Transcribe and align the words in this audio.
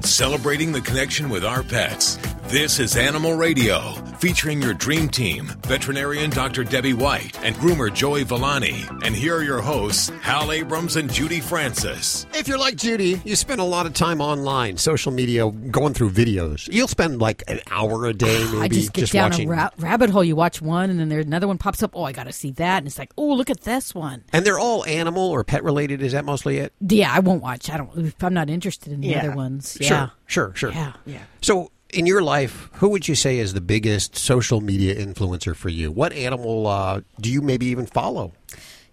Celebrating 0.00 0.72
the 0.72 0.80
connection 0.80 1.28
with 1.28 1.44
our 1.44 1.62
pets. 1.62 2.18
This 2.48 2.78
is 2.78 2.96
Animal 2.96 3.34
Radio, 3.34 3.92
featuring 4.18 4.62
your 4.62 4.74
dream 4.74 5.08
team, 5.08 5.46
veterinarian 5.66 6.30
Dr. 6.30 6.62
Debbie 6.62 6.92
White 6.92 7.36
and 7.42 7.56
groomer 7.56 7.92
Joey 7.92 8.22
Villani. 8.22 8.84
And 9.02 9.14
here 9.14 9.34
are 9.36 9.42
your 9.42 9.60
hosts, 9.60 10.10
Hal 10.20 10.52
Abrams 10.52 10.94
and 10.96 11.12
Judy 11.12 11.40
Francis. 11.40 12.26
If 12.34 12.46
you're 12.46 12.58
like 12.58 12.76
Judy, 12.76 13.20
you 13.24 13.34
spend 13.34 13.60
a 13.60 13.64
lot 13.64 13.86
of 13.86 13.94
time 13.94 14.20
online, 14.20 14.76
social 14.76 15.10
media, 15.10 15.50
going 15.50 15.94
through 15.94 16.10
videos. 16.10 16.68
You'll 16.72 16.86
spend 16.86 17.18
like 17.20 17.42
an 17.48 17.60
hour 17.70 18.04
a 18.06 18.12
day, 18.14 18.44
maybe, 18.52 18.58
I 18.60 18.68
just 18.68 18.92
get 18.92 19.10
down 19.10 19.30
watching. 19.30 19.48
a 19.48 19.52
ra- 19.52 19.70
rabbit 19.78 20.10
hole. 20.10 20.22
You 20.22 20.36
watch 20.36 20.62
one, 20.62 20.90
and 20.90 21.00
then 21.00 21.08
there's 21.08 21.26
another 21.26 21.48
one 21.48 21.58
pops 21.58 21.82
up. 21.82 21.92
Oh, 21.94 22.04
I 22.04 22.12
got 22.12 22.24
to 22.24 22.32
see 22.32 22.52
that, 22.52 22.78
and 22.78 22.86
it's 22.86 22.98
like, 22.98 23.12
oh, 23.18 23.32
look 23.34 23.50
at 23.50 23.62
this 23.62 23.94
one. 23.94 24.22
and 24.32 24.44
they're 24.46 24.60
all 24.60 24.84
animal 24.84 25.30
or 25.30 25.42
pet 25.44 25.64
related. 25.64 26.02
Is 26.02 26.12
that 26.12 26.24
mostly 26.24 26.58
it? 26.58 26.72
Yeah, 26.80 27.12
I 27.12 27.18
won't 27.20 27.42
watch. 27.42 27.68
I 27.70 27.78
don't. 27.78 28.14
I'm 28.22 28.34
not 28.34 28.48
interested 28.48 28.92
in 28.92 29.00
the 29.00 29.08
Yeah. 29.08 29.20
other 29.20 29.32
ones. 29.32 29.76
Yeah. 29.80 29.88
Sure, 29.88 30.12
sure, 30.26 30.52
sure. 30.54 30.72
Yeah. 30.72 30.92
Yeah. 31.06 31.22
So, 31.40 31.70
in 31.94 32.06
your 32.06 32.22
life, 32.22 32.68
who 32.74 32.88
would 32.90 33.08
you 33.08 33.14
say 33.14 33.38
is 33.38 33.54
the 33.54 33.60
biggest 33.60 34.16
social 34.16 34.60
media 34.60 34.94
influencer 34.94 35.54
for 35.54 35.68
you? 35.68 35.90
What 35.90 36.12
animal 36.12 36.66
uh, 36.66 37.00
do 37.20 37.30
you 37.30 37.40
maybe 37.40 37.66
even 37.66 37.86
follow? 37.86 38.32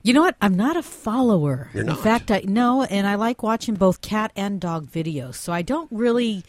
You 0.04 0.14
know 0.14 0.22
what? 0.22 0.36
I'm 0.42 0.56
not 0.56 0.78
a 0.78 0.84
follower. 0.84 1.70
You're 1.74 1.84
not. 1.84 1.98
In 1.98 2.04
fact, 2.04 2.32
I 2.32 2.42
no, 2.46 2.84
and 2.84 3.06
I 3.08 3.16
like 3.16 3.44
watching 3.44 3.76
both 3.76 4.02
cat 4.02 4.32
and 4.36 4.60
dog 4.60 4.90
videos. 4.90 5.36
So 5.36 5.54
I 5.54 5.62
don't 5.62 5.92
really 5.92 6.44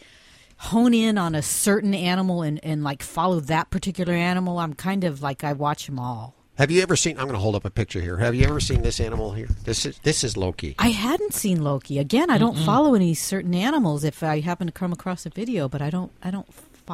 hone 0.57 0.93
in 0.93 1.17
on 1.17 1.35
a 1.35 1.41
certain 1.41 1.93
animal 1.93 2.41
and, 2.41 2.59
and 2.63 2.83
like 2.83 3.03
follow 3.03 3.39
that 3.41 3.69
particular 3.69 4.13
animal. 4.13 4.59
I'm 4.59 4.73
kind 4.73 5.03
of 5.03 5.21
like 5.21 5.43
I 5.43 5.53
watch 5.53 5.85
them 5.85 5.99
all. 5.99 6.35
Have 6.55 6.69
you 6.69 6.83
ever 6.83 6.95
seen? 6.95 7.17
I'm 7.17 7.23
going 7.23 7.33
to 7.33 7.39
hold 7.39 7.55
up 7.55 7.65
a 7.65 7.71
picture 7.71 7.99
here. 7.99 8.17
Have 8.17 8.35
you 8.35 8.45
ever 8.45 8.59
seen 8.59 8.83
this 8.83 8.99
animal 8.99 9.31
here? 9.31 9.47
This 9.63 9.87
is 9.87 9.97
this 9.99 10.23
is 10.23 10.37
Loki. 10.37 10.75
I 10.77 10.89
hadn't 10.89 11.33
seen 11.33 11.63
Loki. 11.63 11.97
Again, 11.97 12.29
I 12.29 12.37
don't 12.37 12.57
follow 12.57 12.93
any 12.93 13.15
certain 13.15 13.55
animals 13.55 14.03
if 14.03 14.21
I 14.21 14.39
happen 14.39 14.67
to 14.67 14.73
come 14.73 14.93
across 14.93 15.25
a 15.25 15.29
video, 15.29 15.67
but 15.67 15.81
I 15.81 15.89
don't. 15.89 16.11
I 16.21 16.29
don't. 16.29 16.47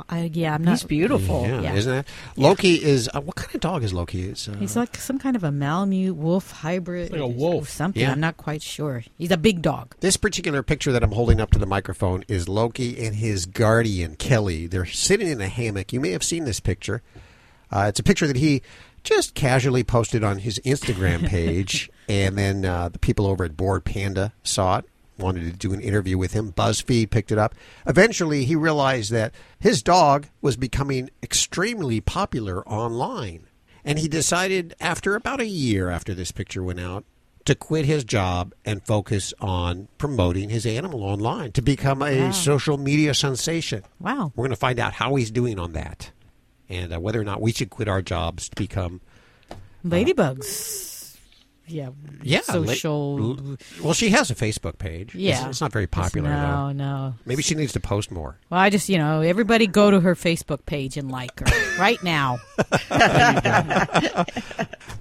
I, 0.07 0.29
yeah, 0.33 0.53
I'm 0.53 0.63
not. 0.63 0.71
He's 0.71 0.83
beautiful. 0.83 1.41
Yeah, 1.41 1.61
yeah. 1.61 1.73
isn't 1.73 1.93
it? 1.93 2.07
Loki 2.37 2.75
is 2.75 3.09
uh, 3.13 3.19
what 3.19 3.35
kind 3.35 3.53
of 3.53 3.59
dog 3.59 3.83
is 3.83 3.91
Loki? 3.91 4.29
It's 4.29 4.47
uh, 4.47 4.53
He's 4.53 4.77
like 4.77 4.95
some 4.95 5.19
kind 5.19 5.35
of 5.35 5.43
a 5.43 5.51
Malamute 5.51 6.15
wolf 6.15 6.51
hybrid. 6.51 7.11
Like 7.11 7.19
a 7.19 7.27
wolf. 7.27 7.63
Or 7.63 7.67
something. 7.67 8.01
Yeah. 8.01 8.13
I'm 8.13 8.19
not 8.21 8.37
quite 8.37 8.61
sure. 8.61 9.03
He's 9.17 9.31
a 9.31 9.37
big 9.37 9.61
dog. 9.61 9.93
This 9.99 10.15
particular 10.15 10.63
picture 10.63 10.93
that 10.93 11.03
I'm 11.03 11.11
holding 11.11 11.41
up 11.41 11.51
to 11.51 11.59
the 11.59 11.65
microphone 11.65 12.23
is 12.29 12.47
Loki 12.47 13.03
and 13.03 13.15
his 13.15 13.45
guardian, 13.45 14.15
Kelly. 14.15 14.67
They're 14.67 14.85
sitting 14.85 15.27
in 15.27 15.41
a 15.41 15.49
hammock. 15.49 15.91
You 15.91 15.99
may 15.99 16.11
have 16.11 16.23
seen 16.23 16.45
this 16.45 16.61
picture. 16.61 17.01
Uh, 17.71 17.85
it's 17.87 17.99
a 17.99 18.03
picture 18.03 18.27
that 18.27 18.35
he 18.35 18.61
just 19.09 19.33
casually 19.33 19.83
posted 19.83 20.23
on 20.23 20.39
his 20.39 20.59
Instagram 20.65 21.27
page, 21.27 21.89
and 22.09 22.37
then 22.37 22.63
uh, 22.65 22.89
the 22.89 22.99
people 22.99 23.25
over 23.27 23.43
at 23.43 23.57
Bored 23.57 23.83
Panda 23.83 24.33
saw 24.43 24.77
it, 24.77 24.85
wanted 25.17 25.41
to 25.51 25.51
do 25.51 25.73
an 25.73 25.81
interview 25.81 26.17
with 26.17 26.33
him. 26.33 26.53
BuzzFeed 26.53 27.09
picked 27.09 27.31
it 27.31 27.37
up. 27.37 27.55
Eventually, 27.87 28.45
he 28.45 28.55
realized 28.55 29.11
that 29.11 29.33
his 29.59 29.81
dog 29.83 30.27
was 30.41 30.55
becoming 30.57 31.09
extremely 31.23 31.99
popular 31.99 32.65
online. 32.67 33.47
And 33.83 33.97
he 33.97 34.07
decided, 34.07 34.75
after 34.79 35.15
about 35.15 35.41
a 35.41 35.45
year 35.47 35.89
after 35.89 36.13
this 36.13 36.31
picture 36.31 36.61
went 36.61 36.79
out, 36.79 37.03
to 37.45 37.55
quit 37.55 37.85
his 37.85 38.03
job 38.03 38.53
and 38.63 38.85
focus 38.85 39.33
on 39.41 39.87
promoting 39.97 40.49
his 40.49 40.65
animal 40.67 41.03
online 41.03 41.51
to 41.53 41.61
become 41.61 42.01
a 42.03 42.25
Wow. 42.25 42.31
social 42.31 42.77
media 42.77 43.13
sensation. 43.13 43.83
Wow. 43.99 44.31
We're 44.35 44.43
going 44.43 44.49
to 44.51 44.55
find 44.57 44.79
out 44.79 44.93
how 44.93 45.15
he's 45.15 45.31
doing 45.31 45.57
on 45.57 45.71
that 45.73 46.11
and 46.69 46.93
uh, 46.93 46.99
whether 46.99 47.19
or 47.19 47.23
not 47.25 47.41
we 47.41 47.51
should 47.51 47.69
quit 47.69 47.87
our 47.87 48.01
jobs 48.01 48.49
to 48.49 48.55
become. 48.55 49.01
Ladybugs. 49.85 50.98
Yeah. 51.69 51.89
Yeah. 52.23 52.41
Social. 52.41 53.37
l- 53.39 53.57
well, 53.83 53.93
she 53.93 54.09
has 54.09 54.29
a 54.31 54.35
Facebook 54.35 54.77
page. 54.77 55.09
It's- 55.15 55.15
yeah. 55.15 55.47
It's, 55.49 55.61
not 55.61 55.71
very 55.71 55.87
popular, 55.87 56.29
No, 56.29 56.67
though. 56.67 56.71
no. 56.73 57.13
Maybe 57.25 57.41
she 57.43 57.55
needs 57.55 57.73
to 57.73 57.79
post 57.79 58.11
more. 58.11 58.37
Well, 58.49 58.59
I 58.59 58.69
just, 58.69 58.89
you 58.89 58.97
know, 58.97 59.21
everybody 59.21 59.67
go 59.67 59.91
to 59.91 59.99
her 59.99 60.15
Facebook 60.15 60.65
page 60.65 60.97
and 60.97 61.11
like 61.11 61.39
her 61.39 61.77
right 61.79 62.01
now. 62.03 62.39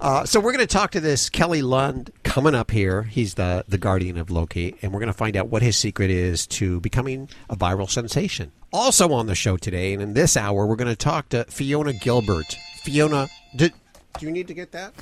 Uh, 0.01 0.23
so 0.25 0.39
we're 0.39 0.53
going 0.53 0.65
to 0.65 0.67
talk 0.67 0.91
to 0.91 0.99
this 1.01 1.29
Kelly 1.29 1.61
Lund 1.61 2.11
coming 2.23 2.55
up 2.55 2.71
here. 2.71 3.03
He's 3.03 3.33
the 3.33 3.65
the 3.67 3.77
guardian 3.77 4.17
of 4.17 4.29
Loki, 4.29 4.75
and 4.81 4.93
we're 4.93 4.99
going 4.99 5.07
to 5.11 5.17
find 5.17 5.35
out 5.35 5.49
what 5.49 5.61
his 5.61 5.75
secret 5.75 6.09
is 6.09 6.47
to 6.47 6.79
becoming 6.79 7.27
a 7.49 7.55
viral 7.57 7.89
sensation. 7.89 8.51
Also 8.71 9.11
on 9.11 9.25
the 9.27 9.35
show 9.35 9.57
today, 9.57 9.93
and 9.93 10.01
in 10.01 10.13
this 10.13 10.37
hour, 10.37 10.65
we're 10.65 10.75
going 10.77 10.87
to 10.87 10.95
talk 10.95 11.27
to 11.29 11.43
Fiona 11.45 11.91
Gilbert. 11.91 12.55
Fiona, 12.83 13.27
did, 13.55 13.73
do 14.19 14.25
you 14.25 14.31
need 14.31 14.47
to 14.47 14.53
get 14.53 14.71
that? 14.71 14.93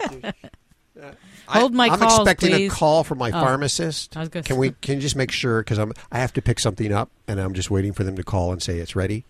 Uh, 1.00 1.12
Hold 1.48 1.72
my 1.74 1.88
I'm 1.88 1.98
calls, 1.98 2.18
expecting 2.20 2.50
please. 2.50 2.72
a 2.72 2.74
call 2.74 3.04
from 3.04 3.18
my 3.18 3.28
Oh. 3.28 3.32
pharmacist. 3.32 4.16
I 4.16 4.20
was 4.20 4.28
gonna 4.28 4.42
Can 4.44 4.56
say- 4.56 4.60
we? 4.60 4.70
Can 4.82 4.96
you 4.96 5.00
just 5.00 5.16
make 5.16 5.30
sure? 5.30 5.60
Because 5.62 5.78
I'm 5.78 5.92
I 6.12 6.18
have 6.18 6.32
to 6.34 6.42
pick 6.42 6.58
something 6.60 6.92
up, 6.92 7.10
and 7.26 7.40
I'm 7.40 7.54
just 7.54 7.70
waiting 7.70 7.92
for 7.92 8.04
them 8.04 8.16
to 8.16 8.22
call 8.22 8.52
and 8.52 8.62
say 8.62 8.78
it's 8.78 8.94
ready. 8.96 9.24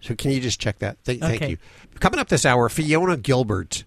So 0.00 0.14
can 0.14 0.30
you 0.30 0.40
just 0.40 0.58
check 0.58 0.78
that? 0.78 0.96
Thank, 1.04 1.20
thank 1.20 1.48
you. 1.48 1.58
Coming 2.00 2.18
up 2.18 2.28
this 2.28 2.46
hour, 2.46 2.68
Fiona 2.70 3.16
Gilbert 3.18 3.84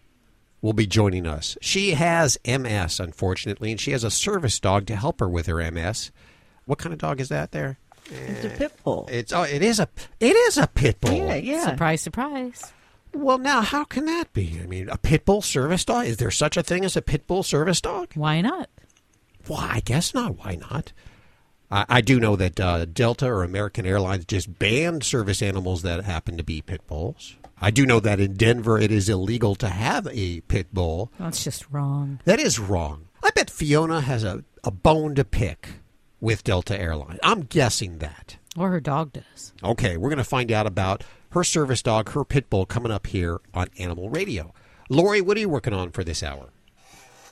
will 0.62 0.74
be 0.74 0.86
joining 0.86 1.26
us. 1.26 1.58
She 1.60 1.92
has 1.92 2.38
MS, 2.46 3.00
unfortunately, 3.00 3.72
and 3.72 3.82
she 3.82 3.92
has 3.92 4.04
a 4.04 4.12
service 4.12 4.60
dog 4.60 4.86
to 4.88 4.96
help 4.96 5.20
her 5.20 5.28
with 5.28 5.48
her 5.48 5.60
MS. 5.60 6.12
What 6.66 6.78
kind 6.78 6.94
of 6.94 7.00
dog 7.00 7.20
is 7.20 7.30
that? 7.30 7.52
There, 7.52 7.78
It's 8.12 8.46
a 8.46 8.50
pit 8.50 8.72
bull. 8.84 9.10
it's 9.12 9.34
oh, 9.34 9.42
it 9.44 9.62
is 9.64 9.80
a 9.80 9.88
it 10.20 10.36
is 10.36 10.58
a 10.58 10.68
pit 10.68 11.02
bull. 11.02 11.12
Yeah, 11.14 11.36
yeah. 11.36 11.66
Surprise, 11.66 12.02
surprise. 12.02 12.72
Well, 13.14 13.38
now 13.38 13.62
how 13.62 13.84
can 13.84 14.06
that 14.06 14.34
be? 14.34 14.60
I 14.62 14.66
mean, 14.66 14.90
a 14.90 14.98
pit 14.98 15.26
bull 15.26 15.42
service 15.42 15.86
dog? 15.86 16.06
Is 16.06 16.18
there 16.18 16.32
such 16.32 16.58
a 16.58 16.64
thing 16.64 16.84
as 16.84 16.98
a 16.98 17.02
pit 17.02 17.28
bull 17.28 17.44
service 17.44 17.80
dog? 17.80 18.10
Why 18.16 18.42
not? 18.42 18.70
Why? 19.48 19.70
I 19.74 19.80
guess 19.82 20.14
not. 20.14 20.38
Why 20.38 20.56
not? 20.56 20.94
I, 21.70 21.86
I 21.90 22.02
do 22.02 22.20
know 22.20 22.36
that 22.36 22.60
uh, 22.60 22.86
Delta 22.86 23.28
or 23.28 23.44
American 23.44 23.86
Airlines 23.86 24.26
just 24.26 24.58
banned 24.60 25.04
service 25.04 25.42
animals 25.42 25.82
that 25.84 26.04
happen 26.04 26.38
to 26.38 26.44
be 26.44 26.62
pit 26.62 26.86
bulls. 26.88 27.36
I 27.62 27.72
do 27.72 27.86
know 27.86 28.00
that 28.00 28.20
in 28.20 28.34
Denver 28.34 28.78
it 28.80 28.92
is 28.92 29.08
illegal 29.08 29.56
to 29.56 29.70
have 29.70 30.08
a 30.08 30.42
pit 30.42 30.74
bull. 30.74 31.12
That's 31.20 31.44
just 31.44 31.70
wrong. 31.72 32.20
That 32.26 32.40
is 32.40 32.60
wrong. 32.60 33.08
I 33.24 33.30
bet 33.30 33.50
Fiona 33.50 34.02
has 34.02 34.24
a, 34.24 34.44
a 34.64 34.72
bone 34.72 35.16
to 35.16 35.24
pick 35.24 35.70
with 36.20 36.44
Delta 36.44 36.78
Airlines. 36.80 37.20
I'm 37.24 37.42
guessing 37.42 38.00
that. 38.00 38.38
Or 38.58 38.70
her 38.70 38.80
dog 38.80 39.14
does. 39.14 39.54
Okay, 39.64 39.98
we're 39.98 40.10
going 40.10 40.18
to 40.18 40.24
find 40.24 40.52
out 40.52 40.68
about 40.68 41.04
her 41.34 41.44
service 41.44 41.82
dog, 41.82 42.10
her 42.12 42.24
pit 42.24 42.50
bull, 42.50 42.66
coming 42.66 42.92
up 42.92 43.08
here 43.08 43.40
on 43.54 43.68
Animal 43.78 44.10
Radio. 44.10 44.54
Lori, 44.90 45.22
what 45.22 45.38
are 45.38 45.40
you 45.40 45.50
working 45.50 45.74
on 45.74 45.92
for 45.92 46.04
this 46.04 46.24
hour? 46.24 46.50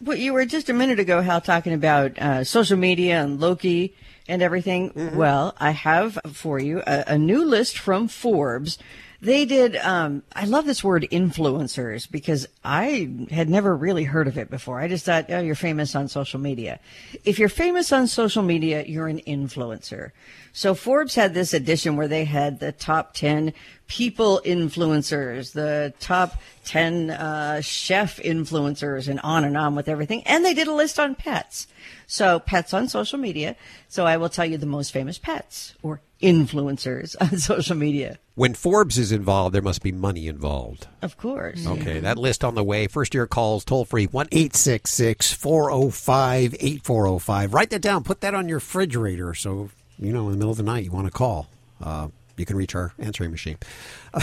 Well, 0.02 0.18
you 0.18 0.34
were 0.34 0.46
just 0.46 0.70
a 0.70 0.74
minute 0.74 1.00
ago, 1.00 1.22
Hal, 1.22 1.42
talking 1.42 1.74
about 1.74 2.18
uh, 2.18 2.44
social 2.44 2.78
media 2.78 3.24
and 3.24 3.40
Loki 3.40 3.96
and 4.28 4.42
everything. 4.42 4.92
Well, 5.14 5.56
I 5.60 5.72
have 5.72 6.18
for 6.34 6.60
you 6.60 6.82
a, 6.88 7.04
a 7.08 7.18
new 7.18 7.46
list 7.46 7.78
from 7.78 8.08
Forbes. 8.08 8.80
They 9.22 9.46
did, 9.46 9.76
um, 9.76 10.24
I 10.36 10.46
love 10.46 10.66
this 10.66 10.84
word 10.84 11.08
influencers 11.12 12.10
because 12.10 12.48
I 12.64 13.08
had 13.30 13.50
never 13.50 13.76
really 13.76 14.04
heard 14.04 14.28
of 14.28 14.36
it 14.36 14.50
before. 14.50 14.80
I 14.80 14.88
just 14.88 15.06
thought, 15.06 15.28
oh, 15.30 15.40
you're 15.40 15.54
famous 15.54 15.96
on 15.96 16.08
social 16.08 16.40
media. 16.40 16.80
If 17.24 17.38
you're 17.38 17.48
famous 17.48 17.92
on 17.92 18.08
social 18.08 18.42
media, 18.42 18.84
you're 18.84 19.08
an 19.08 19.20
influencer. 19.28 20.10
So 20.54 20.74
Forbes 20.74 21.14
had 21.14 21.36
this 21.36 21.54
edition 21.54 21.98
where 21.98 22.08
they 22.08 22.26
had 22.26 22.60
the 22.60 22.72
top 22.72 23.14
10 23.14 23.54
people 23.88 24.42
influencers, 24.44 25.54
the 25.54 25.94
top 26.00 26.42
10 26.66 27.12
uh, 27.12 27.62
chef 27.62 28.18
influencers, 28.18 29.08
and 29.08 29.20
on 29.20 29.44
and 29.44 29.56
on 29.56 29.76
with 29.76 29.88
everything. 29.88 30.24
And 30.24 30.44
they 30.44 30.56
did 30.56 30.68
a 30.68 30.74
list 30.74 31.00
on 31.00 31.14
pets. 31.14 31.68
So 32.12 32.40
pets 32.42 32.74
on 32.74 32.90
social 32.90 33.18
media. 33.18 33.56
So 33.88 34.06
I 34.06 34.18
will 34.18 34.28
tell 34.28 34.46
you 34.46 34.58
the 34.58 34.66
most 34.66 34.92
famous 34.92 35.18
pets 35.18 35.76
or 35.82 36.02
influencers 36.22 37.16
on 37.22 37.38
social 37.38 37.78
media. 37.78 38.20
When 38.36 38.54
Forbes 38.54 38.98
is 38.98 39.14
involved, 39.14 39.56
there 39.56 39.62
must 39.62 39.82
be 39.82 39.94
money 39.94 40.28
involved. 40.28 40.88
Of 41.02 41.16
course. 41.16 41.66
Okay, 41.66 42.02
that 42.02 42.18
list 42.18 42.44
on 42.44 42.56
the 42.56 42.66
way. 42.66 42.88
First 42.88 43.14
year 43.14 43.28
calls 43.28 43.64
toll 43.64 43.86
free 43.86 44.08
1 44.08 44.28
405 44.28 46.56
8405. 46.60 47.54
Write 47.54 47.70
that 47.70 47.82
down. 47.82 48.04
Put 48.04 48.20
that 48.20 48.36
on 48.36 48.50
your 48.50 48.58
refrigerator 48.58 49.34
so, 49.34 49.70
you 49.98 50.12
know, 50.12 50.26
in 50.26 50.32
the 50.32 50.38
middle 50.38 50.52
of 50.52 50.58
the 50.58 50.64
night 50.64 50.84
you 50.84 50.92
want 50.92 51.08
to 51.08 51.12
call. 51.12 51.48
Uh, 51.82 52.10
you 52.36 52.46
can 52.46 52.58
reach 52.58 52.76
our 52.76 52.92
answering 53.00 53.32
machine. 53.32 53.58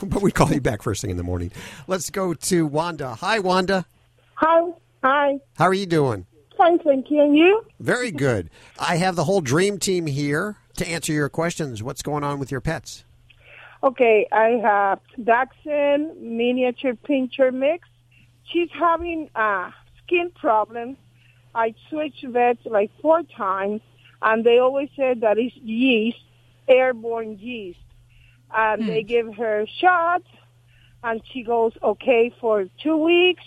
but 0.00 0.22
we 0.22 0.30
call 0.30 0.52
you 0.52 0.60
back 0.60 0.82
first 0.82 1.00
thing 1.00 1.10
in 1.10 1.16
the 1.16 1.24
morning. 1.24 1.50
Let's 1.88 2.10
go 2.10 2.32
to 2.32 2.64
Wanda. 2.64 3.16
Hi, 3.16 3.40
Wanda. 3.40 3.86
Hi. 4.34 4.70
Hi. 5.02 5.40
How 5.56 5.64
are 5.64 5.74
you 5.74 5.86
doing? 5.86 6.24
Fine, 6.58 6.80
thank 6.80 7.08
you. 7.08 7.22
And 7.22 7.36
you? 7.36 7.64
Very 7.78 8.10
good. 8.10 8.50
I 8.80 8.96
have 8.96 9.14
the 9.14 9.24
whole 9.24 9.40
dream 9.40 9.78
team 9.78 10.06
here 10.06 10.56
to 10.76 10.86
answer 10.86 11.12
your 11.12 11.28
questions. 11.28 11.84
What's 11.84 12.02
going 12.02 12.24
on 12.24 12.40
with 12.40 12.50
your 12.50 12.60
pets? 12.60 13.04
Okay, 13.82 14.26
I 14.32 14.60
have 14.60 14.98
Dachshund 15.22 16.20
miniature 16.20 16.94
pincher 16.96 17.52
mix. 17.52 17.88
She's 18.52 18.68
having 18.72 19.30
uh, 19.36 19.70
skin 20.02 20.32
problems. 20.34 20.96
I 21.54 21.74
switched 21.88 22.26
vets 22.26 22.58
like 22.64 22.90
four 23.00 23.22
times, 23.22 23.80
and 24.20 24.44
they 24.44 24.58
always 24.58 24.88
said 24.96 25.20
that 25.20 25.38
it's 25.38 25.56
yeast, 25.58 26.18
airborne 26.66 27.38
yeast. 27.38 27.78
And 28.52 28.88
they 28.88 29.02
give 29.04 29.34
her 29.36 29.64
shots, 29.80 30.26
and 31.04 31.20
she 31.32 31.44
goes 31.44 31.72
okay 31.82 32.34
for 32.40 32.66
two 32.82 32.96
weeks, 32.96 33.44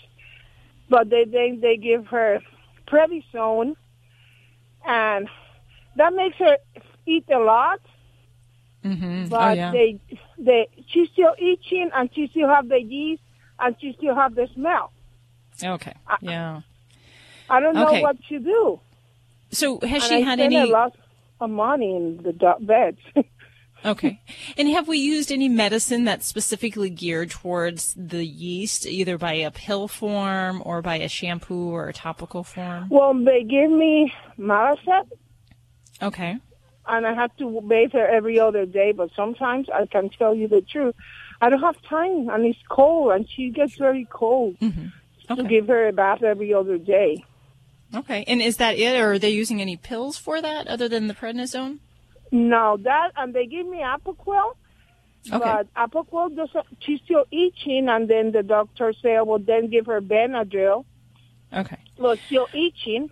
but 0.90 1.10
they 1.10 1.26
then 1.26 1.60
they 1.60 1.76
give 1.76 2.08
her 2.08 2.40
prednisone, 2.88 3.76
and 4.86 5.28
that 5.96 6.14
makes 6.14 6.38
her 6.38 6.58
eat 7.06 7.26
a 7.32 7.40
lot. 7.40 7.80
Mm-hmm. 8.84 9.28
But 9.28 9.52
oh, 9.52 9.54
yeah. 9.54 9.72
they, 9.72 10.00
they, 10.40 10.68
she's 10.88 11.10
still 11.10 11.36
itching 11.38 11.92
and 11.94 12.10
she 12.16 12.28
still 12.30 12.50
have 12.50 12.68
the 12.68 12.82
yeast 12.82 13.22
and 13.60 13.76
she 13.80 13.94
still 13.98 14.16
have 14.16 14.34
the 14.34 14.48
smell. 14.56 14.92
Okay. 15.64 15.94
Yeah. 16.22 16.62
I 17.48 17.60
don't 17.60 17.76
know 17.76 17.88
Okay. 17.90 18.02
what 18.02 18.18
to 18.30 18.40
do. 18.40 18.80
So 19.52 19.80
has 19.82 19.92
And 19.92 20.04
she 20.04 20.16
I 20.16 20.20
had 20.22 20.40
any? 20.40 20.56
a 20.58 20.66
lot 20.66 20.96
of 21.40 21.50
money 21.52 21.96
in 21.96 22.24
the 22.24 22.34
do- 22.34 22.66
beds. 22.66 22.98
Okay. 23.84 24.22
And 24.58 24.70
have 24.70 24.88
we 24.88 24.98
used 25.00 25.32
any 25.32 25.50
medicine 25.50 26.04
that's 26.06 26.28
specifically 26.28 26.90
geared 26.90 27.32
towards 27.32 27.96
the 27.98 28.24
yeast, 28.26 28.86
either 28.86 29.18
by 29.18 29.34
a 29.34 29.50
pill 29.52 29.88
form 29.88 30.62
or 30.66 30.82
by 30.82 30.98
a 30.98 31.08
shampoo 31.10 31.72
or 31.72 31.90
a 31.90 31.94
topical 31.94 32.44
form? 32.44 32.90
well, 32.90 33.14
they 33.14 33.44
give 33.44 33.72
me 33.72 34.14
Maracet 34.38 35.08
Okay. 36.02 36.38
and 36.88 37.08
I 37.08 37.14
have 37.14 37.36
to 37.38 37.62
bathe 37.62 37.94
her 37.94 38.08
every 38.08 38.40
other 38.40 38.66
day, 38.66 38.92
but 38.92 39.10
sometimes 39.16 39.68
I 39.74 39.86
can 39.88 40.10
tell 40.10 40.36
you 40.36 40.48
the 40.48 40.62
truth. 40.62 40.96
I 41.42 41.50
don't 41.50 41.62
have 41.62 41.82
time 41.84 42.30
and 42.30 42.46
it's 42.46 42.60
cold 42.70 43.14
and 43.14 43.28
she 43.30 43.50
gets 43.50 43.76
very 43.78 44.08
cold 44.12 44.60
mm-hmm. 44.60 44.88
to 45.28 45.34
Okay. 45.34 45.48
give 45.48 45.68
her 45.68 45.88
a 45.88 45.94
bath 45.94 46.22
every 46.22 46.54
other 46.54 46.78
day. 46.78 47.24
Okay. 47.96 48.24
And 48.28 48.42
is 48.42 48.58
that 48.58 48.78
it, 48.78 49.00
or 49.00 49.14
are 49.14 49.20
they 49.20 49.32
using 49.32 49.60
any 49.60 49.76
pills 49.76 50.18
for 50.18 50.42
that 50.42 50.68
other 50.68 50.88
than 50.88 51.08
the 51.08 51.14
prednisone? 51.16 51.80
No, 52.32 52.78
that 52.84 53.12
and 53.18 53.34
they 53.34 53.46
give 53.46 53.68
me 53.68 53.80
Apoquel, 53.80 54.54
Okay. 55.32 55.38
but 55.38 55.74
Apoquel 55.76 56.36
doesn't. 56.36 56.66
She's 56.80 57.02
still 57.02 57.26
itching, 57.32 57.90
and 57.90 58.08
then 58.10 58.32
the 58.32 58.42
doctor 58.42 58.94
say, 58.94 59.20
"Well, 59.22 59.40
then 59.40 59.70
give 59.70 59.86
her 59.88 60.02
Benadryl." 60.02 60.86
Okay. 61.54 61.78
Well, 61.98 62.16
still 62.28 62.48
itching. 62.54 63.12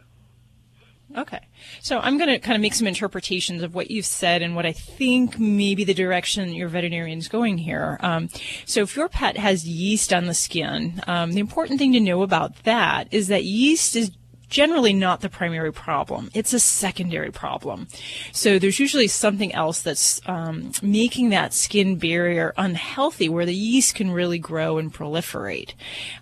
Okay. 1.18 1.40
So 1.82 1.98
I'm 2.00 2.18
going 2.18 2.30
to 2.30 2.38
kind 2.38 2.56
of 2.56 2.62
make 2.62 2.76
some 2.76 2.86
interpretations 2.86 3.64
of 3.64 3.74
what 3.74 3.90
you've 3.90 4.06
said 4.06 4.44
and 4.44 4.56
what 4.56 4.66
I 4.68 4.72
think 4.72 5.40
maybe 5.40 5.84
the 5.84 5.94
direction 5.96 6.54
your 6.54 6.70
veterinarian's 6.70 7.28
going 7.28 7.58
here. 7.58 7.98
Um, 8.02 8.30
so 8.66 8.82
if 8.82 8.96
your 8.96 9.10
pet 9.10 9.36
has 9.36 9.68
yeast 9.68 10.14
on 10.14 10.26
the 10.26 10.36
skin, 10.36 11.02
um, 11.08 11.32
the 11.32 11.40
important 11.40 11.80
thing 11.80 11.94
to 11.94 12.00
know 12.00 12.22
about 12.22 12.64
that 12.64 13.08
is 13.12 13.28
that 13.28 13.44
yeast 13.44 13.96
is 13.96 14.12
generally 14.50 14.94
not 14.94 15.22
the 15.22 15.30
primary 15.30 15.72
problem. 15.72 16.30
It's 16.34 16.54
a 16.54 16.60
secondary 16.60 17.32
problem. 17.32 17.88
So 18.32 18.60
there's 18.60 18.80
usually 18.80 19.08
something 19.08 19.54
else 19.54 19.82
that's 19.82 20.22
um, 20.28 20.72
making 20.82 21.30
that 21.30 21.54
skin 21.54 21.98
barrier 21.98 22.54
unhealthy 22.58 23.30
where 23.30 23.46
the 23.46 23.56
yeast 23.56 23.96
can 23.96 24.12
really 24.12 24.40
grow 24.40 24.78
and 24.78 24.94
proliferate. 24.94 25.74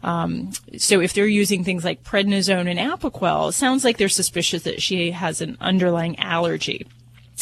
Um, 0.03 0.51
so 0.77 0.99
if 0.99 1.13
they're 1.13 1.27
using 1.27 1.63
things 1.63 1.85
like 1.85 2.03
prednisone 2.03 2.69
and 2.69 2.79
Apoquel, 2.79 3.49
it 3.49 3.53
sounds 3.53 3.83
like 3.83 3.97
they're 3.97 4.09
suspicious 4.09 4.63
that 4.63 4.81
she 4.81 5.11
has 5.11 5.41
an 5.41 5.57
underlying 5.59 6.19
allergy. 6.19 6.85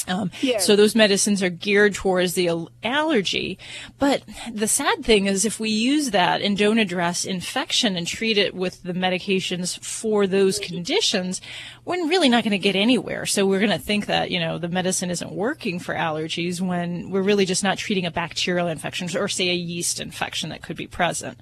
Um, 0.08 0.32
Yes. 0.42 0.66
So 0.66 0.76
those 0.76 0.96
medicines 0.96 1.42
are 1.42 1.50
geared 1.50 1.94
towards 1.96 2.34
the 2.34 2.48
al- 2.48 2.70
allergy. 2.84 3.58
But 3.98 4.24
the 4.52 4.68
sad 4.68 5.04
thing 5.04 5.26
is 5.26 5.46
if 5.46 5.60
we 5.60 5.70
use 5.70 6.12
that 6.12 6.42
and 6.42 6.58
don't 6.58 6.80
address 6.80 7.26
infection 7.26 7.96
and 7.96 8.06
treat 8.06 8.38
it 8.38 8.54
with 8.54 8.84
the 8.84 8.94
medications 8.94 9.80
for 9.84 10.28
those 10.28 10.60
conditions, 10.60 11.42
we're 11.86 12.08
really 12.08 12.30
not 12.30 12.44
going 12.44 12.52
to 12.52 12.58
get 12.58 12.76
anywhere. 12.76 13.26
So 13.28 13.46
we're 13.46 13.60
going 13.60 13.72
to 13.72 13.78
think 13.78 14.08
that, 14.08 14.32
you 14.32 14.40
know, 14.40 14.58
the 14.58 14.68
medicine 14.68 15.12
isn't 15.12 15.32
working 15.32 15.80
for 15.80 15.94
allergies 15.94 16.60
when 16.60 17.12
we're 17.12 17.22
really 17.22 17.46
just 17.46 17.64
not 17.64 17.78
treating 17.78 18.06
a 18.06 18.12
bacterial 18.12 18.68
infection 18.68 19.08
or 19.16 19.28
say 19.28 19.50
a 19.50 19.54
yeast 19.54 20.00
infection 20.00 20.50
that 20.50 20.64
could 20.64 20.78
be 20.78 20.88
present. 20.88 21.40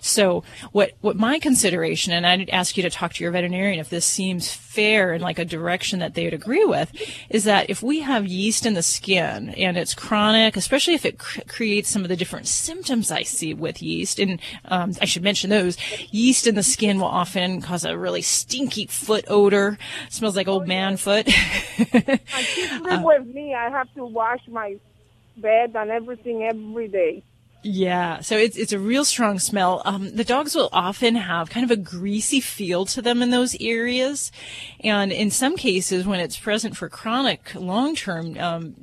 So 0.00 0.44
what, 0.70 0.92
what 1.00 1.16
my 1.16 1.40
consideration, 1.40 2.12
and 2.12 2.24
I'd 2.24 2.48
ask 2.50 2.76
you 2.76 2.84
to 2.84 2.90
talk 2.90 3.14
to 3.14 3.24
your 3.24 3.32
veterinarian 3.32 3.80
if 3.80 3.90
this 3.90 4.04
seems 4.04 4.52
fair 4.52 5.12
and 5.12 5.22
like 5.22 5.40
a 5.40 5.44
direction 5.44 5.98
that 5.98 6.14
they 6.14 6.24
would 6.24 6.34
agree 6.34 6.64
with, 6.64 6.92
is 7.28 7.42
that 7.44 7.68
if 7.68 7.82
we 7.82 8.00
have 8.00 8.26
yeast 8.26 8.64
in 8.64 8.74
the 8.74 8.82
skin 8.82 9.50
and 9.50 9.76
it's 9.76 9.94
chronic, 9.94 10.56
especially 10.56 10.94
if 10.94 11.04
it 11.04 11.18
cr- 11.18 11.40
creates 11.48 11.88
some 11.88 12.02
of 12.02 12.08
the 12.08 12.16
different 12.16 12.46
symptoms 12.46 13.10
I 13.10 13.24
see 13.24 13.54
with 13.54 13.82
yeast, 13.82 14.20
and 14.20 14.40
um, 14.66 14.92
I 15.00 15.04
should 15.04 15.24
mention 15.24 15.50
those, 15.50 15.76
yeast 16.12 16.46
in 16.46 16.54
the 16.54 16.62
skin 16.62 17.00
will 17.00 17.06
often 17.06 17.60
cause 17.60 17.84
a 17.84 17.98
really 17.98 18.22
stinky 18.22 18.86
foot 18.86 19.24
odor, 19.26 19.78
smells 20.08 20.36
like 20.36 20.48
oh, 20.48 20.52
old 20.52 20.68
man 20.68 20.96
foot. 20.96 21.26
And 21.28 22.20
she 22.44 22.66
sleep 22.66 23.00
with 23.02 23.26
me. 23.26 23.54
I 23.54 23.70
have 23.70 23.92
to 23.94 24.04
wash 24.04 24.40
my 24.48 24.76
bed 25.36 25.72
and 25.74 25.90
everything 25.90 26.42
every 26.42 26.88
day. 26.88 27.22
Yeah, 27.62 28.20
so 28.20 28.38
it's 28.38 28.56
it's 28.56 28.72
a 28.72 28.78
real 28.78 29.04
strong 29.04 29.38
smell. 29.38 29.82
Um, 29.84 30.16
the 30.16 30.24
dogs 30.24 30.54
will 30.54 30.70
often 30.72 31.14
have 31.14 31.50
kind 31.50 31.62
of 31.62 31.70
a 31.70 31.76
greasy 31.76 32.40
feel 32.40 32.86
to 32.86 33.02
them 33.02 33.20
in 33.20 33.30
those 33.30 33.54
areas, 33.60 34.32
and 34.82 35.12
in 35.12 35.30
some 35.30 35.58
cases, 35.58 36.06
when 36.06 36.20
it's 36.20 36.38
present 36.38 36.74
for 36.74 36.88
chronic, 36.88 37.54
long-term 37.54 38.38
um, 38.38 38.74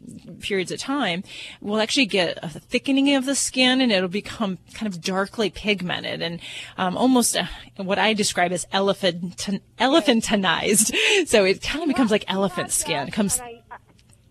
periods 0.41 0.71
of 0.71 0.79
time, 0.79 1.24
we'll 1.59 1.81
actually 1.81 2.06
get 2.06 2.38
a 2.44 2.50
thickening 2.50 3.15
of 3.15 3.25
the 3.25 3.33
skin, 3.33 3.81
and 3.81 3.91
it'll 3.91 4.07
become 4.09 4.59
kind 4.75 4.85
of 4.94 5.01
darkly 5.01 5.50
pigmented 5.50 6.21
and 6.21 6.39
um, 6.77 6.95
almost 6.95 7.35
uh 7.35 7.45
what 7.77 7.97
I 7.97 8.13
describe 8.13 8.51
as 8.51 8.68
elephant 8.71 9.38
elephantinized. 9.80 10.94
So 11.25 11.45
it 11.45 11.63
kind 11.63 11.81
of 11.81 11.88
becomes 11.88 12.12
like 12.12 12.25
elephant 12.27 12.71
skin. 12.71 13.09
Comes 13.09 13.41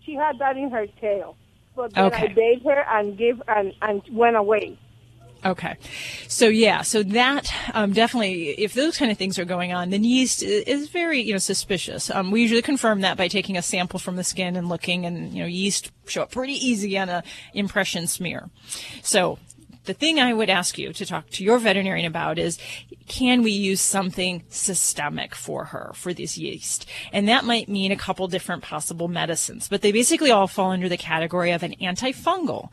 she 0.06 0.14
had 0.14 0.38
that 0.38 0.56
in 0.56 0.70
her 0.70 0.86
tail, 1.00 1.36
but 1.76 1.94
then 1.94 2.12
I 2.14 2.24
Okay. 2.24 2.28
bathed 2.28 2.64
her 2.64 2.84
and 2.90 3.16
give 3.16 3.42
and 3.46 3.72
and 3.82 4.02
went 4.10 4.36
away. 4.36 4.78
Okay. 5.44 5.76
So 6.26 6.48
yeah, 6.48 6.82
so 6.82 7.02
that 7.04 7.46
um, 7.74 7.92
definitely, 7.92 8.50
if 8.52 8.72
those 8.74 8.96
kind 8.96 9.12
of 9.12 9.18
things 9.18 9.38
are 9.38 9.44
going 9.44 9.72
on, 9.72 9.90
then 9.90 10.02
yeast 10.02 10.42
is 10.42 10.88
very, 10.88 11.20
you 11.20 11.32
know, 11.32 11.38
suspicious. 11.38 12.10
Um, 12.10 12.30
we 12.32 12.40
usually 12.42 12.62
confirm 12.62 13.02
that 13.02 13.16
by 13.16 13.28
taking 13.28 13.56
a 13.56 13.62
sample 13.62 14.00
from 14.00 14.16
the 14.16 14.24
skin 14.24 14.56
and 14.56 14.68
looking, 14.68 15.06
and 15.06 15.32
you 15.32 15.40
know, 15.42 15.46
yeast 15.46 15.92
show 16.06 16.22
up 16.22 16.32
pretty 16.32 16.54
easy 16.54 16.98
on 16.98 17.08
a 17.08 17.22
impression 17.54 18.06
smear. 18.08 18.48
So 19.02 19.38
the 19.86 19.94
thing 19.94 20.20
I 20.20 20.32
would 20.32 20.50
ask 20.50 20.78
you 20.78 20.92
to 20.92 21.06
talk 21.06 21.30
to 21.30 21.44
your 21.44 21.58
veterinarian 21.58 22.06
about 22.06 22.38
is, 22.38 22.58
can 23.08 23.42
we 23.42 23.52
use 23.52 23.80
something 23.80 24.44
systemic 24.48 25.34
for 25.34 25.66
her 25.66 25.92
for 25.94 26.12
this 26.12 26.36
yeast? 26.36 26.86
And 27.12 27.28
that 27.28 27.44
might 27.44 27.68
mean 27.68 27.92
a 27.92 27.96
couple 27.96 28.28
different 28.28 28.62
possible 28.62 29.08
medicines, 29.08 29.68
but 29.68 29.82
they 29.82 29.92
basically 29.92 30.30
all 30.30 30.46
fall 30.46 30.70
under 30.70 30.88
the 30.88 30.96
category 30.96 31.52
of 31.52 31.62
an 31.62 31.74
antifungal. 31.80 32.68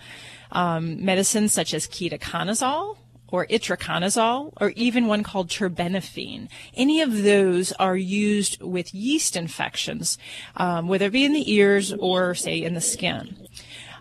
Um, 0.51 1.03
medicines 1.03 1.51
such 1.53 1.73
as 1.73 1.87
ketoconazole, 1.87 2.97
or 3.29 3.47
itraconazole, 3.47 4.53
or 4.61 4.69
even 4.75 5.07
one 5.07 5.23
called 5.23 5.49
terbinafine. 5.49 6.47
Any 6.75 7.01
of 7.01 7.23
those 7.23 7.71
are 7.73 7.97
used 7.97 8.61
with 8.61 8.93
yeast 8.93 9.35
infections, 9.35 10.19
um, 10.55 10.87
whether 10.87 11.07
it 11.07 11.13
be 11.13 11.25
in 11.25 11.33
the 11.33 11.51
ears 11.51 11.91
or, 11.91 12.35
say, 12.35 12.61
in 12.61 12.75
the 12.75 12.81
skin. 12.81 13.42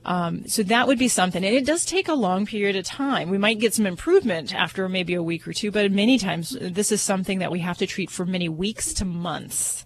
Um, 0.04 0.46
so 0.48 0.62
that 0.64 0.88
would 0.88 0.98
be 0.98 1.08
something. 1.08 1.44
And 1.44 1.54
it 1.54 1.66
does 1.66 1.84
take 1.84 2.08
a 2.08 2.14
long 2.14 2.46
period 2.46 2.76
of 2.76 2.84
time. 2.84 3.30
We 3.30 3.38
might 3.38 3.60
get 3.60 3.74
some 3.74 3.86
improvement 3.86 4.54
after 4.54 4.88
maybe 4.88 5.14
a 5.14 5.22
week 5.22 5.46
or 5.46 5.52
two, 5.52 5.70
but 5.70 5.92
many 5.92 6.18
times 6.18 6.56
this 6.60 6.90
is 6.90 7.00
something 7.00 7.38
that 7.38 7.52
we 7.52 7.60
have 7.60 7.78
to 7.78 7.86
treat 7.86 8.10
for 8.10 8.26
many 8.26 8.48
weeks 8.48 8.92
to 8.94 9.04
months. 9.04 9.84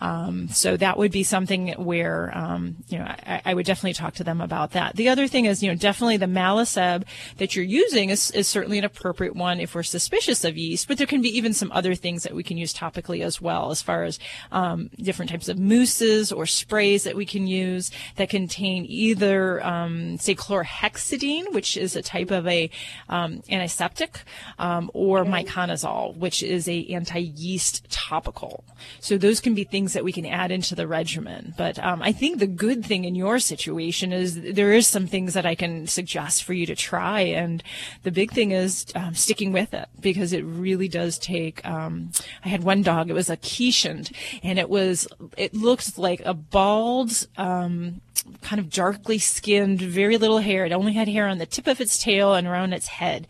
Um, 0.00 0.48
so 0.48 0.76
that 0.76 0.98
would 0.98 1.10
be 1.10 1.22
something 1.22 1.68
where, 1.72 2.30
um, 2.36 2.76
you 2.88 2.98
know, 2.98 3.04
I, 3.04 3.40
I 3.46 3.54
would 3.54 3.64
definitely 3.64 3.94
talk 3.94 4.14
to 4.16 4.24
them 4.24 4.42
about 4.42 4.72
that. 4.72 4.94
The 4.96 5.08
other 5.08 5.26
thing 5.26 5.46
is, 5.46 5.62
you 5.62 5.70
know, 5.70 5.74
definitely 5.74 6.18
the 6.18 6.26
Malaseb 6.26 7.04
that 7.38 7.56
you're 7.56 7.64
using 7.64 8.10
is, 8.10 8.30
is 8.32 8.46
certainly 8.46 8.78
an 8.78 8.84
appropriate 8.84 9.34
one 9.34 9.58
if 9.58 9.74
we're 9.74 9.82
suspicious 9.82 10.44
of 10.44 10.58
yeast, 10.58 10.86
but 10.86 10.98
there 10.98 11.06
can 11.06 11.22
be 11.22 11.34
even 11.34 11.54
some 11.54 11.72
other 11.72 11.94
things 11.94 12.24
that 12.24 12.34
we 12.34 12.42
can 12.42 12.58
use 12.58 12.74
topically 12.74 13.24
as 13.24 13.40
well, 13.40 13.70
as 13.70 13.80
far 13.80 14.04
as, 14.04 14.18
um, 14.52 14.90
different 14.96 15.30
types 15.30 15.48
of 15.48 15.58
mousses 15.58 16.30
or 16.30 16.44
sprays 16.44 17.04
that 17.04 17.16
we 17.16 17.24
can 17.24 17.46
use 17.46 17.90
that 18.16 18.28
contain 18.28 18.84
either, 18.88 19.64
um, 19.64 20.18
say 20.18 20.34
chlorhexidine, 20.34 21.54
which 21.54 21.76
is 21.76 21.96
a 21.96 22.02
type 22.02 22.30
of 22.30 22.46
a, 22.46 22.68
um, 23.08 23.42
antiseptic, 23.48 24.20
um, 24.58 24.90
or 24.92 25.24
miconazole, 25.24 26.14
which 26.16 26.42
is 26.42 26.68
a 26.68 26.86
anti-yeast 26.88 27.88
topical. 27.88 28.62
So 29.00 29.16
those 29.16 29.40
can 29.40 29.54
be 29.54 29.64
things 29.64 29.85
that 29.92 30.04
we 30.04 30.12
can 30.12 30.26
add 30.26 30.50
into 30.50 30.74
the 30.74 30.86
regimen. 30.86 31.54
But 31.56 31.78
um, 31.78 32.02
I 32.02 32.12
think 32.12 32.38
the 32.38 32.46
good 32.46 32.84
thing 32.84 33.04
in 33.04 33.14
your 33.14 33.38
situation 33.38 34.12
is 34.12 34.40
there 34.40 34.72
is 34.72 34.86
some 34.86 35.06
things 35.06 35.34
that 35.34 35.46
I 35.46 35.54
can 35.54 35.86
suggest 35.86 36.44
for 36.44 36.52
you 36.52 36.66
to 36.66 36.76
try, 36.76 37.20
and 37.20 37.62
the 38.02 38.12
big 38.12 38.32
thing 38.32 38.52
is 38.52 38.86
um, 38.94 39.14
sticking 39.14 39.52
with 39.52 39.74
it 39.74 39.88
because 40.00 40.32
it 40.32 40.44
really 40.44 40.88
does 40.88 41.18
take. 41.18 41.64
Um, 41.66 42.12
I 42.44 42.48
had 42.48 42.62
one 42.62 42.82
dog; 42.82 43.10
it 43.10 43.14
was 43.14 43.30
a 43.30 43.36
Keeshond, 43.36 44.12
and 44.42 44.58
it 44.58 44.68
was 44.68 45.08
it 45.36 45.54
looked 45.54 45.98
like 45.98 46.22
a 46.24 46.34
bald. 46.34 47.26
Um, 47.36 48.00
kind 48.42 48.58
of 48.58 48.70
darkly 48.70 49.18
skinned, 49.18 49.80
very 49.80 50.18
little 50.18 50.38
hair. 50.38 50.64
It 50.64 50.72
only 50.72 50.94
had 50.94 51.08
hair 51.08 51.28
on 51.28 51.38
the 51.38 51.46
tip 51.46 51.66
of 51.66 51.80
its 51.80 51.98
tail 51.98 52.34
and 52.34 52.46
around 52.46 52.72
its 52.72 52.88
head. 52.88 53.26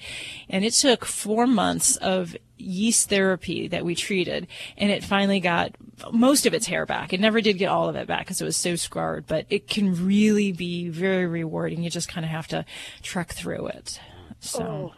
And 0.49 0.65
it 0.65 0.73
took 0.73 1.05
four 1.05 1.47
months 1.47 1.97
of 1.97 2.37
yeast 2.59 3.09
therapy 3.09 3.69
that 3.69 3.85
we 3.85 3.95
treated, 3.95 4.47
and 4.77 4.91
it 4.91 5.05
finally 5.05 5.41
got 5.41 5.75
most 6.13 6.47
of 6.47 6.55
its 6.55 6.67
hair 6.67 6.87
back. 6.87 7.13
It 7.13 7.21
never 7.21 7.41
did 7.41 7.55
get 7.59 7.69
all 7.69 7.89
of 7.89 7.97
it 7.97 8.07
back 8.07 8.21
because 8.21 8.41
it 8.41 8.45
was 8.45 8.57
so 8.57 8.77
scarred, 8.77 9.27
but 9.27 9.47
it 9.51 9.69
can 9.69 10.07
really 10.07 10.53
be 10.53 10.89
very 10.89 11.27
rewarding. 11.27 11.83
You 11.83 11.91
just 11.91 12.09
kind 12.09 12.25
of 12.25 12.31
have 12.31 12.47
to 12.49 12.65
trek 13.03 13.33
through 13.33 13.69
it. 13.69 14.01
So, 14.41 14.93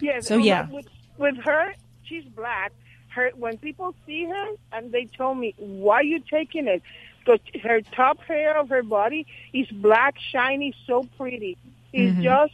Yes. 0.00 0.26
So, 0.26 0.36
yeah. 0.36 0.68
With, 0.68 0.86
with 1.16 1.36
her, 1.38 1.74
she's 2.04 2.24
black. 2.24 2.72
Her 3.08 3.30
when 3.34 3.56
people 3.56 3.94
see 4.06 4.24
her 4.26 4.46
and 4.72 4.92
they 4.92 5.06
tell 5.06 5.34
me, 5.34 5.54
"Why 5.56 6.02
you 6.02 6.20
taking 6.20 6.68
it?" 6.68 6.82
because 7.28 7.40
her 7.62 7.80
top 7.80 8.20
hair 8.24 8.56
of 8.56 8.68
her 8.68 8.82
body 8.82 9.26
is 9.52 9.66
black, 9.68 10.16
shiny, 10.18 10.74
so 10.86 11.08
pretty. 11.16 11.56
It's 11.92 12.18
just 12.22 12.52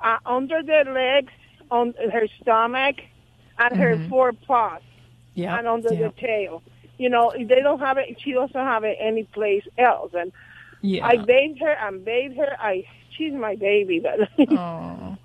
uh, 0.00 0.18
under 0.26 0.62
the 0.62 0.84
legs, 0.90 1.32
on 1.70 1.94
her 2.12 2.26
stomach, 2.40 2.96
and 3.58 3.76
her 3.76 4.08
four 4.08 4.32
paws, 4.32 4.82
Yeah. 5.34 5.58
and 5.58 5.66
under 5.66 5.92
yeah. 5.94 6.08
the 6.08 6.12
tail. 6.20 6.62
You 6.98 7.08
know, 7.08 7.32
they 7.36 7.60
don't 7.60 7.80
have 7.80 7.98
it. 7.98 8.20
She 8.20 8.32
doesn't 8.32 8.54
have 8.54 8.84
it 8.84 8.96
any 9.00 9.24
place 9.24 9.64
else. 9.78 10.12
And 10.14 10.32
yeah. 10.80 11.06
I 11.06 11.16
bathed 11.16 11.60
her 11.60 11.72
and 11.72 12.04
bathed 12.04 12.36
her. 12.36 12.56
I 12.60 12.84
she's 13.16 13.32
my 13.32 13.56
baby, 13.56 14.00
but 14.00 14.28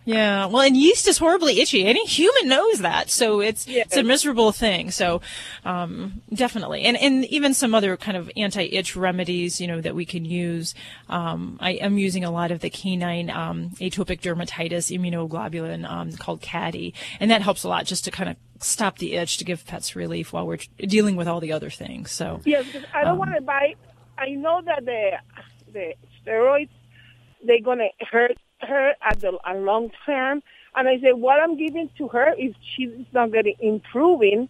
Yeah, 0.09 0.47
well, 0.47 0.63
and 0.63 0.75
yeast 0.75 1.07
is 1.07 1.19
horribly 1.19 1.61
itchy. 1.61 1.85
Any 1.85 2.03
human 2.07 2.47
knows 2.49 2.79
that, 2.79 3.11
so 3.11 3.41
it's 3.41 3.67
Yes. 3.67 3.85
it's 3.87 3.97
a 3.97 4.01
miserable 4.01 4.51
thing. 4.51 4.89
So, 4.89 5.21
um, 5.65 6.23
definitely, 6.33 6.81
and 6.81 6.97
and 6.97 7.25
even 7.25 7.53
some 7.53 7.75
other 7.75 7.95
kind 7.95 8.17
of 8.17 8.31
anti-itch 8.35 8.95
remedies, 8.95 9.61
you 9.61 9.67
know, 9.67 9.81
that 9.81 9.93
we 9.93 10.05
can 10.05 10.25
use. 10.25 10.73
Um, 11.09 11.57
I 11.59 11.73
am 11.73 11.99
using 11.99 12.23
a 12.23 12.31
lot 12.31 12.49
of 12.49 12.61
the 12.61 12.71
canine 12.71 13.29
um, 13.29 13.69
atopic 13.79 14.21
dermatitis 14.21 14.89
immunoglobulin 14.89 15.87
um, 15.87 16.11
called 16.13 16.41
Caddy, 16.41 16.95
and 17.19 17.29
that 17.29 17.43
helps 17.43 17.63
a 17.63 17.69
lot 17.69 17.85
just 17.85 18.03
to 18.05 18.09
kind 18.11 18.31
of 18.31 18.35
stop 18.59 18.97
the 18.97 19.13
itch 19.13 19.37
to 19.37 19.45
give 19.45 19.63
pets 19.67 19.95
relief 19.95 20.33
while 20.33 20.47
we're 20.47 20.57
dealing 20.79 21.17
with 21.17 21.27
all 21.27 21.39
the 21.39 21.51
other 21.53 21.69
things. 21.69 22.09
So, 22.09 22.41
Yes, 22.45 22.65
because 22.65 22.83
I 22.95 23.03
don't 23.03 23.19
want 23.19 23.35
to 23.35 23.41
buy. 23.41 23.75
I 24.17 24.29
know 24.31 24.59
that 24.65 24.85
the 24.85 25.11
the 25.71 25.93
steroids 26.25 26.69
they're 27.45 27.61
gonna 27.61 27.89
hurt 28.11 28.35
her 28.61 28.93
at 29.01 29.19
the 29.21 29.37
a 29.45 29.55
long 29.55 29.91
term, 30.05 30.41
and 30.75 30.87
I 30.87 30.99
say 30.99 31.13
what 31.13 31.41
I'm 31.41 31.57
giving 31.57 31.89
to 31.97 32.07
her 32.09 32.33
if 32.37 32.55
she's 32.75 32.91
not 33.13 33.31
getting 33.31 33.55
improving. 33.59 34.49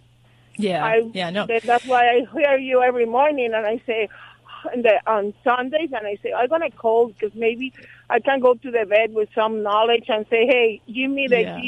yeah, 0.57 0.83
I, 0.85 1.09
yeah, 1.13 1.29
no, 1.29 1.45
that- 1.45 1.63
That's 1.63 1.85
why 1.85 2.09
I 2.09 2.27
hear 2.33 2.57
you 2.57 2.81
every 2.81 3.05
morning, 3.05 3.53
and 3.53 3.65
I 3.65 3.81
say 3.85 4.09
and 4.73 4.83
the, 4.83 4.99
on 5.07 5.33
Sundays, 5.43 5.89
and 5.93 6.05
I 6.05 6.17
say 6.21 6.33
I'm 6.33 6.49
gonna 6.49 6.71
call 6.71 7.07
because 7.09 7.33
maybe 7.35 7.73
I 8.09 8.19
can 8.19 8.39
go 8.39 8.55
to 8.55 8.71
the 8.71 8.85
vet 8.85 9.11
with 9.11 9.29
some 9.33 9.63
knowledge 9.63 10.05
and 10.09 10.25
say, 10.29 10.45
hey, 10.47 10.81
give 10.87 11.11
me 11.11 11.27
the 11.27 11.41
Yeah. 11.41 11.61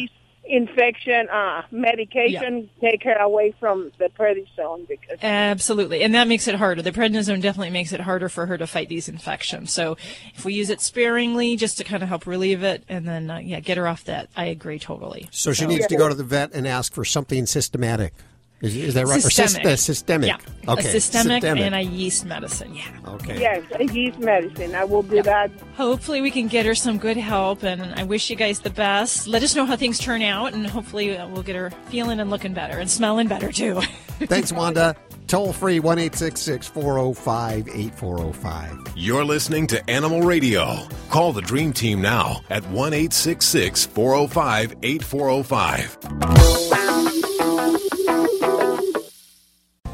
Infection 0.52 1.30
uh, 1.30 1.64
medication, 1.72 2.70
take 2.82 3.04
her 3.04 3.16
away 3.16 3.56
from 3.60 3.92
the 3.98 4.10
prednisone 4.10 4.88
because. 4.88 5.18
Absolutely. 5.22 6.04
And 6.04 6.14
that 6.14 6.28
makes 6.28 6.48
it 6.48 6.56
harder. 6.56 6.82
The 6.82 6.92
prednisone 6.92 7.42
definitely 7.42 7.70
makes 7.70 7.94
it 7.94 8.02
harder 8.02 8.30
for 8.30 8.46
her 8.46 8.58
to 8.58 8.68
fight 8.68 8.90
these 8.90 9.08
infections. 9.08 9.72
So 9.72 9.98
if 10.36 10.44
we 10.44 10.54
use 10.54 10.70
it 10.70 10.82
sparingly 10.82 11.56
just 11.56 11.78
to 11.78 11.84
kind 11.84 12.04
of 12.04 12.10
help 12.10 12.28
relieve 12.28 12.64
it 12.64 12.84
and 12.90 13.08
then, 13.08 13.30
uh, 13.30 13.38
yeah, 13.38 13.62
get 13.62 13.78
her 13.78 13.88
off 13.88 14.04
that, 14.06 14.30
I 14.36 14.46
agree 14.46 14.78
totally. 14.78 15.30
So 15.32 15.54
she 15.54 15.66
needs 15.66 15.88
to 15.88 15.96
go 15.96 16.10
to 16.10 16.16
the 16.16 16.24
vet 16.24 16.52
and 16.54 16.68
ask 16.68 16.94
for 16.94 17.06
something 17.06 17.46
systematic. 17.46 18.14
Is, 18.62 18.76
is 18.76 18.94
that 18.94 19.08
right? 19.08 19.22
Systemic. 19.22 19.66
Or 19.66 19.70
syst- 19.70 19.74
uh, 19.74 19.76
systemic. 19.76 20.28
Yeah. 20.28 20.38
Okay. 20.72 20.88
A 20.88 20.92
systemic, 20.92 21.44
anti-yeast 21.44 22.26
medicine. 22.26 22.76
Yeah. 22.76 22.86
Okay. 23.08 23.40
Yes, 23.40 23.64
a 23.80 23.86
yeast 23.86 24.20
medicine. 24.20 24.76
I 24.76 24.84
will 24.84 25.02
do 25.02 25.24
that. 25.24 25.50
Hopefully 25.76 26.22
we 26.22 26.30
can 26.30 26.48
get 26.48 26.68
her 26.68 26.76
some 26.76 27.00
good 27.00 27.18
help 27.18 27.64
and 27.64 27.82
I 27.96 28.04
wish 28.04 28.30
you 28.30 28.36
guys 28.36 28.60
the 28.60 28.70
best. 28.70 29.28
Let 29.28 29.42
us 29.42 29.56
know 29.56 29.66
how 29.66 29.76
things 29.76 29.98
turn 29.98 30.22
out 30.22 30.54
and 30.54 30.68
hopefully 30.68 31.18
uh, 31.18 31.28
we'll 31.28 31.42
get 31.44 31.56
her 31.56 31.72
feeling 31.90 32.20
and 32.20 32.30
looking 32.30 32.54
better 32.54 32.78
and 32.78 32.90
smelling 32.90 33.28
better 33.28 33.52
too. 33.52 33.82
Thanks, 34.20 34.54
Wanda. 34.54 34.96
Toll 35.26 35.54
free 35.54 35.80
1 35.80 35.98
405 35.98 37.68
8405. 37.70 38.94
You're 38.96 39.26
listening 39.26 39.66
to 39.68 39.90
Animal 39.90 40.22
Radio. 40.22 40.86
Call 41.10 41.34
the 41.34 41.42
Dream 41.42 41.74
Team 41.74 42.02
now 42.02 42.42
at 42.50 42.64
1 42.70 42.92
405 42.92 44.76
8405. 44.84 47.01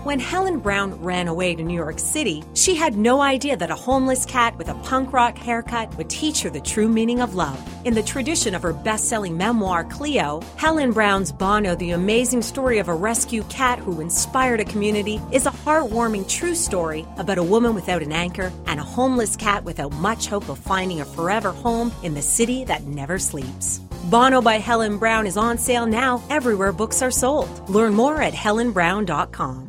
When 0.08 0.22
Helen 0.22 0.60
Brown 0.60 0.94
ran 1.04 1.28
away 1.28 1.54
to 1.54 1.62
New 1.62 1.74
York 1.74 2.00
City, 2.00 2.42
she 2.54 2.76
had 2.76 2.96
no 2.96 3.20
idea 3.22 3.58
that 3.58 3.70
a 3.70 3.76
homeless 3.76 4.26
cat 4.26 4.58
with 4.58 4.70
a 4.70 4.74
punk 4.76 5.12
rock 5.12 5.38
haircut 5.38 5.94
would 5.98 6.10
teach 6.10 6.44
her 6.44 6.50
the 6.50 6.62
true 6.62 6.88
meaning 6.88 7.20
of 7.20 7.36
love. 7.36 7.60
In 7.86 7.94
the 7.94 8.02
tradition 8.02 8.56
of 8.56 8.64
her 8.64 8.72
best 8.72 9.10
selling 9.10 9.36
memoir, 9.36 9.84
Cleo, 9.84 10.40
Helen 10.56 10.94
Brown's 10.94 11.34
Bono, 11.34 11.76
the 11.76 11.92
amazing 11.92 12.42
story 12.42 12.78
of 12.78 12.88
a 12.88 12.96
rescue 12.96 13.44
cat 13.50 13.80
who 13.80 14.00
inspired 14.00 14.62
a 14.62 14.72
community, 14.72 15.20
is 15.34 15.46
a 15.46 15.52
heartwarming 15.66 16.30
true 16.30 16.56
story 16.56 17.06
about 17.18 17.38
a 17.38 17.44
woman 17.44 17.76
without 17.76 18.02
an 18.02 18.14
anchor 18.14 18.54
and 18.68 18.80
a 18.80 18.84
homeless 18.84 19.36
cat 19.36 19.66
without 19.66 19.92
much 19.96 20.28
hope 20.28 20.48
of 20.48 20.58
finding 20.58 21.02
a 21.02 21.06
forever 21.06 21.52
home 21.52 21.92
in 22.02 22.14
the 22.14 22.22
city 22.22 22.64
that 22.64 22.84
never 22.84 23.20
sleeps. 23.20 23.80
Bono 24.10 24.42
by 24.42 24.56
Helen 24.60 25.00
Brown 25.00 25.28
is 25.28 25.36
on 25.36 25.58
sale 25.58 25.86
now 25.86 26.24
everywhere 26.30 26.72
books 26.72 27.02
are 27.02 27.12
sold. 27.12 27.70
Learn 27.70 27.94
more 27.94 28.22
at 28.22 28.34
helenbrown.com. 28.34 29.67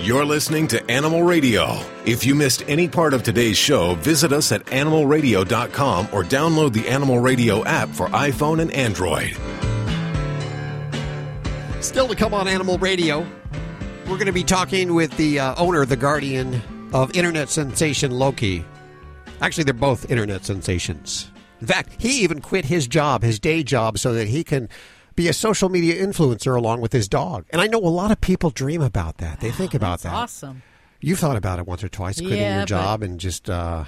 You're 0.00 0.24
listening 0.24 0.66
to 0.68 0.90
Animal 0.90 1.22
Radio. 1.22 1.78
If 2.04 2.26
you 2.26 2.34
missed 2.34 2.62
any 2.68 2.88
part 2.88 3.14
of 3.14 3.22
today's 3.22 3.56
show, 3.56 3.94
visit 3.94 4.32
us 4.32 4.52
at 4.52 4.64
animalradio.com 4.66 6.08
or 6.12 6.22
download 6.24 6.72
the 6.72 6.86
Animal 6.88 7.20
Radio 7.20 7.64
app 7.64 7.88
for 7.88 8.08
iPhone 8.08 8.60
and 8.60 8.70
Android. 8.72 9.34
Still 11.82 12.08
to 12.08 12.14
come 12.14 12.34
on 12.34 12.48
Animal 12.48 12.76
Radio, 12.78 13.26
we're 14.02 14.16
going 14.16 14.26
to 14.26 14.32
be 14.32 14.44
talking 14.44 14.94
with 14.94 15.16
the 15.16 15.38
uh, 15.38 15.54
owner, 15.56 15.86
the 15.86 15.96
guardian 15.96 16.60
of 16.92 17.16
internet 17.16 17.48
sensation 17.48 18.10
Loki. 18.10 18.64
Actually, 19.40 19.64
they're 19.64 19.74
both 19.74 20.10
internet 20.10 20.44
sensations. 20.44 21.30
In 21.60 21.66
fact, 21.66 21.90
he 21.98 22.20
even 22.22 22.40
quit 22.40 22.66
his 22.66 22.86
job, 22.86 23.22
his 23.22 23.38
day 23.38 23.62
job, 23.62 23.98
so 23.98 24.12
that 24.12 24.28
he 24.28 24.44
can 24.44 24.68
be 25.16 25.28
a 25.28 25.32
social 25.32 25.68
media 25.68 26.04
influencer 26.04 26.56
along 26.56 26.80
with 26.80 26.92
his 26.92 27.08
dog. 27.08 27.44
And 27.50 27.60
I 27.60 27.66
know 27.66 27.78
a 27.78 27.88
lot 27.88 28.10
of 28.10 28.20
people 28.20 28.50
dream 28.50 28.82
about 28.82 29.18
that. 29.18 29.40
They 29.40 29.50
think 29.50 29.74
about 29.74 30.00
that. 30.00 30.12
Awesome. 30.12 30.62
You've 31.00 31.18
thought 31.18 31.36
about 31.36 31.58
it 31.58 31.66
once 31.66 31.84
or 31.84 31.88
twice, 31.88 32.18
quitting 32.20 32.38
Yeah, 32.38 32.54
your 32.56 32.62
but- 32.62 32.68
job 32.68 33.02
and 33.02 33.20
just 33.20 33.48
uh, 33.50 33.84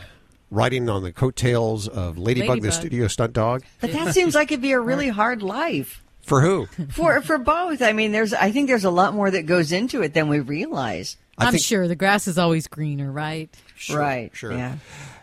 riding 0.51 0.89
on 0.89 1.03
the 1.03 1.13
coattails 1.13 1.89
of 1.89 2.19
Ladybug, 2.19 2.61
the 2.63 2.71
studio 2.73 3.09
stunt 3.09 3.33
dog. 3.33 3.63
But 3.81 3.93
that 3.93 4.15
seems 4.15 4.35
like 4.35 4.53
it'd 4.53 4.61
be 4.63 4.73
a 4.73 4.81
really 4.81 5.09
hard 5.09 5.43
life 5.43 6.05
For 6.23 6.43
who? 6.43 6.67
for 6.91 7.21
for 7.23 7.39
both. 7.39 7.81
I 7.83 7.93
mean, 7.93 8.13
there's 8.13 8.33
I 8.35 8.51
think 8.53 8.69
there's 8.69 8.85
a 8.85 8.91
lot 8.91 9.15
more 9.15 9.31
that 9.31 9.47
goes 9.47 9.73
into 9.73 10.03
it 10.03 10.13
than 10.15 10.29
we 10.29 10.41
realize. 10.41 11.17
I 11.39 11.47
I'm 11.47 11.53
think- 11.53 11.65
sure 11.65 11.89
the 11.89 11.97
grass 11.97 12.29
is 12.29 12.39
always 12.39 12.67
greener, 12.67 13.11
right? 13.11 13.49
right. 13.91 14.31
sure. 14.35 14.53
Yeah. 14.53 14.77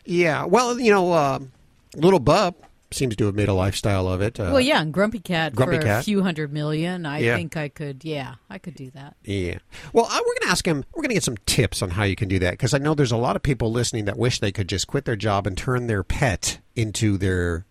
Yeah. 0.06 0.46
Well, 0.46 0.80
you 0.80 0.92
know, 0.92 1.12
uh, 1.14 1.40
little 1.96 2.20
Bub 2.20 2.56
seems 2.96 3.16
to 3.16 3.26
have 3.26 3.36
made 3.36 3.50
a 3.50 3.54
lifestyle 3.54 4.08
of 4.08 4.22
it. 4.22 4.40
Uh, 4.40 4.50
well, 4.52 4.62
yeah, 4.62 4.82
and 4.82 4.94
Grumpy 4.94 5.20
Cat 5.20 5.56
Grumpy 5.56 5.78
for 5.78 5.84
Cat. 5.84 6.02
a 6.02 6.04
few 6.04 6.22
hundred 6.24 6.52
million. 6.54 7.06
I 7.06 7.20
Yeah. 7.20 7.36
think 7.36 7.56
I 7.58 7.70
could. 7.70 8.04
Yeah, 8.06 8.36
I 8.50 8.58
could 8.58 8.76
do 8.76 8.92
that. 8.92 9.16
Yeah. 9.24 9.60
Well, 9.94 10.06
I, 10.10 10.18
we're 10.20 10.26
going 10.36 10.42
to 10.44 10.50
ask 10.50 10.66
him. 10.68 10.84
We're 10.94 11.02
going 11.02 11.10
to 11.10 11.16
get 11.16 11.24
some 11.24 11.38
tips 11.46 11.82
on 11.82 11.90
how 11.92 12.04
you 12.04 12.16
can 12.16 12.28
do 12.30 12.40
that 12.40 12.52
because 12.52 12.74
I 12.74 12.78
know 12.78 12.94
there's 12.96 13.12
a 13.12 13.18
lot 13.18 13.36
of 13.36 13.44
people 13.44 13.72
listening 13.72 14.06
that 14.06 14.18
wish 14.18 14.40
they 14.40 14.52
could 14.52 14.68
just 14.70 14.88
quit 14.88 15.06
their 15.06 15.16
job 15.16 15.46
and 15.48 15.58
turn 15.58 15.88
their 15.88 16.04
pet 16.04 16.60
into 16.76 17.18
their 17.18 17.66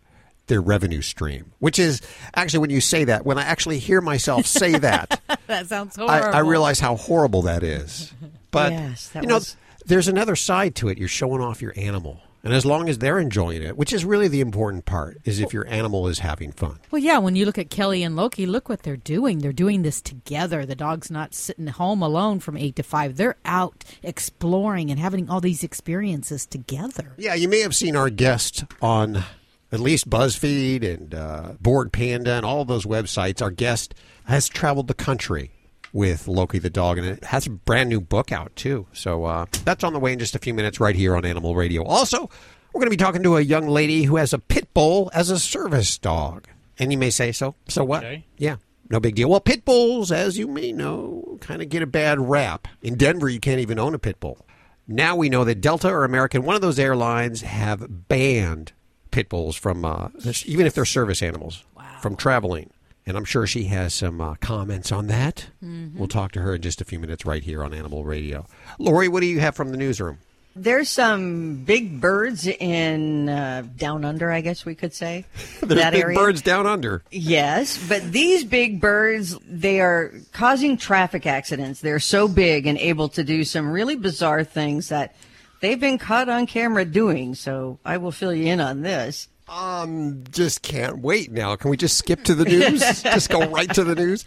their 0.49 0.61
revenue 0.61 1.03
stream. 1.03 1.53
Which 1.61 1.79
is 1.79 2.01
actually 2.35 2.59
when 2.61 2.71
you 2.71 2.81
say 2.81 3.05
that, 3.05 3.25
when 3.25 3.39
I 3.39 3.43
actually 3.43 3.79
hear 3.79 4.01
myself 4.01 4.47
say 4.47 4.73
that, 4.79 5.21
That 5.47 5.67
sounds 5.69 5.97
horrible. 5.97 6.35
I 6.35 6.41
realize 6.41 6.81
how 6.81 6.97
horrible 6.97 7.43
that 7.43 7.63
is. 7.63 8.13
But 8.51 8.73
Yes, 8.73 9.09
that 9.11 9.23
you 9.23 9.29
know, 9.31 9.41
there's 9.87 10.09
another 10.09 10.37
side 10.37 10.75
to 10.75 10.89
it. 10.89 10.99
You're 10.99 11.09
showing 11.09 11.41
off 11.41 11.63
your 11.63 11.73
animal. 11.75 12.21
And 12.45 12.53
as 12.53 12.67
long 12.67 12.89
as 12.89 12.99
they're 12.99 13.21
enjoying 13.21 13.63
it, 13.63 13.77
which 13.77 13.93
is 13.93 14.05
really 14.05 14.27
the 14.27 14.41
important 14.41 14.85
part, 14.85 15.19
is 15.25 15.39
if 15.39 15.53
your 15.53 15.67
animal 15.69 16.09
is 16.09 16.19
having 16.19 16.51
fun. 16.51 16.81
Well, 16.91 17.01
yeah, 17.01 17.19
when 17.19 17.37
you 17.37 17.47
look 17.47 17.59
at 17.59 17.71
Kelly 17.71 18.03
and 18.03 18.17
Loki, 18.17 18.47
look 18.47 18.69
what 18.69 18.83
they're 18.83 18.97
doing. 18.97 19.39
They're 19.39 19.53
doing 19.53 19.83
this 19.83 20.01
together. 20.01 20.67
The 20.67 20.75
dog's 20.75 21.11
not 21.11 21.35
sitting 21.35 21.69
home 21.69 22.03
alone 22.03 22.41
from 22.41 22.57
8 22.57 22.75
to 22.77 22.83
5. 22.83 23.17
They're 23.17 23.37
out 23.45 23.85
exploring 24.03 24.91
and 24.91 24.99
having 24.99 25.31
all 25.31 25.41
these 25.41 25.63
experiences 25.63 26.45
together. 26.45 27.13
Yeah, 27.17 27.35
you 27.35 27.49
may 27.49 27.61
have 27.61 27.77
seen 27.77 27.95
our 27.95 28.11
guest 28.11 28.65
on 28.81 29.23
at 29.71 29.81
least 29.81 30.11
BuzzFeed 30.11 30.83
and 30.83 31.15
uh, 31.15 31.53
Bored 31.61 31.93
Panda 31.93 32.35
and 32.35 32.45
all 32.45 32.65
those 32.65 32.87
websites. 32.87 33.41
Our 33.41 33.53
guest 33.53 33.95
has 34.25 34.49
traveled 34.49 34.89
the 34.89 34.95
country 34.95 35.53
with 35.93 36.27
Loki 36.27 36.59
the 36.59 36.71
dog, 36.71 36.99
and 36.99 37.07
it 37.07 37.25
has 37.25 37.47
a 37.47 37.51
brand 37.51 37.89
new 37.89 38.01
book 38.01 38.33
out 38.33 38.55
too. 38.57 38.87
So 38.93 39.25
uh, 39.25 39.47
that's 39.65 39.85
on 39.85 39.93
the 39.93 39.99
way 39.99 40.13
in 40.13 40.19
just 40.19 40.35
a 40.35 40.39
few 40.39 40.55
minutes 40.55 40.81
right 40.81 40.97
here 40.97 41.17
on 41.17 41.25
Animal 41.25 41.55
Radio. 41.55 41.85
Also, 41.85 42.31
we're 42.73 42.81
going 42.81 42.87
to 42.87 42.91
be 42.91 42.97
talking 42.97 43.23
to 43.23 43.37
a 43.37 43.41
young 43.43 43.69
lady 43.69 44.05
who 44.05 44.17
has 44.17 44.33
a 44.33 44.39
pit 44.39 44.73
bull 44.73 45.11
as 45.15 45.31
a 45.31 45.39
service 45.39 45.99
dog. 45.99 46.49
And 46.79 46.91
you 46.91 46.99
may 46.99 47.11
say, 47.11 47.33
so, 47.33 47.55
so 47.69 47.85
what? 47.85 48.03
Okay. 48.03 48.25
Yeah, 48.39 48.57
no 48.89 48.99
big 48.99 49.15
deal. 49.15 49.29
Well, 49.29 49.41
pit 49.41 49.65
bulls, 49.65 50.11
as 50.11 50.39
you 50.39 50.49
may 50.49 50.73
know, 50.73 51.39
kind 51.41 51.61
of 51.61 51.69
get 51.69 51.83
a 51.83 51.87
bad 51.87 52.19
rap. 52.19 52.67
In 52.81 52.97
Denver, 52.97 53.29
you 53.29 53.41
can't 53.41 53.61
even 53.61 53.79
own 53.79 53.95
a 53.95 53.99
pit 53.99 54.19
bull. 54.19 54.47
Now 54.89 55.15
we 55.15 55.29
know 55.29 55.45
that 55.45 55.61
Delta 55.61 55.89
or 55.89 56.05
American, 56.05 56.45
one 56.45 56.57
of 56.57 56.63
those 56.63 56.79
airlines, 56.79 57.43
have 57.43 58.09
banned 58.09 58.73
pit 59.11 59.29
bulls 59.29 59.55
from, 59.55 59.85
uh, 59.85 60.09
even 60.47 60.67
if 60.67 60.75
they're 60.75 60.85
service 60.85 61.23
animals, 61.23 61.65
from 62.01 62.17
traveling. 62.17 62.71
And 63.05 63.17
I'm 63.17 63.25
sure 63.25 63.47
she 63.47 63.65
has 63.65 63.95
some 63.95 64.21
uh, 64.21 64.35
comments 64.37 64.93
on 64.93 65.09
that. 65.09 65.49
We'll 65.61 66.09
talk 66.09 66.33
to 66.33 66.41
her 66.41 66.55
in 66.55 66.63
just 66.63 66.81
a 66.81 66.85
few 66.85 67.01
minutes 67.01 67.27
right 67.27 67.43
here 67.43 67.65
on 67.65 67.75
Animal 67.75 68.05
Radio. 68.05 68.47
Lori, 68.79 69.09
what 69.09 69.21
do 69.21 69.27
you 69.27 69.41
have 69.41 69.57
from 69.57 69.71
the 69.71 69.77
newsroom? 69.77 70.19
There's 70.55 70.91
some 70.91 71.65
big 71.65 72.01
birds 72.01 72.47
in 72.47 73.29
uh, 73.29 73.65
down 73.75 74.05
under, 74.05 74.31
I 74.31 74.43
guess 74.43 74.67
we 74.67 74.75
could 74.75 74.93
say. 74.93 75.25
There's 75.61 75.81
that 75.81 75.95
big 75.95 76.03
area. 76.03 76.19
birds 76.19 76.43
down 76.43 76.67
under. 76.67 77.03
Yes, 77.11 77.83
but 77.89 78.13
these 78.13 78.45
big 78.45 78.81
birds, 78.81 79.37
they 79.49 79.81
are 79.81 80.13
causing 80.33 80.77
traffic 80.77 81.27
accidents. 81.27 81.81
They're 81.81 81.99
so 81.99 82.29
big 82.29 82.67
and 82.67 82.77
able 82.77 83.09
to 83.11 83.25
do 83.25 83.45
some 83.45 83.73
really 83.73 83.97
bizarre 83.97 84.45
things 84.45 84.91
that 84.91 85.17
they've 85.61 85.81
been 85.81 85.97
caught 85.99 86.29
on 86.29 86.47
camera 86.47 86.85
doing. 86.85 87.35
So 87.35 87.79
I 87.85 87.97
will 87.97 88.13
fill 88.13 88.35
you 88.35 88.47
in 88.47 88.61
on 88.61 88.83
this. 88.83 89.29
Um, 89.49 90.25
just 90.31 90.63
can't 90.63 90.99
wait 90.99 91.31
now. 91.31 91.57
Can 91.57 91.71
we 91.71 91.77
just 91.77 91.97
skip 91.99 92.25
to 92.25 92.35
the 92.35 92.45
news? 92.45 92.81
just 93.03 93.29
go 93.31 93.47
right 93.49 93.73
to 93.75 93.85
the 93.85 93.95
news. 93.95 94.25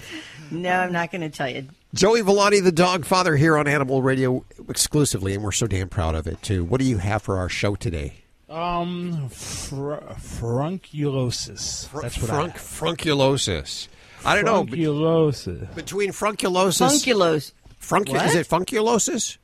No, 0.51 0.69
I'm 0.71 0.91
not 0.91 1.11
going 1.11 1.21
to 1.21 1.29
tell 1.29 1.49
you. 1.49 1.67
Joey 1.93 2.21
Villani, 2.21 2.59
the 2.59 2.71
dog 2.71 3.05
father, 3.05 3.35
here 3.35 3.57
on 3.57 3.67
Animal 3.67 4.01
Radio 4.01 4.43
exclusively, 4.69 5.33
and 5.33 5.43
we're 5.43 5.51
so 5.53 5.65
damn 5.65 5.89
proud 5.89 6.13
of 6.15 6.27
it 6.27 6.41
too. 6.43 6.63
What 6.63 6.79
do 6.79 6.85
you 6.85 6.97
have 6.97 7.21
for 7.21 7.37
our 7.37 7.49
show 7.49 7.75
today? 7.75 8.15
Um, 8.49 9.29
fr- 9.29 9.95
frunculosis. 10.19 11.89
That's 12.01 12.17
what 12.21 12.29
Frunk, 12.31 12.53
frunculosis. 12.57 13.87
I 14.23 14.35
don't 14.35 14.45
know. 14.45 14.63
know. 14.63 14.71
Frunculosis. 14.71 15.73
Between 15.75 16.11
frunculosis, 16.11 16.81
Funkulos. 16.81 17.53
fruncu- 17.81 18.09
What? 18.13 18.25
is 18.27 18.35
it 18.35 18.47
funculosis? 18.47 19.37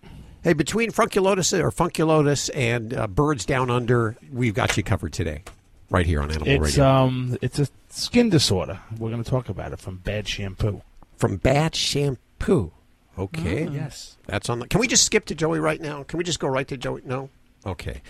Hey, 0.44 0.54
between 0.54 0.92
frunculosis 0.92 1.60
or 1.63 1.72
funculotus 1.72 2.50
and 2.56 2.94
uh, 2.94 3.08
birds 3.08 3.46
down 3.46 3.70
under, 3.70 4.18
we've 4.32 4.54
got 4.56 4.75
you 4.75 4.84
covered 4.84 5.13
today, 5.13 5.44
right 5.91 6.05
here 6.07 6.21
on 6.21 6.31
Animal 6.31 6.48
It's 6.50 6.77
Radio. 6.77 6.86
um, 6.86 7.38
it's 7.41 7.60
a 7.60 7.67
skin 7.89 8.29
disorder. 8.29 8.79
We're 8.98 9.12
going 9.12 9.24
to 9.24 9.29
talk 9.29 9.50
about 9.50 9.74
it 9.74 9.79
from 9.79 9.98
bad 9.98 10.27
shampoo. 10.27 10.81
From 11.17 11.38
bad 11.38 11.75
shampoo. 11.75 12.71
Okay. 13.17 13.67
Yes. 13.67 14.17
That's 14.25 14.50
on 14.50 14.60
the. 14.60 14.67
Can 14.67 14.79
we 14.79 14.88
just 14.88 15.03
skip 15.05 15.25
to 15.25 15.36
Joey 15.36 15.60
right 15.60 15.79
now? 15.79 16.01
Can 16.03 16.17
we 16.17 16.24
just 16.24 16.39
go 16.39 16.48
right 16.48 16.67
to 16.69 16.77
Joey? 16.77 17.01
No. 17.05 17.29
Okay. 17.65 18.01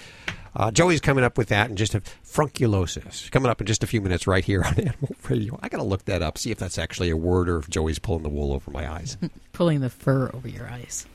Uh, 0.55 0.69
Joey's 0.69 1.01
coming 1.01 1.23
up 1.23 1.38
with 1.38 1.47
that 1.50 1.69
and 1.69 1.77
just 1.77 1.95
a 1.95 2.01
frunculosis 2.23 3.29
coming 3.31 3.50
up 3.50 3.61
in 3.61 3.67
just 3.67 3.83
a 3.83 3.88
few 3.88 4.01
minutes 4.01 4.27
right 4.27 4.43
here 4.43 4.63
on 4.63 4.73
Animal 4.79 5.15
Radio. 5.29 5.57
I 5.63 5.69
got 5.69 5.77
to 5.77 5.83
look 5.83 6.05
that 6.05 6.21
up, 6.21 6.38
see 6.38 6.51
if 6.51 6.57
that's 6.57 6.77
actually 6.77 7.09
a 7.09 7.17
word 7.17 7.50
or 7.50 7.57
if 7.57 7.69
Joey's 7.69 8.00
pulling 8.00 8.23
the 8.23 8.29
wool 8.29 8.53
over 8.53 8.69
my 8.69 8.89
eyes. 8.91 9.17
Pulling 9.53 9.79
the 9.79 9.89
fur 9.89 10.29
over 10.33 10.47
your 10.47 10.67
eyes. 10.69 11.05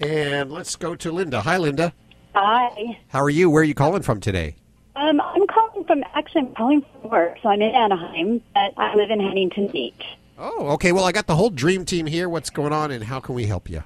and 0.00 0.50
let's 0.50 0.74
go 0.76 0.94
to 0.94 1.12
Linda. 1.12 1.40
Hi, 1.42 1.58
Linda. 1.58 1.92
Hi. 2.34 2.98
How 3.08 3.20
are 3.22 3.30
you? 3.30 3.50
Where 3.50 3.60
are 3.60 3.64
you 3.64 3.74
calling 3.74 4.02
from 4.02 4.20
today? 4.20 4.56
Um, 4.98 5.20
I'm 5.20 5.46
calling 5.46 5.84
from, 5.84 6.02
actually, 6.14 6.40
I'm 6.40 6.54
calling 6.56 6.82
from 6.82 7.10
work, 7.10 7.36
so 7.40 7.48
I'm 7.50 7.62
in 7.62 7.72
Anaheim, 7.72 8.42
but 8.52 8.74
I 8.76 8.96
live 8.96 9.10
in 9.10 9.20
Huntington 9.20 9.68
Beach. 9.68 10.02
Oh, 10.36 10.70
okay. 10.70 10.90
Well, 10.90 11.04
I 11.04 11.12
got 11.12 11.28
the 11.28 11.36
whole 11.36 11.50
dream 11.50 11.84
team 11.84 12.06
here. 12.06 12.28
What's 12.28 12.50
going 12.50 12.72
on, 12.72 12.90
and 12.90 13.04
how 13.04 13.20
can 13.20 13.36
we 13.36 13.46
help 13.46 13.70
you? 13.70 13.84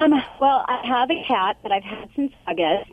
Um, 0.00 0.12
well, 0.40 0.64
I 0.68 0.86
have 0.86 1.10
a 1.10 1.24
cat 1.26 1.56
that 1.62 1.72
I've 1.72 1.82
had 1.82 2.10
since 2.14 2.32
August. 2.46 2.90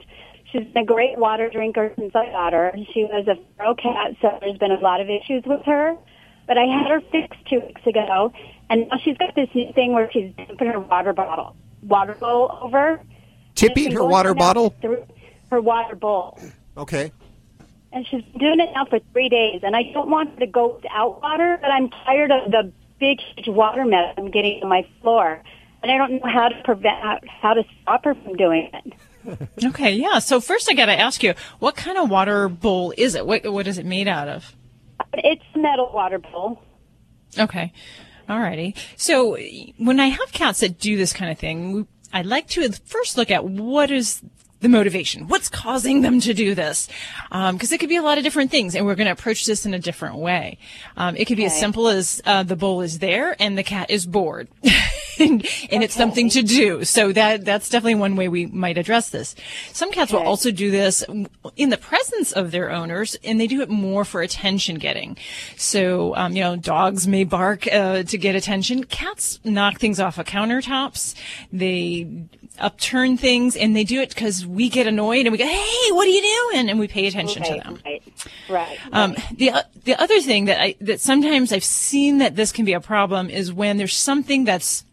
She's 0.50 0.64
been 0.68 0.84
a 0.84 0.86
great 0.86 1.18
water 1.18 1.50
drinker 1.50 1.92
since 1.98 2.16
I 2.16 2.28
got 2.28 2.54
her. 2.54 2.74
She 2.94 3.04
was 3.04 3.28
a 3.28 3.36
feral 3.58 3.76
cat, 3.76 4.16
so 4.22 4.38
there's 4.40 4.58
been 4.58 4.72
a 4.72 4.80
lot 4.80 5.02
of 5.02 5.10
issues 5.10 5.44
with 5.46 5.64
her. 5.66 5.98
But 6.48 6.58
I 6.58 6.64
had 6.64 6.90
her 6.90 7.02
fixed 7.12 7.46
two 7.50 7.60
weeks 7.60 7.86
ago, 7.86 8.32
and 8.70 8.88
now 8.88 8.98
she's 8.98 9.18
got 9.18 9.36
this 9.36 9.50
new 9.54 9.74
thing 9.74 9.92
where 9.92 10.10
she's 10.10 10.34
dumping 10.36 10.68
her 10.68 10.80
water 10.80 11.12
bottle, 11.12 11.56
water 11.84 12.14
bowl 12.14 12.58
over. 12.62 13.02
Tipping 13.56 13.92
her 13.92 14.06
water 14.06 14.34
bottle? 14.34 14.74
through 14.82 15.06
Her 15.50 15.60
water 15.60 15.96
bowl. 15.96 16.40
Okay. 16.78 17.12
And 17.94 18.06
she's 18.08 18.24
been 18.24 18.40
doing 18.40 18.60
it 18.60 18.70
now 18.74 18.86
for 18.86 19.00
three 19.12 19.30
days. 19.30 19.62
And 19.64 19.76
I 19.76 19.84
don't 19.94 20.10
want 20.10 20.32
her 20.34 20.40
to 20.40 20.48
go 20.48 20.76
without 20.76 21.22
water, 21.22 21.58
but 21.62 21.72
I'm 21.72 21.90
tired 21.90 22.32
of 22.32 22.52
the 22.52 22.72
big, 23.00 23.20
huge 23.36 23.48
water 23.48 23.86
mess 23.86 24.14
I'm 24.18 24.32
getting 24.32 24.62
on 24.64 24.70
my 24.70 24.88
floor, 25.02 25.42
and 25.84 25.92
I 25.92 25.98
don't 25.98 26.14
know 26.14 26.30
how 26.32 26.48
to 26.48 26.62
prevent 26.64 26.96
how 27.28 27.54
to 27.54 27.64
stop 27.82 28.06
her 28.06 28.16
from 28.16 28.36
doing 28.36 28.70
it. 28.74 28.94
Okay, 29.64 29.92
yeah. 29.92 30.18
So 30.18 30.42
first, 30.42 30.68
I 30.68 30.74
got 30.74 30.88
to 30.88 31.00
ask 31.00 31.22
you, 31.22 31.36
what 31.60 31.76
kind 31.76 31.96
of 31.96 32.10
water 32.10 32.50
bowl 32.50 32.92
is 32.98 33.14
it? 33.14 33.28
What 33.28 33.46
what 33.54 33.68
is 33.68 33.78
it 33.78 33.86
made 33.86 34.08
out 34.08 34.28
of? 34.28 34.56
It's 35.14 35.44
metal 35.56 35.92
water 35.94 36.18
bowl. 36.18 36.60
Okay. 37.38 37.72
Alrighty. 38.28 38.76
So 38.98 39.38
when 39.78 40.00
I 40.00 40.08
have 40.08 40.32
cats 40.32 40.62
that 40.62 40.80
do 40.80 40.98
this 40.98 41.14
kind 41.14 41.32
of 41.32 41.38
thing, 41.38 41.88
I'd 42.12 42.26
like 42.26 42.48
to 42.50 42.72
first 42.72 43.16
look 43.16 43.30
at 43.30 43.46
what 43.46 43.92
is 43.92 44.24
the 44.62 44.70
motivation. 44.70 45.28
What's 45.28 45.50
causing 45.50 46.02
them 46.02 46.20
to 46.22 46.34
do 46.34 46.56
this? 46.56 46.88
Because 47.30 47.72
it 47.72 47.80
could 47.80 47.90
be 47.90 47.98
a 47.98 48.02
lot 48.02 48.18
of 48.18 48.24
different 48.24 48.52
things, 48.52 48.76
and 48.76 48.86
we're 48.86 48.96
going 48.96 49.08
to 49.08 49.12
approach 49.12 49.46
this 49.46 49.66
in 49.66 49.74
a 49.74 49.80
different 49.80 50.18
way. 50.18 50.58
Um, 50.98 51.16
it 51.16 51.26
could 51.26 51.38
be 51.38 51.46
as 51.46 51.60
simple 51.60 51.88
as 51.88 52.22
uh, 52.26 52.44
the 52.44 52.56
bowl 52.56 52.82
is 52.82 53.00
there 53.00 53.36
and 53.42 53.58
the 53.58 53.64
cat 53.64 53.90
is 53.90 54.06
bored. 54.06 54.48
and, 55.20 55.46
and 55.72 55.84
it's 55.84 55.96
something 55.96 56.30
to 56.30 56.42
do. 56.42 56.84
So 56.84 57.12
that 57.14 57.46
that's 57.46 57.70
definitely 57.70 57.96
one 57.96 58.16
way 58.16 58.28
we 58.28 58.46
might 58.46 58.78
address 58.78 59.10
this. 59.10 59.36
Some 59.74 59.92
cats 59.92 60.12
will 60.12 60.22
also 60.22 60.52
do 60.52 60.72
this 60.72 61.04
in 61.56 61.70
the 61.70 61.78
presence 61.78 62.32
of 62.32 62.52
their 62.52 62.72
owners, 62.72 63.18
and 63.24 63.40
they 63.40 63.48
do 63.48 63.62
it 63.62 63.70
more 63.70 64.06
for 64.06 64.22
attention 64.22 64.76
getting. 64.76 65.18
So, 65.58 66.16
um, 66.16 66.36
you 66.36 66.42
know, 66.42 66.56
dogs 66.56 67.08
may 67.08 67.24
bark 67.24 67.68
uh, 67.72 68.04
to 68.04 68.18
get 68.18 68.36
attention. 68.36 68.84
Cats 68.86 69.40
knock 69.44 69.80
things 69.80 70.00
off 70.00 70.18
of 70.18 70.26
countertops. 70.26 71.16
They 71.52 72.28
upturn 72.60 73.18
things, 73.18 73.56
and 73.56 73.76
they 73.76 73.84
do 73.84 74.02
it 74.02 74.10
because 74.10 74.46
we 74.46 74.70
get 74.70 74.88
annoyed 74.88 75.26
and 75.26 75.32
we 75.32 75.38
go, 75.38 75.46
"Hey, 75.46 75.92
what 75.92 76.08
are 76.08 76.12
you 76.12 76.50
doing?" 76.52 76.70
and 76.70 76.80
we 76.80 76.88
pay 76.88 77.08
attention 77.08 77.44
to 77.44 77.54
them. 77.54 77.80
right, 77.86 78.04
right. 78.50 78.80
Um, 78.92 79.16
the 79.36 79.66
the 79.84 80.00
other 80.02 80.22
thing 80.22 80.46
that 80.46 80.62
I 80.62 80.76
that 80.82 81.00
sometimes 81.00 81.52
I've 81.52 81.64
seen 81.64 82.20
that 82.20 82.36
this 82.36 82.52
can 82.52 82.66
be 82.66 82.74
a 82.74 82.82
problem 82.82 83.30
is 83.30 83.52
when 83.54 83.78
there's 83.78 83.96
something 83.96 84.46
that's 84.46 84.86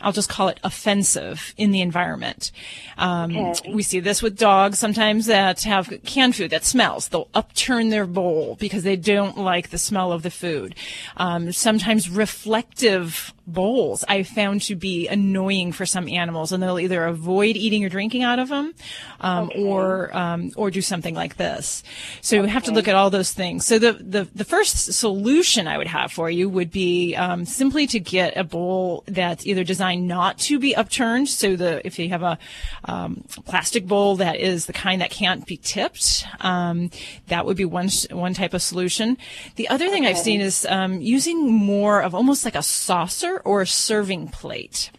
I'll 0.00 0.12
just 0.12 0.28
call 0.28 0.48
it 0.48 0.60
offensive 0.62 1.54
in 1.56 1.70
the 1.70 1.80
environment. 1.80 2.52
Um, 2.98 3.36
Okay. 3.36 3.72
We 3.72 3.82
see 3.82 4.00
this 4.00 4.22
with 4.22 4.38
dogs 4.38 4.78
sometimes 4.78 5.26
that 5.26 5.62
have 5.62 5.92
canned 6.04 6.36
food 6.36 6.50
that 6.50 6.64
smells. 6.64 7.08
They'll 7.08 7.28
upturn 7.34 7.90
their 7.90 8.06
bowl 8.06 8.56
because 8.58 8.82
they 8.82 8.96
don't 8.96 9.38
like 9.38 9.70
the 9.70 9.78
smell 9.78 10.12
of 10.12 10.22
the 10.22 10.30
food. 10.30 10.74
Um, 11.16 11.52
sometimes 11.52 12.08
reflective 12.10 13.32
bowls 13.46 14.04
I 14.08 14.24
found 14.24 14.62
to 14.62 14.74
be 14.74 15.06
annoying 15.08 15.70
for 15.72 15.86
some 15.86 16.08
animals, 16.08 16.52
and 16.52 16.62
they'll 16.62 16.80
either 16.80 17.04
avoid 17.04 17.56
eating 17.56 17.84
or 17.84 17.88
drinking 17.88 18.22
out 18.24 18.38
of 18.38 18.48
them, 18.48 18.74
um, 19.20 19.50
or 19.56 20.16
um, 20.16 20.50
or 20.56 20.70
do 20.70 20.82
something 20.82 21.14
like 21.14 21.36
this. 21.36 21.82
So 22.22 22.36
you 22.36 22.42
have 22.44 22.64
to 22.64 22.72
look 22.72 22.88
at 22.88 22.94
all 22.96 23.10
those 23.10 23.32
things. 23.32 23.64
So 23.64 23.78
the, 23.78 23.92
the 23.92 24.28
the 24.34 24.44
first 24.44 24.92
solution 24.92 25.68
I 25.68 25.78
would 25.78 25.86
have 25.86 26.10
for 26.12 26.28
you 26.28 26.48
would 26.48 26.70
be 26.72 27.14
um, 27.14 27.44
simply 27.44 27.86
to 27.88 28.00
get 28.00 28.36
a 28.36 28.44
bowl 28.44 29.04
that's 29.06 29.45
either 29.46 29.64
designed 29.64 30.06
not 30.06 30.38
to 30.38 30.58
be 30.58 30.74
upturned. 30.74 31.28
So 31.28 31.56
the 31.56 31.86
if 31.86 31.98
you 31.98 32.08
have 32.10 32.22
a 32.22 32.38
um, 32.84 33.24
plastic 33.44 33.86
bowl 33.86 34.16
that 34.16 34.36
is 34.36 34.66
the 34.66 34.72
kind 34.72 35.00
that 35.00 35.10
can't 35.10 35.46
be 35.46 35.56
tipped, 35.56 36.24
um, 36.40 36.90
that 37.28 37.46
would 37.46 37.56
be 37.56 37.64
one 37.64 37.88
one 38.10 38.34
type 38.34 38.54
of 38.54 38.62
solution. 38.62 39.16
The 39.56 39.68
other 39.68 39.88
thing 39.88 40.06
I've 40.06 40.18
seen 40.18 40.40
is 40.40 40.66
um, 40.68 41.00
using 41.00 41.52
more 41.52 42.02
of 42.02 42.14
almost 42.14 42.44
like 42.44 42.54
a 42.54 42.62
saucer 42.62 43.40
or 43.44 43.62
a 43.62 43.66
serving 43.66 44.28
plate 44.28 44.90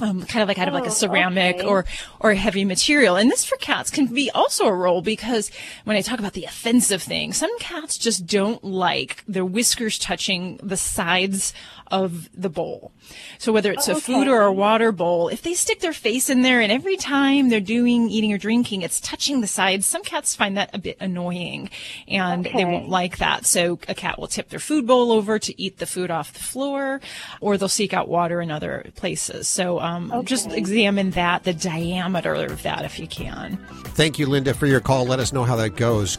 um, 0.00 0.22
kind 0.22 0.42
of 0.42 0.48
like 0.48 0.58
out 0.58 0.68
of 0.68 0.74
like 0.74 0.84
a 0.84 0.88
Oh, 0.88 0.90
ceramic 0.90 1.56
okay. 1.56 1.66
or 1.66 1.84
or 2.20 2.34
heavy 2.34 2.64
material. 2.64 3.16
And 3.16 3.30
this 3.30 3.44
for 3.44 3.56
cats 3.56 3.90
can 3.90 4.06
be 4.06 4.30
also 4.32 4.66
a 4.66 4.72
role 4.74 5.02
because 5.02 5.50
when 5.84 5.96
I 5.96 6.00
talk 6.02 6.18
about 6.18 6.32
the 6.34 6.44
offensive 6.44 7.02
thing, 7.02 7.32
some 7.32 7.56
cats 7.58 7.98
just 7.98 8.26
don't 8.26 8.62
like 8.64 9.24
their 9.26 9.44
whiskers 9.44 9.98
touching 9.98 10.58
the 10.62 10.76
sides 10.76 11.52
of 11.90 12.28
the 12.34 12.50
bowl. 12.50 12.92
So 13.38 13.50
whether 13.50 13.72
it's 13.72 13.88
a 13.88 13.94
food 13.94 14.28
or 14.28 14.42
a 14.42 14.52
water 14.52 14.92
bowl, 14.92 15.28
if 15.28 15.40
they 15.40 15.54
stick 15.54 15.80
their 15.80 15.94
face 15.94 16.28
in 16.28 16.42
there 16.42 16.60
and 16.60 16.70
every 16.70 16.98
time 16.98 17.48
they're 17.48 17.60
doing 17.60 18.10
eating 18.10 18.30
or 18.32 18.36
drinking, 18.38 18.82
it's 18.82 19.00
touching 19.00 19.40
the 19.40 19.46
sides, 19.46 19.86
some 19.86 20.02
cats 20.02 20.36
find 20.36 20.58
that 20.58 20.74
a 20.74 20.78
bit 20.78 20.98
annoying 21.00 21.70
and 22.06 22.44
they 22.44 22.66
won't 22.66 22.90
like 22.90 23.16
that. 23.18 23.46
So 23.46 23.78
a 23.88 23.94
cat 23.94 24.18
will 24.18 24.26
tip 24.26 24.50
their 24.50 24.58
food 24.60 24.86
bowl 24.86 25.10
over 25.10 25.38
to 25.38 25.62
eat 25.62 25.78
the 25.78 25.86
food 25.86 26.10
off 26.10 26.34
the 26.34 26.40
floor 26.40 27.00
or 27.40 27.56
they'll 27.56 27.68
seek 27.70 27.94
out 27.94 28.06
water 28.06 28.42
in 28.42 28.50
other 28.50 28.90
places. 28.94 29.48
So 29.48 29.80
um, 29.80 29.87
Um, 29.88 30.24
just 30.24 30.52
examine 30.52 31.10
that, 31.10 31.44
the 31.44 31.54
diameter 31.54 32.34
of 32.34 32.62
that 32.62 32.84
if 32.84 32.98
you 32.98 33.06
can. 33.06 33.56
Thank 33.94 34.18
you, 34.18 34.26
Linda, 34.26 34.54
for 34.54 34.66
your 34.66 34.80
call. 34.80 35.06
Let 35.06 35.20
us 35.20 35.32
know 35.32 35.44
how 35.44 35.56
that 35.56 35.76
goes. 35.76 36.18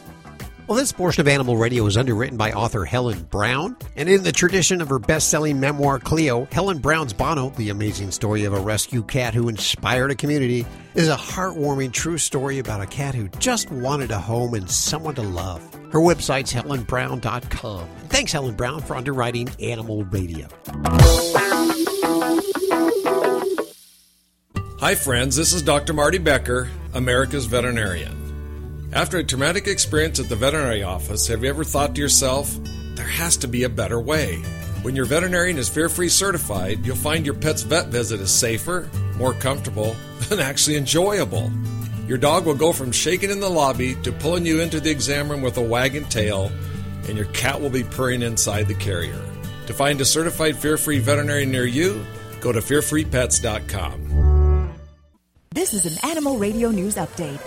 Well, 0.70 0.78
this 0.78 0.92
portion 0.92 1.20
of 1.20 1.26
Animal 1.26 1.56
Radio 1.56 1.84
is 1.86 1.96
underwritten 1.96 2.36
by 2.36 2.52
author 2.52 2.84
Helen 2.84 3.24
Brown. 3.24 3.76
And 3.96 4.08
in 4.08 4.22
the 4.22 4.30
tradition 4.30 4.80
of 4.80 4.88
her 4.88 5.00
best 5.00 5.28
selling 5.28 5.58
memoir, 5.58 5.98
Cleo, 5.98 6.46
Helen 6.52 6.78
Brown's 6.78 7.12
Bono, 7.12 7.50
the 7.50 7.70
amazing 7.70 8.12
story 8.12 8.44
of 8.44 8.52
a 8.52 8.60
rescue 8.60 9.02
cat 9.02 9.34
who 9.34 9.48
inspired 9.48 10.12
a 10.12 10.14
community, 10.14 10.64
is 10.94 11.08
a 11.08 11.16
heartwarming 11.16 11.92
true 11.92 12.18
story 12.18 12.60
about 12.60 12.80
a 12.80 12.86
cat 12.86 13.16
who 13.16 13.26
just 13.40 13.68
wanted 13.72 14.12
a 14.12 14.18
home 14.20 14.54
and 14.54 14.70
someone 14.70 15.16
to 15.16 15.22
love. 15.22 15.60
Her 15.90 15.98
website's 15.98 16.52
helenbrown.com. 16.52 17.88
Thanks, 18.06 18.30
Helen 18.30 18.54
Brown, 18.54 18.80
for 18.80 18.94
underwriting 18.94 19.48
Animal 19.58 20.04
Radio. 20.04 20.46
Hi, 24.80 24.94
friends. 24.94 25.36
This 25.36 25.52
is 25.52 25.60
Dr. 25.60 25.92
Marty 25.92 26.16
Becker, 26.16 26.70
America's 26.94 27.44
veterinarian. 27.44 28.88
After 28.94 29.18
a 29.18 29.22
traumatic 29.22 29.66
experience 29.66 30.18
at 30.18 30.30
the 30.30 30.36
veterinary 30.36 30.82
office, 30.82 31.26
have 31.26 31.44
you 31.44 31.50
ever 31.50 31.64
thought 31.64 31.94
to 31.94 32.00
yourself, 32.00 32.50
there 32.94 33.04
has 33.04 33.36
to 33.36 33.46
be 33.46 33.64
a 33.64 33.68
better 33.68 34.00
way? 34.00 34.36
When 34.80 34.96
your 34.96 35.04
veterinarian 35.04 35.58
is 35.58 35.68
fear 35.68 35.90
free 35.90 36.08
certified, 36.08 36.86
you'll 36.86 36.96
find 36.96 37.26
your 37.26 37.34
pet's 37.34 37.60
vet 37.60 37.88
visit 37.88 38.20
is 38.20 38.30
safer, 38.30 38.88
more 39.18 39.34
comfortable, 39.34 39.94
and 40.30 40.40
actually 40.40 40.76
enjoyable. 40.76 41.52
Your 42.08 42.16
dog 42.16 42.46
will 42.46 42.54
go 42.54 42.72
from 42.72 42.90
shaking 42.90 43.28
in 43.28 43.40
the 43.40 43.50
lobby 43.50 43.96
to 43.96 44.12
pulling 44.12 44.46
you 44.46 44.62
into 44.62 44.80
the 44.80 44.90
exam 44.90 45.30
room 45.30 45.42
with 45.42 45.58
a 45.58 45.62
wagging 45.62 46.06
tail, 46.06 46.50
and 47.06 47.18
your 47.18 47.26
cat 47.34 47.60
will 47.60 47.68
be 47.68 47.84
purring 47.84 48.22
inside 48.22 48.66
the 48.66 48.74
carrier. 48.74 49.20
To 49.66 49.74
find 49.74 50.00
a 50.00 50.06
certified 50.06 50.56
fear 50.56 50.78
free 50.78 51.00
veterinarian 51.00 51.50
near 51.50 51.66
you, 51.66 52.02
go 52.40 52.50
to 52.50 52.60
fearfreepets.com. 52.60 54.29
This 55.52 55.74
is 55.74 55.84
an 55.84 56.08
Animal 56.08 56.38
Radio 56.38 56.70
News 56.70 56.94
Update. 56.94 57.40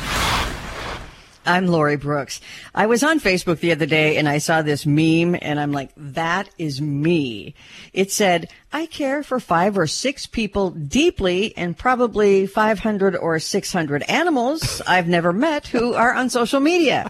I'm 1.45 1.67
Lori 1.67 1.95
Brooks. 1.95 2.41
I 2.75 2.85
was 2.85 3.01
on 3.01 3.21
Facebook 3.21 3.61
the 3.61 3.71
other 3.71 3.85
day 3.85 4.17
and 4.17 4.27
I 4.27 4.39
saw 4.39 4.61
this 4.61 4.85
meme 4.85 5.37
and 5.41 5.57
I'm 5.57 5.71
like, 5.71 5.91
that 5.95 6.49
is 6.57 6.81
me. 6.81 7.55
It 7.93 8.11
said, 8.11 8.49
I 8.73 8.87
care 8.87 9.23
for 9.23 9.39
five 9.39 9.77
or 9.77 9.87
six 9.87 10.25
people 10.25 10.71
deeply 10.71 11.55
and 11.55 11.77
probably 11.77 12.45
500 12.45 13.15
or 13.15 13.39
600 13.39 14.03
animals 14.09 14.81
I've 14.85 15.07
never 15.07 15.31
met 15.31 15.67
who 15.67 15.93
are 15.93 16.13
on 16.13 16.29
social 16.29 16.59
media. 16.59 17.09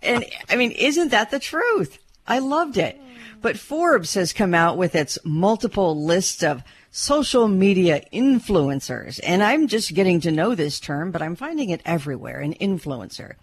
And 0.00 0.24
I 0.48 0.54
mean, 0.54 0.70
isn't 0.70 1.08
that 1.08 1.32
the 1.32 1.40
truth? 1.40 1.98
I 2.28 2.38
loved 2.38 2.78
it. 2.78 3.00
But 3.42 3.58
Forbes 3.58 4.14
has 4.14 4.32
come 4.32 4.54
out 4.54 4.76
with 4.76 4.94
its 4.94 5.18
multiple 5.24 6.04
lists 6.04 6.44
of 6.44 6.62
social 6.90 7.46
media 7.48 8.02
influencers. 8.12 9.20
And 9.22 9.42
I'm 9.42 9.68
just 9.68 9.94
getting 9.94 10.20
to 10.22 10.30
know 10.32 10.54
this 10.54 10.80
term, 10.80 11.10
but 11.12 11.22
I'm 11.22 11.36
finding 11.36 11.70
it 11.70 11.80
everywhere, 11.84 12.40
an 12.40 12.54
influencer. 12.54 13.34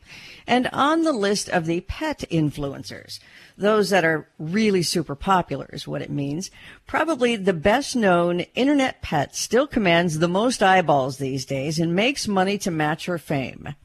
And 0.46 0.68
on 0.74 1.04
the 1.04 1.14
list 1.14 1.50
of 1.50 1.66
the 1.66 1.82
pet 1.82 2.24
influencers, 2.30 3.20
those 3.58 3.90
that 3.90 4.04
are 4.06 4.28
really 4.38 4.84
super 4.84 5.16
popular 5.16 5.68
is 5.74 5.88
what 5.88 6.02
it 6.02 6.10
means. 6.10 6.52
Probably 6.86 7.36
the 7.36 7.54
best 7.54 7.96
known 7.96 8.42
internet 8.56 9.02
pet 9.02 9.36
still 9.36 9.66
commands 9.68 10.20
the 10.20 10.28
most 10.28 10.62
eyeballs 10.62 11.18
these 11.18 11.46
days 11.46 11.80
and 11.80 11.96
makes 11.96 12.28
money 12.28 12.58
to 12.60 12.72
match 12.72 13.06
her 13.06 13.18
fame. 13.18 13.76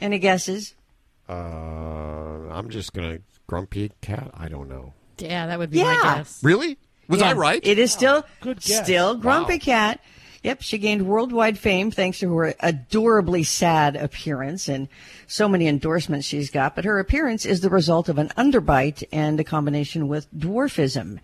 Any 0.00 0.18
guesses? 0.18 0.74
Uh, 1.28 1.32
I'm 2.50 2.68
just 2.70 2.92
gonna 2.92 3.18
grumpy 3.46 3.90
cat. 4.00 4.30
I 4.34 4.48
don't 4.48 4.68
know. 4.68 4.92
Yeah, 5.18 5.46
that 5.46 5.58
would 5.58 5.70
be 5.70 5.78
Yeah. 5.78 5.84
my 6.02 6.14
guess. 6.16 6.40
Really? 6.42 6.76
Was 7.12 7.22
I 7.22 7.32
right? 7.34 7.60
It 7.62 7.78
is 7.78 7.92
still 7.92 8.24
guess. 8.42 8.82
still 8.84 9.14
Grumpy 9.14 9.54
Wow. 9.54 9.58
Cat. 9.60 10.00
Yep, 10.42 10.62
she 10.62 10.78
gained 10.78 11.06
worldwide 11.06 11.56
fame 11.56 11.92
thanks 11.92 12.18
to 12.18 12.34
her 12.34 12.54
adorably 12.58 13.44
sad 13.44 13.94
appearance 13.94 14.68
and 14.68 14.88
so 15.28 15.48
many 15.48 15.68
endorsements 15.68 16.26
she's 16.26 16.50
got. 16.50 16.74
But 16.74 16.84
her 16.84 16.98
appearance 16.98 17.46
is 17.46 17.60
the 17.60 17.70
result 17.70 18.08
of 18.08 18.18
an 18.18 18.30
underbite 18.36 19.04
and 19.12 19.38
a 19.38 19.44
combination 19.44 20.08
with 20.08 20.26
dwarfism. 20.34 21.20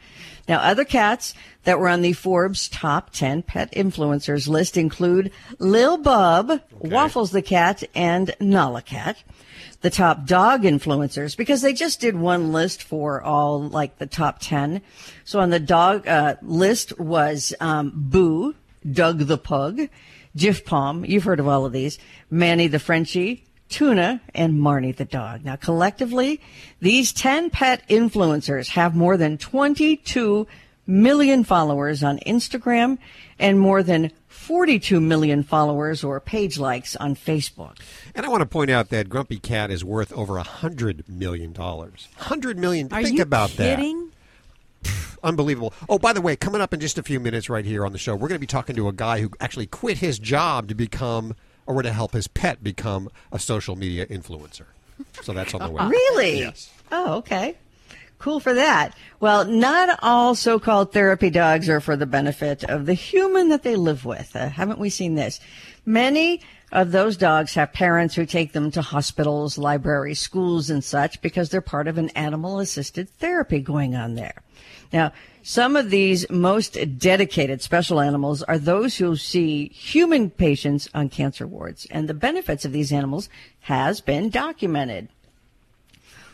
Now, 0.49 0.59
other 0.61 0.85
cats 0.85 1.35
that 1.65 1.81
were 1.81 1.89
on 1.89 2.01
the 2.03 2.13
Forbes 2.13 2.69
top 2.69 3.11
10 3.11 3.43
pet 3.43 3.73
influencers 3.73 4.47
list 4.47 4.77
include 4.77 5.33
Lil 5.59 5.97
Bub, 5.99 6.61
Waffles 6.79 7.33
the 7.33 7.43
Cat, 7.43 7.83
and 7.97 8.33
Nala 8.39 8.83
Cat 8.83 9.25
the 9.81 9.91
top 9.91 10.27
dog 10.27 10.63
influencers 10.63 11.37
because 11.37 11.63
they 11.63 11.73
just 11.73 12.01
did 12.01 12.17
one 12.17 12.53
list 12.53 12.83
for 12.83 13.23
all 13.23 13.69
like 13.69 13.99
the 13.99 14.07
top 14.07 14.39
10. 14.41 14.83
So 15.25 15.41
on 15.41 15.51
the 15.51 15.61
dog 15.61 16.07
uh, 16.07 16.37
list 16.43 16.99
was 16.99 17.55
um, 17.61 17.93
Boo, 17.95 18.55
Doug 18.91 19.21
the 19.21 19.39
Pug, 19.39 19.89
Jiffpom. 20.37 21.09
You've 21.09 21.25
heard 21.25 21.41
of 21.41 21.49
all 21.49 21.65
of 21.65 21.73
these. 21.73 21.99
Manny 22.31 22.67
the 22.67 22.79
Frenchie, 22.79 23.45
Tuna, 23.69 24.21
and 24.35 24.55
Marnie 24.55 24.97
the 24.97 25.05
dog. 25.05 25.45
Now 25.45 25.57
collectively, 25.57 26.41
these 26.81 27.13
10 27.13 27.51
pet 27.51 27.89
influencers 27.89 28.71
have 28.71 28.97
more 28.97 29.17
than 29.17 29.39
22 29.39 30.47
million 30.87 31.45
followers 31.45 32.03
on 32.03 32.19
Instagram 32.21 32.99
and 33.39 33.61
more 33.61 33.83
than 33.83 34.11
42 34.49 34.99
million 34.99 35.43
followers 35.43 36.03
or 36.03 36.19
page 36.21 36.57
likes 36.59 36.97
on 36.97 37.15
Facebook. 37.15 37.77
And 38.15 38.25
I 38.25 38.31
want 38.31 38.41
to 38.41 38.47
point 38.47 38.71
out 38.71 38.89
that 38.89 39.11
Grumpy 39.11 39.39
Cat 39.39 39.71
is 39.71 39.85
worth 39.85 40.11
over 40.15 40.39
a 40.39 40.43
hundred 40.43 41.07
million 41.07 41.53
dollars. 41.53 42.09
Hundred 42.17 42.57
million. 42.57 42.89
Are 42.91 43.03
Think 43.03 43.19
you 43.19 43.23
about 43.23 43.51
kidding? 43.51 44.11
that. 44.83 44.93
Unbelievable. 45.23 45.75
Oh, 45.87 45.99
by 45.99 46.15
the 46.15 46.23
way, 46.23 46.35
coming 46.35 46.63
up 46.63 46.73
in 46.73 46.81
just 46.81 46.97
a 46.97 47.03
few 47.03 47.21
minutes, 47.21 47.51
right 47.51 47.67
here 47.67 47.85
on 47.85 47.93
the 47.93 47.99
show, 47.99 48.15
we're 48.15 48.29
going 48.29 48.39
to 48.39 48.41
be 48.41 48.47
talking 48.47 48.75
to 48.77 48.89
a 48.89 48.93
guy 48.95 49.21
who 49.21 49.31
actually 49.39 49.67
quit 49.67 49.99
his 49.99 50.19
job 50.19 50.69
to 50.69 50.75
become, 50.75 51.37
or 51.67 51.83
to 51.83 51.93
help 51.93 52.13
his 52.13 52.27
pet 52.27 52.65
become, 52.65 53.11
a 53.31 53.39
social 53.39 53.77
media 53.77 54.07
influencer. 54.07 54.65
So 55.21 55.35
that's 55.35 55.53
on 55.53 55.61
the 55.61 55.71
way. 55.71 55.87
Really? 55.89 56.39
Yes. 56.39 56.73
Oh, 56.91 57.17
okay. 57.19 57.55
Cool 58.19 58.41
for 58.41 58.55
that. 58.55 58.97
Well, 59.21 59.45
not 59.45 59.99
all 60.03 60.35
so-called 60.35 60.93
therapy 60.93 61.31
dogs 61.31 61.69
are 61.69 61.81
for 61.81 61.97
the 61.97 62.07
benefit 62.07 62.65
of 62.65 62.87
the 62.87 62.95
human 62.95 63.49
that 63.51 63.63
they 63.63 63.77
live 63.77 64.05
with. 64.05 64.35
Uh, 64.35 64.49
haven't 64.49 64.81
we 64.81 64.91
seen 64.91 65.15
this? 65.15 65.39
Many 65.87 66.43
of 66.73 66.91
those 66.91 67.17
dogs 67.17 67.55
have 67.55 67.73
parents 67.73 68.15
who 68.15 68.27
take 68.27 68.53
them 68.53 68.71
to 68.73 68.83
hospitals, 68.83 69.57
libraries, 69.57 70.19
schools, 70.19 70.69
and 70.69 70.83
such 70.83 71.23
because 71.23 71.49
they're 71.49 71.61
part 71.61 71.87
of 71.87 71.97
an 71.97 72.11
animal 72.11 72.59
assisted 72.59 73.09
therapy 73.09 73.61
going 73.61 73.95
on 73.95 74.17
there. 74.17 74.43
Now, 74.93 75.13
some 75.43 75.77
of 75.77 75.91
these 75.91 76.29
most 76.29 76.77
dedicated 76.99 77.63
special 77.63 78.01
animals 78.01 78.43
are 78.43 78.59
those 78.59 78.97
who 78.97 79.17
see 79.17 79.69
human 79.69 80.29
patients 80.31 80.89
on 80.93 81.09
cancer 81.09 81.47
wards, 81.47 81.87
and 81.91 82.09
the 82.09 82.15
benefits 82.15 82.65
of 82.65 82.73
these 82.73 82.93
animals 82.93 83.29
has 83.61 84.01
been 84.01 84.29
documented. 84.29 85.09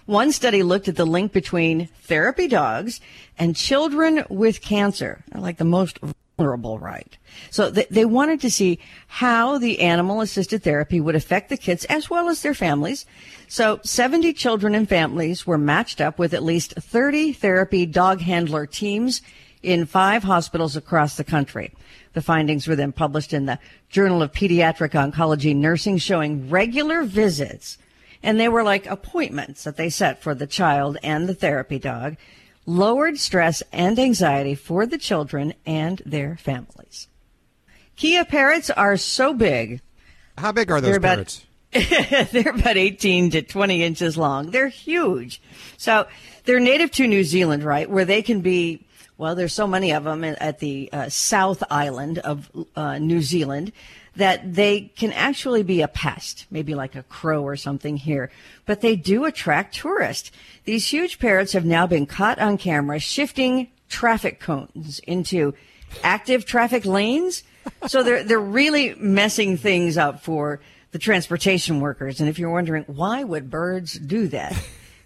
One 0.06 0.32
study 0.32 0.62
looked 0.62 0.88
at 0.88 0.96
the 0.96 1.06
link 1.06 1.32
between 1.32 1.86
therapy 2.02 2.46
dogs 2.46 3.00
and 3.38 3.56
children 3.56 4.24
with 4.28 4.60
cancer, 4.60 5.24
like 5.34 5.56
the 5.56 5.64
most 5.64 5.98
vulnerable, 6.36 6.78
right? 6.78 7.16
So 7.50 7.70
they, 7.70 7.86
they 7.90 8.04
wanted 8.04 8.40
to 8.42 8.50
see 8.50 8.80
how 9.06 9.56
the 9.56 9.80
animal 9.80 10.20
assisted 10.20 10.62
therapy 10.62 11.00
would 11.00 11.14
affect 11.14 11.48
the 11.48 11.56
kids 11.56 11.86
as 11.86 12.10
well 12.10 12.28
as 12.28 12.42
their 12.42 12.52
families. 12.52 13.06
So 13.48 13.80
70 13.82 14.34
children 14.34 14.74
and 14.74 14.86
families 14.86 15.46
were 15.46 15.56
matched 15.58 16.02
up 16.02 16.18
with 16.18 16.34
at 16.34 16.42
least 16.42 16.74
30 16.74 17.32
therapy 17.32 17.86
dog 17.86 18.20
handler 18.20 18.66
teams 18.66 19.22
in 19.62 19.86
five 19.86 20.22
hospitals 20.22 20.76
across 20.76 21.16
the 21.16 21.24
country. 21.24 21.72
The 22.12 22.20
findings 22.20 22.68
were 22.68 22.76
then 22.76 22.92
published 22.92 23.32
in 23.32 23.46
the 23.46 23.58
Journal 23.88 24.22
of 24.22 24.32
Pediatric 24.32 24.90
Oncology 24.90 25.56
Nursing 25.56 25.96
showing 25.96 26.50
regular 26.50 27.04
visits 27.04 27.78
and 28.24 28.40
they 28.40 28.48
were 28.48 28.64
like 28.64 28.86
appointments 28.86 29.64
that 29.64 29.76
they 29.76 29.90
set 29.90 30.22
for 30.22 30.34
the 30.34 30.46
child 30.46 30.96
and 31.02 31.28
the 31.28 31.34
therapy 31.34 31.78
dog, 31.78 32.16
lowered 32.66 33.18
stress 33.18 33.62
and 33.70 33.98
anxiety 33.98 34.54
for 34.54 34.86
the 34.86 34.98
children 34.98 35.52
and 35.66 36.00
their 36.06 36.36
families. 36.36 37.06
Kea 37.96 38.24
parrots 38.24 38.70
are 38.70 38.96
so 38.96 39.34
big. 39.34 39.82
How 40.38 40.50
big 40.50 40.70
are 40.70 40.80
those 40.80 40.96
about- 40.96 41.16
parrots? 41.16 41.44
they're 42.32 42.54
about 42.54 42.76
18 42.76 43.32
to 43.32 43.42
20 43.42 43.82
inches 43.82 44.16
long. 44.16 44.52
They're 44.52 44.68
huge. 44.68 45.42
So 45.76 46.06
they're 46.44 46.60
native 46.60 46.92
to 46.92 47.06
New 47.08 47.24
Zealand, 47.24 47.64
right? 47.64 47.90
Where 47.90 48.04
they 48.04 48.22
can 48.22 48.42
be, 48.42 48.86
well, 49.18 49.34
there's 49.34 49.52
so 49.52 49.66
many 49.66 49.92
of 49.92 50.04
them 50.04 50.22
at 50.22 50.60
the 50.60 50.88
uh, 50.92 51.08
South 51.08 51.64
Island 51.70 52.18
of 52.20 52.48
uh, 52.76 52.98
New 52.98 53.20
Zealand 53.20 53.72
that 54.16 54.54
they 54.54 54.92
can 54.96 55.12
actually 55.12 55.62
be 55.62 55.82
a 55.82 55.88
pest, 55.88 56.46
maybe 56.50 56.74
like 56.74 56.94
a 56.94 57.02
crow 57.04 57.42
or 57.42 57.56
something 57.56 57.96
here, 57.96 58.30
but 58.66 58.80
they 58.80 58.96
do 58.96 59.24
attract 59.24 59.74
tourists. 59.74 60.30
These 60.64 60.92
huge 60.92 61.18
parrots 61.18 61.52
have 61.52 61.64
now 61.64 61.86
been 61.86 62.06
caught 62.06 62.38
on 62.38 62.58
camera 62.58 62.98
shifting 62.98 63.68
traffic 63.88 64.40
cones 64.40 65.00
into 65.00 65.54
active 66.02 66.44
traffic 66.44 66.84
lanes. 66.84 67.42
So 67.86 68.02
they're, 68.02 68.22
they're 68.22 68.38
really 68.38 68.94
messing 68.94 69.56
things 69.56 69.96
up 69.96 70.22
for 70.22 70.60
the 70.92 70.98
transportation 70.98 71.80
workers. 71.80 72.20
And 72.20 72.28
if 72.28 72.38
you're 72.38 72.50
wondering 72.50 72.84
why 72.84 73.24
would 73.24 73.50
birds 73.50 73.94
do 73.94 74.28
that? 74.28 74.56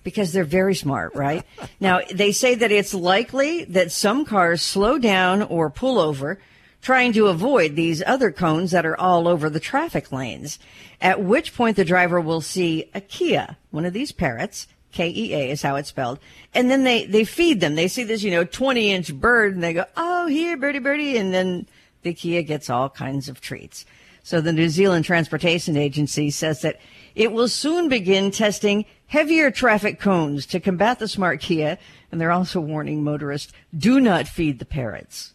Because 0.04 0.32
they're 0.32 0.44
very 0.44 0.74
smart, 0.74 1.14
right? 1.14 1.44
Now, 1.80 2.00
they 2.12 2.32
say 2.32 2.54
that 2.54 2.72
it's 2.72 2.94
likely 2.94 3.64
that 3.64 3.92
some 3.92 4.24
cars 4.24 4.62
slow 4.62 4.98
down 4.98 5.42
or 5.42 5.70
pull 5.70 5.98
over 5.98 6.40
trying 6.80 7.12
to 7.12 7.26
avoid 7.26 7.74
these 7.74 8.02
other 8.06 8.30
cones 8.30 8.70
that 8.70 8.86
are 8.86 8.98
all 8.98 9.26
over 9.28 9.50
the 9.50 9.60
traffic 9.60 10.12
lanes. 10.12 10.58
At 11.00 11.22
which 11.22 11.54
point 11.54 11.76
the 11.76 11.84
driver 11.84 12.20
will 12.20 12.40
see 12.40 12.90
a 12.94 13.00
Kea, 13.00 13.46
one 13.70 13.84
of 13.84 13.92
these 13.92 14.12
parrots, 14.12 14.66
K-E-A 14.92 15.50
is 15.50 15.62
how 15.62 15.76
it's 15.76 15.90
spelled. 15.90 16.18
And 16.54 16.70
then 16.70 16.84
they, 16.84 17.04
they 17.04 17.24
feed 17.24 17.60
them. 17.60 17.74
They 17.74 17.88
see 17.88 18.04
this, 18.04 18.22
you 18.22 18.30
know, 18.30 18.44
20 18.44 18.90
inch 18.90 19.14
bird 19.14 19.54
and 19.54 19.62
they 19.62 19.72
go, 19.72 19.84
Oh, 19.96 20.26
here, 20.26 20.56
birdie, 20.56 20.78
birdie. 20.78 21.16
And 21.16 21.32
then 21.32 21.66
the 22.02 22.14
Kea 22.14 22.42
gets 22.42 22.70
all 22.70 22.88
kinds 22.88 23.28
of 23.28 23.40
treats. 23.40 23.84
So 24.22 24.40
the 24.40 24.52
New 24.52 24.68
Zealand 24.68 25.04
Transportation 25.04 25.76
Agency 25.76 26.30
says 26.30 26.62
that 26.62 26.80
it 27.14 27.32
will 27.32 27.48
soon 27.48 27.88
begin 27.88 28.30
testing 28.30 28.84
heavier 29.06 29.50
traffic 29.50 30.00
cones 30.00 30.46
to 30.46 30.60
combat 30.60 30.98
the 30.98 31.08
smart 31.08 31.40
Kea. 31.40 31.76
And 32.10 32.20
they're 32.20 32.32
also 32.32 32.60
warning 32.60 33.04
motorists, 33.04 33.52
do 33.76 34.00
not 34.00 34.26
feed 34.26 34.58
the 34.58 34.64
parrots. 34.64 35.34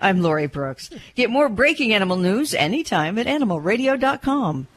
I'm 0.00 0.22
Lori 0.22 0.46
Brooks. 0.46 0.90
Get 1.16 1.28
more 1.30 1.48
breaking 1.48 1.92
animal 1.92 2.16
news 2.16 2.54
anytime 2.54 3.18
at 3.18 3.26
animalradio.com. 3.26 4.68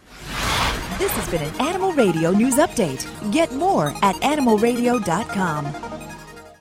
This 0.97 1.11
has 1.11 1.29
been 1.29 1.41
an 1.41 1.61
Animal 1.61 1.93
Radio 1.93 2.31
News 2.31 2.55
Update. 2.55 3.05
Get 3.31 3.53
more 3.53 3.93
at 4.01 4.15
animalradio.com. 4.17 5.73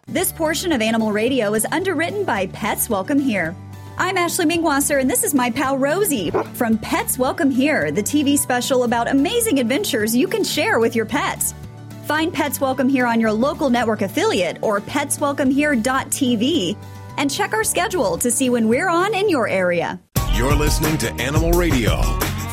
This 0.06 0.32
portion 0.32 0.72
of 0.72 0.82
Animal 0.82 1.12
Radio 1.12 1.54
is 1.54 1.66
underwritten 1.70 2.24
by 2.24 2.48
Pets 2.48 2.90
Welcome 2.90 3.18
Here. 3.18 3.54
I'm 3.96 4.16
Ashley 4.16 4.46
Mingwasser, 4.46 5.00
and 5.00 5.10
this 5.10 5.24
is 5.24 5.34
my 5.34 5.50
pal 5.50 5.78
Rosie 5.78 6.30
from 6.54 6.78
Pets 6.78 7.18
Welcome 7.18 7.50
Here, 7.50 7.90
the 7.92 8.02
TV 8.02 8.38
special 8.38 8.84
about 8.84 9.10
amazing 9.10 9.58
adventures 9.58 10.16
you 10.16 10.26
can 10.26 10.42
share 10.42 10.80
with 10.80 10.96
your 10.96 11.06
pets. 11.06 11.54
Find 12.04 12.32
Pets 12.32 12.60
Welcome 12.60 12.88
Here 12.88 13.06
on 13.06 13.20
your 13.20 13.32
local 13.32 13.70
network 13.70 14.02
affiliate 14.02 14.58
or 14.62 14.80
petswelcomehere.tv 14.80 16.76
and 17.16 17.30
check 17.30 17.52
our 17.52 17.64
schedule 17.64 18.16
to 18.18 18.30
see 18.30 18.50
when 18.50 18.68
we're 18.68 18.88
on 18.88 19.14
in 19.14 19.28
your 19.28 19.48
area. 19.48 20.00
You're 20.34 20.54
listening 20.54 20.96
to 20.98 21.12
Animal 21.14 21.52
Radio. 21.52 22.00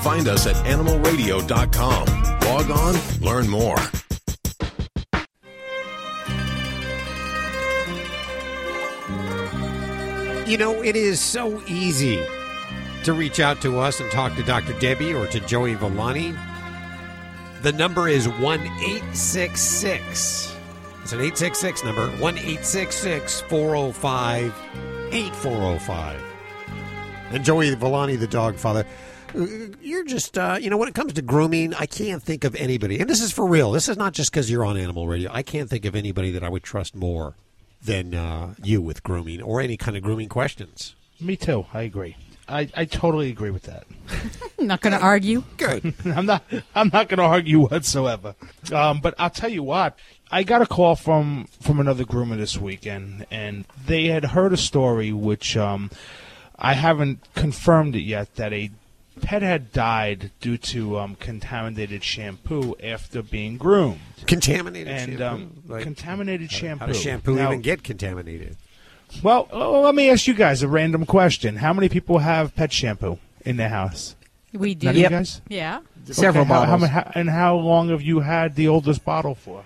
Find 0.02 0.28
us 0.28 0.48
at 0.48 0.56
animalradio.com. 0.66 2.06
Log 2.42 2.72
on, 2.72 2.96
learn 3.22 3.50
more. 3.50 3.78
You 10.48 10.58
know, 10.58 10.82
it 10.82 10.96
is 10.96 11.20
so 11.20 11.62
easy 11.68 12.24
to 13.04 13.14
reach 13.14 13.40
out 13.40 13.62
to 13.62 13.80
us 13.80 14.00
and 14.00 14.10
talk 14.12 14.36
to 14.36 14.44
Dr. 14.44 14.78
Debbie 14.80 15.14
or 15.14 15.28
to 15.28 15.40
Joey 15.42 15.76
Villani. 15.76 16.34
The 17.64 17.74
number 17.74 18.08
is 18.08 18.30
1 18.30 18.62
866. 18.62 20.57
It's 21.08 21.14
an 21.14 21.22
866 21.22 21.86
number 21.86 22.10
1 22.22 22.36
405 22.36 24.54
8405. 25.14 26.22
And 27.32 27.46
Joey 27.46 27.74
Villani, 27.76 28.18
the 28.18 28.28
dog 28.28 28.58
father, 28.58 28.86
you're 29.34 30.04
just, 30.04 30.38
uh, 30.38 30.58
you 30.60 30.70
know, 30.70 30.76
when 30.76 30.90
it 30.90 30.96
comes 30.96 31.14
to 31.14 31.22
grooming, 31.22 31.74
I 31.76 31.86
can't 31.86 32.22
think 32.22 32.44
of 32.44 32.56
anybody. 32.56 33.00
And 33.00 33.10
this 33.10 33.22
is 33.22 33.32
for 33.32 33.48
real. 33.48 33.72
This 33.72 33.88
is 33.88 33.96
not 33.96 34.12
just 34.12 34.34
because 34.34 34.52
you're 34.52 34.66
on 34.66 34.76
animal 34.76 35.08
radio. 35.08 35.32
I 35.32 35.44
can't 35.44 35.70
think 35.70 35.86
of 35.86 35.96
anybody 35.96 36.30
that 36.32 36.44
I 36.44 36.50
would 36.50 36.64
trust 36.64 36.94
more 36.94 37.36
than 37.82 38.14
uh, 38.14 38.56
you 38.62 38.82
with 38.82 39.02
grooming 39.02 39.42
or 39.42 39.62
any 39.62 39.78
kind 39.78 39.96
of 39.96 40.04
grooming 40.04 40.28
questions. 40.28 40.94
Me 41.22 41.38
too. 41.38 41.68
I 41.74 41.84
agree. 41.84 42.18
I, 42.50 42.70
I 42.76 42.86
totally 42.86 43.30
agree 43.30 43.52
with 43.52 43.64
that. 43.64 43.86
not 44.60 44.82
going 44.82 44.94
to 44.94 45.00
argue. 45.00 45.44
Good. 45.58 45.94
I'm 46.06 46.26
not. 46.26 46.44
I'm 46.76 46.90
not 46.94 47.10
going 47.10 47.18
to 47.18 47.24
argue 47.24 47.60
whatsoever. 47.60 48.36
Um, 48.74 49.00
but 49.02 49.16
I'll 49.18 49.30
tell 49.30 49.50
you 49.50 49.64
what. 49.64 49.98
I 50.32 50.44
got 50.44 50.62
a 50.62 50.66
call 50.66 50.96
from 50.96 51.48
from 51.62 51.80
another 51.80 52.04
groomer 52.04 52.38
this 52.38 52.58
weekend, 52.58 53.26
and 53.32 53.66
they 53.86 54.06
had 54.08 54.26
heard 54.26 54.52
a 54.54 54.58
story 54.58 55.12
which 55.14 55.56
um, 55.56 55.90
I 56.58 56.74
haven't 56.74 57.20
confirmed 57.36 57.96
it 57.96 58.02
yet 58.02 58.36
that 58.36 58.52
a 58.52 58.72
pet 59.22 59.42
had 59.42 59.72
died 59.72 60.32
due 60.42 60.58
to 60.58 61.00
um, 61.00 61.16
contaminated 61.16 62.04
shampoo 62.04 62.76
after 62.84 63.24
being 63.24 63.58
groomed. 63.58 64.00
Contaminated 64.28 64.88
and 64.94 65.12
shampoo? 65.18 65.24
um, 65.26 65.64
Like, 65.68 65.84
contaminated 65.84 66.52
shampoo. 66.52 66.80
How 66.82 66.86
does 66.88 67.02
shampoo 67.02 67.36
Now- 67.36 67.48
even 67.48 67.62
get 67.62 67.84
contaminated? 67.84 68.58
Well, 69.24 69.48
uh, 69.54 69.80
let 69.80 69.96
me 69.96 70.10
ask 70.10 70.28
you 70.28 70.34
guys 70.34 70.62
a 70.62 70.68
random 70.68 71.06
question: 71.06 71.56
How 71.56 71.72
many 71.72 71.88
people 71.88 72.18
have 72.20 72.54
pet 72.56 72.74
shampoo 72.74 73.18
in 73.46 73.56
their 73.56 73.70
house? 73.70 74.16
We 74.54 74.76
do. 74.76 74.88
None 74.88 74.96
of 74.96 75.02
you 75.02 75.10
guys? 75.10 75.42
Yeah. 75.48 75.80
Okay, 76.10 76.44
how- 76.44 76.66
how 76.66 76.78
ma- 76.78 76.88
how- 76.88 77.12
and 77.16 77.30
how 77.30 77.56
long 77.56 77.90
have 77.90 78.02
you 78.02 78.20
had 78.22 78.56
the 78.56 78.68
oldest 78.68 79.06
bottle 79.06 79.34
for? 79.36 79.64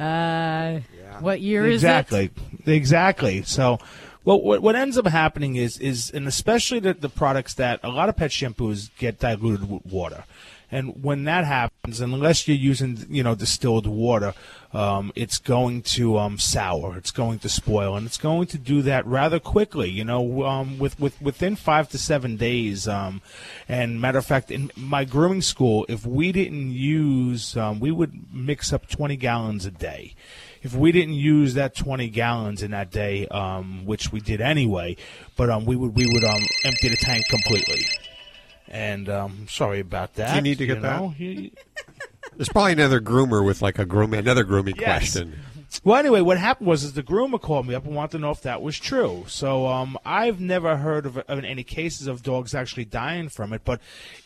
Uh, 0.00 0.80
what 1.20 1.40
year 1.40 1.66
exactly. 1.66 2.24
is 2.24 2.30
Exactly. 2.30 2.74
Exactly. 2.74 3.42
So, 3.42 3.78
well, 4.24 4.40
what, 4.40 4.62
what 4.62 4.76
ends 4.76 4.96
up 4.98 5.06
happening 5.06 5.56
is, 5.56 5.78
is, 5.78 6.10
and 6.10 6.26
especially 6.26 6.80
the, 6.80 6.94
the 6.94 7.08
products 7.08 7.54
that 7.54 7.80
a 7.82 7.88
lot 7.88 8.08
of 8.08 8.16
pet 8.16 8.30
shampoos 8.30 8.90
get 8.98 9.18
diluted 9.18 9.70
with 9.70 9.84
water. 9.86 10.24
And 10.70 11.02
when 11.02 11.24
that 11.24 11.44
happens, 11.44 12.00
unless 12.00 12.46
you're 12.46 12.56
using, 12.56 13.06
you 13.08 13.22
know, 13.22 13.34
distilled 13.34 13.86
water, 13.86 14.34
um, 14.72 15.12
it's 15.16 15.38
going 15.38 15.82
to 15.82 16.18
um, 16.18 16.38
sour. 16.38 16.96
It's 16.96 17.10
going 17.10 17.40
to 17.40 17.48
spoil, 17.48 17.96
and 17.96 18.06
it's 18.06 18.18
going 18.18 18.46
to 18.48 18.58
do 18.58 18.82
that 18.82 19.04
rather 19.04 19.40
quickly. 19.40 19.90
You 19.90 20.04
know, 20.04 20.44
um, 20.44 20.78
with, 20.78 20.98
with 21.00 21.20
within 21.20 21.56
five 21.56 21.88
to 21.90 21.98
seven 21.98 22.36
days. 22.36 22.86
Um, 22.86 23.20
and 23.68 24.00
matter 24.00 24.18
of 24.18 24.26
fact, 24.26 24.50
in 24.50 24.70
my 24.76 25.04
grooming 25.04 25.42
school, 25.42 25.86
if 25.88 26.06
we 26.06 26.30
didn't 26.30 26.70
use, 26.70 27.56
um, 27.56 27.80
we 27.80 27.90
would 27.90 28.32
mix 28.32 28.72
up 28.72 28.88
20 28.88 29.16
gallons 29.16 29.66
a 29.66 29.70
day 29.70 30.14
if 30.62 30.74
we 30.74 30.92
didn't 30.92 31.14
use 31.14 31.54
that 31.54 31.74
20 31.74 32.08
gallons 32.10 32.62
in 32.62 32.70
that 32.72 32.90
day, 32.90 33.26
um, 33.28 33.86
which 33.86 34.12
we 34.12 34.20
did 34.20 34.40
anyway, 34.40 34.96
but 35.36 35.48
um, 35.48 35.64
we 35.64 35.76
would 35.76 35.94
we 35.94 36.06
would 36.06 36.24
um, 36.24 36.42
empty 36.64 36.88
the 36.88 36.96
tank 36.96 37.24
completely. 37.28 37.84
And 38.70 39.08
um, 39.08 39.46
sorry 39.48 39.80
about 39.80 40.14
that. 40.14 40.30
Do 40.30 40.36
you 40.36 40.42
need 40.42 40.58
to 40.58 40.66
get 40.66 40.80
that? 40.82 41.00
know? 41.00 41.14
You- 41.18 41.50
There's 42.36 42.48
probably 42.48 42.72
another 42.72 43.00
groomer 43.00 43.44
with 43.44 43.60
like 43.60 43.78
a 43.78 43.84
groom, 43.84 44.14
another 44.14 44.44
grooming 44.44 44.76
Yes. 44.78 44.86
question. 45.12 45.38
Well, 45.84 45.98
anyway, 45.98 46.20
what 46.20 46.36
happened 46.38 46.66
was 46.68 46.82
is 46.82 46.94
the 46.94 47.02
groomer 47.02 47.40
called 47.40 47.66
me 47.66 47.74
up 47.74 47.84
and 47.84 47.94
wanted 47.94 48.12
to 48.12 48.18
know 48.18 48.30
if 48.30 48.42
that 48.42 48.60
was 48.62 48.78
true. 48.78 49.24
So 49.28 49.66
um, 49.68 49.96
I've 50.04 50.40
never 50.40 50.76
heard 50.76 51.06
of, 51.06 51.18
of 51.18 51.44
any 51.44 51.62
cases 51.62 52.06
of 52.06 52.22
dogs 52.22 52.54
actually 52.54 52.86
dying 52.86 53.28
from 53.28 53.52
it, 53.52 53.62
but 53.64 53.80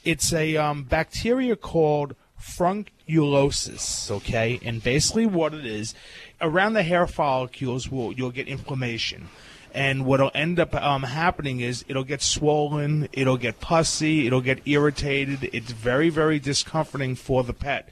it's 0.04 0.33
a 0.33 0.57
um, 0.57 0.85
bacteria 0.85 1.54
called 1.57 2.14
frunculosis. 2.40 4.11
Okay, 4.11 4.59
and 4.64 4.83
basically 4.83 5.26
what 5.26 5.54
it 5.54 5.66
is, 5.66 5.94
around 6.40 6.74
the 6.74 6.83
hair 6.83 7.07
follicles, 7.07 7.90
will 7.90 8.12
you'll 8.12 8.30
get 8.30 8.48
inflammation. 8.48 9.28
And 9.74 10.06
what'll 10.06 10.30
end 10.34 10.60
up 10.60 10.72
um, 10.76 11.02
happening 11.02 11.58
is 11.58 11.84
it'll 11.88 12.04
get 12.04 12.22
swollen, 12.22 13.08
it'll 13.12 13.37
get 13.37 13.58
pussy, 13.60 14.26
it'll 14.26 14.40
get 14.40 14.60
irritated. 14.66 15.50
It's 15.52 15.72
very, 15.72 16.10
very 16.10 16.38
discomforting 16.38 17.16
for 17.16 17.42
the 17.42 17.52
pet. 17.52 17.88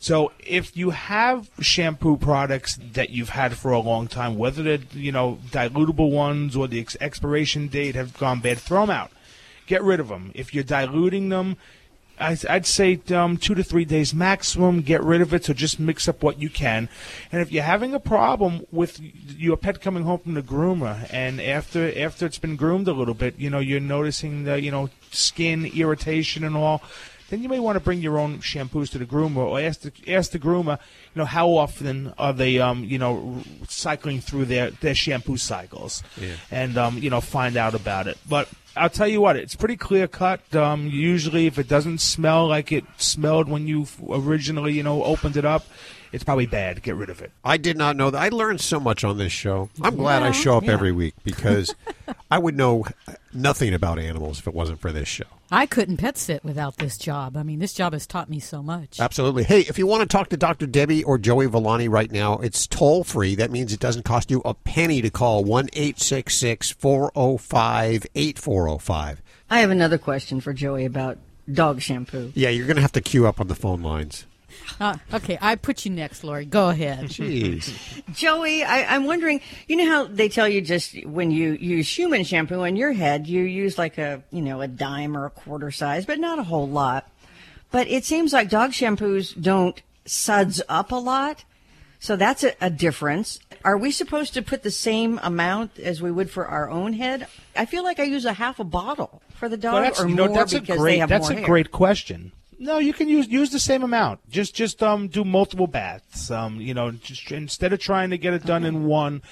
So 0.00 0.32
if 0.40 0.76
you 0.76 0.90
have 0.90 1.50
shampoo 1.60 2.16
products 2.16 2.78
that 2.94 3.10
you've 3.10 3.28
had 3.28 3.56
for 3.56 3.70
a 3.70 3.78
long 3.78 4.08
time, 4.08 4.38
whether 4.38 4.62
they're 4.62 4.78
you 4.92 5.12
know 5.12 5.38
dilutable 5.50 6.10
ones 6.10 6.56
or 6.56 6.66
the 6.66 6.80
ex- 6.80 6.96
expiration 7.00 7.68
date 7.68 7.94
have 7.94 8.16
gone 8.18 8.40
bad, 8.40 8.58
throw 8.58 8.80
them 8.80 8.90
out. 8.90 9.12
Get 9.66 9.82
rid 9.84 10.00
of 10.00 10.08
them. 10.08 10.32
If 10.34 10.54
you're 10.54 10.64
diluting 10.64 11.28
them, 11.28 11.58
I- 12.20 12.36
I'd 12.48 12.66
say 12.66 13.00
um, 13.12 13.36
two 13.36 13.54
to 13.54 13.64
three 13.64 13.84
days 13.84 14.14
maximum. 14.14 14.82
Get 14.82 15.02
rid 15.02 15.20
of 15.20 15.32
it. 15.34 15.44
So 15.46 15.52
just 15.54 15.80
mix 15.80 16.06
up 16.08 16.22
what 16.22 16.40
you 16.40 16.50
can. 16.50 16.88
And 17.32 17.40
if 17.40 17.50
you're 17.50 17.62
having 17.64 17.94
a 17.94 18.00
problem 18.00 18.66
with 18.70 19.00
your 19.36 19.56
pet 19.56 19.80
coming 19.80 20.04
home 20.04 20.18
from 20.20 20.34
the 20.34 20.42
groomer, 20.42 21.06
and 21.12 21.40
after 21.40 21.90
after 21.98 22.26
it's 22.26 22.38
been 22.38 22.56
groomed 22.56 22.88
a 22.88 22.92
little 22.92 23.14
bit, 23.14 23.38
you 23.38 23.50
know 23.50 23.58
you're 23.58 23.80
noticing 23.80 24.44
the 24.44 24.60
you 24.60 24.70
know 24.70 24.90
skin 25.10 25.64
irritation 25.66 26.44
and 26.44 26.56
all. 26.56 26.82
Then 27.30 27.44
you 27.44 27.48
may 27.48 27.60
want 27.60 27.76
to 27.76 27.80
bring 27.80 28.00
your 28.00 28.18
own 28.18 28.38
shampoos 28.40 28.90
to 28.90 28.98
the 28.98 29.04
groomer, 29.06 29.36
or 29.36 29.60
ask 29.60 29.82
the 29.82 29.92
ask 30.12 30.32
the 30.32 30.38
groomer, 30.40 30.78
you 31.14 31.20
know, 31.20 31.24
how 31.24 31.50
often 31.50 32.12
are 32.18 32.32
they, 32.32 32.58
um, 32.58 32.82
you 32.82 32.98
know, 32.98 33.40
cycling 33.68 34.20
through 34.20 34.46
their 34.46 34.72
their 34.72 34.96
shampoo 34.96 35.36
cycles, 35.36 36.02
Yeah. 36.20 36.32
and 36.50 36.76
um, 36.76 36.98
you 36.98 37.08
know, 37.08 37.20
find 37.20 37.56
out 37.56 37.74
about 37.76 38.08
it. 38.08 38.18
But 38.28 38.48
I'll 38.76 38.88
tell 38.90 39.08
you 39.08 39.20
what, 39.20 39.36
it's 39.36 39.56
pretty 39.56 39.76
clear 39.76 40.06
cut. 40.06 40.54
Um, 40.54 40.86
usually, 40.86 41.46
if 41.46 41.58
it 41.58 41.68
doesn't 41.68 41.98
smell 41.98 42.46
like 42.46 42.70
it 42.70 42.84
smelled 42.98 43.48
when 43.48 43.66
you 43.66 43.86
originally, 44.08 44.72
you 44.74 44.82
know, 44.82 45.02
opened 45.02 45.36
it 45.36 45.44
up, 45.44 45.64
it's 46.12 46.24
probably 46.24 46.46
bad. 46.46 46.82
Get 46.82 46.96
rid 46.96 47.10
of 47.10 47.20
it. 47.20 47.30
I 47.44 47.56
did 47.56 47.76
not 47.76 47.96
know 47.96 48.10
that. 48.10 48.20
I 48.20 48.28
learned 48.28 48.60
so 48.60 48.80
much 48.80 49.04
on 49.04 49.18
this 49.18 49.32
show. 49.32 49.70
I'm 49.82 49.96
glad 49.96 50.22
I 50.22 50.32
show 50.32 50.56
up 50.56 50.64
yeah. 50.64 50.72
every 50.72 50.92
week 50.92 51.14
because 51.24 51.74
I 52.30 52.38
would 52.38 52.56
know 52.56 52.84
nothing 53.32 53.74
about 53.74 53.98
animals 53.98 54.38
if 54.40 54.46
it 54.46 54.54
wasn't 54.54 54.80
for 54.80 54.92
this 54.92 55.08
show. 55.08 55.24
I 55.52 55.66
couldn't 55.66 55.96
pet 55.96 56.16
sit 56.16 56.44
without 56.44 56.76
this 56.76 56.96
job. 56.96 57.36
I 57.36 57.42
mean, 57.42 57.58
this 57.58 57.72
job 57.72 57.92
has 57.92 58.06
taught 58.06 58.30
me 58.30 58.38
so 58.38 58.62
much. 58.62 59.00
Absolutely. 59.00 59.42
Hey, 59.42 59.60
if 59.60 59.78
you 59.78 59.86
want 59.86 60.02
to 60.02 60.06
talk 60.06 60.28
to 60.28 60.36
Dr. 60.36 60.66
Debbie 60.66 61.02
or 61.02 61.18
Joey 61.18 61.46
Villani 61.46 61.88
right 61.88 62.10
now, 62.10 62.38
it's 62.38 62.66
toll 62.66 63.02
free. 63.02 63.34
That 63.34 63.50
means 63.50 63.72
it 63.72 63.80
doesn't 63.80 64.04
cost 64.04 64.30
you 64.30 64.42
a 64.44 64.54
penny 64.54 65.02
to 65.02 65.10
call 65.10 65.44
1 65.44 65.70
866 65.72 66.70
405 66.70 68.06
8405. 68.14 69.22
I 69.50 69.60
have 69.60 69.70
another 69.70 69.98
question 69.98 70.40
for 70.40 70.52
Joey 70.52 70.84
about 70.84 71.18
dog 71.52 71.80
shampoo. 71.80 72.32
Yeah, 72.34 72.50
you're 72.50 72.66
going 72.66 72.76
to 72.76 72.82
have 72.82 72.92
to 72.92 73.00
queue 73.00 73.26
up 73.26 73.40
on 73.40 73.48
the 73.48 73.56
phone 73.56 73.82
lines. 73.82 74.26
Uh, 74.80 74.96
okay, 75.12 75.36
I 75.42 75.56
put 75.56 75.84
you 75.84 75.90
next, 75.90 76.24
Lori. 76.24 76.46
Go 76.46 76.70
ahead. 76.70 77.06
Jeez. 77.06 78.02
Joey, 78.14 78.64
I, 78.64 78.94
I'm 78.94 79.04
wondering, 79.04 79.40
you 79.68 79.76
know 79.76 79.86
how 79.86 80.06
they 80.06 80.28
tell 80.28 80.48
you 80.48 80.60
just 80.62 81.04
when 81.04 81.30
you 81.30 81.52
use 81.52 81.98
human 81.98 82.24
shampoo 82.24 82.62
on 82.62 82.76
your 82.76 82.92
head, 82.92 83.26
you 83.26 83.42
use 83.42 83.76
like 83.76 83.98
a, 83.98 84.22
you 84.30 84.40
know, 84.40 84.60
a 84.62 84.68
dime 84.68 85.16
or 85.16 85.26
a 85.26 85.30
quarter 85.30 85.70
size, 85.70 86.06
but 86.06 86.18
not 86.18 86.38
a 86.38 86.44
whole 86.44 86.68
lot. 86.68 87.10
But 87.70 87.88
it 87.88 88.04
seems 88.04 88.32
like 88.32 88.48
dog 88.48 88.70
shampoos 88.70 89.38
don't 89.40 89.80
suds 90.06 90.62
up 90.68 90.92
a 90.92 90.96
lot. 90.96 91.44
So 91.98 92.16
that's 92.16 92.42
a, 92.44 92.54
a 92.62 92.70
difference. 92.70 93.38
Are 93.62 93.76
we 93.76 93.90
supposed 93.90 94.32
to 94.34 94.42
put 94.42 94.62
the 94.62 94.70
same 94.70 95.20
amount 95.22 95.78
as 95.78 96.00
we 96.00 96.10
would 96.10 96.30
for 96.30 96.46
our 96.46 96.70
own 96.70 96.94
head? 96.94 97.26
I 97.54 97.66
feel 97.66 97.84
like 97.84 98.00
I 98.00 98.04
use 98.04 98.24
a 98.24 98.32
half 98.32 98.58
a 98.58 98.64
bottle 98.64 99.20
for 99.34 99.50
the 99.50 99.58
dog 99.58 99.74
Well, 99.74 99.82
that's, 99.82 100.00
or 100.00 100.08
you 100.08 100.14
know, 100.14 100.26
more 100.28 100.36
that's 100.36 100.54
a 100.54 100.60
because 100.60 100.78
great 100.78 100.92
they 100.94 100.98
have 101.00 101.10
that's 101.10 101.28
more 101.28 101.32
a 101.32 101.40
hair. 101.40 101.44
great 101.46 101.70
question. 101.70 102.32
No, 102.62 102.76
you 102.76 102.92
can 102.92 103.08
use 103.08 103.26
use 103.26 103.48
the 103.48 103.58
same 103.58 103.82
amount. 103.82 104.20
Just 104.28 104.54
just 104.54 104.82
um 104.82 105.08
do 105.08 105.24
multiple 105.24 105.66
baths. 105.66 106.30
Um, 106.30 106.60
you 106.60 106.74
know, 106.74 106.90
just 106.90 107.32
instead 107.32 107.72
of 107.72 107.78
trying 107.78 108.10
to 108.10 108.18
get 108.18 108.34
it 108.34 108.44
done 108.44 108.64
in 108.64 108.84
one, 108.84 109.22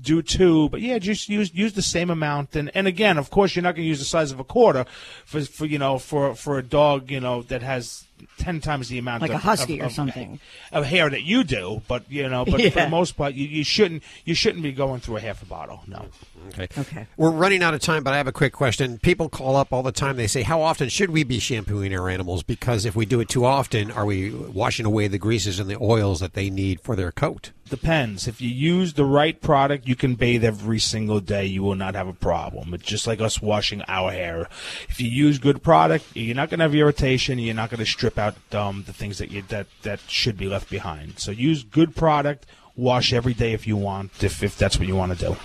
do 0.00 0.22
two. 0.22 0.70
But 0.70 0.80
yeah, 0.80 0.98
just 0.98 1.28
use 1.28 1.54
use 1.54 1.74
the 1.74 1.82
same 1.82 2.08
amount. 2.08 2.56
And 2.56 2.70
and 2.74 2.86
again, 2.86 3.18
of 3.18 3.28
course, 3.28 3.54
you're 3.54 3.62
not 3.62 3.74
going 3.74 3.84
to 3.84 3.88
use 3.88 3.98
the 3.98 4.06
size 4.06 4.32
of 4.32 4.40
a 4.40 4.44
quarter 4.44 4.86
for 5.26 5.42
for 5.42 5.66
you 5.66 5.78
know 5.78 5.98
for 5.98 6.34
for 6.34 6.56
a 6.56 6.62
dog 6.62 7.10
you 7.10 7.20
know 7.20 7.42
that 7.42 7.62
has 7.62 8.07
ten 8.38 8.60
times 8.60 8.88
the 8.88 8.98
amount 8.98 9.22
Like 9.22 9.30
a 9.30 9.38
husky 9.38 9.78
of- 9.78 9.84
or 9.84 9.86
of- 9.86 9.92
something. 9.92 10.40
of 10.72 10.84
hair 10.86 11.08
that 11.10 11.22
you 11.22 11.44
do. 11.44 11.82
But 11.88 12.04
you 12.10 12.28
know, 12.28 12.44
but 12.44 12.60
for 12.62 12.80
the 12.80 12.88
most 12.88 13.16
part, 13.16 13.34
you, 13.34 13.46
you 13.46 13.64
shouldn't 13.64 14.02
you 14.24 14.34
shouldn't 14.34 14.62
be 14.62 14.72
going 14.72 15.00
through 15.00 15.16
a 15.16 15.20
half 15.20 15.42
a 15.42 15.46
bottle. 15.46 15.82
No. 15.86 16.06
Okay. 16.48 16.68
Okay. 16.78 17.06
We're 17.16 17.30
running 17.30 17.62
out 17.62 17.74
of 17.74 17.80
time, 17.80 18.02
but 18.04 18.14
I 18.14 18.16
have 18.16 18.26
a 18.28 18.32
quick 18.32 18.52
question. 18.52 18.98
People 18.98 19.28
call 19.28 19.56
up 19.56 19.72
all 19.72 19.82
the 19.82 19.92
time. 19.92 20.16
They 20.16 20.26
say, 20.26 20.42
How 20.42 20.62
often 20.62 20.88
should 20.88 21.10
we 21.10 21.24
be 21.24 21.38
shampooing 21.38 21.94
our 21.94 22.08
animals? 22.08 22.42
Because 22.42 22.84
if 22.84 22.94
we 22.96 23.04
do 23.06 23.20
it 23.20 23.28
too 23.28 23.44
often, 23.44 23.90
are 23.90 24.04
we 24.06 24.30
washing 24.30 24.86
away 24.86 25.08
the 25.08 25.18
greases 25.18 25.58
and 25.60 25.68
the 25.68 25.76
oils 25.80 26.20
that 26.20 26.34
they 26.34 26.48
need 26.50 26.80
for 26.80 26.96
their 26.96 27.12
coat? 27.12 27.52
Depends. 27.68 28.26
If 28.26 28.40
you 28.40 28.48
use 28.48 28.94
the 28.94 29.04
right 29.04 29.40
product, 29.40 29.86
you 29.86 29.94
can 29.94 30.14
bathe 30.14 30.44
every 30.44 30.78
single 30.78 31.20
day. 31.20 31.44
You 31.46 31.62
will 31.62 31.74
not 31.74 31.94
have 31.94 32.08
a 32.08 32.12
problem. 32.12 32.72
It's 32.74 32.84
just 32.84 33.06
like 33.06 33.20
us 33.20 33.42
washing 33.42 33.82
our 33.88 34.10
hair. 34.10 34.48
If 34.88 35.00
you 35.00 35.08
use 35.08 35.38
good 35.38 35.62
product, 35.62 36.04
you're 36.14 36.34
not 36.34 36.50
going 36.50 36.58
to 36.58 36.64
have 36.64 36.74
irritation. 36.74 37.38
You're 37.38 37.54
not 37.54 37.70
going 37.70 37.80
to 37.80 37.86
strip 37.86 38.18
out 38.18 38.36
um, 38.54 38.84
the 38.86 38.92
things 38.92 39.18
that 39.18 39.30
you 39.30 39.42
that 39.48 39.66
that 39.82 40.00
should 40.08 40.36
be 40.36 40.48
left 40.48 40.70
behind. 40.70 41.18
So 41.18 41.30
use 41.30 41.62
good 41.62 41.94
product. 41.94 42.46
Wash 42.76 43.12
every 43.12 43.34
day 43.34 43.52
if 43.52 43.66
you 43.66 43.76
want. 43.76 44.22
If 44.22 44.42
if 44.42 44.56
that's 44.56 44.78
what 44.78 44.88
you 44.88 44.96
want 44.96 45.18
to 45.18 45.26
do. 45.26 45.36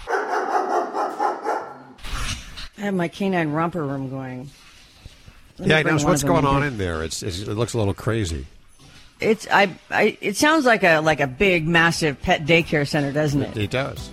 I 2.78 2.88
have 2.88 2.94
my 2.94 3.08
canine 3.08 3.52
romper 3.52 3.84
room 3.84 4.10
going. 4.10 4.50
Let 5.58 5.68
Yeah, 5.68 5.78
I 5.78 5.84
know 5.84 5.96
one 5.96 6.06
what's 6.06 6.24
going 6.24 6.46
on 6.46 6.64
in 6.64 6.78
there. 6.78 7.04
It's, 7.04 7.22
it's 7.22 7.40
it 7.40 7.54
looks 7.54 7.74
a 7.74 7.78
little 7.78 7.94
crazy. 7.94 8.48
It's 9.24 9.48
I, 9.52 9.76
I. 9.90 10.18
It 10.22 10.36
sounds 10.38 10.66
like 10.66 10.84
a 10.84 11.00
like 11.00 11.20
a 11.20 11.28
big, 11.28 11.68
massive 11.68 12.22
pet 12.22 12.46
daycare 12.46 12.88
center, 12.88 13.12
doesn't 13.12 13.42
it? 13.42 13.58
It 13.58 13.72
does. 13.72 14.12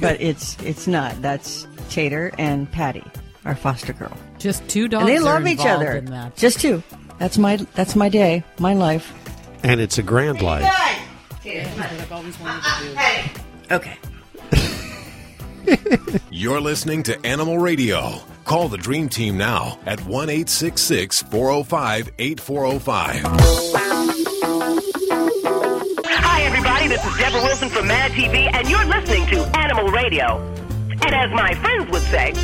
but 0.00 0.20
it's 0.20 0.60
it's 0.62 0.86
not. 0.86 1.20
That's 1.22 1.66
Tater 1.90 2.32
and 2.38 2.70
Patty, 2.70 3.04
our 3.44 3.54
foster 3.54 3.92
girl. 3.92 4.16
Just 4.38 4.66
two 4.68 4.88
dogs. 4.88 5.02
and 5.02 5.08
they 5.10 5.18
love 5.18 5.46
each 5.46 5.64
other. 5.64 6.02
Just 6.36 6.60
two. 6.60 6.82
That's 7.18 7.38
my 7.38 7.56
that's 7.74 7.94
my 7.94 8.08
day, 8.08 8.42
my 8.58 8.74
life. 8.74 9.12
And 9.62 9.80
it's 9.80 9.98
a 9.98 10.02
grand 10.02 10.42
life. 10.42 10.64
Okay. 13.70 13.96
You're 16.30 16.60
listening 16.60 17.02
to 17.04 17.26
Animal 17.26 17.58
Radio. 17.58 18.20
Call 18.44 18.68
the 18.68 18.76
Dream 18.78 19.08
Team 19.08 19.38
now 19.38 19.78
at 19.86 20.04
1 20.04 20.28
405 20.28 22.10
8405. 22.18 24.11
Deborah 27.32 27.48
Wilson 27.48 27.70
from 27.70 27.86
Mad 27.86 28.12
TV, 28.12 28.50
and 28.52 28.68
you're 28.68 28.84
listening 28.84 29.26
to 29.28 29.40
Animal 29.56 29.88
Radio. 29.88 30.36
And 30.90 31.14
as 31.14 31.30
my 31.30 31.54
friends 31.54 31.90
would 31.90 32.02
say, 32.02 32.34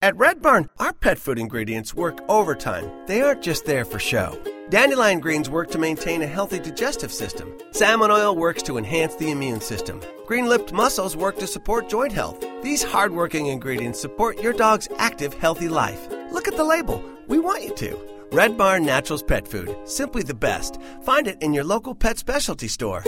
At 0.00 0.16
Red 0.16 0.40
Barn, 0.40 0.70
our 0.78 0.94
pet 0.94 1.18
food 1.18 1.38
ingredients 1.38 1.94
work 1.94 2.20
overtime. 2.30 2.90
They 3.06 3.20
aren't 3.20 3.42
just 3.42 3.66
there 3.66 3.84
for 3.84 3.98
show. 3.98 4.40
Dandelion 4.70 5.20
greens 5.20 5.50
work 5.50 5.70
to 5.72 5.78
maintain 5.78 6.22
a 6.22 6.26
healthy 6.26 6.58
digestive 6.58 7.12
system. 7.12 7.52
Salmon 7.72 8.10
oil 8.10 8.34
works 8.34 8.62
to 8.62 8.78
enhance 8.78 9.16
the 9.16 9.30
immune 9.30 9.60
system. 9.60 10.00
Green 10.26 10.46
lipped 10.46 10.72
mussels 10.72 11.18
work 11.18 11.38
to 11.40 11.46
support 11.46 11.90
joint 11.90 12.12
health. 12.12 12.42
These 12.62 12.82
hardworking 12.82 13.48
ingredients 13.48 14.00
support 14.00 14.40
your 14.40 14.54
dog's 14.54 14.88
active, 14.96 15.34
healthy 15.34 15.68
life. 15.68 16.08
Look 16.32 16.48
at 16.48 16.56
the 16.56 16.64
label. 16.64 17.04
We 17.28 17.38
want 17.38 17.62
you 17.62 17.74
to. 17.74 18.19
Red 18.32 18.56
Barn 18.56 18.84
Naturals 18.84 19.24
Pet 19.24 19.48
Food. 19.48 19.76
Simply 19.84 20.22
the 20.22 20.34
best. 20.34 20.80
Find 21.02 21.26
it 21.26 21.42
in 21.42 21.52
your 21.52 21.64
local 21.64 21.94
pet 21.96 22.16
specialty 22.16 22.68
store. 22.68 23.02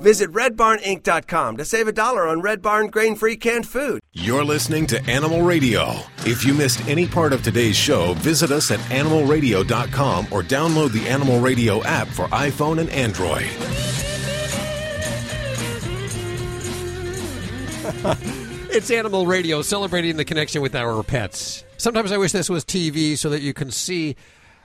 Visit 0.00 0.30
redbarninc.com 0.30 1.56
to 1.56 1.64
save 1.64 1.88
a 1.88 1.92
dollar 1.92 2.28
on 2.28 2.40
Red 2.40 2.62
Barn 2.62 2.86
grain-free 2.86 3.38
canned 3.38 3.66
food. 3.66 4.00
You're 4.12 4.44
listening 4.44 4.86
to 4.88 5.04
Animal 5.10 5.42
Radio. 5.42 5.96
If 6.18 6.44
you 6.44 6.54
missed 6.54 6.86
any 6.86 7.08
part 7.08 7.32
of 7.32 7.42
today's 7.42 7.76
show, 7.76 8.14
visit 8.14 8.52
us 8.52 8.70
at 8.70 8.78
animalradio.com 8.78 10.26
or 10.30 10.42
download 10.42 10.92
the 10.92 11.08
Animal 11.08 11.40
Radio 11.40 11.82
app 11.82 12.06
for 12.06 12.28
iPhone 12.28 12.78
and 12.78 12.90
Android. 12.90 13.46
It's 18.68 18.90
Animal 18.90 19.26
Radio 19.26 19.62
celebrating 19.62 20.18
the 20.18 20.24
connection 20.26 20.60
with 20.60 20.74
our 20.74 21.02
pets. 21.02 21.64
Sometimes 21.78 22.12
I 22.12 22.16
wish 22.16 22.32
this 22.32 22.48
was 22.50 22.64
TV 22.64 23.16
so 23.16 23.30
that 23.30 23.42
you 23.42 23.52
can 23.54 23.70
see 23.70 24.16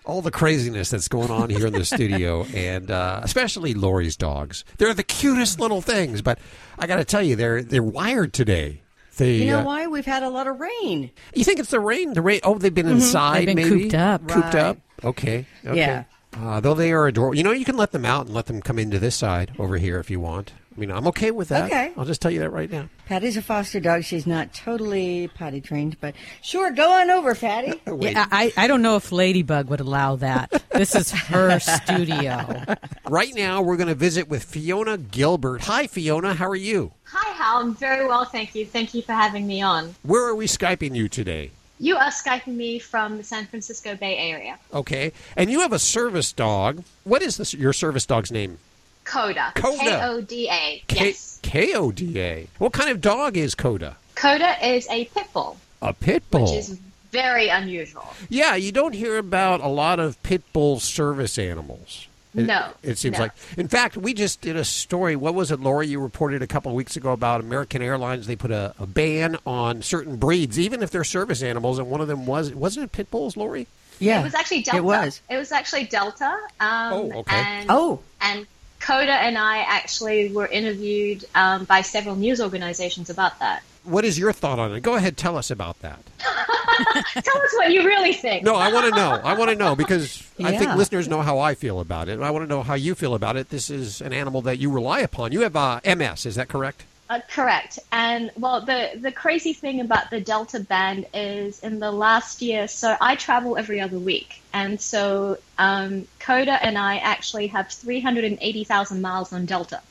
all 0.05 0.21
the 0.21 0.31
craziness 0.31 0.89
that's 0.89 1.07
going 1.07 1.29
on 1.29 1.49
here 1.49 1.67
in 1.67 1.73
the 1.73 1.85
studio, 1.85 2.43
and 2.55 2.89
uh, 2.89 3.19
especially 3.23 3.73
Lori's 3.73 4.17
dogs. 4.17 4.63
They're 4.77 4.93
the 4.93 5.03
cutest 5.03 5.59
little 5.59 5.81
things, 5.81 6.21
but 6.21 6.39
I 6.79 6.87
got 6.87 6.95
to 6.97 7.03
tell 7.05 7.21
you, 7.21 7.35
they're 7.35 7.61
they're 7.61 7.83
wired 7.83 8.33
today. 8.33 8.81
They, 9.17 9.35
You 9.35 9.45
know 9.51 9.59
uh, 9.59 9.63
why? 9.65 9.87
We've 9.87 10.05
had 10.05 10.23
a 10.23 10.29
lot 10.29 10.47
of 10.47 10.59
rain. 10.59 11.11
You 11.35 11.43
think 11.43 11.59
it's 11.59 11.69
the 11.69 11.79
rain? 11.81 12.13
The 12.13 12.21
rain? 12.21 12.39
Oh, 12.43 12.57
they've 12.57 12.73
been 12.73 12.87
Mhm. 12.87 12.91
inside. 12.91 13.39
They've 13.47 13.55
been 13.55 13.69
maybe 13.69 13.81
cooped 13.83 13.93
up. 13.95 14.27
Cooped 14.27 14.45
Right. 14.53 14.55
up. 14.55 14.77
Okay. 15.03 15.45
Okay. 15.65 15.77
Yeah. 15.77 16.03
Uh, 16.35 16.61
though 16.61 16.73
they 16.73 16.93
are 16.93 17.07
adorable. 17.07 17.35
You 17.35 17.43
know, 17.43 17.51
you 17.51 17.65
can 17.65 17.75
let 17.75 17.91
them 17.91 18.05
out 18.05 18.27
and 18.27 18.33
let 18.33 18.45
them 18.45 18.61
come 18.61 18.79
into 18.79 18.99
this 18.99 19.15
side 19.15 19.51
over 19.59 19.77
here 19.77 19.99
if 19.99 20.09
you 20.09 20.19
want. 20.21 20.53
I 20.75 20.79
mean, 20.79 20.89
I'm 20.89 21.05
okay 21.07 21.31
with 21.31 21.49
that. 21.49 21.65
Okay. 21.65 21.91
I'll 21.97 22.05
just 22.05 22.21
tell 22.21 22.31
you 22.31 22.39
that 22.39 22.49
right 22.51 22.71
now. 22.71 22.87
Patty's 23.05 23.35
a 23.35 23.41
foster 23.41 23.81
dog. 23.81 24.03
She's 24.03 24.25
not 24.25 24.53
totally 24.53 25.27
potty 25.27 25.59
trained, 25.59 25.97
but 25.99 26.15
sure, 26.41 26.71
go 26.71 26.89
on 26.93 27.09
over, 27.09 27.35
Patty. 27.35 27.81
Yeah, 27.99 28.25
I, 28.31 28.53
I 28.55 28.67
don't 28.67 28.81
know 28.81 28.95
if 28.95 29.11
Ladybug 29.11 29.69
would 29.69 29.81
allow 29.81 30.15
that. 30.17 30.63
This 30.71 30.95
is 30.95 31.11
her 31.11 31.59
studio. 31.95 32.63
Right 33.07 33.33
now, 33.35 33.61
we're 33.61 33.75
going 33.75 33.89
to 33.89 33.95
visit 33.95 34.29
with 34.29 34.43
Fiona 34.43 34.97
Gilbert. 34.97 35.61
Hi, 35.63 35.87
Fiona. 35.87 36.33
How 36.33 36.47
are 36.47 36.55
you? 36.55 36.93
Hi, 37.03 37.31
Hal. 37.33 37.59
I'm 37.59 37.75
very 37.75 38.07
well, 38.07 38.23
thank 38.25 38.55
you. 38.55 38.65
Thank 38.65 38.93
you 38.93 39.01
for 39.01 39.11
having 39.11 39.45
me 39.45 39.61
on. 39.61 39.93
Where 40.03 40.25
are 40.25 40.35
we 40.35 40.47
Skyping 40.47 40.95
you 40.95 41.09
today? 41.09 41.51
You 41.79 41.97
are 41.97 42.11
Skyping 42.11 42.55
me 42.55 42.79
from 42.79 43.17
the 43.17 43.23
San 43.23 43.45
Francisco 43.45 43.95
Bay 43.95 44.17
Area. 44.17 44.57
Okay. 44.73 45.11
And 45.35 45.51
you 45.51 45.59
have 45.61 45.73
a 45.73 45.79
service 45.79 46.31
dog. 46.31 46.83
What 47.03 47.21
is 47.21 47.37
this, 47.37 47.53
your 47.53 47.73
service 47.73 48.05
dog's 48.05 48.31
name? 48.31 48.57
Koda. 49.03 49.51
Koda. 49.55 49.77
K 49.79 49.99
O 50.03 50.21
D 50.21 50.47
A. 50.49 50.83
K- 50.87 51.05
Yes. 51.07 51.39
K-O-D-A. 51.41 52.47
What 52.59 52.71
kind 52.71 52.89
of 52.89 53.01
dog 53.01 53.35
is 53.35 53.55
Koda? 53.55 53.97
Koda 54.15 54.55
is 54.65 54.87
a 54.89 55.05
pit 55.05 55.25
bull, 55.33 55.57
A 55.81 55.91
pit 55.93 56.23
bull. 56.29 56.43
which 56.43 56.51
is 56.51 56.79
very 57.11 57.49
unusual. 57.49 58.07
Yeah, 58.29 58.55
you 58.55 58.71
don't 58.71 58.93
hear 58.93 59.17
about 59.17 59.59
a 59.59 59.67
lot 59.67 59.99
of 59.99 60.21
pit 60.23 60.43
bull 60.53 60.79
service 60.79 61.37
animals. 61.39 62.07
It- 62.35 62.45
No, 62.45 62.69
It 62.83 62.97
seems 62.97 63.17
no. 63.17 63.23
like. 63.23 63.31
In 63.57 63.67
fact, 63.67 63.97
we 63.97 64.13
just 64.13 64.39
did 64.39 64.55
a 64.55 64.63
story. 64.63 65.15
What 65.17 65.33
was 65.33 65.51
it, 65.51 65.59
Lori? 65.59 65.87
You 65.87 65.99
reported 65.99 66.41
a 66.41 66.47
couple 66.47 66.71
of 66.71 66.75
weeks 66.75 66.95
ago 66.95 67.11
about 67.11 67.41
American 67.41 67.81
Airlines. 67.81 68.27
They 68.27 68.35
put 68.37 68.51
a, 68.51 68.73
a 68.79 68.85
ban 68.85 69.37
on 69.45 69.81
certain 69.81 70.15
breeds, 70.17 70.57
even 70.59 70.81
if 70.83 70.91
they're 70.91 71.03
service 71.03 71.41
animals, 71.43 71.79
and 71.79 71.89
one 71.89 71.99
of 72.01 72.07
them 72.07 72.25
was, 72.25 72.53
wasn't 72.53 72.85
it 72.85 72.91
pit 72.93 73.11
bulls, 73.11 73.35
Lori? 73.35 73.67
Yeah. 73.99 74.21
It 74.21 74.23
was 74.23 74.33
actually 74.35 74.61
Delta. 74.61 74.77
It 74.77 74.83
was. 74.83 75.21
It 75.29 75.37
was 75.37 75.51
actually 75.51 75.83
Delta. 75.85 76.37
Um, 76.61 76.93
Oh, 76.93 77.11
okay. 77.19 77.35
And, 77.35 77.65
Oh. 77.69 77.99
And 78.21 78.47
Koda 78.81 79.13
and 79.13 79.37
I 79.37 79.59
actually 79.59 80.31
were 80.31 80.47
interviewed 80.47 81.25
um, 81.35 81.65
by 81.65 81.81
several 81.81 82.15
news 82.15 82.41
organizations 82.41 83.09
about 83.09 83.39
that. 83.39 83.63
What 83.83 84.05
is 84.05 84.19
your 84.19 84.33
thought 84.33 84.59
on 84.59 84.73
it? 84.73 84.81
Go 84.81 84.95
ahead, 84.95 85.17
tell 85.17 85.37
us 85.37 85.49
about 85.49 85.79
that. 85.81 86.03
Tell 87.13 87.37
us 87.37 87.53
what 87.55 87.71
you 87.71 87.85
really 87.85 88.13
think. 88.13 88.43
No, 88.43 88.55
I 88.55 88.71
want 88.71 88.85
to 88.85 88.95
know. 88.95 89.11
I 89.23 89.37
want 89.37 89.49
to 89.49 89.55
know 89.55 89.75
because 89.75 90.27
I 90.43 90.57
think 90.57 90.75
listeners 90.75 91.07
know 91.07 91.21
how 91.21 91.37
I 91.37 91.53
feel 91.53 91.79
about 91.79 92.09
it. 92.09 92.19
I 92.19 92.31
want 92.31 92.43
to 92.43 92.47
know 92.47 92.63
how 92.63 92.73
you 92.73 92.95
feel 92.95 93.13
about 93.13 93.35
it. 93.35 93.49
This 93.49 93.69
is 93.69 94.01
an 94.01 94.13
animal 94.13 94.41
that 94.43 94.57
you 94.57 94.71
rely 94.71 95.01
upon. 95.01 95.31
You 95.31 95.41
have 95.41 95.55
uh, 95.55 95.81
MS, 95.83 96.25
is 96.25 96.35
that 96.35 96.47
correct? 96.47 96.85
Uh, 97.11 97.19
correct. 97.29 97.77
And 97.91 98.31
well, 98.37 98.61
the 98.61 98.91
the 98.95 99.11
crazy 99.11 99.51
thing 99.51 99.81
about 99.81 100.09
the 100.09 100.21
Delta 100.21 100.61
band 100.61 101.07
is 101.13 101.59
in 101.59 101.79
the 101.79 101.91
last 101.91 102.41
year. 102.41 102.69
So 102.69 102.95
I 103.01 103.17
travel 103.17 103.57
every 103.57 103.81
other 103.81 103.99
week, 103.99 104.41
and 104.53 104.79
so 104.79 105.37
um, 105.57 106.07
Koda 106.19 106.53
and 106.65 106.77
I 106.77 106.99
actually 106.99 107.47
have 107.47 107.69
three 107.69 107.99
hundred 107.99 108.23
and 108.23 108.37
eighty 108.39 108.63
thousand 108.63 109.01
miles 109.01 109.33
on 109.33 109.45
Delta. 109.45 109.81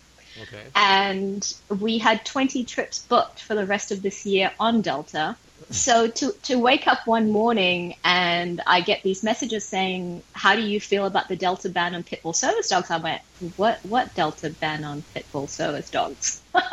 Okay. 0.40 0.62
And 0.74 1.54
we 1.68 1.98
had 1.98 2.24
20 2.24 2.64
trips 2.64 3.00
booked 3.00 3.42
for 3.42 3.54
the 3.54 3.66
rest 3.66 3.92
of 3.92 4.00
this 4.00 4.24
year 4.24 4.52
on 4.58 4.80
Delta. 4.80 5.36
So 5.70 6.08
to, 6.08 6.32
to 6.44 6.58
wake 6.58 6.88
up 6.88 7.06
one 7.06 7.30
morning 7.30 7.94
and 8.02 8.60
I 8.66 8.80
get 8.80 9.04
these 9.04 9.22
messages 9.22 9.68
saying, 9.68 10.24
"How 10.32 10.56
do 10.56 10.62
you 10.62 10.80
feel 10.80 11.06
about 11.06 11.28
the 11.28 11.36
Delta 11.36 11.68
ban 11.68 11.94
on 11.94 12.02
pit 12.02 12.22
bull 12.24 12.32
service 12.32 12.68
dogs?" 12.68 12.90
I 12.90 12.96
went, 12.96 13.22
"What? 13.56 13.78
What 13.84 14.14
Delta 14.16 14.50
ban 14.50 14.82
on 14.82 15.02
pit 15.14 15.26
bull 15.32 15.46
service 15.46 15.88
dogs?" 15.88 16.42
and, 16.54 16.64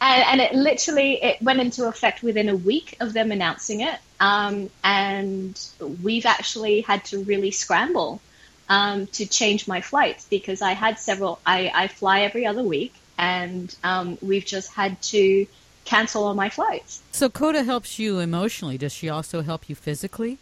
and 0.00 0.40
it 0.40 0.54
literally 0.54 1.20
it 1.20 1.42
went 1.42 1.60
into 1.60 1.88
effect 1.88 2.22
within 2.22 2.48
a 2.48 2.54
week 2.56 2.96
of 3.00 3.12
them 3.12 3.32
announcing 3.32 3.80
it. 3.80 3.98
Um, 4.20 4.70
and 4.84 5.60
we've 5.80 6.26
actually 6.26 6.82
had 6.82 7.04
to 7.06 7.24
really 7.24 7.50
scramble 7.50 8.22
um, 8.68 9.08
to 9.08 9.26
change 9.26 9.66
my 9.66 9.80
flights 9.80 10.28
because 10.30 10.62
I 10.62 10.74
had 10.74 11.00
several. 11.00 11.40
I, 11.44 11.72
I 11.74 11.88
fly 11.88 12.20
every 12.20 12.46
other 12.46 12.62
week, 12.62 12.94
and 13.18 13.74
um, 13.82 14.16
we've 14.22 14.46
just 14.46 14.72
had 14.72 15.02
to 15.02 15.46
cancel 15.84 16.24
all 16.24 16.34
my 16.34 16.48
flights. 16.48 17.02
So 17.12 17.28
Koda 17.28 17.62
helps 17.64 17.98
you 17.98 18.18
emotionally. 18.18 18.78
Does 18.78 18.92
she 18.92 19.08
also 19.08 19.42
help 19.42 19.68
you 19.68 19.74
physically? 19.74 20.38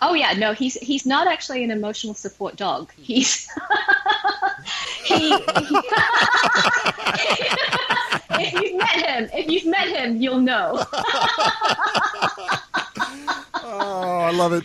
Oh 0.00 0.14
yeah, 0.14 0.32
no, 0.32 0.52
he's 0.52 0.74
he's 0.74 1.06
not 1.06 1.28
actually 1.28 1.62
an 1.62 1.70
emotional 1.70 2.14
support 2.14 2.56
dog. 2.56 2.90
He's 2.96 3.48
he, 5.04 5.30
he 5.30 5.36
if 8.30 8.52
you've 8.54 8.76
met 8.76 9.06
him, 9.06 9.30
if 9.32 9.48
you've 9.48 9.66
met 9.66 9.88
him, 9.88 10.16
you'll 10.20 10.40
know. 10.40 10.84
Oh, 13.64 14.18
I 14.18 14.32
love 14.32 14.52
it. 14.52 14.64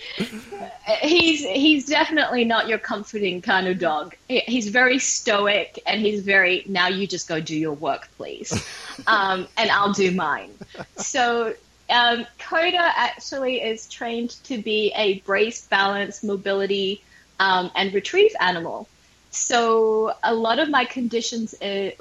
He's 1.01 1.45
he's 1.45 1.85
definitely 1.85 2.45
not 2.45 2.67
your 2.67 2.77
comforting 2.77 3.41
kind 3.41 3.67
of 3.67 3.77
dog. 3.79 4.15
He's 4.29 4.69
very 4.69 4.99
stoic 4.99 5.79
and 5.85 5.99
he's 5.99 6.21
very 6.21 6.63
now 6.67 6.88
you 6.88 7.07
just 7.07 7.27
go 7.27 7.41
do 7.41 7.55
your 7.55 7.73
work, 7.73 8.07
please, 8.17 8.53
um, 9.07 9.47
and 9.57 9.69
I'll 9.69 9.93
do 9.93 10.11
mine. 10.11 10.51
So 10.95 11.53
Um, 11.89 12.25
Koda 12.38 12.91
actually 12.97 13.61
is 13.61 13.88
trained 13.88 14.31
to 14.43 14.61
be 14.61 14.91
a 14.95 15.19
brace, 15.19 15.65
balance, 15.65 16.23
mobility, 16.23 17.01
um, 17.39 17.71
and 17.75 17.93
retrieve 17.93 18.35
animal. 18.39 18.88
So 19.31 20.13
a 20.23 20.33
lot 20.33 20.59
of 20.59 20.69
my 20.69 20.85
conditions 20.85 21.53
uh, 21.61 21.91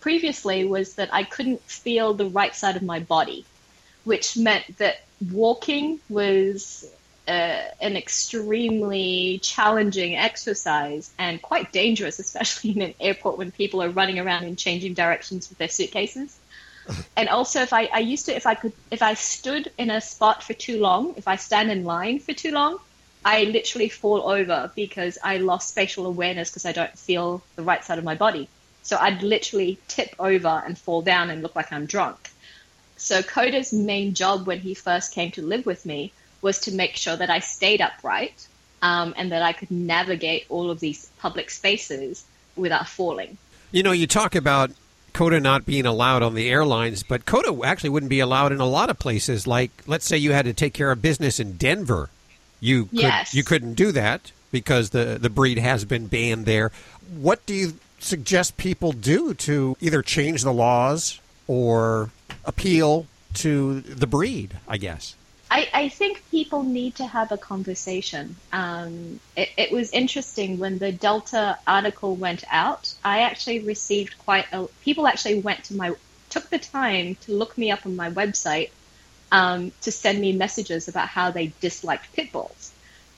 previously 0.00 0.64
was 0.64 0.94
that 0.94 1.12
I 1.12 1.24
couldn't 1.24 1.60
feel 1.62 2.14
the 2.14 2.26
right 2.26 2.54
side 2.54 2.76
of 2.76 2.82
my 2.82 3.00
body, 3.00 3.44
which 4.04 4.36
meant 4.36 4.78
that 4.78 5.02
walking 5.30 6.00
was 6.08 6.88
uh, 7.28 7.62
an 7.80 7.96
extremely 7.96 9.38
challenging 9.42 10.16
exercise 10.16 11.12
and 11.18 11.40
quite 11.40 11.72
dangerous, 11.72 12.18
especially 12.18 12.70
in 12.70 12.82
an 12.82 12.94
airport 13.00 13.38
when 13.38 13.50
people 13.50 13.82
are 13.82 13.90
running 13.90 14.18
around 14.18 14.44
and 14.44 14.58
changing 14.58 14.94
directions 14.94 15.48
with 15.48 15.58
their 15.58 15.68
suitcases. 15.68 16.38
and 17.16 17.28
also, 17.28 17.60
if 17.62 17.72
I, 17.72 17.88
I 17.92 18.00
used 18.00 18.26
to, 18.26 18.34
if 18.34 18.46
I 18.46 18.54
could, 18.54 18.72
if 18.90 19.02
I 19.02 19.14
stood 19.14 19.70
in 19.78 19.90
a 19.90 20.00
spot 20.00 20.42
for 20.42 20.52
too 20.52 20.80
long, 20.80 21.14
if 21.16 21.28
I 21.28 21.36
stand 21.36 21.70
in 21.70 21.84
line 21.84 22.18
for 22.18 22.32
too 22.32 22.50
long, 22.50 22.78
I 23.24 23.44
literally 23.44 23.88
fall 23.88 24.28
over 24.28 24.72
because 24.74 25.16
I 25.22 25.36
lost 25.36 25.68
spatial 25.68 26.06
awareness 26.06 26.50
because 26.50 26.66
I 26.66 26.72
don't 26.72 26.98
feel 26.98 27.42
the 27.54 27.62
right 27.62 27.84
side 27.84 27.98
of 27.98 28.04
my 28.04 28.16
body. 28.16 28.48
So 28.82 28.96
I'd 28.96 29.22
literally 29.22 29.78
tip 29.86 30.14
over 30.18 30.62
and 30.66 30.76
fall 30.76 31.02
down 31.02 31.30
and 31.30 31.40
look 31.40 31.54
like 31.54 31.72
I'm 31.72 31.86
drunk. 31.86 32.30
So 32.96 33.22
Koda's 33.22 33.72
main 33.72 34.14
job 34.14 34.46
when 34.46 34.58
he 34.58 34.74
first 34.74 35.12
came 35.12 35.30
to 35.32 35.42
live 35.42 35.66
with 35.66 35.86
me 35.86 36.12
was 36.42 36.60
to 36.60 36.72
make 36.72 36.96
sure 36.96 37.16
that 37.16 37.30
I 37.30 37.38
stayed 37.38 37.80
upright 37.80 38.46
um, 38.82 39.14
and 39.16 39.32
that 39.32 39.42
I 39.42 39.52
could 39.52 39.70
navigate 39.70 40.44
all 40.48 40.70
of 40.70 40.80
these 40.80 41.08
public 41.18 41.50
spaces 41.50 42.24
without 42.56 42.88
falling. 42.88 43.38
You 43.70 43.82
know, 43.82 43.92
you 43.92 44.06
talk 44.06 44.34
about 44.34 44.70
Koda 45.14 45.40
not 45.40 45.64
being 45.64 45.86
allowed 45.86 46.22
on 46.22 46.34
the 46.34 46.50
airlines, 46.50 47.02
but 47.02 47.24
Koda 47.24 47.58
actually 47.64 47.90
wouldn't 47.90 48.10
be 48.10 48.20
allowed 48.20 48.52
in 48.52 48.60
a 48.60 48.66
lot 48.66 48.90
of 48.90 48.98
places. 48.98 49.46
Like, 49.46 49.70
let's 49.86 50.04
say 50.04 50.16
you 50.18 50.32
had 50.32 50.44
to 50.46 50.52
take 50.52 50.74
care 50.74 50.90
of 50.90 51.00
business 51.00 51.38
in 51.40 51.56
Denver, 51.56 52.10
you 52.60 52.86
could, 52.86 52.98
Yes. 53.00 53.34
you 53.34 53.44
couldn't 53.44 53.74
do 53.74 53.92
that 53.92 54.32
because 54.50 54.90
the 54.90 55.18
the 55.20 55.30
breed 55.30 55.58
has 55.58 55.84
been 55.84 56.06
banned 56.06 56.44
there. 56.46 56.70
What 57.14 57.44
do 57.46 57.54
you 57.54 57.74
suggest 57.98 58.56
people 58.56 58.92
do 58.92 59.34
to 59.34 59.76
either 59.80 60.02
change 60.02 60.42
the 60.42 60.52
laws 60.52 61.20
or 61.46 62.10
appeal 62.44 63.06
to 63.34 63.80
the 63.80 64.06
breed? 64.06 64.58
I 64.68 64.76
guess. 64.76 65.14
I, 65.52 65.68
I 65.74 65.88
think 65.90 66.24
people 66.30 66.62
need 66.62 66.94
to 66.94 67.06
have 67.06 67.30
a 67.30 67.36
conversation. 67.36 68.36
Um, 68.54 69.20
it, 69.36 69.50
it 69.58 69.70
was 69.70 69.90
interesting 69.90 70.58
when 70.58 70.78
the 70.78 70.92
Delta 70.92 71.58
article 71.66 72.16
went 72.16 72.42
out. 72.50 72.94
I 73.04 73.20
actually 73.20 73.58
received 73.58 74.16
quite 74.16 74.46
a 74.50 74.66
people 74.82 75.06
actually 75.06 75.40
went 75.40 75.64
to 75.64 75.74
my 75.74 75.94
took 76.30 76.48
the 76.48 76.58
time 76.58 77.16
to 77.26 77.34
look 77.34 77.58
me 77.58 77.70
up 77.70 77.84
on 77.84 77.96
my 77.96 78.10
website 78.10 78.70
um, 79.30 79.72
to 79.82 79.92
send 79.92 80.22
me 80.22 80.32
messages 80.32 80.88
about 80.88 81.08
how 81.08 81.30
they 81.30 81.52
disliked 81.60 82.10
pit 82.14 82.32
bulls, 82.32 82.72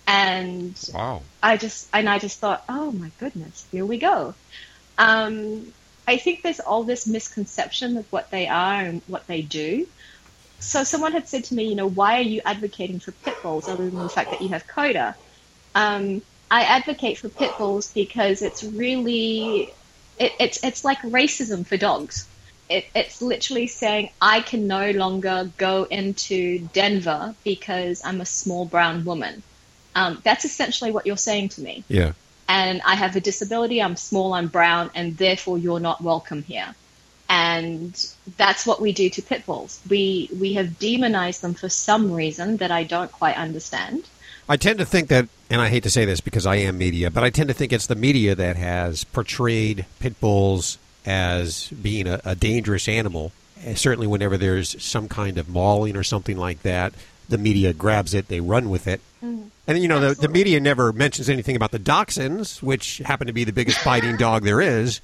and 0.08 0.76
Wow. 0.92 1.22
I 1.40 1.56
just 1.56 1.88
and 1.92 2.08
I 2.08 2.18
just 2.18 2.40
thought, 2.40 2.64
oh 2.68 2.90
my 2.90 3.12
goodness, 3.20 3.64
here 3.70 3.86
we 3.86 3.98
go. 3.98 4.34
Um, 4.98 5.72
I 6.08 6.16
think 6.16 6.42
there's 6.42 6.58
all 6.58 6.82
this 6.82 7.06
misconception 7.06 7.96
of 7.96 8.10
what 8.12 8.32
they 8.32 8.48
are 8.48 8.80
and 8.80 9.02
what 9.06 9.24
they 9.28 9.40
do. 9.40 9.86
So 10.60 10.84
someone 10.84 11.12
had 11.12 11.28
said 11.28 11.44
to 11.44 11.54
me, 11.54 11.64
you 11.68 11.74
know, 11.74 11.86
why 11.88 12.18
are 12.18 12.22
you 12.22 12.40
advocating 12.44 13.00
for 13.00 13.12
pit 13.12 13.34
bulls 13.42 13.68
other 13.68 13.84
than 13.90 13.98
the 14.02 14.08
fact 14.08 14.30
that 14.30 14.40
you 14.40 14.48
have 14.50 14.66
Koda? 14.66 15.16
Um, 15.74 16.22
I 16.50 16.62
advocate 16.62 17.18
for 17.18 17.28
pit 17.28 17.52
bulls 17.58 17.92
because 17.92 18.42
it's 18.42 18.62
really 18.64 19.72
it, 20.18 20.32
it's 20.38 20.62
it's 20.64 20.84
like 20.84 21.00
racism 21.02 21.66
for 21.66 21.76
dogs. 21.76 22.28
It, 22.68 22.86
it's 22.94 23.20
literally 23.20 23.66
saying 23.66 24.10
I 24.20 24.40
can 24.40 24.66
no 24.66 24.90
longer 24.92 25.52
go 25.58 25.84
into 25.84 26.68
Denver 26.72 27.34
because 27.44 28.00
I'm 28.04 28.20
a 28.20 28.26
small 28.26 28.66
brown 28.66 29.04
woman. 29.04 29.42
Um, 29.94 30.20
that's 30.24 30.44
essentially 30.44 30.90
what 30.90 31.06
you're 31.06 31.16
saying 31.16 31.50
to 31.50 31.60
me 31.60 31.84
Yeah. 31.88 32.12
and 32.48 32.82
I 32.84 32.94
have 32.96 33.16
a 33.16 33.20
disability, 33.20 33.80
I'm 33.82 33.96
small, 33.96 34.34
I'm 34.34 34.48
brown, 34.48 34.90
and 34.94 35.16
therefore 35.16 35.58
you're 35.58 35.80
not 35.80 36.02
welcome 36.02 36.42
here. 36.42 36.74
And 37.28 38.14
that's 38.36 38.66
what 38.66 38.80
we 38.80 38.92
do 38.92 39.08
to 39.10 39.22
pit 39.22 39.46
bulls. 39.46 39.80
We 39.88 40.28
we 40.38 40.54
have 40.54 40.78
demonized 40.78 41.42
them 41.42 41.54
for 41.54 41.68
some 41.68 42.12
reason 42.12 42.58
that 42.58 42.70
I 42.70 42.84
don't 42.84 43.10
quite 43.10 43.36
understand. 43.36 44.06
I 44.48 44.56
tend 44.58 44.78
to 44.78 44.84
think 44.84 45.08
that, 45.08 45.28
and 45.48 45.60
I 45.60 45.70
hate 45.70 45.84
to 45.84 45.90
say 45.90 46.04
this 46.04 46.20
because 46.20 46.44
I 46.44 46.56
am 46.56 46.76
media, 46.76 47.10
but 47.10 47.24
I 47.24 47.30
tend 47.30 47.48
to 47.48 47.54
think 47.54 47.72
it's 47.72 47.86
the 47.86 47.94
media 47.94 48.34
that 48.34 48.56
has 48.56 49.04
portrayed 49.04 49.86
pit 50.00 50.20
bulls 50.20 50.76
as 51.06 51.68
being 51.68 52.06
a, 52.06 52.20
a 52.24 52.34
dangerous 52.34 52.88
animal. 52.88 53.32
And 53.64 53.78
certainly, 53.78 54.06
whenever 54.06 54.36
there's 54.36 54.82
some 54.82 55.08
kind 55.08 55.38
of 55.38 55.48
mauling 55.48 55.96
or 55.96 56.02
something 56.02 56.36
like 56.36 56.62
that, 56.62 56.92
the 57.28 57.38
media 57.38 57.72
grabs 57.72 58.12
it, 58.12 58.28
they 58.28 58.40
run 58.40 58.68
with 58.68 58.86
it. 58.86 59.00
Mm-hmm. 59.24 59.48
And 59.66 59.78
you 59.78 59.88
know, 59.88 60.00
the, 60.00 60.14
the 60.14 60.28
media 60.28 60.60
never 60.60 60.92
mentions 60.92 61.28
anything 61.28 61.56
about 61.56 61.70
the 61.70 61.78
dachshunds, 61.78 62.62
which 62.62 62.98
happen 62.98 63.26
to 63.28 63.32
be 63.32 63.44
the 63.44 63.52
biggest 63.52 63.82
biting 63.84 64.16
dog 64.16 64.42
there 64.42 64.60
is. 64.60 65.00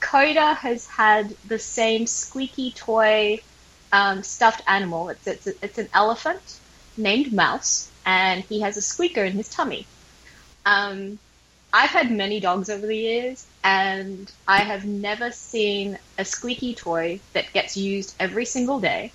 Koda 0.00 0.54
has 0.54 0.86
had 0.86 1.34
the 1.46 1.58
same 1.58 2.06
squeaky 2.06 2.70
toy 2.70 3.40
um, 3.92 4.22
stuffed 4.22 4.62
animal. 4.66 5.08
It's, 5.08 5.26
it's, 5.26 5.46
it's 5.46 5.78
an 5.78 5.88
elephant 5.92 6.60
named 6.96 7.32
Mouse, 7.32 7.90
and 8.06 8.44
he 8.44 8.60
has 8.60 8.76
a 8.76 8.82
squeaker 8.82 9.24
in 9.24 9.32
his 9.32 9.48
tummy. 9.48 9.86
Um, 10.64 11.18
I've 11.72 11.90
had 11.90 12.10
many 12.10 12.40
dogs 12.40 12.70
over 12.70 12.86
the 12.86 12.96
years, 12.96 13.46
and 13.64 14.30
I 14.46 14.58
have 14.58 14.84
never 14.86 15.32
seen 15.32 15.98
a 16.16 16.24
squeaky 16.24 16.74
toy 16.74 17.20
that 17.32 17.52
gets 17.52 17.76
used 17.76 18.14
every 18.20 18.44
single 18.44 18.80
day 18.80 19.12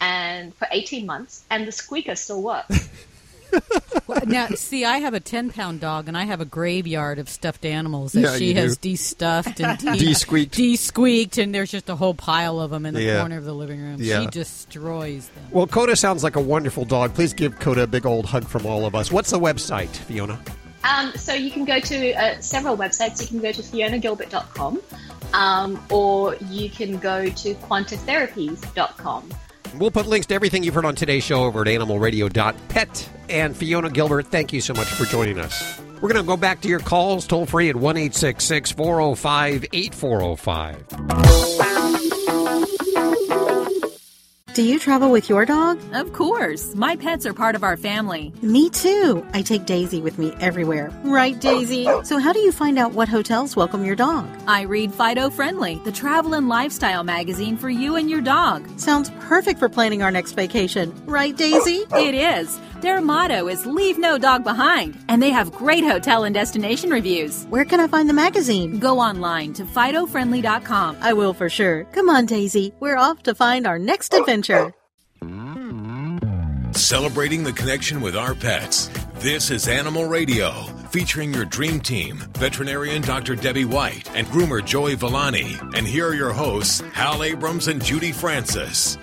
and 0.00 0.54
for 0.54 0.66
18 0.70 1.06
months, 1.06 1.44
and 1.50 1.66
the 1.66 1.72
squeaker 1.72 2.14
still 2.14 2.42
works. 2.42 2.88
Well, 4.06 4.20
now, 4.26 4.48
see, 4.48 4.84
I 4.84 4.98
have 4.98 5.14
a 5.14 5.20
10 5.20 5.50
pound 5.50 5.80
dog 5.80 6.08
and 6.08 6.16
I 6.16 6.24
have 6.24 6.40
a 6.40 6.44
graveyard 6.44 7.18
of 7.18 7.28
stuffed 7.28 7.64
animals 7.64 8.12
that 8.12 8.20
Yeah, 8.20 8.36
she 8.36 8.52
has 8.54 8.76
do. 8.76 8.90
de-stuffed 8.90 9.60
and 9.60 9.78
de- 9.96 9.96
De-squeaked. 9.96 10.54
de-squeaked, 10.54 11.38
and 11.38 11.54
there's 11.54 11.70
just 11.70 11.88
a 11.88 11.96
whole 11.96 12.12
pile 12.14 12.60
of 12.60 12.70
them 12.70 12.84
in 12.84 12.92
the 12.94 13.02
Yeah. 13.02 13.20
corner 13.20 13.38
of 13.38 13.44
the 13.44 13.54
living 13.54 13.80
room. 13.80 13.96
Yeah. 14.00 14.20
She 14.22 14.26
destroys 14.26 15.28
them. 15.28 15.44
Well, 15.50 15.66
Koda 15.66 15.96
sounds 15.96 16.22
like 16.22 16.36
a 16.36 16.40
wonderful 16.40 16.84
dog. 16.84 17.14
Please 17.14 17.32
give 17.32 17.58
Koda 17.58 17.82
a 17.84 17.86
big 17.86 18.04
old 18.04 18.26
hug 18.26 18.46
from 18.46 18.66
all 18.66 18.84
of 18.84 18.94
us. 18.94 19.10
What's 19.10 19.30
the 19.30 19.40
website, 19.40 19.88
Fiona? 19.96 20.38
Um, 20.84 21.12
so 21.16 21.32
you 21.32 21.50
can 21.50 21.64
go 21.64 21.80
to 21.80 22.12
uh, 22.12 22.40
several 22.40 22.76
websites. 22.76 23.22
You 23.22 23.26
can 23.28 23.40
go 23.40 23.52
to 23.52 23.62
fionagilbert.com 23.62 24.80
um, 25.32 25.82
or 25.90 26.36
you 26.50 26.68
can 26.68 26.98
go 26.98 27.24
to 27.30 27.54
quantatherapies.com. 27.54 29.30
We'll 29.78 29.90
put 29.90 30.06
links 30.06 30.26
to 30.28 30.34
everything 30.34 30.62
you've 30.62 30.74
heard 30.74 30.84
on 30.84 30.94
today's 30.94 31.24
show 31.24 31.44
over 31.44 31.62
at 31.62 31.66
animalradio.pet. 31.66 33.08
And 33.28 33.56
Fiona 33.56 33.90
Gilbert, 33.90 34.26
thank 34.26 34.52
you 34.52 34.60
so 34.60 34.74
much 34.74 34.88
for 34.88 35.04
joining 35.04 35.38
us. 35.38 35.80
We're 36.00 36.10
going 36.10 36.22
to 36.22 36.26
go 36.26 36.36
back 36.36 36.60
to 36.62 36.68
your 36.68 36.80
calls 36.80 37.26
toll 37.26 37.46
free 37.46 37.70
at 37.70 37.76
1 37.76 38.10
405 38.10 39.64
8405. 39.72 41.83
Do 44.54 44.62
you 44.62 44.78
travel 44.78 45.10
with 45.10 45.28
your 45.28 45.44
dog? 45.44 45.80
Of 45.92 46.12
course. 46.12 46.76
My 46.76 46.94
pets 46.94 47.26
are 47.26 47.34
part 47.34 47.56
of 47.56 47.64
our 47.64 47.76
family. 47.76 48.32
Me 48.40 48.70
too. 48.70 49.26
I 49.32 49.42
take 49.42 49.66
Daisy 49.66 50.00
with 50.00 50.16
me 50.16 50.32
everywhere. 50.38 50.92
Right, 51.02 51.36
Daisy? 51.40 51.88
So, 52.04 52.18
how 52.18 52.32
do 52.32 52.38
you 52.38 52.52
find 52.52 52.78
out 52.78 52.92
what 52.92 53.08
hotels 53.08 53.56
welcome 53.56 53.84
your 53.84 53.96
dog? 53.96 54.28
I 54.46 54.62
read 54.62 54.94
Fido 54.94 55.28
Friendly, 55.28 55.80
the 55.84 55.90
travel 55.90 56.34
and 56.34 56.48
lifestyle 56.48 57.02
magazine 57.02 57.56
for 57.56 57.68
you 57.68 57.96
and 57.96 58.08
your 58.08 58.20
dog. 58.20 58.68
Sounds 58.78 59.10
perfect 59.18 59.58
for 59.58 59.68
planning 59.68 60.04
our 60.04 60.12
next 60.12 60.32
vacation. 60.34 60.94
Right, 61.04 61.36
Daisy? 61.36 61.84
It 61.92 62.14
is. 62.14 62.56
Their 62.84 63.00
motto 63.00 63.48
is 63.48 63.64
Leave 63.64 63.96
No 63.96 64.18
Dog 64.18 64.44
Behind, 64.44 65.02
and 65.08 65.22
they 65.22 65.30
have 65.30 65.52
great 65.52 65.84
hotel 65.84 66.24
and 66.24 66.34
destination 66.34 66.90
reviews. 66.90 67.44
Where 67.44 67.64
can 67.64 67.80
I 67.80 67.86
find 67.88 68.10
the 68.10 68.12
magazine? 68.12 68.78
Go 68.78 69.00
online 69.00 69.54
to 69.54 69.64
FidoFriendly.com. 69.64 70.98
I 71.00 71.14
will 71.14 71.32
for 71.32 71.48
sure. 71.48 71.84
Come 71.92 72.10
on, 72.10 72.26
Daisy. 72.26 72.74
We're 72.80 72.98
off 72.98 73.22
to 73.22 73.34
find 73.34 73.66
our 73.66 73.78
next 73.78 74.12
adventure. 74.12 74.74
Celebrating 76.72 77.42
the 77.42 77.54
connection 77.54 78.02
with 78.02 78.14
our 78.16 78.34
pets. 78.34 78.90
This 79.14 79.50
is 79.50 79.66
Animal 79.66 80.04
Radio, 80.04 80.50
featuring 80.90 81.32
your 81.32 81.46
dream 81.46 81.80
team, 81.80 82.18
veterinarian 82.34 83.00
Dr. 83.00 83.34
Debbie 83.34 83.64
White 83.64 84.14
and 84.14 84.26
groomer 84.26 84.62
Joey 84.62 84.94
Villani. 84.94 85.56
And 85.74 85.86
here 85.86 86.08
are 86.08 86.14
your 86.14 86.34
hosts, 86.34 86.80
Hal 86.92 87.22
Abrams 87.22 87.68
and 87.68 87.82
Judy 87.82 88.12
Francis. 88.12 88.98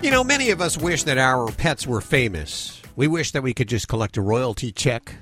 You 0.00 0.12
know, 0.12 0.22
many 0.22 0.50
of 0.50 0.60
us 0.60 0.78
wish 0.78 1.02
that 1.02 1.18
our 1.18 1.50
pets 1.50 1.88
were 1.88 2.00
famous. 2.00 2.79
We 3.00 3.08
wish 3.08 3.30
that 3.30 3.42
we 3.42 3.54
could 3.54 3.70
just 3.70 3.88
collect 3.88 4.18
a 4.18 4.20
royalty 4.20 4.72
check 4.72 5.14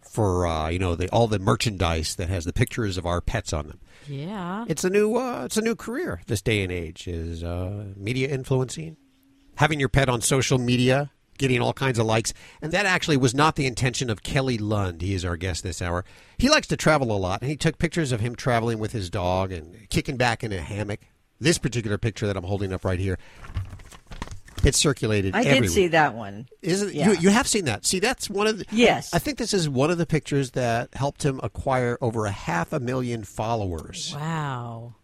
for, 0.00 0.46
uh, 0.46 0.68
you 0.68 0.78
know, 0.78 0.94
the, 0.94 1.08
all 1.08 1.26
the 1.26 1.40
merchandise 1.40 2.14
that 2.14 2.28
has 2.28 2.44
the 2.44 2.52
pictures 2.52 2.96
of 2.96 3.04
our 3.04 3.20
pets 3.20 3.52
on 3.52 3.66
them. 3.66 3.80
Yeah. 4.06 4.64
It's 4.68 4.84
a 4.84 4.90
new, 4.90 5.16
uh, 5.16 5.42
it's 5.44 5.56
a 5.56 5.60
new 5.60 5.74
career 5.74 6.22
this 6.28 6.40
day 6.40 6.62
and 6.62 6.70
age. 6.70 7.08
Is 7.08 7.42
uh, 7.42 7.86
media 7.96 8.28
influencing, 8.28 8.96
having 9.56 9.80
your 9.80 9.88
pet 9.88 10.08
on 10.08 10.20
social 10.20 10.58
media, 10.58 11.10
getting 11.36 11.60
all 11.60 11.72
kinds 11.72 11.98
of 11.98 12.06
likes, 12.06 12.32
and 12.62 12.70
that 12.70 12.86
actually 12.86 13.16
was 13.16 13.34
not 13.34 13.56
the 13.56 13.66
intention 13.66 14.08
of 14.08 14.22
Kelly 14.22 14.56
Lund. 14.56 15.02
He 15.02 15.12
is 15.12 15.24
our 15.24 15.36
guest 15.36 15.64
this 15.64 15.82
hour. 15.82 16.04
He 16.38 16.48
likes 16.48 16.68
to 16.68 16.76
travel 16.76 17.10
a 17.10 17.18
lot, 17.18 17.40
and 17.40 17.50
he 17.50 17.56
took 17.56 17.78
pictures 17.78 18.12
of 18.12 18.20
him 18.20 18.36
traveling 18.36 18.78
with 18.78 18.92
his 18.92 19.10
dog 19.10 19.50
and 19.50 19.90
kicking 19.90 20.16
back 20.16 20.44
in 20.44 20.52
a 20.52 20.60
hammock. 20.60 21.00
This 21.40 21.58
particular 21.58 21.98
picture 21.98 22.28
that 22.28 22.36
I'm 22.36 22.44
holding 22.44 22.72
up 22.72 22.84
right 22.84 23.00
here, 23.00 23.18
It's 24.64 24.78
circulated. 24.78 25.34
I 25.34 25.40
everywhere. 25.40 25.60
did 25.62 25.70
see 25.70 25.88
that 25.88 26.14
one. 26.14 26.48
Isn't 26.62 26.94
Yeah. 26.94 27.12
you? 27.12 27.18
You 27.18 27.28
have 27.30 27.46
seen 27.46 27.66
that. 27.66 27.84
See, 27.86 28.00
that's 28.00 28.28
one 28.30 28.46
of 28.46 28.58
the. 28.58 28.64
Yes. 28.72 29.12
I 29.14 29.18
think 29.18 29.38
this 29.38 29.52
is 29.54 29.68
one 29.68 29.90
of 29.90 29.98
the 29.98 30.06
pictures 30.06 30.52
that 30.52 30.88
helped 30.94 31.24
him 31.24 31.40
acquire 31.42 31.98
over 32.00 32.26
a 32.26 32.30
half 32.30 32.72
a 32.72 32.80
million 32.80 33.22
followers. 33.24 34.12
Wow. 34.14 34.94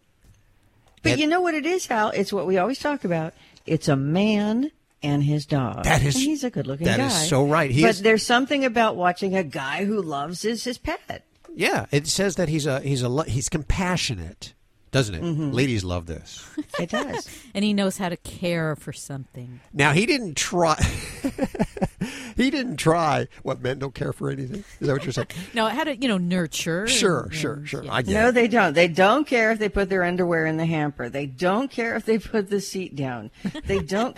But 1.03 1.19
you 1.19 1.27
know 1.27 1.41
what 1.41 1.53
it 1.53 1.65
is, 1.65 1.85
Hal? 1.85 2.09
It's 2.11 2.31
what 2.33 2.47
we 2.47 2.57
always 2.57 2.79
talk 2.79 3.03
about. 3.03 3.33
It's 3.65 3.87
a 3.89 3.95
man 3.95 4.71
and 5.01 5.21
his 5.23 5.45
dog. 5.45 5.83
That 5.83 6.01
is- 6.01 6.15
And 6.15 6.23
he's 6.23 6.43
a 6.45 6.49
good-looking 6.49 6.85
that 6.85 6.97
guy. 6.97 7.07
is 7.07 7.27
so 7.29 7.45
right. 7.45 7.69
He 7.69 7.81
but 7.81 7.89
is- 7.91 8.01
there's 8.01 8.25
something 8.25 8.63
about 8.63 8.95
watching 8.95 9.35
a 9.35 9.43
guy 9.43 9.83
who 9.85 10.01
loves 10.01 10.41
his 10.43 10.63
his 10.63 10.77
pet. 10.77 11.23
Yeah, 11.55 11.85
it 11.91 12.07
says 12.07 12.35
that 12.37 12.47
he's 12.49 12.65
a 12.65 12.79
he's 12.79 13.03
a 13.03 13.23
he's 13.25 13.49
compassionate, 13.49 14.53
doesn't 14.93 15.15
it? 15.15 15.21
Ladies 15.21 15.83
love 15.83 16.05
this. 16.05 16.47
It 16.79 16.89
does. 16.89 17.29
and 17.53 17.63
he 17.63 17.71
knows 17.73 17.97
how 17.97 18.09
to 18.09 18.17
care 18.17 18.75
for 18.75 18.91
something. 18.93 19.59
Now 19.73 19.91
he 19.91 20.05
didn't 20.07 20.35
try. 20.35 20.75
he 22.35 22.49
didn't 22.49 22.77
try. 22.77 23.27
What 23.43 23.61
men 23.61 23.77
don't 23.79 23.93
care 23.93 24.11
for 24.11 24.29
anything? 24.31 24.63
Is 24.79 24.87
that 24.87 24.93
what 24.93 25.03
you're 25.03 25.11
saying? 25.13 25.27
No, 25.53 25.67
how 25.67 25.83
to 25.83 25.95
you 25.95 26.07
know 26.07 26.17
nurture. 26.17 26.87
Sure, 26.87 27.23
and- 27.25 27.33
sure, 27.35 27.53
and- 27.53 27.69
sure. 27.69 27.83
yeah. 27.83 27.93
I 27.93 28.01
get 28.01 28.13
No, 28.13 28.27
it. 28.29 28.31
they 28.31 28.47
don't. 28.47 28.73
They 28.73 28.87
don't 28.87 29.27
care 29.27 29.51
if 29.51 29.59
they 29.59 29.69
put 29.69 29.89
their 29.89 30.03
underwear 30.03 30.45
in 30.47 30.57
the 30.57 30.65
hamper. 30.65 31.09
They 31.09 31.25
don't 31.27 31.69
care 31.69 31.95
if 31.95 32.05
they 32.05 32.17
put 32.17 32.49
the 32.49 32.59
seat 32.61 32.95
down. 32.95 33.29
They 33.65 33.79
don't. 33.79 34.17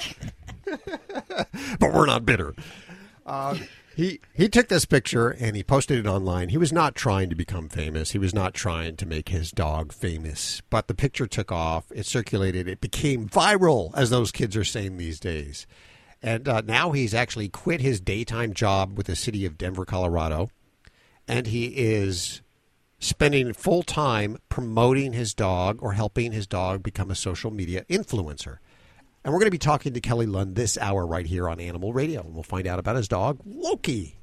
but 0.66 1.94
we're 1.94 2.06
not 2.06 2.26
bitter. 2.26 2.54
Uh, 3.26 3.58
he 3.96 4.20
he 4.34 4.50
took 4.50 4.68
this 4.68 4.84
picture 4.84 5.30
and 5.30 5.56
he 5.56 5.64
posted 5.64 6.00
it 6.00 6.08
online. 6.08 6.50
He 6.50 6.58
was 6.58 6.74
not 6.74 6.96
trying 6.96 7.30
to 7.30 7.36
become 7.36 7.70
famous. 7.70 8.12
He 8.12 8.20
was 8.20 8.34
not 8.34 8.54
trying 8.54 8.98
to 8.98 9.06
make 9.06 9.30
his 9.30 9.52
dog 9.52 9.94
famous. 9.94 10.62
But 10.70 10.88
the 10.88 10.94
picture 10.94 11.28
took 11.28 11.50
off. 11.52 11.86
It 11.92 12.06
circulated. 12.06 12.68
It 12.68 12.82
became 12.82 13.30
viral, 13.30 13.96
as 13.96 14.10
those 14.10 14.34
kids 14.34 14.58
are 14.58 14.66
saying 14.66 14.98
these 14.98 15.20
days. 15.20 15.66
And 16.22 16.50
uh, 16.50 16.62
now 16.66 16.92
he's 16.92 17.14
actually 17.14 17.48
quit 17.48 17.80
his 17.80 18.02
daytime 18.02 18.54
job 18.54 18.98
with 18.98 19.08
the 19.08 19.16
city 19.16 19.46
of 19.46 19.58
Denver, 19.58 19.86
Colorado, 19.86 20.50
and 21.28 21.48
he 21.48 21.68
is 21.68 22.42
spending 23.00 23.54
full 23.54 23.84
time 23.84 24.38
promoting 24.50 25.14
his 25.14 25.34
dog 25.34 25.80
or 25.82 25.94
helping 25.94 26.34
his 26.34 26.48
dog 26.48 26.84
become 26.84 27.10
a 27.10 27.16
social 27.16 27.52
media 27.52 27.86
influencer. 27.90 28.58
And 29.26 29.34
we're 29.34 29.40
going 29.40 29.48
to 29.48 29.52
be 29.52 29.58
talking 29.58 29.94
to 29.94 30.02
Kelly 30.02 30.28
Lund 30.28 30.56
this 30.56 30.78
hour 30.78 31.04
right 31.04 31.26
here 31.26 31.50
on 31.50 31.60
Animal 31.60 31.92
Radio. 31.94 32.22
And 32.22 32.36
we'll 32.36 32.44
find 32.44 32.68
out 32.68 32.78
about 32.78 32.96
his 32.96 33.08
dog, 33.08 33.40
Loki. 33.44 34.20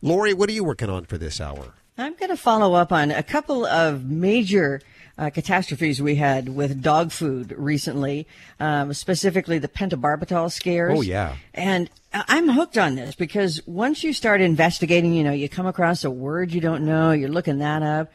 Lori, 0.00 0.32
what 0.32 0.48
are 0.48 0.52
you 0.52 0.62
working 0.62 0.88
on 0.88 1.06
for 1.06 1.18
this 1.18 1.40
hour? 1.40 1.74
I'm 1.98 2.14
going 2.14 2.30
to 2.30 2.36
follow 2.36 2.74
up 2.74 2.92
on 2.92 3.10
a 3.10 3.24
couple 3.24 3.66
of 3.66 4.04
major 4.04 4.80
uh, 5.18 5.30
catastrophes 5.30 6.00
we 6.00 6.14
had 6.14 6.50
with 6.50 6.80
dog 6.80 7.10
food 7.10 7.52
recently, 7.58 8.28
um, 8.60 8.92
specifically 8.92 9.58
the 9.58 9.66
pentobarbital 9.66 10.52
scares. 10.52 10.96
Oh, 10.96 11.00
yeah. 11.00 11.34
And 11.52 11.90
I'm 12.12 12.48
hooked 12.48 12.78
on 12.78 12.94
this 12.94 13.16
because 13.16 13.60
once 13.66 14.04
you 14.04 14.12
start 14.12 14.40
investigating, 14.40 15.14
you 15.14 15.24
know, 15.24 15.32
you 15.32 15.48
come 15.48 15.66
across 15.66 16.04
a 16.04 16.12
word 16.12 16.52
you 16.52 16.60
don't 16.60 16.86
know, 16.86 17.10
you're 17.10 17.28
looking 17.28 17.58
that 17.58 17.82
up, 17.82 18.12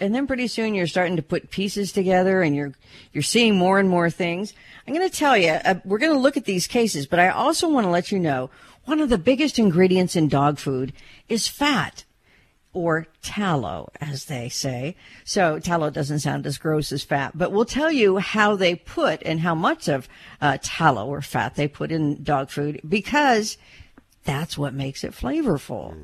and 0.00 0.14
then 0.14 0.26
pretty 0.26 0.46
soon 0.46 0.74
you're 0.74 0.86
starting 0.86 1.16
to 1.16 1.22
put 1.22 1.50
pieces 1.50 1.92
together 1.92 2.42
and 2.42 2.54
you're 2.54 2.72
you're 3.12 3.22
seeing 3.22 3.56
more 3.56 3.78
and 3.78 3.88
more 3.88 4.10
things. 4.10 4.52
I'm 4.86 4.94
going 4.94 5.08
to 5.08 5.16
tell 5.16 5.36
you, 5.36 5.50
uh, 5.50 5.74
we're 5.84 5.98
going 5.98 6.12
to 6.12 6.18
look 6.18 6.36
at 6.36 6.44
these 6.44 6.66
cases, 6.66 7.06
but 7.06 7.18
I 7.18 7.28
also 7.28 7.68
want 7.68 7.86
to 7.86 7.90
let 7.90 8.12
you 8.12 8.18
know 8.18 8.50
one 8.84 9.00
of 9.00 9.08
the 9.08 9.18
biggest 9.18 9.58
ingredients 9.58 10.14
in 10.14 10.28
dog 10.28 10.58
food 10.58 10.92
is 11.28 11.48
fat 11.48 12.04
or 12.72 13.06
tallow, 13.22 13.88
as 14.02 14.26
they 14.26 14.50
say. 14.50 14.96
So 15.24 15.58
tallow 15.58 15.88
doesn't 15.88 16.20
sound 16.20 16.46
as 16.46 16.58
gross 16.58 16.92
as 16.92 17.02
fat, 17.02 17.32
but 17.36 17.50
we'll 17.50 17.64
tell 17.64 17.90
you 17.90 18.18
how 18.18 18.54
they 18.54 18.74
put 18.74 19.22
and 19.22 19.40
how 19.40 19.54
much 19.54 19.88
of 19.88 20.08
uh, 20.42 20.58
tallow 20.62 21.06
or 21.06 21.22
fat 21.22 21.54
they 21.54 21.68
put 21.68 21.90
in 21.90 22.22
dog 22.22 22.50
food 22.50 22.80
because 22.86 23.56
that's 24.24 24.58
what 24.58 24.74
makes 24.74 25.04
it 25.04 25.12
flavorful. 25.12 25.96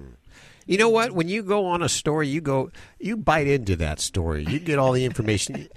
You 0.72 0.78
know 0.78 0.88
what? 0.88 1.12
When 1.12 1.28
you 1.28 1.42
go 1.42 1.66
on 1.66 1.82
a 1.82 1.88
story, 1.90 2.28
you 2.28 2.40
go, 2.40 2.70
you 2.98 3.18
bite 3.18 3.46
into 3.46 3.76
that 3.76 4.00
story. 4.00 4.46
You 4.48 4.58
get 4.58 4.78
all 4.78 4.92
the 4.92 5.04
information. 5.04 5.68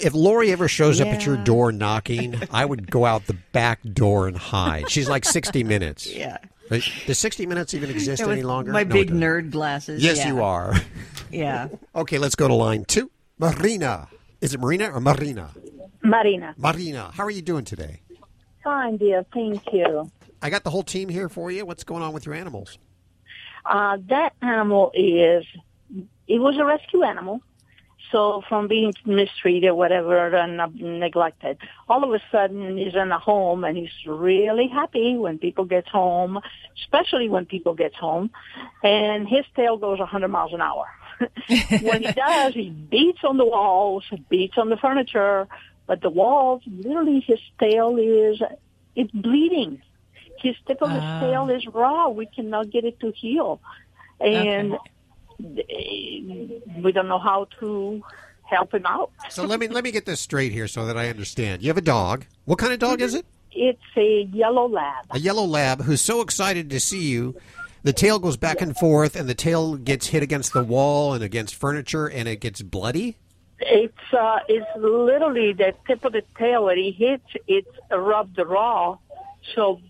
if 0.00 0.14
Lori 0.14 0.52
ever 0.52 0.68
shows 0.68 1.00
up 1.00 1.08
at 1.08 1.26
your 1.26 1.36
door 1.38 1.72
knocking, 1.72 2.40
I 2.52 2.64
would 2.64 2.88
go 2.88 3.04
out 3.04 3.26
the 3.26 3.36
back 3.50 3.80
door 3.82 4.28
and 4.28 4.36
hide. 4.36 4.88
She's 4.88 5.08
like 5.08 5.24
60 5.24 5.64
Minutes. 5.64 6.06
Yeah. 6.06 6.38
Right? 6.70 6.84
Does 7.04 7.18
60 7.18 7.46
Minutes 7.46 7.74
even 7.74 7.90
exist 7.90 8.22
any 8.22 8.44
longer? 8.44 8.70
My 8.70 8.84
No, 8.84 8.94
big 8.94 9.10
nerd 9.10 9.50
glasses. 9.50 10.04
Yes, 10.04 10.18
yeah. 10.18 10.28
you 10.28 10.42
are. 10.44 10.74
Yeah. 11.32 11.66
Okay, 11.96 12.18
let's 12.18 12.36
go 12.36 12.46
to 12.46 12.54
line 12.54 12.84
two. 12.84 13.10
Marina. 13.40 14.06
Is 14.40 14.54
it 14.54 14.60
Marina 14.60 14.88
or 14.92 15.00
Marina? 15.00 15.50
Marina. 16.00 16.54
Marina, 16.56 17.10
how 17.12 17.24
are 17.24 17.30
you 17.30 17.42
doing 17.42 17.64
today? 17.64 18.02
Fine, 18.62 18.98
dear. 18.98 19.26
Thank 19.34 19.64
you. 19.72 20.12
I 20.40 20.48
got 20.48 20.62
the 20.62 20.70
whole 20.70 20.84
team 20.84 21.08
here 21.08 21.28
for 21.28 21.50
you. 21.50 21.66
What's 21.66 21.82
going 21.82 22.04
on 22.04 22.12
with 22.12 22.24
your 22.24 22.36
animals? 22.36 22.78
Uh, 23.64 23.98
that 24.08 24.34
animal 24.42 24.90
is, 24.94 25.44
it 26.28 26.38
was 26.38 26.56
a 26.58 26.64
rescue 26.64 27.02
animal. 27.02 27.40
So 28.12 28.42
from 28.48 28.68
being 28.68 28.92
mistreated, 29.04 29.72
whatever, 29.72 30.36
and 30.36 30.60
uh, 30.60 30.68
neglected, 30.74 31.58
all 31.88 32.04
of 32.04 32.12
a 32.12 32.22
sudden 32.30 32.76
he's 32.76 32.94
in 32.94 33.10
a 33.10 33.18
home 33.18 33.64
and 33.64 33.76
he's 33.76 33.90
really 34.06 34.68
happy 34.68 35.16
when 35.16 35.38
people 35.38 35.64
get 35.64 35.88
home, 35.88 36.38
especially 36.82 37.28
when 37.28 37.46
people 37.46 37.74
get 37.74 37.94
home, 37.94 38.30
and 38.82 39.26
his 39.26 39.44
tail 39.56 39.78
goes 39.78 39.98
100 39.98 40.28
miles 40.28 40.52
an 40.52 40.60
hour. 40.60 40.86
when 41.82 42.02
he 42.02 42.12
does, 42.12 42.54
he 42.54 42.70
beats 42.70 43.20
on 43.24 43.36
the 43.36 43.44
walls, 43.44 44.04
beats 44.28 44.58
on 44.58 44.68
the 44.68 44.76
furniture, 44.76 45.48
but 45.86 46.00
the 46.00 46.10
walls, 46.10 46.62
literally 46.66 47.20
his 47.26 47.40
tail 47.58 47.96
is, 47.96 48.40
it's 48.94 49.10
bleeding. 49.12 49.82
His 50.44 50.56
tip 50.66 50.80
of 50.82 50.90
his 50.90 51.00
Ah. 51.02 51.20
tail 51.20 51.48
is 51.48 51.66
raw. 51.68 52.08
We 52.10 52.26
cannot 52.26 52.70
get 52.70 52.84
it 52.84 53.00
to 53.00 53.10
heal. 53.12 53.60
And 54.20 54.76
we 55.38 56.92
don't 56.92 57.08
know 57.08 57.18
how 57.18 57.48
to 57.60 58.02
help 58.42 58.74
him 58.74 58.84
out. 58.86 59.10
So 59.30 59.44
let 59.44 59.58
me 59.58 59.68
let 59.68 59.84
me 59.84 59.90
get 59.90 60.04
this 60.04 60.20
straight 60.20 60.52
here 60.52 60.68
so 60.68 60.84
that 60.86 60.96
I 60.98 61.08
understand. 61.08 61.62
You 61.62 61.68
have 61.68 61.78
a 61.78 61.88
dog. 61.98 62.26
What 62.44 62.58
kind 62.58 62.72
of 62.74 62.78
dog 62.78 63.00
is 63.00 63.14
it? 63.14 63.24
It's 63.52 63.80
a 63.96 64.28
yellow 64.32 64.68
lab. 64.68 65.06
A 65.10 65.18
yellow 65.18 65.44
lab 65.44 65.82
who's 65.82 66.00
so 66.02 66.20
excited 66.20 66.68
to 66.70 66.78
see 66.80 67.04
you. 67.08 67.34
The 67.84 67.92
tail 67.92 68.18
goes 68.18 68.36
back 68.36 68.60
and 68.60 68.76
forth, 68.76 69.14
and 69.16 69.28
the 69.28 69.34
tail 69.34 69.76
gets 69.76 70.08
hit 70.08 70.22
against 70.22 70.52
the 70.52 70.62
wall 70.64 71.12
and 71.14 71.22
against 71.24 71.54
furniture, 71.54 72.06
and 72.06 72.28
it 72.28 72.40
gets 72.40 72.60
bloody. 72.62 73.16
It's 73.60 74.12
uh, 74.12 74.40
it's 74.48 74.66
literally 74.76 75.52
the 75.54 75.72
tip 75.86 76.04
of 76.04 76.12
the 76.12 76.22
tail 76.38 76.64
when 76.64 76.76
he 76.76 76.90
hits. 76.90 77.24
It's 77.46 77.68
rubbed 77.90 78.38
raw 78.38 78.98
so 79.54 79.80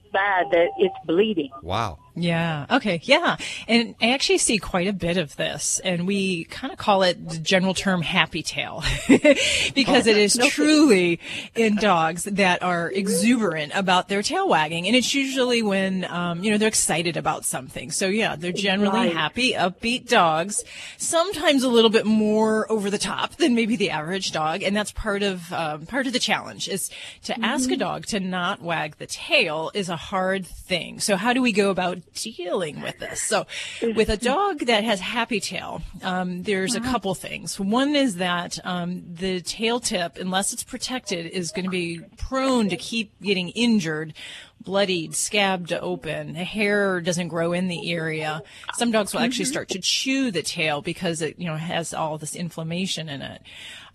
that 0.52 0.68
it's 0.78 0.94
bleeding. 1.06 1.50
Wow. 1.62 1.98
Yeah. 2.16 2.66
Okay. 2.70 3.00
Yeah. 3.02 3.36
And 3.66 3.96
I 4.00 4.12
actually 4.12 4.38
see 4.38 4.58
quite 4.58 4.86
a 4.86 4.92
bit 4.92 5.16
of 5.16 5.34
this, 5.34 5.80
and 5.80 6.06
we 6.06 6.44
kind 6.44 6.72
of 6.72 6.78
call 6.78 7.02
it 7.02 7.28
the 7.28 7.38
general 7.38 7.74
term 7.74 8.02
happy 8.02 8.42
tail 8.42 8.84
because 9.08 10.06
it 10.06 10.16
is 10.16 10.38
truly 10.50 11.18
in 11.56 11.74
dogs 11.74 12.24
that 12.24 12.62
are 12.62 12.90
exuberant 12.90 13.72
about 13.74 14.08
their 14.08 14.22
tail 14.22 14.48
wagging. 14.48 14.86
And 14.86 14.94
it's 14.94 15.12
usually 15.12 15.62
when, 15.62 16.04
um, 16.04 16.44
you 16.44 16.52
know, 16.52 16.58
they're 16.58 16.68
excited 16.68 17.16
about 17.16 17.44
something. 17.44 17.90
So 17.90 18.06
yeah, 18.06 18.36
they're 18.36 18.52
generally 18.52 19.10
happy, 19.10 19.52
upbeat 19.52 20.08
dogs, 20.08 20.62
sometimes 20.98 21.64
a 21.64 21.68
little 21.68 21.90
bit 21.90 22.06
more 22.06 22.70
over 22.70 22.90
the 22.90 22.98
top 22.98 23.36
than 23.36 23.56
maybe 23.56 23.74
the 23.74 23.90
average 23.90 24.30
dog. 24.30 24.62
And 24.62 24.76
that's 24.76 24.92
part 24.92 25.24
of, 25.24 25.52
um, 25.52 25.86
part 25.86 26.06
of 26.06 26.12
the 26.12 26.20
challenge 26.20 26.68
is 26.68 26.90
to 27.24 27.44
ask 27.44 27.70
a 27.72 27.76
dog 27.76 28.06
to 28.06 28.20
not 28.20 28.62
wag 28.62 28.98
the 28.98 29.06
tail 29.06 29.72
is 29.74 29.88
a 29.88 29.96
hard 29.96 30.46
thing. 30.46 31.00
So 31.00 31.16
how 31.16 31.32
do 31.32 31.42
we 31.42 31.50
go 31.50 31.70
about 31.70 32.03
dealing 32.12 32.80
with 32.80 32.98
this? 32.98 33.20
So 33.20 33.46
with 33.82 34.08
a 34.08 34.16
dog 34.16 34.60
that 34.60 34.84
has 34.84 35.00
happy 35.00 35.40
tail, 35.40 35.82
um, 36.02 36.42
there's 36.42 36.74
a 36.74 36.80
couple 36.80 37.14
things. 37.14 37.58
One 37.58 37.94
is 37.94 38.16
that 38.16 38.58
um, 38.64 39.02
the 39.06 39.40
tail 39.40 39.80
tip, 39.80 40.16
unless 40.18 40.52
it's 40.52 40.62
protected, 40.62 41.26
is 41.26 41.50
going 41.50 41.64
to 41.64 41.70
be 41.70 42.00
prone 42.16 42.68
to 42.68 42.76
keep 42.76 43.12
getting 43.20 43.48
injured, 43.50 44.14
bloodied, 44.60 45.14
scabbed 45.14 45.72
open. 45.72 46.34
The 46.34 46.44
hair 46.44 47.00
doesn't 47.00 47.28
grow 47.28 47.52
in 47.52 47.68
the 47.68 47.92
area. 47.92 48.42
Some 48.74 48.90
dogs 48.90 49.12
will 49.12 49.20
actually 49.20 49.44
start 49.44 49.68
to 49.70 49.78
chew 49.78 50.30
the 50.30 50.42
tail 50.42 50.82
because 50.82 51.20
it, 51.22 51.38
you 51.38 51.46
know, 51.46 51.56
has 51.56 51.92
all 51.92 52.18
this 52.18 52.34
inflammation 52.34 53.08
in 53.08 53.22
it. 53.22 53.42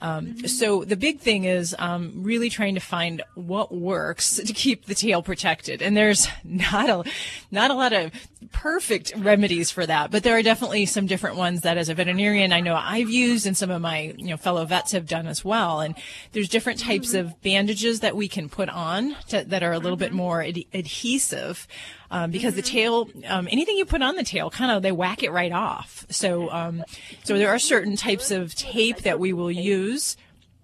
Um, 0.02 0.48
so 0.48 0.86
the 0.86 0.96
big 0.96 1.20
thing 1.20 1.44
is 1.44 1.76
um, 1.78 2.14
really 2.24 2.50
trying 2.50 2.76
to 2.76 2.82
find 2.82 3.22
what 3.36 3.74
works 3.74 4.36
to 4.38 4.54
keep 4.54 4.86
the 4.86 4.96
tail 4.96 5.22
protected, 5.22 5.82
and 5.82 5.96
there's 5.96 6.28
not 6.44 6.90
a 6.90 7.10
not 7.52 7.72
a 7.72 7.74
lot 7.74 7.94
of 7.94 8.12
perfect 8.52 9.14
remedies 9.18 9.72
for 9.72 9.86
that, 9.86 10.12
but 10.12 10.24
there 10.24 10.38
are 10.38 10.42
definitely 10.42 10.86
some 10.86 11.06
different 11.06 11.36
ones 11.36 11.62
that, 11.62 11.78
as 11.78 11.90
a 11.90 11.94
veterinarian, 11.94 12.54
I 12.54 12.62
know 12.62 12.76
I've 12.76 13.10
used, 13.10 13.46
and 13.46 13.58
some 13.58 13.70
of 13.70 13.82
my 13.82 14.14
you 14.18 14.28
know 14.28 14.38
fellow 14.38 14.66
vets 14.66 14.94
have 14.94 15.08
done 15.08 15.28
as 15.28 15.44
well. 15.44 15.82
And 15.82 15.96
there's 16.32 16.50
different 16.50 16.80
types 16.80 17.14
of 17.14 17.42
bandages 17.42 18.00
that 18.00 18.16
we 18.16 18.28
can 18.28 18.50
put 18.50 18.70
on 18.70 19.16
to, 19.30 19.44
that 19.44 19.64
are 19.64 19.74
a 19.74 19.80
little 19.80 19.98
bit 19.98 20.14
more 20.14 20.44
ad- 20.44 20.66
adhesive. 20.74 21.68
Um, 22.12 22.32
because 22.32 22.56
the 22.56 22.64
tail, 22.64 23.08
um, 23.28 23.48
anything 23.52 23.78
you 23.78 23.86
put 23.86 24.02
on 24.02 24.16
the 24.16 24.24
tail, 24.24 24.50
kind 24.50 24.72
of 24.72 24.82
they 24.82 24.92
whack 24.92 25.22
it 25.22 25.32
right 25.32 25.52
off. 25.52 26.08
So, 26.10 26.50
um, 26.50 26.84
so 27.24 27.38
there 27.38 27.50
are 27.50 27.60
certain 27.60 27.96
types 27.96 28.32
of 28.32 28.56
tape 28.56 29.00
that 29.04 29.20
we 29.20 29.32
will 29.32 29.52
use. 29.52 30.18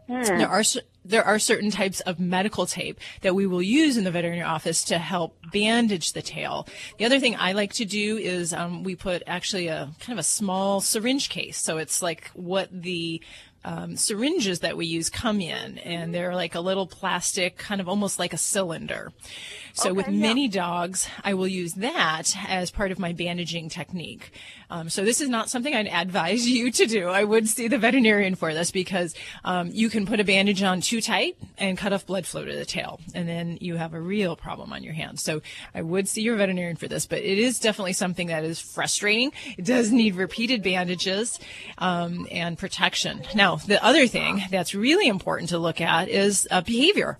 There 0.07 0.49
are 0.49 0.63
there 1.05 1.23
are 1.23 1.37
certain 1.37 1.69
types 1.69 2.01
of 2.01 2.19
medical 2.19 2.65
tape 2.65 2.99
that 3.21 3.35
we 3.35 3.45
will 3.45 3.61
use 3.61 3.95
in 3.95 4.03
the 4.03 4.11
veterinary 4.11 4.41
office 4.41 4.83
to 4.85 4.97
help 4.97 5.37
bandage 5.51 6.13
the 6.13 6.21
tail. 6.21 6.67
The 6.97 7.05
other 7.05 7.19
thing 7.19 7.35
I 7.37 7.51
like 7.53 7.73
to 7.73 7.85
do 7.85 8.17
is 8.17 8.51
um, 8.51 8.83
we 8.83 8.95
put 8.95 9.21
actually 9.27 9.67
a 9.67 9.91
kind 9.99 10.17
of 10.17 10.19
a 10.19 10.27
small 10.27 10.81
syringe 10.81 11.29
case. 11.29 11.57
So 11.57 11.77
it's 11.77 12.01
like 12.01 12.31
what 12.33 12.69
the 12.71 13.21
um, 13.65 13.97
syringes 13.97 14.59
that 14.59 14.77
we 14.77 14.85
use 14.85 15.09
come 15.09 15.41
in, 15.41 15.79
and 15.79 16.13
they're 16.13 16.35
like 16.35 16.55
a 16.55 16.59
little 16.59 16.85
plastic, 16.85 17.57
kind 17.57 17.81
of 17.81 17.89
almost 17.89 18.19
like 18.19 18.31
a 18.31 18.37
cylinder. 18.37 19.11
So 19.73 19.93
with 19.93 20.07
many 20.07 20.47
dogs, 20.47 21.09
I 21.23 21.33
will 21.33 21.49
use 21.49 21.73
that 21.73 22.33
as 22.47 22.71
part 22.71 22.91
of 22.91 22.99
my 22.99 23.11
bandaging 23.11 23.67
technique. 23.67 24.31
Um, 24.69 24.89
so 24.89 25.03
this 25.03 25.21
is 25.21 25.29
not 25.29 25.49
something 25.49 25.73
I'd 25.73 25.87
advise 25.87 26.47
you 26.49 26.71
to 26.71 26.85
do. 26.85 27.07
I 27.07 27.23
would 27.23 27.47
see 27.47 27.67
the 27.67 27.77
veterinarian 27.77 28.35
for 28.35 28.53
this 28.53 28.71
because 28.71 29.15
um, 29.43 29.69
you 29.71 29.89
can 29.89 30.05
put 30.05 30.19
a 30.19 30.23
bandage 30.23 30.63
on 30.63 30.81
too 30.81 31.01
tight 31.01 31.37
and 31.57 31.77
cut 31.77 31.93
off 31.93 32.05
blood 32.05 32.25
flow 32.25 32.45
to 32.45 32.55
the 32.55 32.65
tail, 32.65 32.99
and 33.13 33.27
then 33.27 33.57
you 33.61 33.75
have 33.75 33.93
a 33.93 33.99
real 33.99 34.35
problem 34.35 34.73
on 34.73 34.83
your 34.83 34.93
hands. 34.93 35.23
So 35.23 35.41
I 35.73 35.81
would 35.81 36.07
see 36.07 36.21
your 36.21 36.35
veterinarian 36.35 36.77
for 36.77 36.87
this, 36.87 37.05
but 37.05 37.19
it 37.19 37.37
is 37.37 37.59
definitely 37.59 37.93
something 37.93 38.27
that 38.27 38.43
is 38.43 38.59
frustrating. 38.59 39.31
It 39.57 39.65
does 39.65 39.91
need 39.91 40.15
repeated 40.15 40.63
bandages 40.63 41.39
um, 41.77 42.27
and 42.31 42.57
protection. 42.57 43.23
Now, 43.33 43.57
the 43.57 43.83
other 43.83 44.07
thing 44.07 44.43
that's 44.49 44.75
really 44.75 45.07
important 45.07 45.49
to 45.49 45.57
look 45.57 45.81
at 45.81 46.09
is 46.09 46.47
uh, 46.51 46.61
behavior. 46.61 47.17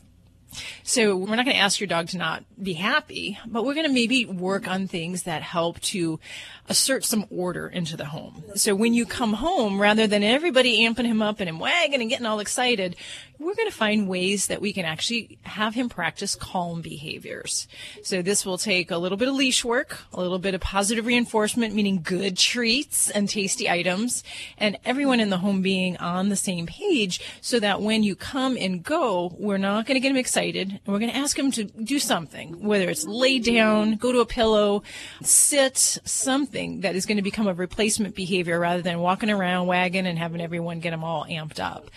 So 0.83 1.15
we're 1.15 1.35
not 1.35 1.45
going 1.45 1.55
to 1.55 1.61
ask 1.61 1.79
your 1.79 1.87
dog 1.87 2.07
to 2.09 2.17
not 2.17 2.43
be 2.61 2.73
happy, 2.73 3.37
but 3.45 3.65
we're 3.65 3.73
going 3.73 3.87
to 3.87 3.93
maybe 3.93 4.25
work 4.25 4.67
on 4.67 4.87
things 4.87 5.23
that 5.23 5.41
help 5.41 5.79
to 5.81 6.19
assert 6.67 7.05
some 7.05 7.25
order 7.29 7.67
into 7.67 7.95
the 7.95 8.05
home. 8.05 8.43
So 8.55 8.73
when 8.73 8.93
you 8.93 9.05
come 9.05 9.33
home, 9.33 9.79
rather 9.79 10.07
than 10.07 10.23
everybody 10.23 10.81
amping 10.81 11.05
him 11.05 11.21
up 11.21 11.39
and 11.39 11.47
him 11.47 11.59
wagging 11.59 12.01
and 12.01 12.09
getting 12.09 12.25
all 12.25 12.39
excited, 12.39 12.95
we're 13.37 13.53
going 13.53 13.69
to 13.69 13.75
find 13.75 14.07
ways 14.07 14.47
that 14.47 14.61
we 14.61 14.73
can 14.73 14.85
actually 14.85 15.37
have 15.43 15.75
him 15.75 15.89
practice 15.89 16.35
calm 16.35 16.81
behaviors. 16.81 17.67
So 18.01 18.21
this 18.21 18.45
will 18.45 18.57
take 18.57 18.89
a 18.91 18.97
little 18.97 19.17
bit 19.17 19.27
of 19.27 19.35
leash 19.35 19.63
work, 19.63 19.99
a 20.13 20.19
little 20.19 20.39
bit 20.39 20.55
of 20.55 20.61
positive 20.61 21.05
reinforcement, 21.05 21.75
meaning 21.75 22.01
good 22.01 22.37
treats 22.37 23.09
and 23.09 23.29
tasty 23.29 23.69
items, 23.69 24.23
and 24.57 24.77
everyone 24.85 25.19
in 25.19 25.29
the 25.29 25.37
home 25.37 25.61
being 25.61 25.97
on 25.97 26.29
the 26.29 26.35
same 26.35 26.65
page 26.65 27.21
so 27.41 27.59
that 27.59 27.81
when 27.81 28.03
you 28.03 28.15
come 28.15 28.57
and 28.57 28.83
go, 28.83 29.35
we're 29.37 29.57
not 29.57 29.85
going 29.85 29.95
to 29.95 29.99
get 29.99 30.11
him 30.11 30.17
excited 30.17 30.69
and 30.69 30.81
we're 30.87 30.99
going 30.99 31.11
to 31.11 31.17
ask 31.17 31.37
him 31.37 31.51
to 31.51 31.65
do 31.65 31.99
something, 31.99 32.63
whether 32.63 32.89
it's 32.89 33.05
lay 33.05 33.37
down, 33.39 33.97
go 33.97 34.11
to 34.11 34.19
a 34.19 34.25
pillow, 34.25 34.81
sit, 35.21 35.77
something 35.77 36.54
that 36.81 36.95
is 36.95 37.05
going 37.05 37.17
to 37.17 37.23
become 37.23 37.47
a 37.47 37.53
replacement 37.53 38.15
behavior 38.15 38.59
rather 38.59 38.81
than 38.81 38.99
walking 38.99 39.29
around 39.29 39.67
wagging 39.67 40.07
and 40.07 40.17
having 40.17 40.41
everyone 40.41 40.79
get 40.79 40.91
them 40.91 41.03
all 41.03 41.25
amped 41.25 41.59
up. 41.59 41.91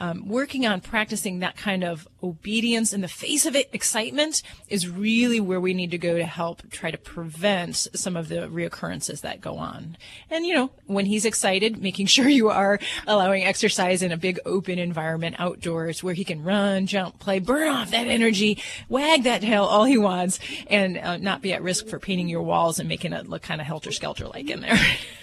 Um, 0.00 0.26
working 0.26 0.66
on 0.66 0.80
practicing 0.80 1.40
that 1.40 1.56
kind 1.56 1.84
of 1.84 2.08
obedience 2.22 2.92
in 2.92 3.02
the 3.02 3.08
face 3.08 3.44
of 3.46 3.54
it, 3.54 3.68
excitement 3.72 4.42
is 4.68 4.88
really 4.88 5.40
where 5.40 5.60
we 5.60 5.74
need 5.74 5.90
to 5.90 5.98
go 5.98 6.16
to 6.16 6.24
help 6.24 6.68
try 6.70 6.90
to 6.90 6.98
prevent 6.98 7.86
some 7.94 8.16
of 8.16 8.28
the 8.28 8.48
reoccurrences 8.48 9.20
that 9.20 9.40
go 9.40 9.56
on. 9.56 9.98
And, 10.30 10.46
you 10.46 10.54
know, 10.54 10.70
when 10.86 11.06
he's 11.06 11.24
excited, 11.24 11.82
making 11.82 12.06
sure 12.06 12.28
you 12.28 12.48
are 12.48 12.78
allowing 13.06 13.44
exercise 13.44 14.02
in 14.02 14.10
a 14.10 14.16
big 14.16 14.38
open 14.46 14.78
environment 14.78 15.36
outdoors 15.38 16.02
where 16.02 16.14
he 16.14 16.24
can 16.24 16.42
run, 16.42 16.86
jump, 16.86 17.18
play, 17.18 17.38
burn 17.38 17.68
off 17.68 17.90
that 17.90 18.06
energy, 18.06 18.62
wag 18.88 19.24
that 19.24 19.42
tail 19.42 19.64
all 19.64 19.84
he 19.84 19.98
wants, 19.98 20.40
and 20.68 20.98
uh, 20.98 21.16
not 21.18 21.42
be 21.42 21.52
at 21.52 21.62
risk 21.62 21.86
for 21.86 21.98
painting 21.98 22.28
your 22.28 22.42
walls 22.42 22.78
and 22.78 22.88
making 22.88 23.12
it 23.12 23.28
look 23.28 23.42
kind 23.42 23.60
of 23.60 23.66
helter 23.66 23.92
skelter 23.92 24.26
like 24.28 24.48
in 24.48 24.60
there. 24.60 24.78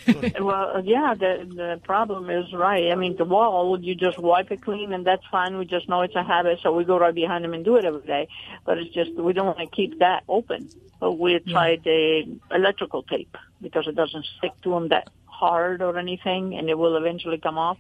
well, 0.40 0.82
yeah, 0.84 1.14
the 1.14 1.48
the 1.54 1.82
problem 1.84 2.30
is 2.30 2.54
right. 2.54 2.92
I 2.92 2.96
mean, 2.96 3.18
the 3.18 3.26
wall, 3.26 3.80
you 3.80 3.96
just 3.96 4.18
wipe 4.18 4.52
it 4.52 4.62
clean, 4.68 4.92
and 4.92 5.08
that's 5.08 5.24
fine. 5.32 5.58
We 5.58 5.66
just 5.66 5.88
know 5.88 6.02
it's 6.02 6.16
a 6.16 6.24
habit, 6.24 6.60
so 6.62 6.74
we 6.74 6.84
go 6.84 7.00
right 7.00 7.16
behind 7.16 7.46
them 7.46 7.54
and 7.54 7.64
do 7.64 7.78
it 7.78 7.86
every 7.86 8.02
day. 8.02 8.28
But 8.66 8.78
it's 8.78 8.94
just 8.94 9.12
we 9.16 9.32
don't 9.32 9.46
want 9.46 9.60
to 9.60 9.68
keep 9.68 10.00
that 10.00 10.24
open. 10.28 10.70
But 11.00 11.14
we 11.14 11.40
tried 11.40 11.84
the 11.86 12.38
electrical 12.52 13.04
tape 13.04 13.38
because 13.62 13.88
it 13.88 13.96
doesn't 13.96 14.26
stick 14.38 14.52
to 14.64 14.72
them 14.72 14.90
that 14.90 15.08
hard 15.26 15.82
or 15.82 15.98
anything, 15.98 16.56
and 16.58 16.70
it 16.70 16.78
will 16.78 16.98
eventually 16.98 17.38
come 17.38 17.58
off. 17.58 17.78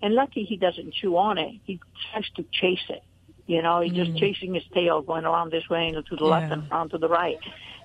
And 0.00 0.14
lucky 0.14 0.44
he 0.44 0.56
doesn't 0.56 0.94
chew 0.94 1.16
on 1.16 1.38
it. 1.38 1.54
He 1.64 1.80
tries 2.12 2.30
to 2.36 2.44
chase 2.52 2.86
it. 2.88 3.02
You 3.46 3.62
know, 3.62 3.80
he's 3.80 3.94
just 3.94 4.12
mm. 4.12 4.20
chasing 4.20 4.54
his 4.54 4.62
tail, 4.72 5.02
going 5.02 5.24
around 5.24 5.50
this 5.50 5.68
way 5.68 5.88
and 5.88 6.06
to 6.06 6.16
the 6.16 6.24
left 6.24 6.52
and 6.52 6.70
around 6.70 6.90
to 6.90 6.98
the 6.98 7.08
right, 7.08 7.38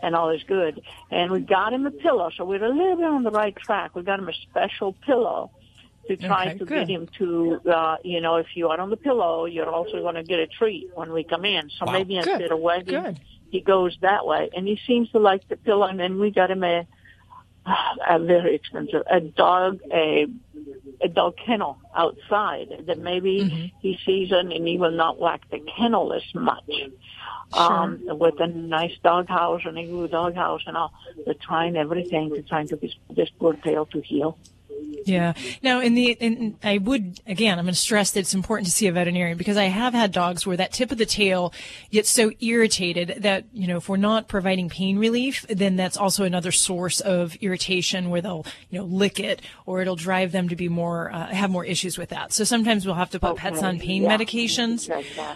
and 0.04 0.16
all 0.16 0.30
is 0.30 0.43
good. 0.43 0.82
And 1.10 1.32
we 1.32 1.39
got 1.39 1.74
him 1.74 1.88
a 1.88 1.91
pillow, 1.91 2.30
so 2.38 2.45
we're 2.45 2.64
a 2.64 2.70
little 2.70 2.97
bit 2.97 3.06
on 3.06 3.24
the 3.24 3.32
right 3.32 3.56
track. 3.56 3.95
We 3.95 4.04
got 4.04 4.20
him 4.20 4.30
a 4.30 4.34
special 4.49 4.93
pillow 4.93 5.49
to 6.08 6.18
try 6.18 6.47
Okay, 6.47 6.58
to 6.60 6.66
good. 6.66 6.88
get 6.88 6.89
him 6.89 7.08
to, 7.18 7.62
uh, 7.70 7.97
you 8.04 8.20
know, 8.22 8.36
if 8.36 8.47
you 8.56 8.68
are 8.70 8.80
on 8.80 8.89
the 8.89 8.97
pillow, 8.97 9.45
you're 9.45 9.70
also 9.70 10.01
going 10.01 10.16
to 10.16 10.24
get 10.24 10.39
a 10.39 10.47
treat 10.47 10.89
when 10.95 11.12
we 11.14 11.24
come 11.24 11.45
in. 11.45 11.70
So 11.80 11.86
Wow. 11.86 11.93
maybe 11.93 12.16
Good. 12.18 12.28
instead 12.30 12.51
of 12.51 12.60
wagging, 12.60 13.01
Good. 13.01 13.18
he 13.51 13.62
goes 13.62 13.97
that 14.01 14.26
way, 14.26 14.49
and 14.56 14.68
he 14.68 14.80
seems 14.86 15.10
to 15.12 15.20
like 15.20 15.47
the 15.47 15.56
pillow. 15.58 15.88
And 15.88 15.99
then 15.99 16.20
we 16.20 16.32
got 16.32 16.51
him 16.51 16.64
a, 16.64 16.86
a 18.10 18.20
very 18.20 18.56
expensive, 18.56 19.04
a 19.10 19.22
dog, 19.22 19.80
a 19.91 20.28
a 21.01 21.08
dog 21.10 21.34
kennel 21.45 21.78
outside 21.95 22.68
that 22.88 22.97
maybe 22.99 23.41
Mm-hmm. 23.43 23.66
he 23.82 23.99
sees 24.06 24.32
it 24.32 24.45
and 24.45 24.68
he 24.68 24.78
will 24.78 24.91
not 24.91 25.20
whack 25.20 25.41
the 25.51 25.60
kennel 25.78 26.14
as 26.14 26.24
much. 26.34 26.64
Um, 27.51 27.99
with 28.06 28.39
a 28.39 28.47
nice 28.47 28.93
dog 29.04 29.28
house 29.28 29.62
and 29.66 29.78
a 29.78 29.86
good 29.86 30.10
dog 30.12 30.34
house 30.34 30.62
and 30.66 30.76
all. 30.76 30.91
They're 31.26 31.36
trying 31.36 31.76
everything 31.76 32.34
to 32.34 32.41
try 32.41 32.66
to 32.66 32.76
get 32.78 32.91
this 33.16 33.30
poor 33.39 33.54
tail 33.54 33.86
to 33.88 34.01
heal. 34.01 34.38
Yeah. 35.05 35.34
Now, 35.61 35.82
in 35.82 35.95
the, 35.95 36.11
in, 36.11 36.57
I 36.63 36.78
would, 36.78 37.19
again, 37.28 37.59
I'm 37.59 37.65
going 37.65 37.74
to 37.74 37.80
stress 37.80 38.11
that 38.11 38.21
it's 38.21 38.34
important 38.34 38.67
to 38.67 38.71
see 38.71 38.88
a 38.88 38.91
veterinarian 38.91 39.38
because 39.38 39.57
I 39.57 39.65
have 39.65 39.93
had 39.93 40.11
dogs 40.11 40.47
where 40.47 40.57
that 40.57 40.71
tip 40.71 40.91
of 40.91 40.97
the 40.97 41.05
tail 41.05 41.53
gets 41.91 42.09
so 42.09 42.32
irritated 42.39 43.17
that, 43.19 43.45
you 43.53 43.67
know, 43.67 43.78
if 43.78 43.89
we're 43.89 43.97
not 43.97 44.28
providing 44.28 44.69
pain 44.69 44.97
relief, 44.97 45.45
then 45.49 45.76
that's 45.76 45.97
also 45.97 46.24
another 46.24 46.51
source 46.51 47.01
of 47.01 47.36
irritation 47.38 48.09
where 48.09 48.21
they'll, 48.21 48.45
you 48.69 48.80
know, 48.80 48.86
lick 48.86 49.19
it 49.19 49.41
or 49.65 49.82
it'll 49.82 49.95
drive 49.95 50.32
them 50.32 50.47
to 50.49 50.55
be 50.55 50.69
more, 50.69 51.11
uh, 51.11 51.28
have 51.28 51.49
more 51.49 51.65
issues 51.65 51.97
with 51.97 52.09
that. 52.09 52.32
So 52.32 52.43
sometimes 52.43 52.86
we'll 52.86 52.95
have 52.95 53.09
to 53.11 53.19
put 53.19 53.36
pets 53.36 53.61
on 53.61 53.80
pain 53.80 54.03
yeah. 54.03 54.17
medications. 54.17 54.89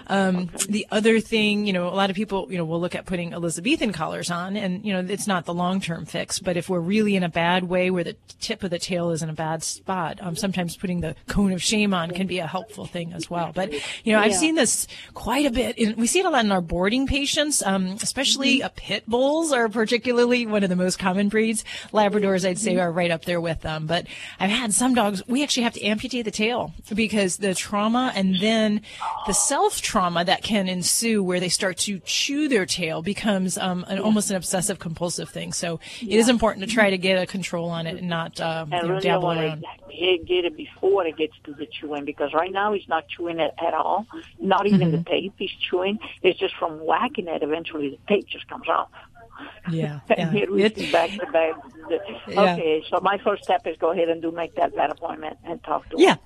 Um, 0.08 0.50
the 0.70 0.88
other 0.92 1.20
thing, 1.20 1.68
you 1.68 1.74
know, 1.74 1.88
a 1.88 1.96
lot 1.96 2.10
of 2.10 2.16
people, 2.16 2.48
you 2.50 2.58
know, 2.58 2.66
will 2.66 2.80
look 2.80 2.96
at 2.96 3.06
putting 3.06 3.34
Elizabethan 3.34 3.92
collars 3.92 4.32
on 4.32 4.56
and, 4.56 4.86
you 4.86 4.94
know, 4.94 5.06
it's 5.12 5.28
not 5.28 5.46
the 5.46 5.54
long-term 5.54 6.06
fix, 6.06 6.40
but 6.40 6.56
if 6.56 6.70
we're 6.70 6.80
really 6.80 7.16
in 7.16 7.24
a 7.24 7.30
bad 7.30 7.66
way 7.66 7.92
where 7.92 8.04
the 8.04 8.16
tip 8.40 8.64
of 8.64 8.70
the 8.70 8.80
tail 8.80 9.12
is 9.12 9.22
in 9.28 9.32
a 9.32 9.36
bad 9.36 9.64
spot, 9.64 10.20
um, 10.22 10.36
sometimes 10.36 10.78
putting 10.78 11.02
the 11.02 11.16
cone 11.28 11.52
of 11.52 11.62
shame 11.62 11.94
on 11.94 12.12
can 12.12 12.28
be 12.28 12.40
a 12.40 12.48
helpful 12.48 12.86
thing 12.86 13.14
as 13.14 13.30
well. 13.30 13.52
But, 13.54 13.74
you 14.04 14.14
know, 14.14 14.20
I've 14.20 14.32
Yeah. 14.32 14.38
seen 14.38 14.56
this 14.56 14.88
quite 15.14 15.46
a 15.46 15.52
bit. 15.52 15.78
In, 15.78 15.96
we 15.98 16.08
see 16.08 16.20
it 16.20 16.26
a 16.26 16.30
lot 16.30 16.46
in 16.46 16.52
our 16.52 16.62
boarding 16.62 17.08
patients, 17.08 17.62
um, 17.64 17.98
especially 18.02 18.64
uh, 18.64 18.70
pit 18.76 19.04
bulls 19.08 19.52
are 19.52 19.68
particularly 19.70 20.46
one 20.46 20.64
of 20.64 20.70
the 20.70 20.76
most 20.76 20.98
common 21.00 21.30
breeds. 21.30 21.64
Labradors, 21.94 22.48
I'd 22.48 22.58
say, 22.58 22.78
are 22.78 22.92
right 22.92 23.12
up 23.12 23.26
there 23.26 23.42
with 23.42 23.62
them. 23.62 23.86
But 23.86 24.08
I've 24.40 24.50
had 24.50 24.74
some 24.74 24.94
dogs, 24.94 25.22
we 25.28 25.44
actually 25.44 25.64
have 25.64 25.74
to 25.74 25.84
amputate 25.84 26.26
the 26.26 26.32
tail 26.32 26.74
because 26.94 27.38
the 27.38 27.54
trauma 27.54 28.12
and 28.16 28.38
then 28.40 28.82
the 29.26 29.34
self 29.34 29.82
trauma 29.82 30.24
that 30.26 30.44
can 30.44 30.68
ensue 30.70 31.24
where 31.24 31.40
they 31.40 31.50
start 31.50 31.78
to 31.80 32.00
chew 32.06 32.48
their 32.48 32.66
tail 32.66 33.02
becomes 33.02 33.58
um, 33.58 33.86
an, 33.88 34.00
almost 34.00 34.30
an 34.30 34.36
obsessive 34.36 34.80
compulsive 34.80 35.30
thing. 35.30 35.52
So 35.54 35.80
it 36.02 36.14
is 36.14 36.30
important 36.30 36.68
to 36.68 36.74
try 36.74 36.90
to 36.90 36.98
get 36.98 37.22
a 37.22 37.26
control 37.26 37.70
on 37.70 37.88
it 37.88 37.98
and 37.98 38.08
not 38.10 38.40
uh, 38.40 38.66
you 38.68 38.72
know, 38.72 38.82
really 38.90 39.02
dabble 39.20 39.28
want 39.28 39.40
around. 39.40 39.66
to 39.90 40.18
get 40.26 40.46
it 40.46 40.56
before 40.58 41.06
it 41.06 41.18
gets 41.18 41.34
to 41.46 41.54
the 41.54 41.66
chewing 41.66 42.06
because 42.06 42.34
right 42.34 42.52
now 42.52 42.74
he's 42.74 42.88
not 42.88 43.08
chewing 43.08 43.40
it 43.40 43.54
at 43.66 43.74
all. 43.74 44.06
Not 44.40 44.66
even 44.68 44.80
Mm-hmm. 44.92 44.98
the 44.98 45.04
tape 45.04 45.34
he's 45.38 45.52
chewing. 45.70 46.00
It's 46.22 46.40
just 46.40 46.56
from 46.56 46.80
whacking 46.86 47.28
it. 47.28 47.44
Eventually, 47.44 47.90
the 47.90 48.00
tape 48.08 48.28
just 48.28 48.48
comes 48.48 48.68
off. 48.70 48.90
Yeah. 49.72 50.00
and 50.10 50.18
yeah. 50.18 50.32
here 50.32 50.52
we 50.52 50.64
It- 50.64 50.92
back 50.92 51.12
to 51.12 51.26
back. 51.32 51.54
the- 51.90 52.00
Yeah. 52.34 52.54
Okay, 52.56 52.84
so 52.90 53.00
my 53.02 53.18
first 53.20 53.44
step 53.44 53.66
is 53.68 53.78
go 53.78 53.92
ahead 53.92 54.10
and 54.10 54.22
do 54.22 54.32
make 54.32 54.56
that 54.56 54.74
vet 54.76 54.92
appointment 54.92 55.38
and 55.46 55.64
talk 55.64 55.88
to 55.90 55.96
him. 55.96 56.00
Yeah, 56.02 56.14
him. 56.14 56.20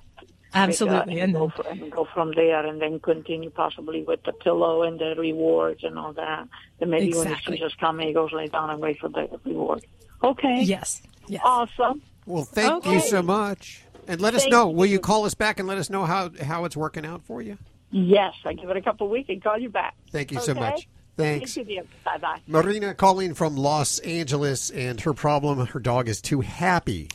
absolutely. 0.54 1.20
And, 1.20 1.32
go, 1.34 1.48
fr- 1.50 1.62
and 1.68 1.90
go 1.92 2.06
from 2.12 2.32
there, 2.34 2.64
and 2.66 2.80
then 2.82 3.00
continue 3.00 3.50
possibly 3.50 4.02
with 4.02 4.22
the 4.24 4.32
pillow 4.32 4.82
and 4.82 4.98
the 4.98 5.14
rewards 5.16 5.84
and 5.84 5.98
all 5.98 6.12
that. 6.14 6.48
Then 6.78 6.90
maybe 6.90 7.08
Exactly. 7.08 7.30
when 7.30 7.38
the 7.38 7.56
season's 7.56 7.74
coming, 7.74 8.08
he 8.08 8.12
goes 8.14 8.32
lay 8.32 8.48
down 8.48 8.70
and 8.70 8.80
wait 8.80 8.98
for 8.98 9.08
the 9.08 9.28
reward. 9.44 9.84
Okay. 10.24 10.62
Yes. 10.62 11.02
Yes. 11.28 11.42
Awesome. 11.44 12.02
Well, 12.26 12.44
thank 12.44 12.86
you 12.86 13.00
so 13.00 13.22
much. 13.22 13.82
And 14.08 14.20
let 14.20 14.34
us 14.34 14.42
Thank 14.42 14.52
know. 14.52 14.68
Will 14.68 14.86
you 14.86 14.98
call 14.98 15.24
us 15.24 15.34
back 15.34 15.58
and 15.58 15.68
let 15.68 15.78
us 15.78 15.88
know 15.88 16.04
how, 16.04 16.30
how 16.42 16.64
it's 16.64 16.76
working 16.76 17.06
out 17.06 17.22
for 17.22 17.40
you? 17.40 17.56
Yes, 17.92 18.34
I 18.44 18.54
give 18.54 18.68
it 18.70 18.76
a 18.76 18.80
couple 18.82 19.06
of 19.06 19.10
weeks 19.10 19.28
and 19.28 19.42
call 19.42 19.58
you 19.58 19.68
back. 19.68 19.94
Thank 20.10 20.32
you 20.32 20.40
so 20.40 20.54
much. 20.54 20.88
Thanks. 21.16 21.54
Thank 21.54 21.68
you. 21.68 21.86
Bye 22.04 22.18
bye. 22.18 22.40
Marina 22.46 22.94
calling 22.94 23.34
from 23.34 23.56
Los 23.56 23.98
Angeles, 23.98 24.70
and 24.70 24.98
her 25.02 25.12
problem: 25.12 25.64
her 25.66 25.78
dog 25.78 26.08
is 26.08 26.22
too 26.22 26.40
happy, 26.40 27.10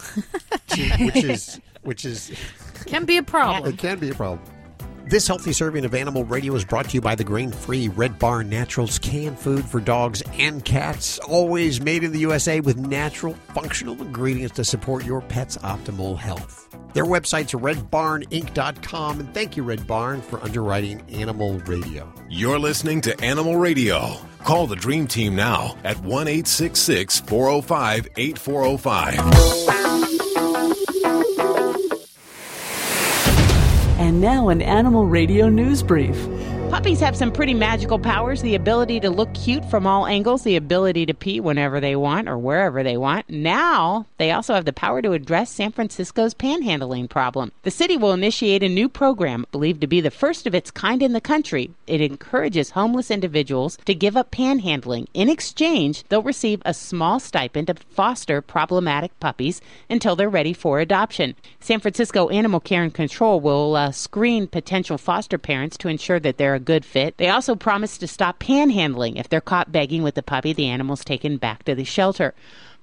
to- 0.67 1.05
which 1.05 1.15
is 1.23 1.59
which 1.81 2.05
is 2.05 2.31
Can 2.85 3.05
be 3.05 3.17
a 3.17 3.23
problem. 3.23 3.73
It 3.73 3.79
can 3.79 3.97
be 3.97 4.11
a 4.11 4.13
problem. 4.13 4.41
This 5.09 5.25
healthy 5.25 5.53
serving 5.53 5.85
of 5.85 5.95
Animal 5.95 6.25
Radio 6.25 6.53
is 6.55 6.65
brought 6.65 6.89
to 6.89 6.95
you 6.95 6.99
by 6.99 7.15
the 7.15 7.23
grain 7.23 7.49
free 7.49 7.87
Red 7.87 8.19
Barn 8.19 8.49
Naturals 8.49 8.99
canned 8.99 9.39
food 9.39 9.63
for 9.63 9.79
dogs 9.79 10.21
and 10.33 10.65
cats. 10.65 11.17
Always 11.19 11.79
made 11.79 12.03
in 12.03 12.11
the 12.11 12.19
USA 12.19 12.59
with 12.59 12.75
natural, 12.75 13.33
functional 13.53 13.95
ingredients 14.01 14.57
to 14.57 14.65
support 14.65 15.05
your 15.05 15.21
pet's 15.21 15.55
optimal 15.59 16.17
health. 16.17 16.67
Their 16.91 17.05
website's 17.05 17.53
redbarninc.com. 17.53 19.19
And 19.21 19.33
thank 19.33 19.55
you, 19.55 19.63
Red 19.63 19.87
Barn, 19.87 20.21
for 20.21 20.43
underwriting 20.43 21.01
Animal 21.09 21.59
Radio. 21.59 22.13
You're 22.27 22.59
listening 22.59 22.99
to 23.01 23.17
Animal 23.23 23.55
Radio. 23.55 24.17
Call 24.43 24.67
the 24.67 24.75
Dream 24.75 25.07
Team 25.07 25.37
now 25.37 25.77
at 25.85 25.95
1 26.01 26.27
866 26.27 27.21
405 27.21 28.09
8405. 28.17 29.86
Now, 34.19 34.49
an 34.49 34.61
Animal 34.61 35.05
Radio 35.05 35.49
news 35.49 35.83
brief. 35.83 36.17
Puppies 36.69 36.99
have 36.99 37.15
some 37.15 37.31
pretty 37.31 37.53
magical 37.53 37.97
powers 37.97 38.41
the 38.41 38.53
ability 38.53 38.99
to 38.99 39.09
look 39.09 39.33
cute 39.33 39.63
from 39.69 39.87
all 39.87 40.05
angles, 40.05 40.43
the 40.43 40.57
ability 40.57 41.05
to 41.05 41.13
pee 41.13 41.39
whenever 41.39 41.79
they 41.79 41.95
want 41.95 42.27
or 42.27 42.37
wherever 42.37 42.83
they 42.83 42.97
want. 42.97 43.29
Now, 43.29 44.05
they 44.17 44.31
also 44.31 44.53
have 44.53 44.65
the 44.65 44.73
power 44.73 45.01
to 45.01 45.13
address 45.13 45.49
San 45.49 45.71
Francisco's 45.71 46.33
panhandling 46.33 47.09
problem. 47.09 47.53
The 47.63 47.71
city 47.71 47.95
will 47.95 48.11
initiate 48.11 48.63
a 48.63 48.69
new 48.69 48.89
program 48.89 49.45
believed 49.53 49.79
to 49.79 49.87
be 49.87 50.01
the 50.01 50.11
first 50.11 50.45
of 50.45 50.53
its 50.53 50.69
kind 50.69 51.01
in 51.01 51.13
the 51.13 51.21
country. 51.21 51.71
It 51.87 52.01
encourages 52.01 52.71
homeless 52.71 53.09
individuals 53.09 53.77
to 53.85 53.95
give 53.95 54.17
up 54.17 54.29
panhandling. 54.29 55.07
In 55.13 55.29
exchange, 55.29 56.03
they'll 56.09 56.21
receive 56.21 56.61
a 56.65 56.73
small 56.73 57.21
stipend 57.21 57.67
to 57.67 57.75
foster 57.75 58.41
problematic 58.41 59.17
puppies 59.21 59.61
until 59.89 60.17
they're 60.17 60.29
ready 60.29 60.53
for 60.53 60.81
adoption. 60.81 61.35
San 61.61 61.79
Francisco 61.79 62.27
Animal 62.27 62.59
Care 62.59 62.83
and 62.83 62.93
Control 62.93 63.39
will 63.39 63.77
uh, 63.77 63.91
screen 63.91 64.47
potential 64.47 64.97
foster 64.97 65.37
parents 65.37 65.77
to 65.77 65.87
ensure 65.87 66.19
that 66.19 66.37
they're 66.37 66.56
a 66.57 66.59
good 66.59 66.83
fit. 66.83 67.15
They 67.15 67.29
also 67.29 67.55
promise 67.55 67.97
to 67.99 68.07
stop 68.07 68.39
panhandling 68.39 69.17
if 69.17 69.29
they're 69.29 69.39
caught 69.39 69.71
begging 69.71 70.03
with 70.03 70.15
the 70.15 70.23
puppy 70.23 70.51
the 70.51 70.67
animal's 70.67 71.05
taken 71.05 71.37
back 71.37 71.63
to 71.63 71.75
the 71.75 71.85
shelter. 71.85 72.33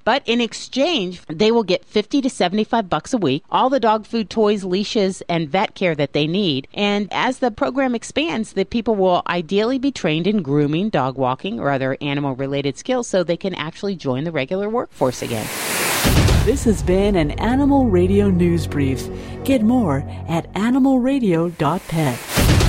But 0.05 0.23
in 0.27 0.41
exchange, 0.41 1.23
they 1.27 1.51
will 1.51 1.63
get 1.63 1.85
50 1.85 2.21
to 2.23 2.31
75 2.31 2.91
bucks 2.91 3.15
a 3.15 3.19
week, 3.19 3.43
all 3.51 3.71
the 3.71 3.81
dog 3.81 4.07
food, 4.07 4.29
toys, 4.29 4.63
leashes, 4.63 5.23
and 5.29 5.49
vet 5.49 5.75
care 5.75 5.95
that 5.95 6.13
they 6.13 6.27
need. 6.27 6.69
And 6.75 7.09
as 7.11 7.39
the 7.39 7.51
program 7.51 7.95
expands, 7.95 8.53
the 8.53 8.65
people 8.65 8.95
will 8.95 9.23
ideally 9.27 9.79
be 9.79 9.91
trained 9.91 10.27
in 10.27 10.43
grooming, 10.43 10.91
dog 10.91 11.17
walking, 11.17 11.59
or 11.59 11.71
other 11.71 11.97
animal 12.03 12.37
related 12.37 12.77
skills 12.77 13.09
so 13.09 13.25
they 13.25 13.39
can 13.39 13.55
actually 13.55 13.97
join 13.97 14.25
the 14.25 14.33
regular 14.33 14.69
workforce 14.69 15.23
again. 15.23 15.47
This 16.45 16.65
has 16.65 16.83
been 16.83 17.17
an 17.17 17.31
Animal 17.33 17.87
Radio 17.87 18.29
News 18.29 18.67
Brief. 18.67 19.09
Get 19.45 19.63
more 19.63 20.05
at 20.29 20.53
animalradio.pet. 20.53 22.64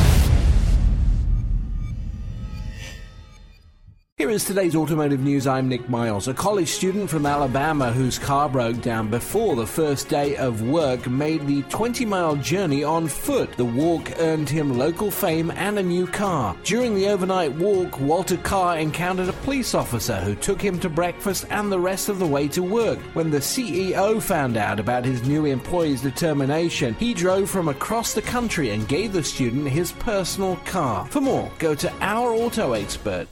Here 4.18 4.30
is 4.30 4.46
today's 4.46 4.78
automotive 4.78 5.20
news. 5.20 5.46
I'm 5.46 5.68
Nick 5.68 5.90
Miles. 5.90 6.30
A 6.30 6.34
college 6.34 6.70
student 6.70 7.10
from 7.10 7.26
Alabama 7.26 7.92
whose 7.92 8.18
car 8.18 8.48
broke 8.48 8.82
down 8.82 9.10
before 9.10 9.58
the 9.58 9.68
first 9.68 10.08
day 10.08 10.38
of 10.38 10.62
work 10.62 11.06
made 11.06 11.46
the 11.46 11.64
20 11.64 12.06
mile 12.06 12.38
journey 12.38 12.82
on 12.82 13.10
foot. 13.10 13.52
The 13.58 13.66
walk 13.66 14.14
earned 14.20 14.48
him 14.48 14.78
local 14.78 15.12
fame 15.12 15.52
and 15.52 15.78
a 15.78 15.84
new 15.84 16.08
car. 16.08 16.56
During 16.64 16.96
the 16.96 17.10
overnight 17.10 17.52
walk, 17.56 18.00
Walter 18.00 18.38
Carr 18.38 18.78
encountered 18.78 19.28
a 19.28 19.34
police 19.44 19.76
officer 19.76 20.16
who 20.22 20.34
took 20.36 20.62
him 20.62 20.80
to 20.80 20.88
breakfast 20.88 21.46
and 21.50 21.70
the 21.70 21.78
rest 21.82 22.08
of 22.08 22.20
the 22.20 22.26
way 22.26 22.48
to 22.48 22.64
work. 22.64 23.00
When 23.16 23.30
the 23.30 23.40
CEO 23.40 24.22
found 24.22 24.56
out 24.56 24.80
about 24.80 25.04
his 25.04 25.28
new 25.28 25.44
employee's 25.44 26.02
determination, 26.02 26.94
he 26.94 27.14
drove 27.14 27.50
from 27.50 27.68
across 27.68 28.14
the 28.14 28.22
country 28.22 28.70
and 28.70 28.88
gave 28.88 29.12
the 29.12 29.26
student 29.26 29.68
his 29.68 29.92
personal 29.92 30.56
car. 30.64 31.06
For 31.08 31.20
more, 31.20 31.52
go 31.60 31.76
to 31.76 31.92
Our 32.00 32.34
Auto 32.34 32.72
Expert. 32.72 33.28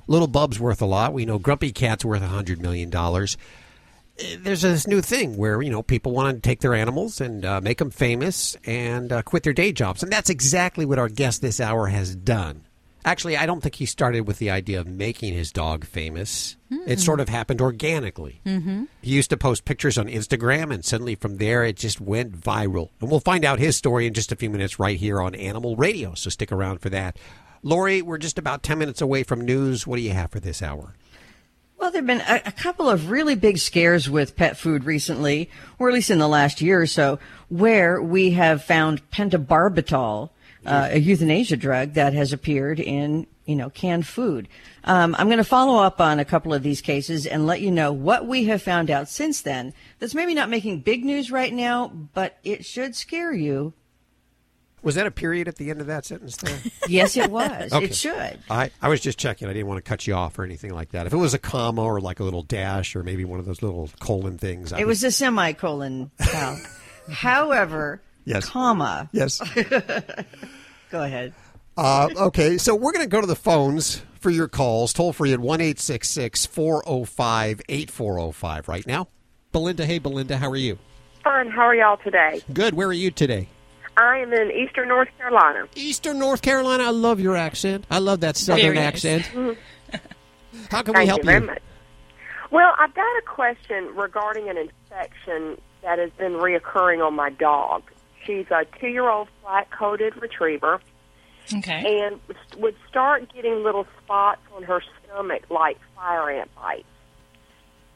Little 0.06 0.28
Bub's 0.28 0.58
worth 0.58 0.82
a 0.82 0.86
lot. 0.86 1.12
We 1.12 1.26
know 1.26 1.38
Grumpy 1.38 1.72
Cat's 1.72 2.04
worth 2.04 2.22
a 2.22 2.26
$100 2.26 2.58
million. 2.60 2.90
There's 2.90 4.62
this 4.62 4.86
new 4.86 5.00
thing 5.00 5.36
where, 5.36 5.62
you 5.62 5.70
know, 5.70 5.82
people 5.82 6.12
want 6.12 6.34
to 6.34 6.40
take 6.40 6.60
their 6.60 6.74
animals 6.74 7.20
and 7.20 7.44
uh, 7.44 7.60
make 7.60 7.78
them 7.78 7.90
famous 7.90 8.56
and 8.64 9.12
uh, 9.12 9.22
quit 9.22 9.44
their 9.44 9.52
day 9.52 9.70
jobs. 9.70 10.02
And 10.02 10.12
that's 10.12 10.30
exactly 10.30 10.84
what 10.84 10.98
our 10.98 11.08
guest 11.08 11.40
this 11.40 11.60
hour 11.60 11.86
has 11.86 12.16
done. 12.16 12.64
Actually, 13.04 13.36
I 13.36 13.46
don't 13.46 13.62
think 13.62 13.76
he 13.76 13.86
started 13.86 14.26
with 14.26 14.38
the 14.38 14.50
idea 14.50 14.80
of 14.80 14.86
making 14.86 15.32
his 15.32 15.52
dog 15.52 15.84
famous. 15.84 16.56
Mm-hmm. 16.70 16.90
It 16.90 17.00
sort 17.00 17.20
of 17.20 17.28
happened 17.28 17.60
organically. 17.60 18.40
Mm-hmm. 18.44 18.84
He 19.00 19.12
used 19.12 19.30
to 19.30 19.36
post 19.36 19.64
pictures 19.64 19.96
on 19.96 20.08
Instagram, 20.08 20.72
and 20.74 20.84
suddenly 20.84 21.14
from 21.14 21.36
there, 21.36 21.64
it 21.64 21.76
just 21.76 22.00
went 22.00 22.38
viral. 22.38 22.90
And 23.00 23.10
we'll 23.10 23.20
find 23.20 23.44
out 23.44 23.58
his 23.60 23.76
story 23.76 24.06
in 24.06 24.14
just 24.14 24.32
a 24.32 24.36
few 24.36 24.50
minutes 24.50 24.78
right 24.78 24.98
here 24.98 25.22
on 25.22 25.34
Animal 25.34 25.76
Radio, 25.76 26.14
so 26.14 26.28
stick 26.28 26.52
around 26.52 26.80
for 26.80 26.90
that. 26.90 27.16
Lori, 27.62 28.02
we're 28.02 28.18
just 28.18 28.38
about 28.38 28.62
10 28.62 28.78
minutes 28.78 29.00
away 29.00 29.22
from 29.22 29.40
news. 29.40 29.86
What 29.86 29.96
do 29.96 30.02
you 30.02 30.12
have 30.12 30.30
for 30.30 30.40
this 30.40 30.62
hour? 30.62 30.94
Well, 31.78 31.92
there 31.92 32.02
have 32.02 32.06
been 32.06 32.20
a, 32.20 32.42
a, 32.46 32.52
couple 32.52 32.90
of 32.90 33.08
really 33.08 33.36
big 33.36 33.58
scares 33.58 34.10
with 34.10 34.34
pet 34.34 34.56
food 34.56 34.84
recently, 34.84 35.48
or 35.78 35.88
at 35.88 35.94
least 35.94 36.10
in 36.10 36.18
the 36.18 36.26
last 36.26 36.60
year 36.60 36.80
or 36.82 36.86
so, 36.86 37.20
where 37.48 38.02
we 38.02 38.32
have 38.32 38.64
found 38.64 39.08
pentobarbital 39.10 40.30
uh, 40.68 40.88
a 40.92 40.98
euthanasia 40.98 41.56
drug 41.56 41.94
that 41.94 42.12
has 42.12 42.32
appeared 42.32 42.78
in 42.78 43.26
you 43.46 43.56
know 43.56 43.70
canned 43.70 44.06
food. 44.06 44.48
Um, 44.84 45.16
I'm 45.18 45.26
going 45.26 45.38
to 45.38 45.44
follow 45.44 45.82
up 45.82 46.00
on 46.00 46.18
a 46.18 46.24
couple 46.24 46.52
of 46.52 46.62
these 46.62 46.80
cases 46.80 47.26
and 47.26 47.46
let 47.46 47.60
you 47.60 47.70
know 47.70 47.92
what 47.92 48.26
we 48.26 48.44
have 48.44 48.62
found 48.62 48.90
out 48.90 49.08
since 49.08 49.40
then. 49.40 49.72
That's 49.98 50.14
maybe 50.14 50.34
not 50.34 50.50
making 50.50 50.80
big 50.80 51.04
news 51.04 51.30
right 51.30 51.52
now, 51.52 51.88
but 51.88 52.38
it 52.44 52.64
should 52.64 52.94
scare 52.94 53.32
you. 53.32 53.72
Was 54.82 54.94
that 54.94 55.06
a 55.06 55.10
period 55.10 55.48
at 55.48 55.56
the 55.56 55.70
end 55.70 55.80
of 55.80 55.88
that 55.88 56.04
sentence 56.04 56.36
there? 56.36 56.56
yes, 56.88 57.16
it 57.16 57.30
was. 57.30 57.72
Okay. 57.72 57.86
It 57.86 57.94
should. 57.96 58.38
I, 58.48 58.70
I 58.80 58.88
was 58.88 59.00
just 59.00 59.18
checking. 59.18 59.48
I 59.48 59.52
didn't 59.52 59.66
want 59.66 59.84
to 59.84 59.88
cut 59.88 60.06
you 60.06 60.14
off 60.14 60.38
or 60.38 60.44
anything 60.44 60.72
like 60.72 60.90
that. 60.90 61.06
If 61.06 61.12
it 61.12 61.16
was 61.16 61.34
a 61.34 61.38
comma 61.38 61.82
or 61.82 62.00
like 62.00 62.20
a 62.20 62.24
little 62.24 62.42
dash 62.42 62.94
or 62.94 63.02
maybe 63.02 63.24
one 63.24 63.40
of 63.40 63.46
those 63.46 63.60
little 63.60 63.90
colon 63.98 64.38
things. 64.38 64.72
I 64.72 64.80
it 64.80 64.86
was 64.86 65.02
a 65.02 65.10
semicolon. 65.10 66.12
However, 67.10 68.02
yes. 68.24 68.48
comma. 68.48 69.08
Yes. 69.12 69.40
Go 70.90 71.02
ahead. 71.02 71.34
Uh, 71.76 72.08
okay, 72.16 72.58
so 72.58 72.74
we're 72.74 72.92
going 72.92 73.04
to 73.04 73.10
go 73.10 73.20
to 73.20 73.26
the 73.26 73.36
phones 73.36 74.02
for 74.18 74.30
your 74.30 74.48
calls, 74.48 74.92
toll 74.92 75.12
free 75.12 75.32
at 75.32 75.38
1 75.38 75.60
405 75.74 77.60
8405 77.68 78.68
right 78.68 78.86
now. 78.86 79.08
Belinda, 79.52 79.86
hey, 79.86 79.98
Belinda, 79.98 80.36
how 80.36 80.50
are 80.50 80.56
you? 80.56 80.78
Fine. 81.24 81.50
How 81.50 81.62
are 81.62 81.74
y'all 81.74 81.96
today? 81.98 82.42
Good. 82.52 82.74
Where 82.74 82.88
are 82.88 82.92
you 82.92 83.10
today? 83.10 83.48
I 83.96 84.18
am 84.18 84.32
in 84.32 84.50
Eastern 84.50 84.88
North 84.88 85.08
Carolina. 85.18 85.66
Eastern 85.74 86.18
North 86.18 86.42
Carolina. 86.42 86.84
I 86.84 86.90
love 86.90 87.20
your 87.20 87.36
accent. 87.36 87.84
I 87.90 87.98
love 87.98 88.20
that 88.20 88.36
southern 88.36 88.76
nice. 88.76 89.04
accent. 89.04 89.24
How 90.70 90.82
can 90.82 90.94
Thank 90.94 90.98
we 90.98 91.06
help 91.06 91.18
you 91.20 91.24
very 91.24 91.40
much. 91.40 91.62
Well, 92.50 92.72
I've 92.78 92.94
got 92.94 93.18
a 93.18 93.22
question 93.26 93.94
regarding 93.94 94.48
an 94.48 94.56
infection 94.56 95.60
that 95.82 95.98
has 95.98 96.10
been 96.12 96.32
reoccurring 96.32 97.06
on 97.06 97.14
my 97.14 97.30
dog. 97.30 97.82
She's 98.28 98.44
a 98.50 98.66
two-year-old 98.78 99.28
flat-coated 99.40 100.20
retriever, 100.20 100.80
Okay. 101.56 102.02
and 102.04 102.20
would 102.58 102.76
start 102.90 103.32
getting 103.32 103.64
little 103.64 103.86
spots 104.04 104.42
on 104.54 104.64
her 104.64 104.82
stomach 105.02 105.44
like 105.48 105.78
fire 105.96 106.30
ant 106.30 106.54
bites. 106.54 106.84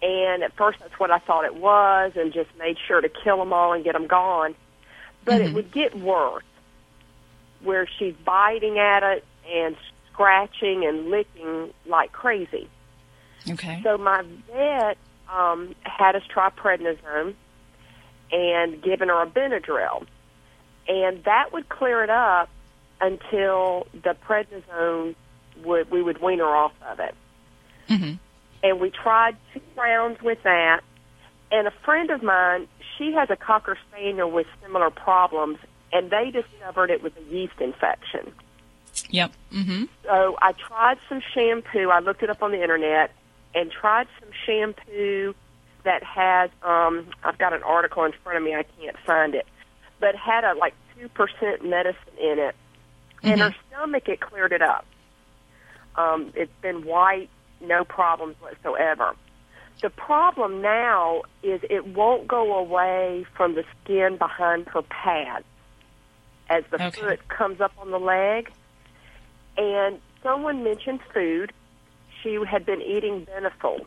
And 0.00 0.42
at 0.42 0.56
first, 0.56 0.78
that's 0.80 0.98
what 0.98 1.10
I 1.10 1.18
thought 1.18 1.44
it 1.44 1.54
was, 1.56 2.12
and 2.16 2.32
just 2.32 2.48
made 2.58 2.78
sure 2.88 3.02
to 3.02 3.10
kill 3.10 3.36
them 3.36 3.52
all 3.52 3.74
and 3.74 3.84
get 3.84 3.92
them 3.92 4.06
gone. 4.06 4.54
But 5.26 5.42
it 5.42 5.52
would 5.52 5.70
get 5.70 5.96
worse, 5.96 6.42
where 7.60 7.86
she's 7.98 8.14
biting 8.24 8.78
at 8.78 9.02
it 9.02 9.24
and 9.46 9.76
scratching 10.10 10.86
and 10.86 11.10
licking 11.10 11.74
like 11.86 12.10
crazy. 12.10 12.68
Okay. 13.50 13.80
So 13.84 13.98
my 13.98 14.24
vet 14.50 14.96
um, 15.30 15.74
had 15.82 16.16
us 16.16 16.22
try 16.28 16.48
prednisone 16.48 17.34
and 18.32 18.82
given 18.82 19.08
her 19.10 19.22
a 19.22 19.26
Benadryl, 19.26 20.06
and 20.88 21.22
that 21.24 21.52
would 21.52 21.68
clear 21.68 22.02
it 22.02 22.10
up 22.10 22.48
until 23.00 23.86
the 23.92 24.16
prednisone 24.26 25.14
would 25.64 25.90
we 25.90 26.02
would 26.02 26.20
wean 26.22 26.38
her 26.38 26.56
off 26.56 26.72
of 26.88 27.00
it. 27.00 27.14
Mm-hmm. 27.88 28.14
And 28.62 28.80
we 28.80 28.90
tried 28.90 29.36
two 29.52 29.60
rounds 29.76 30.22
with 30.22 30.42
that. 30.44 30.82
And 31.50 31.66
a 31.66 31.72
friend 31.84 32.10
of 32.10 32.22
mine, 32.22 32.68
she 32.96 33.12
has 33.12 33.28
a 33.28 33.36
cocker 33.36 33.76
spaniel 33.90 34.30
with 34.30 34.46
similar 34.62 34.88
problems, 34.90 35.58
and 35.92 36.10
they 36.10 36.30
discovered 36.30 36.90
it 36.90 37.02
was 37.02 37.12
a 37.18 37.32
yeast 37.34 37.60
infection. 37.60 38.32
Yep. 39.10 39.32
Mm-hmm. 39.52 39.84
So 40.04 40.36
I 40.40 40.52
tried 40.52 40.98
some 41.08 41.20
shampoo. 41.34 41.90
I 41.90 42.00
looked 42.00 42.22
it 42.22 42.30
up 42.30 42.42
on 42.42 42.52
the 42.52 42.62
internet 42.62 43.10
and 43.54 43.70
tried 43.70 44.06
some 44.20 44.30
shampoo 44.46 45.34
that 45.84 46.02
has 46.02 46.50
um 46.62 47.06
I've 47.24 47.38
got 47.38 47.52
an 47.52 47.62
article 47.62 48.04
in 48.04 48.12
front 48.22 48.38
of 48.38 48.44
me, 48.44 48.54
I 48.54 48.64
can't 48.80 48.96
find 49.04 49.34
it. 49.34 49.46
But 50.02 50.16
had 50.16 50.44
a 50.44 50.52
like 50.58 50.74
two 50.98 51.08
percent 51.08 51.64
medicine 51.64 52.18
in 52.20 52.38
it. 52.38 52.54
And 53.22 53.40
her 53.40 53.54
stomach 53.68 54.08
it 54.08 54.20
cleared 54.20 54.52
it 54.52 54.60
up. 54.62 54.84
Um, 55.96 56.32
it's 56.34 56.52
been 56.60 56.84
white, 56.84 57.30
no 57.60 57.84
problems 57.84 58.34
whatsoever. 58.40 59.14
The 59.80 59.90
problem 59.90 60.60
now 60.60 61.22
is 61.44 61.60
it 61.70 61.86
won't 61.86 62.26
go 62.26 62.56
away 62.58 63.24
from 63.36 63.54
the 63.54 63.64
skin 63.84 64.16
behind 64.18 64.66
her 64.68 64.82
pads 64.82 65.44
as 66.50 66.64
the 66.70 66.84
Okay. 66.84 67.00
foot 67.00 67.28
comes 67.28 67.60
up 67.60 67.72
on 67.78 67.90
the 67.92 67.98
leg. 68.00 68.50
And 69.56 70.00
someone 70.22 70.64
mentioned 70.64 71.00
food. 71.14 71.52
She 72.22 72.38
had 72.44 72.66
been 72.66 72.82
eating 72.82 73.24
Beneful, 73.24 73.86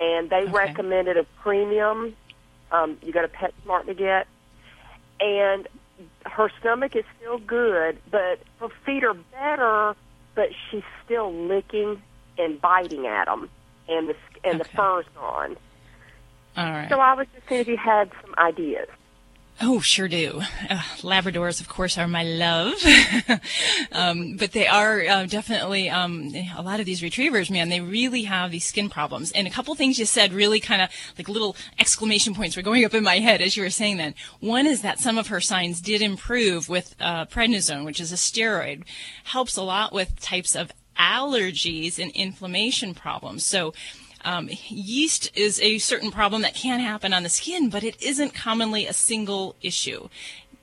and 0.00 0.28
they 0.28 0.44
recommended 0.44 1.16
a 1.16 1.24
premium. 1.42 2.14
Um, 2.72 2.98
you 3.02 3.12
got 3.12 3.24
a 3.24 3.28
PetSmart 3.28 3.86
to 3.86 3.94
get, 3.94 4.26
and 5.20 5.68
her 6.26 6.50
stomach 6.60 6.96
is 6.96 7.04
still 7.18 7.38
good, 7.38 7.98
but 8.10 8.40
her 8.60 8.68
feet 8.84 9.04
are 9.04 9.14
better. 9.14 9.94
But 10.34 10.48
she's 10.68 10.82
still 11.04 11.32
licking 11.32 12.02
and 12.38 12.60
biting 12.60 13.06
at 13.06 13.26
them, 13.26 13.48
and 13.88 14.08
the 14.08 14.16
and 14.42 14.60
the 14.60 14.64
fur's 14.64 15.06
gone. 15.14 15.56
All 16.56 16.70
right. 16.70 16.88
So 16.88 16.98
I 16.98 17.14
was 17.14 17.26
just 17.34 17.48
seeing 17.48 17.60
if 17.60 17.68
you 17.68 17.76
had 17.76 18.10
some 18.22 18.34
ideas. 18.36 18.88
Oh, 19.60 19.80
sure 19.80 20.08
do. 20.08 20.42
Uh, 20.68 20.78
Labradors, 21.02 21.60
of 21.60 21.68
course, 21.68 21.96
are 21.96 22.08
my 22.08 22.24
love. 22.24 22.74
um, 23.92 24.36
but 24.36 24.50
they 24.50 24.66
are 24.66 25.00
uh, 25.02 25.26
definitely, 25.26 25.88
um, 25.88 26.32
a 26.56 26.62
lot 26.62 26.80
of 26.80 26.86
these 26.86 27.04
retrievers, 27.04 27.50
man, 27.50 27.68
they 27.68 27.80
really 27.80 28.24
have 28.24 28.50
these 28.50 28.66
skin 28.66 28.90
problems. 28.90 29.30
And 29.30 29.46
a 29.46 29.50
couple 29.50 29.74
things 29.76 29.98
you 29.98 30.06
said 30.06 30.32
really 30.32 30.58
kind 30.58 30.82
of 30.82 30.90
like 31.16 31.28
little 31.28 31.56
exclamation 31.78 32.34
points 32.34 32.56
were 32.56 32.62
going 32.62 32.84
up 32.84 32.94
in 32.94 33.04
my 33.04 33.20
head 33.20 33.40
as 33.40 33.56
you 33.56 33.62
were 33.62 33.70
saying 33.70 33.98
that. 33.98 34.14
One 34.40 34.66
is 34.66 34.82
that 34.82 34.98
some 34.98 35.18
of 35.18 35.28
her 35.28 35.40
signs 35.40 35.80
did 35.80 36.02
improve 36.02 36.68
with 36.68 36.96
uh, 37.00 37.26
prednisone, 37.26 37.84
which 37.84 38.00
is 38.00 38.10
a 38.10 38.16
steroid. 38.16 38.82
Helps 39.22 39.56
a 39.56 39.62
lot 39.62 39.92
with 39.92 40.20
types 40.20 40.56
of 40.56 40.72
allergies 40.98 41.98
and 41.98 42.10
inflammation 42.12 42.94
problems. 42.94 43.44
So, 43.44 43.72
um, 44.24 44.48
yeast 44.68 45.30
is 45.36 45.60
a 45.60 45.78
certain 45.78 46.10
problem 46.10 46.42
that 46.42 46.54
can 46.54 46.80
happen 46.80 47.12
on 47.12 47.22
the 47.22 47.28
skin, 47.28 47.68
but 47.68 47.84
it 47.84 48.00
isn't 48.02 48.34
commonly 48.34 48.86
a 48.86 48.92
single 48.92 49.54
issue. 49.62 50.08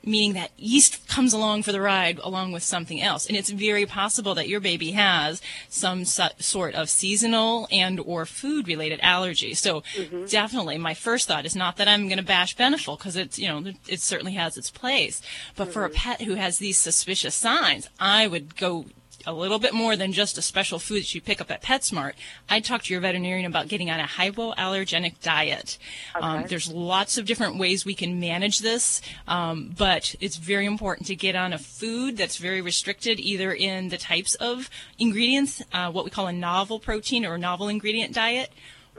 Meaning 0.04 0.32
that 0.32 0.50
yeast 0.58 1.06
comes 1.06 1.32
along 1.32 1.62
for 1.62 1.70
the 1.70 1.80
ride 1.80 2.18
along 2.24 2.50
with 2.50 2.64
something 2.64 3.00
else, 3.00 3.24
and 3.24 3.36
it's 3.36 3.50
very 3.50 3.86
possible 3.86 4.34
that 4.34 4.48
your 4.48 4.58
baby 4.58 4.90
has 4.90 5.40
some 5.68 6.04
so- 6.04 6.30
sort 6.40 6.74
of 6.74 6.90
seasonal 6.90 7.68
and 7.70 8.00
or 8.00 8.26
food 8.26 8.66
related 8.66 8.98
allergy. 9.00 9.54
So 9.54 9.84
definitely, 10.26 10.76
my 10.76 10.94
first 10.94 11.28
thought 11.28 11.46
is 11.46 11.54
not 11.54 11.76
that 11.76 11.86
I'm 11.86 12.08
going 12.08 12.18
to 12.18 12.24
bash 12.24 12.56
Beneful 12.56 12.98
because 12.98 13.14
it's 13.14 13.38
you 13.38 13.46
know 13.46 13.72
it 13.86 14.00
certainly 14.00 14.32
has 14.32 14.56
its 14.56 14.72
place, 14.72 15.22
but 15.54 15.72
for 15.72 15.84
a 15.84 15.90
pet 15.90 16.22
who 16.22 16.34
has 16.34 16.58
these 16.58 16.78
suspicious 16.78 17.36
signs, 17.36 17.88
I 18.00 18.26
would 18.26 18.56
go 18.56 18.86
a 19.26 19.32
little 19.32 19.58
bit 19.58 19.74
more 19.74 19.96
than 19.96 20.12
just 20.12 20.38
a 20.38 20.42
special 20.42 20.78
food 20.78 21.02
that 21.02 21.14
you 21.14 21.20
pick 21.20 21.40
up 21.40 21.50
at 21.50 21.62
PetSmart, 21.62 22.12
I'd 22.48 22.64
talk 22.64 22.82
to 22.84 22.92
your 22.92 23.00
veterinarian 23.00 23.46
about 23.46 23.68
getting 23.68 23.90
on 23.90 24.00
a 24.00 24.04
hypoallergenic 24.04 25.20
diet. 25.22 25.78
Um, 26.20 26.44
there's 26.48 26.70
lots 26.70 27.18
of 27.18 27.26
different 27.26 27.58
ways 27.58 27.84
we 27.84 27.94
can 27.94 28.20
manage 28.20 28.60
this, 28.60 29.00
um, 29.28 29.74
but 29.76 30.14
it's 30.20 30.36
very 30.36 30.66
important 30.66 31.06
to 31.08 31.16
get 31.16 31.36
on 31.36 31.52
a 31.52 31.58
food 31.58 32.16
that's 32.16 32.36
very 32.36 32.60
restricted, 32.60 33.20
either 33.20 33.52
in 33.52 33.88
the 33.88 33.98
types 33.98 34.34
of 34.36 34.68
ingredients, 34.98 35.62
uh, 35.72 35.90
what 35.90 36.04
we 36.04 36.10
call 36.10 36.26
a 36.26 36.32
novel 36.32 36.78
protein 36.78 37.24
or 37.24 37.38
novel 37.38 37.68
ingredient 37.68 38.14
diet, 38.14 38.50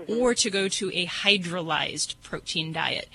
or 0.08 0.34
to 0.34 0.50
go 0.50 0.68
to 0.68 0.90
a 0.94 1.06
hydrolyzed 1.06 2.16
protein 2.24 2.74
diet. 2.74 3.08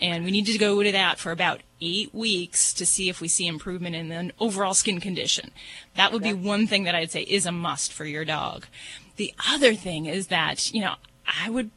And 0.00 0.24
we 0.24 0.30
need 0.30 0.46
to 0.46 0.58
go 0.58 0.82
to 0.82 0.92
that 0.92 1.18
for 1.18 1.30
about 1.30 1.60
eight 1.80 2.14
weeks 2.14 2.72
to 2.74 2.86
see 2.86 3.08
if 3.08 3.20
we 3.20 3.28
see 3.28 3.46
improvement 3.46 3.94
in 3.94 4.08
the 4.08 4.32
overall 4.38 4.74
skin 4.74 5.00
condition. 5.00 5.50
That 5.96 6.12
would 6.12 6.22
be 6.22 6.32
one 6.32 6.66
thing 6.66 6.84
that 6.84 6.94
I'd 6.94 7.10
say 7.10 7.22
is 7.22 7.46
a 7.46 7.52
must 7.52 7.92
for 7.92 8.04
your 8.04 8.24
dog. 8.24 8.66
The 9.16 9.32
other 9.50 9.74
thing 9.74 10.06
is 10.06 10.28
that, 10.28 10.72
you 10.72 10.80
know, 10.80 10.94
I 11.26 11.50
would 11.50 11.70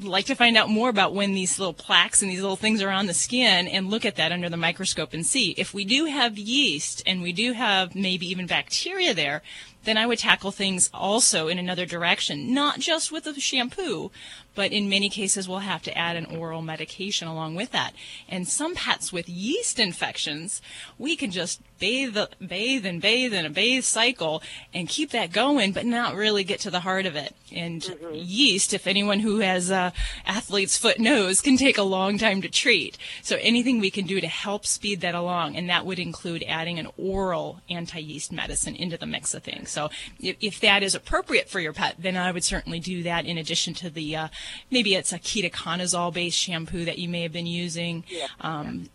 like 0.00 0.26
to 0.26 0.34
find 0.34 0.56
out 0.56 0.68
more 0.68 0.88
about 0.88 1.14
when 1.14 1.34
these 1.34 1.58
little 1.58 1.72
plaques 1.72 2.20
and 2.20 2.30
these 2.30 2.40
little 2.40 2.56
things 2.56 2.82
are 2.82 2.90
on 2.90 3.06
the 3.06 3.14
skin 3.14 3.68
and 3.68 3.90
look 3.90 4.04
at 4.04 4.16
that 4.16 4.32
under 4.32 4.48
the 4.48 4.56
microscope 4.56 5.14
and 5.14 5.24
see 5.24 5.50
if 5.52 5.72
we 5.72 5.84
do 5.84 6.06
have 6.06 6.36
yeast 6.36 7.02
and 7.06 7.22
we 7.22 7.32
do 7.32 7.52
have 7.52 7.94
maybe 7.94 8.26
even 8.26 8.46
bacteria 8.46 9.14
there 9.14 9.40
then 9.84 9.96
i 9.96 10.04
would 10.04 10.18
tackle 10.18 10.50
things 10.50 10.90
also 10.92 11.46
in 11.46 11.58
another 11.58 11.86
direction 11.86 12.52
not 12.52 12.80
just 12.80 13.12
with 13.12 13.26
a 13.26 13.38
shampoo 13.38 14.10
but 14.54 14.72
in 14.72 14.88
many 14.88 15.08
cases 15.08 15.48
we'll 15.48 15.58
have 15.58 15.82
to 15.82 15.96
add 15.96 16.16
an 16.16 16.26
oral 16.26 16.62
medication 16.62 17.28
along 17.28 17.54
with 17.54 17.72
that. 17.72 17.94
And 18.28 18.46
some 18.46 18.74
pets 18.74 19.12
with 19.12 19.28
yeast 19.28 19.78
infections 19.78 20.60
we 20.98 21.16
can 21.16 21.30
just 21.30 21.60
bathe 21.78 22.16
bathe 22.46 22.86
and 22.86 23.00
bathe 23.00 23.34
in 23.34 23.44
a 23.44 23.50
bathe 23.50 23.84
cycle 23.84 24.42
and 24.72 24.88
keep 24.88 25.10
that 25.10 25.32
going 25.32 25.72
but 25.72 25.84
not 25.84 26.14
really 26.14 26.44
get 26.44 26.60
to 26.60 26.70
the 26.70 26.80
heart 26.80 27.06
of 27.06 27.16
it. 27.16 27.34
And 27.52 27.84
yeast 28.12 28.72
if 28.74 28.86
anyone 28.86 29.20
who 29.20 29.38
has 29.38 29.70
a 29.70 29.92
athlete's 30.26 30.76
foot 30.76 30.98
knows 30.98 31.40
can 31.40 31.56
take 31.56 31.78
a 31.78 31.82
long 31.82 32.18
time 32.18 32.42
to 32.42 32.48
treat. 32.48 32.98
So 33.22 33.36
anything 33.40 33.80
we 33.80 33.90
can 33.90 34.06
do 34.06 34.20
to 34.20 34.28
help 34.28 34.66
speed 34.66 35.00
that 35.00 35.14
along 35.14 35.56
and 35.56 35.68
that 35.68 35.86
would 35.86 35.98
include 35.98 36.44
adding 36.46 36.78
an 36.78 36.88
oral 36.96 37.60
anti-yeast 37.68 38.32
medicine 38.32 38.76
into 38.76 38.96
the 38.96 39.06
mix 39.06 39.34
of 39.34 39.42
things. 39.42 39.70
So 39.70 39.90
if, 40.20 40.36
if 40.40 40.60
that 40.60 40.82
is 40.82 40.94
appropriate 40.94 41.48
for 41.48 41.60
your 41.60 41.72
pet 41.72 41.96
then 41.98 42.16
i 42.16 42.30
would 42.30 42.44
certainly 42.44 42.80
do 42.80 43.02
that 43.02 43.26
in 43.26 43.38
addition 43.38 43.74
to 43.74 43.90
the 43.90 44.16
uh, 44.16 44.28
maybe 44.70 44.94
it's 44.94 45.12
a 45.12 45.18
ketoconazole 45.18 46.12
based 46.12 46.38
shampoo 46.38 46.84
that 46.84 46.98
you 46.98 47.08
may 47.08 47.22
have 47.22 47.32
been 47.32 47.46
using 47.46 48.04
um, 48.40 48.88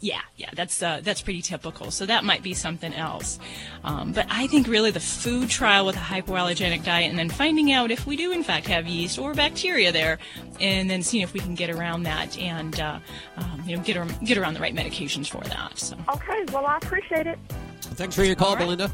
yeah, 0.00 0.20
yeah, 0.36 0.50
that's 0.54 0.80
uh, 0.80 1.00
that's 1.02 1.20
pretty 1.22 1.42
typical. 1.42 1.90
So 1.90 2.06
that 2.06 2.22
might 2.22 2.42
be 2.42 2.54
something 2.54 2.94
else. 2.94 3.38
Um, 3.82 4.12
but 4.12 4.26
I 4.30 4.46
think 4.46 4.68
really 4.68 4.92
the 4.92 5.00
food 5.00 5.50
trial 5.50 5.86
with 5.86 5.96
a 5.96 6.00
hypoallergenic 6.00 6.84
diet, 6.84 7.10
and 7.10 7.18
then 7.18 7.28
finding 7.28 7.72
out 7.72 7.90
if 7.90 8.06
we 8.06 8.16
do 8.16 8.30
in 8.30 8.44
fact 8.44 8.68
have 8.68 8.86
yeast 8.86 9.18
or 9.18 9.34
bacteria 9.34 9.90
there, 9.90 10.18
and 10.60 10.88
then 10.88 11.02
seeing 11.02 11.24
if 11.24 11.32
we 11.32 11.40
can 11.40 11.56
get 11.56 11.68
around 11.68 12.04
that 12.04 12.38
and 12.38 12.78
uh, 12.78 13.00
um, 13.38 13.62
you 13.66 13.76
know 13.76 13.82
get 13.82 13.96
ar- 13.96 14.06
get 14.24 14.38
around 14.38 14.54
the 14.54 14.60
right 14.60 14.74
medications 14.74 15.28
for 15.28 15.42
that. 15.48 15.76
So 15.76 15.96
Okay, 16.08 16.44
well, 16.52 16.66
I 16.66 16.76
appreciate 16.76 17.26
it. 17.26 17.38
Thanks 17.80 18.14
for 18.14 18.22
your 18.22 18.36
call, 18.36 18.54
Belinda. 18.54 18.90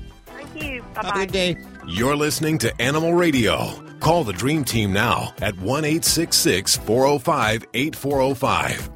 Thank 0.54 0.72
you. 0.72 0.84
Have 0.94 1.06
a 1.06 1.12
good 1.12 1.32
day. 1.32 1.56
You're 1.86 2.16
listening 2.16 2.58
to 2.58 2.80
Animal 2.80 3.14
Radio. 3.14 3.72
Call 4.00 4.24
the 4.24 4.32
Dream 4.32 4.64
Team 4.64 4.92
now 4.92 5.32
at 5.40 5.56
1 5.58 5.84
866 5.84 6.76
405 6.76 7.66
8405. 7.74 8.90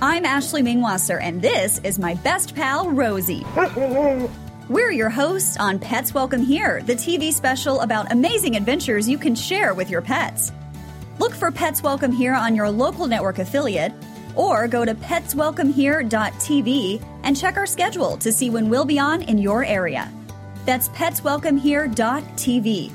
I'm 0.00 0.24
Ashley 0.24 0.62
Mingwasser, 0.62 1.20
and 1.20 1.42
this 1.42 1.80
is 1.82 1.98
my 1.98 2.14
best 2.14 2.54
pal, 2.54 2.88
Rosie. 2.90 3.44
We're 4.68 4.92
your 4.92 5.08
hosts 5.08 5.56
on 5.56 5.78
Pets 5.78 6.14
Welcome 6.14 6.42
Here, 6.42 6.82
the 6.82 6.94
TV 6.94 7.32
special 7.32 7.80
about 7.80 8.12
amazing 8.12 8.54
adventures 8.54 9.08
you 9.08 9.18
can 9.18 9.34
share 9.34 9.74
with 9.74 9.90
your 9.90 10.02
pets. 10.02 10.52
Look 11.18 11.34
for 11.34 11.50
Pets 11.50 11.82
Welcome 11.82 12.12
Here 12.12 12.34
on 12.34 12.54
your 12.54 12.70
local 12.70 13.08
network 13.08 13.38
affiliate, 13.38 13.92
or 14.38 14.66
go 14.68 14.86
to 14.86 14.94
petswelcomehere.tv 14.94 17.04
and 17.24 17.36
check 17.36 17.58
our 17.58 17.66
schedule 17.66 18.16
to 18.16 18.32
see 18.32 18.48
when 18.48 18.70
we'll 18.70 18.86
be 18.86 18.98
on 18.98 19.20
in 19.22 19.36
your 19.36 19.64
area. 19.64 20.10
That's 20.64 20.88
petswelcomehere.tv. 20.90 22.92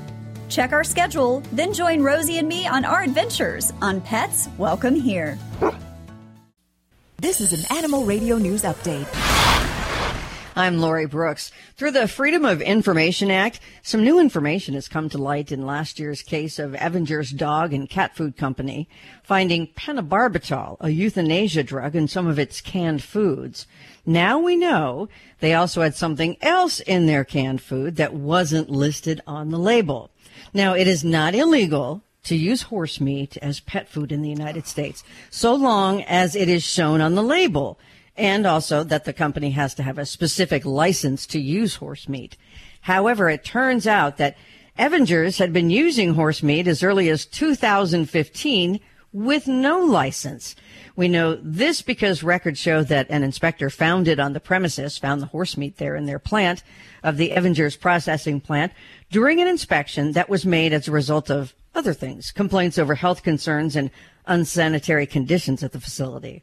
Check 0.48 0.72
our 0.72 0.84
schedule, 0.84 1.42
then 1.52 1.72
join 1.72 2.02
Rosie 2.02 2.38
and 2.38 2.48
me 2.48 2.66
on 2.66 2.84
our 2.84 3.02
adventures 3.02 3.72
on 3.80 4.00
Pets 4.00 4.48
Welcome 4.58 4.94
Here. 4.94 5.38
This 7.18 7.40
is 7.40 7.52
an 7.52 7.64
Animal 7.76 8.04
Radio 8.04 8.38
News 8.38 8.62
Update. 8.62 9.33
I'm 10.56 10.78
Lori 10.80 11.06
Brooks. 11.06 11.50
Through 11.76 11.90
the 11.90 12.06
Freedom 12.06 12.44
of 12.44 12.62
Information 12.62 13.28
Act, 13.28 13.58
some 13.82 14.04
new 14.04 14.20
information 14.20 14.74
has 14.74 14.86
come 14.86 15.08
to 15.08 15.18
light 15.18 15.50
in 15.50 15.66
last 15.66 15.98
year's 15.98 16.22
case 16.22 16.60
of 16.60 16.76
Evanger's 16.76 17.30
Dog 17.30 17.72
and 17.72 17.90
Cat 17.90 18.14
Food 18.14 18.36
Company 18.36 18.88
finding 19.24 19.66
pentobarbital, 19.66 20.76
a 20.78 20.90
euthanasia 20.90 21.64
drug, 21.64 21.96
in 21.96 22.06
some 22.06 22.28
of 22.28 22.38
its 22.38 22.60
canned 22.60 23.02
foods. 23.02 23.66
Now 24.06 24.38
we 24.38 24.54
know 24.54 25.08
they 25.40 25.54
also 25.54 25.82
had 25.82 25.96
something 25.96 26.36
else 26.40 26.78
in 26.78 27.06
their 27.06 27.24
canned 27.24 27.60
food 27.60 27.96
that 27.96 28.14
wasn't 28.14 28.70
listed 28.70 29.20
on 29.26 29.50
the 29.50 29.58
label. 29.58 30.10
Now, 30.52 30.74
it 30.74 30.86
is 30.86 31.02
not 31.02 31.34
illegal 31.34 32.02
to 32.24 32.36
use 32.36 32.62
horse 32.62 33.00
meat 33.00 33.36
as 33.38 33.58
pet 33.58 33.88
food 33.88 34.12
in 34.12 34.22
the 34.22 34.30
United 34.30 34.68
States, 34.68 35.02
so 35.30 35.52
long 35.52 36.02
as 36.02 36.36
it 36.36 36.48
is 36.48 36.62
shown 36.62 37.00
on 37.00 37.16
the 37.16 37.22
label, 37.24 37.76
and 38.16 38.46
also 38.46 38.84
that 38.84 39.04
the 39.04 39.12
company 39.12 39.50
has 39.50 39.74
to 39.74 39.82
have 39.82 39.98
a 39.98 40.06
specific 40.06 40.64
license 40.64 41.26
to 41.26 41.40
use 41.40 41.76
horse 41.76 42.08
meat. 42.08 42.36
However, 42.82 43.28
it 43.28 43.44
turns 43.44 43.86
out 43.86 44.18
that 44.18 44.36
Evangers 44.76 45.38
had 45.38 45.52
been 45.52 45.70
using 45.70 46.14
horse 46.14 46.42
meat 46.42 46.66
as 46.66 46.82
early 46.82 47.08
as 47.08 47.26
2015 47.26 48.80
with 49.12 49.46
no 49.46 49.78
license. 49.78 50.56
We 50.96 51.06
know 51.06 51.36
this 51.36 51.80
because 51.80 52.24
records 52.24 52.58
show 52.58 52.82
that 52.82 53.08
an 53.08 53.22
inspector 53.22 53.70
found 53.70 54.08
it 54.08 54.18
on 54.18 54.32
the 54.32 54.40
premises, 54.40 54.98
found 54.98 55.22
the 55.22 55.26
horse 55.26 55.56
meat 55.56 55.76
there 55.76 55.94
in 55.94 56.06
their 56.06 56.18
plant 56.18 56.64
of 57.04 57.16
the 57.16 57.30
Evangers 57.30 57.76
processing 57.76 58.40
plant 58.40 58.72
during 59.10 59.40
an 59.40 59.46
inspection 59.46 60.12
that 60.12 60.28
was 60.28 60.44
made 60.44 60.72
as 60.72 60.88
a 60.88 60.92
result 60.92 61.30
of 61.30 61.54
other 61.74 61.92
things, 61.92 62.32
complaints 62.32 62.76
over 62.76 62.96
health 62.96 63.22
concerns 63.22 63.76
and 63.76 63.90
unsanitary 64.26 65.06
conditions 65.06 65.62
at 65.62 65.70
the 65.70 65.80
facility. 65.80 66.42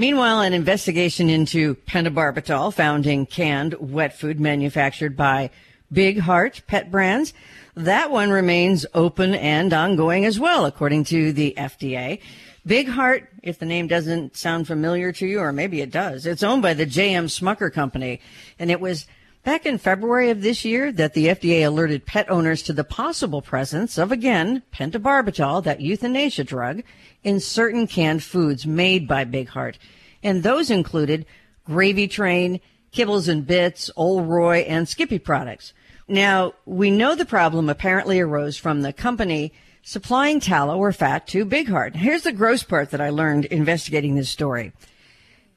Meanwhile, 0.00 0.42
an 0.42 0.52
investigation 0.52 1.28
into 1.28 1.74
pentobarbital 1.74 2.72
found 2.72 3.04
in 3.04 3.26
canned 3.26 3.74
wet 3.80 4.16
food 4.16 4.38
manufactured 4.38 5.16
by 5.16 5.50
Big 5.90 6.20
Heart 6.20 6.62
Pet 6.68 6.88
Brands. 6.88 7.34
That 7.74 8.12
one 8.12 8.30
remains 8.30 8.86
open 8.94 9.34
and 9.34 9.72
ongoing 9.72 10.24
as 10.24 10.38
well, 10.38 10.66
according 10.66 11.02
to 11.06 11.32
the 11.32 11.52
FDA. 11.58 12.20
Big 12.64 12.86
Heart, 12.86 13.28
if 13.42 13.58
the 13.58 13.66
name 13.66 13.88
doesn't 13.88 14.36
sound 14.36 14.68
familiar 14.68 15.10
to 15.10 15.26
you, 15.26 15.40
or 15.40 15.52
maybe 15.52 15.80
it 15.80 15.90
does, 15.90 16.26
it's 16.26 16.44
owned 16.44 16.62
by 16.62 16.74
the 16.74 16.86
J.M. 16.86 17.26
Smucker 17.26 17.72
Company. 17.72 18.20
And 18.60 18.70
it 18.70 18.80
was 18.80 19.04
back 19.44 19.66
in 19.66 19.78
February 19.78 20.30
of 20.30 20.42
this 20.42 20.64
year 20.64 20.92
that 20.92 21.14
the 21.14 21.26
FDA 21.26 21.66
alerted 21.66 22.06
pet 22.06 22.30
owners 22.30 22.62
to 22.64 22.72
the 22.72 22.84
possible 22.84 23.42
presence 23.42 23.98
of, 23.98 24.12
again, 24.12 24.62
pentobarbital, 24.72 25.64
that 25.64 25.80
euthanasia 25.80 26.44
drug, 26.44 26.82
in 27.22 27.40
certain 27.40 27.86
canned 27.86 28.22
foods 28.22 28.66
made 28.66 29.08
by 29.08 29.24
Big 29.24 29.48
Heart. 29.48 29.78
And 30.22 30.42
those 30.42 30.70
included 30.70 31.26
Gravy 31.64 32.08
Train, 32.08 32.60
Kibbles 32.92 33.28
and 33.28 33.46
Bits, 33.46 33.90
Old 33.96 34.28
Roy, 34.28 34.58
and 34.58 34.88
Skippy 34.88 35.18
products. 35.18 35.72
Now, 36.06 36.54
we 36.64 36.90
know 36.90 37.14
the 37.14 37.26
problem 37.26 37.68
apparently 37.68 38.18
arose 38.18 38.56
from 38.56 38.80
the 38.80 38.92
company 38.92 39.52
supplying 39.82 40.40
tallow 40.40 40.78
or 40.78 40.92
fat 40.92 41.26
to 41.28 41.44
Big 41.44 41.68
Heart. 41.68 41.96
Here's 41.96 42.22
the 42.22 42.32
gross 42.32 42.62
part 42.62 42.90
that 42.90 43.00
I 43.00 43.10
learned 43.10 43.46
investigating 43.46 44.14
this 44.14 44.30
story. 44.30 44.72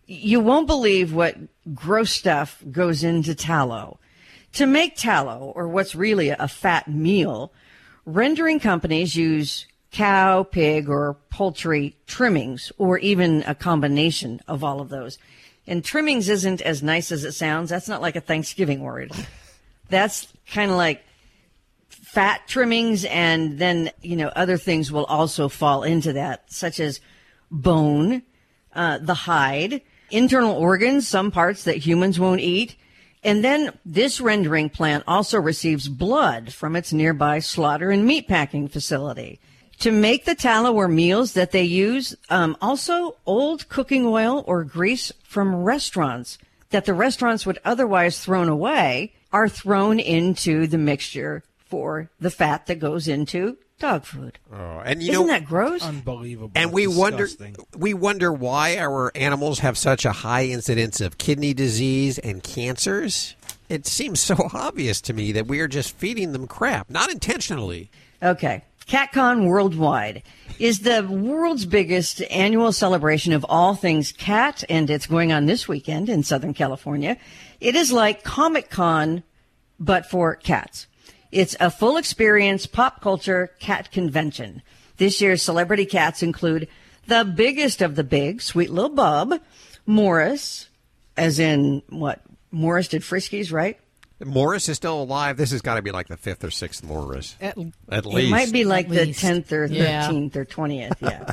You 0.07 0.39
won't 0.41 0.67
believe 0.67 1.13
what 1.13 1.37
gross 1.73 2.11
stuff 2.11 2.63
goes 2.71 3.03
into 3.03 3.35
tallow. 3.35 3.99
To 4.53 4.65
make 4.65 4.95
tallow, 4.97 5.53
or 5.55 5.67
what's 5.67 5.95
really 5.95 6.29
a 6.29 6.47
fat 6.47 6.87
meal, 6.87 7.53
rendering 8.05 8.59
companies 8.59 9.15
use 9.15 9.65
cow, 9.91 10.43
pig, 10.43 10.89
or 10.89 11.17
poultry 11.29 11.95
trimmings, 12.07 12.71
or 12.77 12.97
even 12.99 13.43
a 13.43 13.55
combination 13.55 14.41
of 14.47 14.63
all 14.63 14.81
of 14.81 14.89
those. 14.89 15.17
And 15.67 15.83
trimmings 15.83 16.27
isn't 16.27 16.61
as 16.61 16.81
nice 16.81 17.11
as 17.11 17.23
it 17.23 17.33
sounds. 17.33 17.69
That's 17.69 17.87
not 17.87 18.01
like 18.01 18.15
a 18.15 18.21
Thanksgiving 18.21 18.81
word. 18.81 19.11
That's 19.89 20.27
kind 20.51 20.71
of 20.71 20.77
like 20.77 21.03
fat 21.89 22.47
trimmings 22.47 23.05
and 23.05 23.57
then, 23.57 23.91
you 24.01 24.15
know, 24.15 24.27
other 24.29 24.57
things 24.57 24.91
will 24.91 25.05
also 25.05 25.47
fall 25.47 25.83
into 25.83 26.13
that, 26.13 26.51
such 26.51 26.79
as 26.79 26.99
bone, 27.49 28.23
uh, 28.73 28.97
the 28.97 29.13
hide, 29.13 29.81
internal 30.11 30.55
organs, 30.55 31.07
some 31.07 31.31
parts 31.31 31.63
that 31.63 31.77
humans 31.77 32.19
won't 32.19 32.41
eat. 32.41 32.75
And 33.23 33.43
then 33.43 33.77
this 33.85 34.19
rendering 34.19 34.69
plant 34.69 35.03
also 35.07 35.39
receives 35.39 35.87
blood 35.87 36.53
from 36.53 36.75
its 36.75 36.91
nearby 36.91 37.39
slaughter 37.39 37.91
and 37.91 38.09
meatpacking 38.09 38.71
facility. 38.71 39.39
To 39.79 39.91
make 39.91 40.25
the 40.25 40.35
tallow 40.35 40.73
or 40.73 40.87
meals 40.87 41.33
that 41.33 41.51
they 41.51 41.63
use, 41.63 42.15
um, 42.29 42.55
also 42.61 43.17
old 43.25 43.67
cooking 43.69 44.05
oil 44.05 44.43
or 44.47 44.63
grease 44.63 45.11
from 45.23 45.63
restaurants 45.63 46.37
that 46.69 46.85
the 46.85 46.93
restaurants 46.93 47.45
would 47.45 47.59
otherwise 47.65 48.19
thrown 48.19 48.49
away 48.49 49.13
are 49.31 49.49
thrown 49.49 49.99
into 49.99 50.67
the 50.67 50.77
mixture 50.77 51.43
for 51.65 52.09
the 52.19 52.31
fat 52.31 52.65
that 52.67 52.79
goes 52.79 53.07
into 53.07 53.57
dog 53.81 54.05
food. 54.05 54.39
Oh, 54.53 54.81
and 54.85 55.01
you 55.01 55.11
Isn't 55.11 55.27
know, 55.27 55.33
that 55.33 55.45
gross? 55.45 55.81
Unbelievable. 55.81 56.51
And 56.55 56.71
we 56.71 56.85
Disgusting. 56.85 57.55
wonder 57.57 57.77
we 57.77 57.93
wonder 57.93 58.31
why 58.31 58.77
our 58.77 59.11
animals 59.15 59.59
have 59.59 59.77
such 59.77 60.05
a 60.05 60.11
high 60.11 60.45
incidence 60.45 61.01
of 61.01 61.17
kidney 61.17 61.53
disease 61.53 62.17
and 62.19 62.41
cancers. 62.43 63.35
It 63.67 63.87
seems 63.87 64.19
so 64.19 64.35
obvious 64.53 65.01
to 65.01 65.13
me 65.13 65.31
that 65.33 65.47
we 65.47 65.59
are 65.59 65.67
just 65.67 65.95
feeding 65.97 66.31
them 66.31 66.47
crap, 66.47 66.89
not 66.89 67.11
intentionally. 67.11 67.89
Okay. 68.21 68.63
CatCon 68.87 69.45
Worldwide 69.47 70.21
is 70.59 70.79
the 70.79 71.03
world's 71.07 71.65
biggest 71.65 72.21
annual 72.29 72.71
celebration 72.73 73.31
of 73.31 73.45
all 73.47 73.73
things 73.73 74.11
cat, 74.11 74.63
and 74.69 74.89
it's 74.89 75.07
going 75.07 75.31
on 75.31 75.45
this 75.45 75.67
weekend 75.67 76.09
in 76.09 76.23
Southern 76.23 76.53
California. 76.53 77.17
It 77.61 77.75
is 77.75 77.91
like 77.91 78.23
Comic 78.23 78.69
Con, 78.69 79.23
but 79.79 80.07
for 80.07 80.35
cats. 80.35 80.87
It's 81.31 81.55
a 81.59 81.71
full 81.71 81.97
experience 81.97 82.65
pop 82.65 83.01
culture 83.01 83.51
cat 83.59 83.91
convention. 83.91 84.61
This 84.97 85.21
year's 85.21 85.41
celebrity 85.41 85.85
cats 85.85 86.21
include 86.21 86.67
the 87.07 87.23
biggest 87.23 87.81
of 87.81 87.95
the 87.95 88.03
big, 88.03 88.41
Sweet 88.41 88.69
Little 88.69 88.89
Bub, 88.89 89.39
Morris, 89.85 90.69
as 91.17 91.39
in 91.39 91.81
what? 91.89 92.21
Morris 92.51 92.89
did 92.89 93.01
Friskies, 93.01 93.51
right? 93.51 93.79
Morris 94.23 94.69
is 94.69 94.75
still 94.77 95.01
alive. 95.01 95.37
This 95.37 95.51
has 95.51 95.61
got 95.61 95.75
to 95.75 95.81
be 95.81 95.91
like 95.91 96.07
the 96.07 96.17
fifth 96.17 96.43
or 96.43 96.51
sixth 96.51 96.83
Morris. 96.83 97.35
At, 97.41 97.57
At 97.89 98.05
It 98.05 98.29
might 98.29 98.51
be 98.51 98.65
like 98.65 98.85
At 98.87 98.91
the 98.91 99.05
least. 99.07 99.23
10th 99.23 99.51
or 99.51 99.65
Yeah. 99.65 100.09
13th 100.09 100.35
or 100.35 100.45
20th. 100.45 100.97
Yeah. 101.01 101.31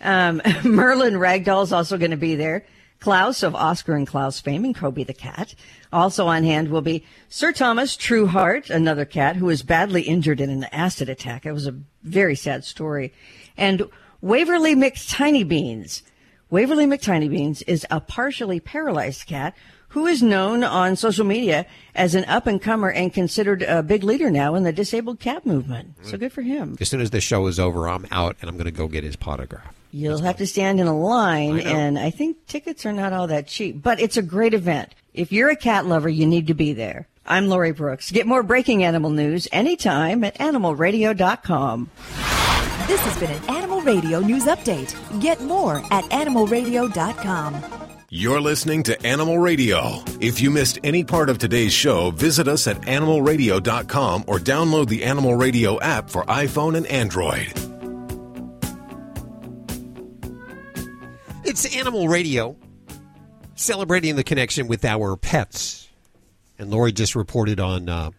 um, 0.28 0.42
Merlin 0.64 1.14
Ragdoll 1.14 1.62
is 1.62 1.72
also 1.72 1.96
going 1.96 2.10
to 2.10 2.16
be 2.16 2.34
there. 2.34 2.66
Klaus 3.00 3.42
of 3.42 3.54
Oscar 3.54 3.94
and 3.94 4.06
Klaus 4.06 4.40
fame 4.40 4.64
and 4.64 4.74
Kobe 4.74 5.04
the 5.04 5.14
cat. 5.14 5.54
Also 5.92 6.26
on 6.26 6.44
hand 6.44 6.68
will 6.68 6.82
be 6.82 7.04
Sir 7.28 7.52
Thomas 7.52 7.96
Trueheart, 7.96 8.70
another 8.70 9.04
cat 9.04 9.36
who 9.36 9.46
was 9.46 9.62
badly 9.62 10.02
injured 10.02 10.40
in 10.40 10.50
an 10.50 10.64
acid 10.64 11.08
attack. 11.08 11.46
It 11.46 11.52
was 11.52 11.66
a 11.66 11.78
very 12.02 12.36
sad 12.36 12.64
story. 12.64 13.12
And 13.56 13.88
Waverly 14.20 14.74
McTiny 14.74 15.46
Beans. 15.46 16.02
Waverly 16.50 16.86
McTiny 16.86 17.28
Beans 17.28 17.62
is 17.62 17.86
a 17.90 18.00
partially 18.00 18.60
paralyzed 18.60 19.26
cat 19.26 19.54
who 19.88 20.06
is 20.06 20.22
known 20.22 20.64
on 20.64 20.96
social 20.96 21.24
media 21.24 21.66
as 21.94 22.14
an 22.14 22.24
up 22.24 22.46
and 22.46 22.60
comer 22.60 22.90
and 22.90 23.14
considered 23.14 23.62
a 23.62 23.82
big 23.82 24.02
leader 24.02 24.30
now 24.30 24.54
in 24.54 24.62
the 24.62 24.72
disabled 24.72 25.20
cat 25.20 25.46
movement. 25.46 25.94
So 26.02 26.18
good 26.18 26.32
for 26.32 26.42
him. 26.42 26.76
As 26.80 26.88
soon 26.88 27.00
as 27.00 27.10
the 27.10 27.20
show 27.20 27.46
is 27.46 27.58
over, 27.58 27.88
I'm 27.88 28.06
out 28.10 28.36
and 28.40 28.50
I'm 28.50 28.56
going 28.56 28.66
to 28.66 28.72
go 28.72 28.88
get 28.88 29.04
his 29.04 29.16
potograph. 29.16 29.72
You'll 29.96 30.18
have 30.18 30.36
to 30.36 30.46
stand 30.46 30.78
in 30.78 30.86
a 30.86 30.94
line, 30.94 31.58
I 31.58 31.62
and 31.62 31.98
I 31.98 32.10
think 32.10 32.46
tickets 32.46 32.84
are 32.84 32.92
not 32.92 33.14
all 33.14 33.28
that 33.28 33.46
cheap, 33.46 33.82
but 33.82 33.98
it's 33.98 34.18
a 34.18 34.22
great 34.22 34.52
event. 34.52 34.94
If 35.14 35.32
you're 35.32 35.48
a 35.48 35.56
cat 35.56 35.86
lover, 35.86 36.10
you 36.10 36.26
need 36.26 36.48
to 36.48 36.54
be 36.54 36.74
there. 36.74 37.08
I'm 37.24 37.48
Lori 37.48 37.72
Brooks. 37.72 38.10
Get 38.10 38.26
more 38.26 38.42
breaking 38.42 38.84
animal 38.84 39.08
news 39.08 39.48
anytime 39.52 40.22
at 40.22 40.34
animalradio.com. 40.38 41.90
This 42.86 43.00
has 43.00 43.18
been 43.18 43.30
an 43.30 43.50
Animal 43.50 43.80
Radio 43.80 44.20
News 44.20 44.44
Update. 44.44 44.94
Get 45.22 45.40
more 45.40 45.78
at 45.90 46.04
animalradio.com. 46.04 47.64
You're 48.10 48.40
listening 48.42 48.82
to 48.82 49.06
Animal 49.06 49.38
Radio. 49.38 50.02
If 50.20 50.42
you 50.42 50.50
missed 50.50 50.78
any 50.84 51.04
part 51.04 51.30
of 51.30 51.38
today's 51.38 51.72
show, 51.72 52.10
visit 52.10 52.48
us 52.48 52.66
at 52.66 52.82
animalradio.com 52.82 54.24
or 54.26 54.38
download 54.40 54.88
the 54.88 55.04
Animal 55.04 55.36
Radio 55.36 55.80
app 55.80 56.10
for 56.10 56.22
iPhone 56.24 56.76
and 56.76 56.86
Android. 56.88 57.65
It's 61.58 61.74
Animal 61.74 62.06
Radio, 62.08 62.54
celebrating 63.54 64.16
the 64.16 64.24
connection 64.24 64.68
with 64.68 64.84
our 64.84 65.16
pets. 65.16 65.88
And 66.58 66.70
Lori 66.70 66.92
just 66.92 67.16
reported 67.16 67.58
on 67.60 67.88
uh, 67.88 68.10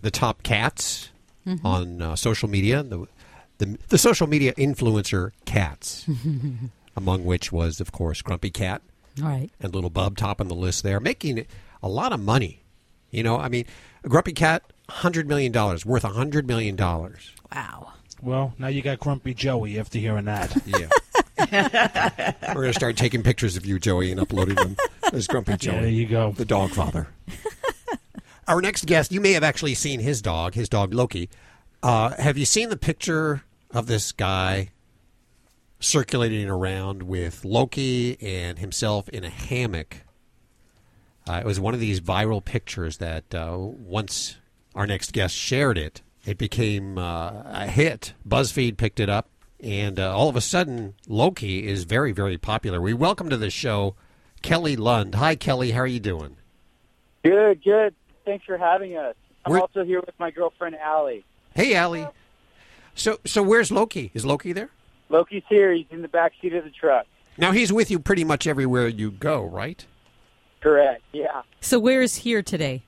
the 0.00 0.10
top 0.10 0.42
cats 0.42 1.10
Mhm. 1.46 1.64
on 1.64 2.00
uh, 2.02 2.16
social 2.16 2.48
media, 2.48 2.82
the, 2.82 3.06
the 3.58 3.78
the 3.88 3.98
social 3.98 4.26
media 4.26 4.54
influencer 4.54 5.32
cats, 5.44 6.06
among 6.96 7.24
which 7.26 7.52
was, 7.52 7.78
of 7.80 7.92
course, 7.92 8.22
Grumpy 8.22 8.50
Cat 8.50 8.80
Right. 9.18 9.50
and 9.60 9.74
Little 9.74 9.90
Bub 9.90 10.16
top 10.16 10.40
on 10.40 10.48
the 10.48 10.54
list 10.54 10.82
there, 10.82 10.98
making 10.98 11.44
a 11.82 11.88
lot 11.90 12.12
of 12.14 12.20
money. 12.20 12.62
You 13.10 13.22
know, 13.22 13.38
I 13.38 13.48
mean, 13.50 13.66
Grumpy 14.02 14.32
Cat, 14.32 14.62
hundred 14.88 15.28
million 15.28 15.52
dollars, 15.52 15.84
worth 15.84 16.04
hundred 16.04 16.46
million 16.46 16.74
dollars. 16.74 17.32
Wow. 17.54 17.92
Well, 18.22 18.54
now 18.58 18.68
you 18.68 18.80
got 18.82 18.98
Grumpy 18.98 19.32
Joey 19.34 19.78
after 19.78 19.98
hearing 19.98 20.24
that. 20.24 20.54
Yeah. 20.66 20.88
We're 21.52 22.54
going 22.54 22.66
to 22.68 22.72
start 22.72 22.96
taking 22.96 23.22
pictures 23.22 23.56
of 23.56 23.64
you, 23.64 23.78
Joey, 23.78 24.10
and 24.10 24.20
uploading 24.20 24.56
them 24.56 24.76
as 25.12 25.26
Grumpy 25.26 25.56
Joey. 25.56 25.80
there 25.80 25.88
you 25.88 26.06
go. 26.06 26.32
The 26.32 26.44
dog 26.44 26.70
father. 26.70 27.08
Our 28.46 28.60
next 28.62 28.86
guest, 28.86 29.12
you 29.12 29.20
may 29.20 29.32
have 29.32 29.44
actually 29.44 29.74
seen 29.74 30.00
his 30.00 30.22
dog, 30.22 30.54
his 30.54 30.68
dog 30.68 30.94
Loki. 30.94 31.28
Uh, 31.82 32.10
have 32.18 32.38
you 32.38 32.44
seen 32.44 32.70
the 32.70 32.76
picture 32.78 33.44
of 33.70 33.86
this 33.86 34.10
guy 34.10 34.70
circulating 35.80 36.48
around 36.48 37.02
with 37.04 37.44
Loki 37.44 38.20
and 38.20 38.58
himself 38.58 39.08
in 39.10 39.22
a 39.22 39.30
hammock? 39.30 39.98
Uh, 41.28 41.34
it 41.34 41.44
was 41.44 41.60
one 41.60 41.74
of 41.74 41.80
these 41.80 42.00
viral 42.00 42.42
pictures 42.42 42.96
that 42.96 43.34
uh, 43.34 43.54
once 43.58 44.38
our 44.74 44.86
next 44.86 45.12
guest 45.12 45.36
shared 45.36 45.76
it, 45.76 46.00
it 46.24 46.38
became 46.38 46.96
uh, 46.98 47.42
a 47.44 47.66
hit. 47.66 48.14
BuzzFeed 48.26 48.76
picked 48.78 48.98
it 48.98 49.10
up, 49.10 49.28
and 49.60 49.98
uh, 49.98 50.16
all 50.16 50.28
of 50.28 50.36
a 50.36 50.40
sudden, 50.40 50.94
Loki 51.06 51.66
is 51.66 51.84
very, 51.84 52.12
very 52.12 52.38
popular. 52.38 52.80
We 52.80 52.94
welcome 52.94 53.28
to 53.30 53.36
the 53.36 53.50
show 53.50 53.94
Kelly 54.42 54.76
Lund. 54.76 55.16
Hi, 55.16 55.34
Kelly. 55.34 55.72
How 55.72 55.80
are 55.80 55.86
you 55.86 56.00
doing? 56.00 56.36
Good, 57.24 57.62
good. 57.64 57.94
Thanks 58.24 58.44
for 58.44 58.56
having 58.56 58.96
us. 58.96 59.14
I'm 59.44 59.52
We're- 59.52 59.62
also 59.62 59.84
here 59.84 60.00
with 60.00 60.18
my 60.18 60.30
girlfriend 60.30 60.76
Allie. 60.76 61.24
Hey, 61.54 61.74
Allie. 61.74 62.06
So, 62.94 63.18
so 63.24 63.42
where's 63.42 63.70
Loki? 63.70 64.10
Is 64.14 64.24
Loki 64.26 64.52
there? 64.52 64.70
Loki's 65.08 65.42
here. 65.48 65.72
He's 65.72 65.86
in 65.90 66.02
the 66.02 66.08
back 66.08 66.32
seat 66.40 66.52
of 66.54 66.64
the 66.64 66.70
truck. 66.70 67.06
Now 67.36 67.52
he's 67.52 67.72
with 67.72 67.90
you 67.90 67.98
pretty 67.98 68.24
much 68.24 68.46
everywhere 68.46 68.88
you 68.88 69.10
go, 69.10 69.44
right? 69.44 69.84
Correct. 70.60 71.02
Yeah. 71.12 71.42
So 71.60 71.78
where 71.78 72.02
is 72.02 72.16
here 72.16 72.42
today? 72.42 72.82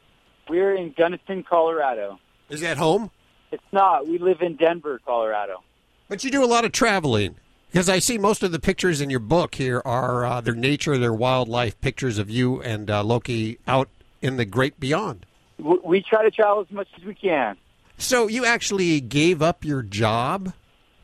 We're 0.49 0.75
in 0.75 0.93
Gunnison, 0.97 1.45
Colorado. 1.45 2.19
Is 2.49 2.61
that 2.61 2.77
home? 2.77 3.11
It's 3.53 3.63
not. 3.73 4.07
We 4.09 4.19
live 4.19 4.41
in 4.43 4.57
Denver, 4.57 5.01
Colorado. 5.07 5.63
But 6.11 6.25
you 6.25 6.31
do 6.33 6.43
a 6.43 6.47
lot 6.47 6.65
of 6.65 6.73
traveling. 6.73 7.37
Because 7.71 7.89
I 7.89 8.01
see 8.01 8.19
most 8.19 8.43
of 8.43 8.51
the 8.51 8.59
pictures 8.59 9.01
in 9.01 9.11
your 9.11 9.21
book 9.21 9.55
here 9.55 9.81
are 9.85 10.25
uh, 10.27 10.41
their 10.41 10.57
nature, 10.57 10.99
their 10.99 11.15
wildlife 11.15 11.81
pictures 11.81 12.19
of 12.19 12.29
you 12.29 12.61
and 12.63 12.91
uh, 12.91 13.05
Loki 13.05 13.61
out 13.69 13.89
in 14.21 14.37
the 14.37 14.45
great 14.45 14.81
beyond. 14.81 15.25
We 15.57 16.03
try 16.03 16.25
to 16.25 16.33
travel 16.33 16.63
as 16.63 16.71
much 16.73 16.89
as 16.99 17.05
we 17.05 17.15
can. 17.15 17.57
So 17.97 18.27
you 18.27 18.45
actually 18.45 19.01
gave 19.01 19.41
up 19.41 19.65
your 19.65 19.83
job 19.83 20.53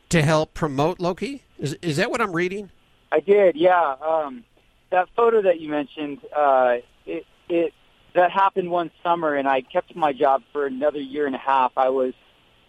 to 0.09 0.21
help 0.21 0.53
promote 0.53 0.99
Loki? 0.99 1.43
Is, 1.57 1.77
is 1.81 1.95
that 1.95 2.11
what 2.11 2.19
I'm 2.19 2.33
reading? 2.33 2.69
I 3.09 3.21
did, 3.21 3.55
yeah. 3.55 3.95
Um, 4.05 4.43
that 4.89 5.07
photo 5.15 5.41
that 5.43 5.61
you 5.61 5.69
mentioned, 5.69 6.19
uh, 6.35 6.79
it, 7.05 7.25
it 7.47 7.73
that 8.13 8.31
happened 8.31 8.71
one 8.71 8.91
summer, 9.03 9.35
and 9.35 9.47
I 9.47 9.61
kept 9.61 9.95
my 9.95 10.11
job 10.11 10.43
for 10.51 10.65
another 10.65 10.99
year 10.99 11.25
and 11.27 11.35
a 11.35 11.39
half. 11.39 11.71
I 11.77 11.89
was 11.89 12.13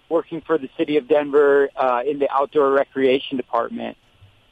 working 0.08 0.40
for 0.40 0.58
the 0.58 0.68
city 0.76 0.96
of 0.96 1.08
Denver 1.08 1.68
uh, 1.76 2.02
in 2.06 2.18
the 2.18 2.30
outdoor 2.30 2.70
recreation 2.70 3.36
department, 3.36 3.96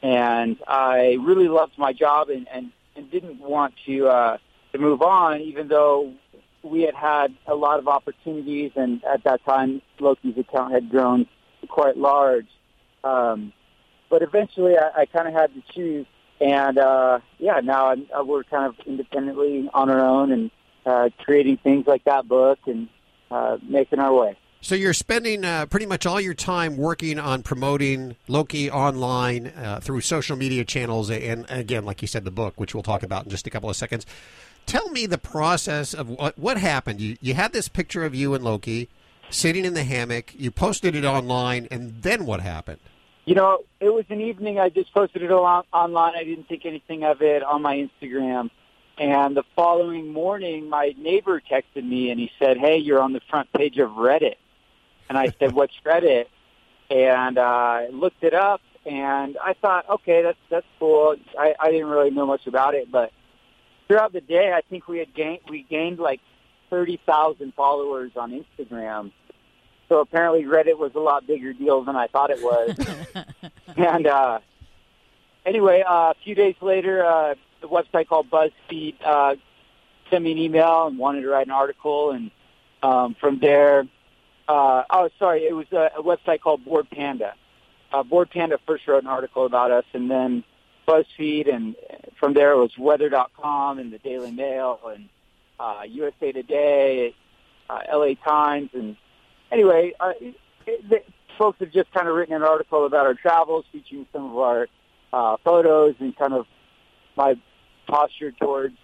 and 0.01 0.57
I 0.67 1.17
really 1.19 1.47
loved 1.47 1.77
my 1.77 1.93
job 1.93 2.29
and, 2.29 2.47
and, 2.49 2.71
and 2.95 3.09
didn't 3.09 3.39
want 3.39 3.73
to 3.85 4.07
uh, 4.07 4.37
to 4.71 4.77
move 4.77 5.01
on, 5.01 5.41
even 5.41 5.67
though 5.67 6.13
we 6.63 6.81
had 6.81 6.95
had 6.95 7.35
a 7.47 7.55
lot 7.55 7.79
of 7.79 7.87
opportunities, 7.87 8.71
and 8.75 9.03
at 9.03 9.23
that 9.23 9.43
time, 9.45 9.81
Loki's 9.99 10.37
account 10.37 10.73
had 10.73 10.89
grown 10.89 11.27
quite 11.67 11.97
large. 11.97 12.47
Um, 13.03 13.53
but 14.09 14.21
eventually, 14.21 14.77
I, 14.77 15.01
I 15.01 15.05
kind 15.05 15.27
of 15.27 15.33
had 15.33 15.53
to 15.53 15.61
choose, 15.73 16.05
and 16.39 16.77
uh, 16.77 17.19
yeah, 17.39 17.59
now 17.61 17.91
I'm, 17.91 18.07
uh, 18.17 18.23
we're 18.23 18.43
kind 18.43 18.65
of 18.65 18.75
independently 18.85 19.69
on 19.73 19.89
our 19.89 19.99
own 19.99 20.31
and 20.31 20.51
uh, 20.85 21.09
creating 21.19 21.57
things 21.57 21.85
like 21.87 22.03
that 22.05 22.27
book 22.27 22.59
and 22.65 22.87
uh, 23.31 23.57
making 23.61 23.99
our 23.99 24.13
way. 24.13 24.37
So 24.67 24.75
you're 24.75 24.91
spending 24.91 25.45
uh, 25.45 25.65
pretty 25.67 25.85
much 25.85 26.05
all 26.05 26.19
your 26.19 26.33
time 26.33 26.75
working 26.75 27.19
on 27.19 27.41
promoting 27.41 28.17
Loki 28.27 28.69
online 28.69 29.47
uh, 29.47 29.79
through 29.81 30.01
social 30.01 30.35
media 30.35 30.65
channels, 30.65 31.09
and 31.09 31.45
again, 31.47 31.85
like 31.85 32.01
you 32.01 32.07
said, 32.09 32.25
the 32.25 32.31
book, 32.31 32.59
which 32.59 32.73
we'll 32.73 32.83
talk 32.83 33.01
about 33.01 33.23
in 33.23 33.29
just 33.29 33.47
a 33.47 33.49
couple 33.49 33.69
of 33.69 33.77
seconds. 33.77 34.05
Tell 34.65 34.89
me 34.89 35.05
the 35.05 35.17
process 35.17 35.93
of 35.93 36.09
what 36.09 36.37
what 36.37 36.57
happened. 36.57 36.99
You 36.99 37.15
you 37.21 37.33
had 37.33 37.53
this 37.53 37.69
picture 37.69 38.03
of 38.03 38.13
you 38.13 38.33
and 38.33 38.43
Loki 38.43 38.89
sitting 39.29 39.63
in 39.63 39.73
the 39.73 39.85
hammock. 39.85 40.33
You 40.37 40.51
posted 40.51 40.95
it 40.95 41.05
online, 41.05 41.69
and 41.71 42.01
then 42.01 42.25
what 42.25 42.41
happened? 42.41 42.81
You 43.23 43.35
know, 43.35 43.59
it 43.79 43.93
was 43.93 44.03
an 44.09 44.19
evening. 44.19 44.59
I 44.59 44.67
just 44.67 44.93
posted 44.93 45.21
it 45.21 45.31
on, 45.31 45.63
online. 45.71 46.15
I 46.17 46.25
didn't 46.25 46.49
think 46.49 46.65
anything 46.65 47.05
of 47.05 47.21
it 47.21 47.41
on 47.41 47.61
my 47.61 47.77
Instagram. 47.77 48.49
And 48.97 49.37
the 49.37 49.43
following 49.55 50.11
morning, 50.11 50.67
my 50.67 50.93
neighbor 50.97 51.41
texted 51.49 51.87
me 51.87 52.11
and 52.11 52.19
he 52.19 52.29
said, 52.37 52.57
"Hey, 52.57 52.79
you're 52.79 53.01
on 53.01 53.13
the 53.13 53.21
front 53.29 53.47
page 53.53 53.77
of 53.77 53.91
Reddit." 53.91 54.35
And 55.09 55.17
I 55.17 55.33
said, 55.39 55.53
"What's 55.53 55.73
Reddit?" 55.85 56.25
And 56.89 57.37
uh, 57.37 57.41
I 57.41 57.87
looked 57.91 58.23
it 58.23 58.33
up, 58.33 58.61
and 58.85 59.37
I 59.43 59.53
thought, 59.53 59.89
"Okay, 59.89 60.21
that's 60.21 60.37
that's 60.49 60.65
cool." 60.79 61.15
I, 61.37 61.53
I 61.59 61.71
didn't 61.71 61.87
really 61.87 62.11
know 62.11 62.25
much 62.25 62.47
about 62.47 62.75
it, 62.75 62.91
but 62.91 63.11
throughout 63.87 64.13
the 64.13 64.21
day, 64.21 64.53
I 64.53 64.61
think 64.69 64.87
we 64.87 64.99
had 64.99 65.13
gained 65.13 65.41
we 65.49 65.63
gained 65.63 65.99
like 65.99 66.21
thirty 66.69 66.99
thousand 67.05 67.53
followers 67.53 68.11
on 68.15 68.31
Instagram. 68.31 69.11
So 69.89 69.99
apparently, 69.99 70.43
Reddit 70.43 70.77
was 70.77 70.91
a 70.95 70.99
lot 70.99 71.25
bigger 71.25 71.53
deal 71.53 71.83
than 71.83 71.95
I 71.95 72.07
thought 72.07 72.29
it 72.29 72.41
was. 72.41 72.77
and 73.77 74.05
uh, 74.05 74.39
anyway, 75.45 75.83
uh, 75.87 76.11
a 76.11 76.15
few 76.23 76.35
days 76.35 76.55
later, 76.61 77.05
uh, 77.05 77.35
the 77.61 77.67
website 77.67 78.07
called 78.07 78.29
BuzzFeed 78.29 78.95
uh, 79.03 79.35
sent 80.09 80.23
me 80.23 80.33
an 80.33 80.37
email 80.37 80.87
and 80.87 80.97
wanted 80.97 81.21
to 81.21 81.29
write 81.29 81.47
an 81.47 81.53
article, 81.53 82.11
and 82.11 82.31
um, 82.83 83.15
from 83.19 83.39
there, 83.39 83.85
uh, 84.47 84.83
oh, 84.89 85.09
sorry, 85.19 85.43
it 85.43 85.53
was 85.53 85.67
a, 85.71 85.89
a 85.97 86.03
website 86.03 86.41
called 86.41 86.63
Bored 86.63 86.89
Panda. 86.89 87.33
Uh, 87.91 88.03
Bored 88.03 88.29
Panda 88.29 88.59
first 88.65 88.87
wrote 88.87 89.03
an 89.03 89.09
article 89.09 89.45
about 89.45 89.71
us, 89.71 89.85
and 89.93 90.09
then 90.09 90.43
BuzzFeed, 90.87 91.53
and 91.53 91.75
from 92.19 92.33
there 92.33 92.53
it 92.53 92.57
was 92.57 92.77
Weather.com 92.77 93.79
and 93.79 93.91
the 93.91 93.97
Daily 93.99 94.31
Mail 94.31 94.79
and 94.93 95.09
uh, 95.59 95.83
USA 95.87 96.31
Today, 96.31 97.13
uh, 97.69 97.79
LA 97.91 98.13
Times, 98.23 98.69
and 98.73 98.95
anyway, 99.51 99.93
uh, 99.99 100.13
it, 100.19 100.35
it, 100.65 101.05
folks 101.37 101.59
have 101.59 101.71
just 101.71 101.91
kind 101.91 102.07
of 102.07 102.15
written 102.15 102.35
an 102.35 102.43
article 102.43 102.85
about 102.85 103.05
our 103.05 103.13
travels, 103.13 103.65
featuring 103.71 104.07
some 104.13 104.31
of 104.31 104.37
our 104.37 104.67
uh, 105.13 105.37
photos 105.43 105.95
and 105.99 106.15
kind 106.15 106.33
of 106.33 106.45
my 107.15 107.35
posture 107.87 108.31
towards 108.31 108.75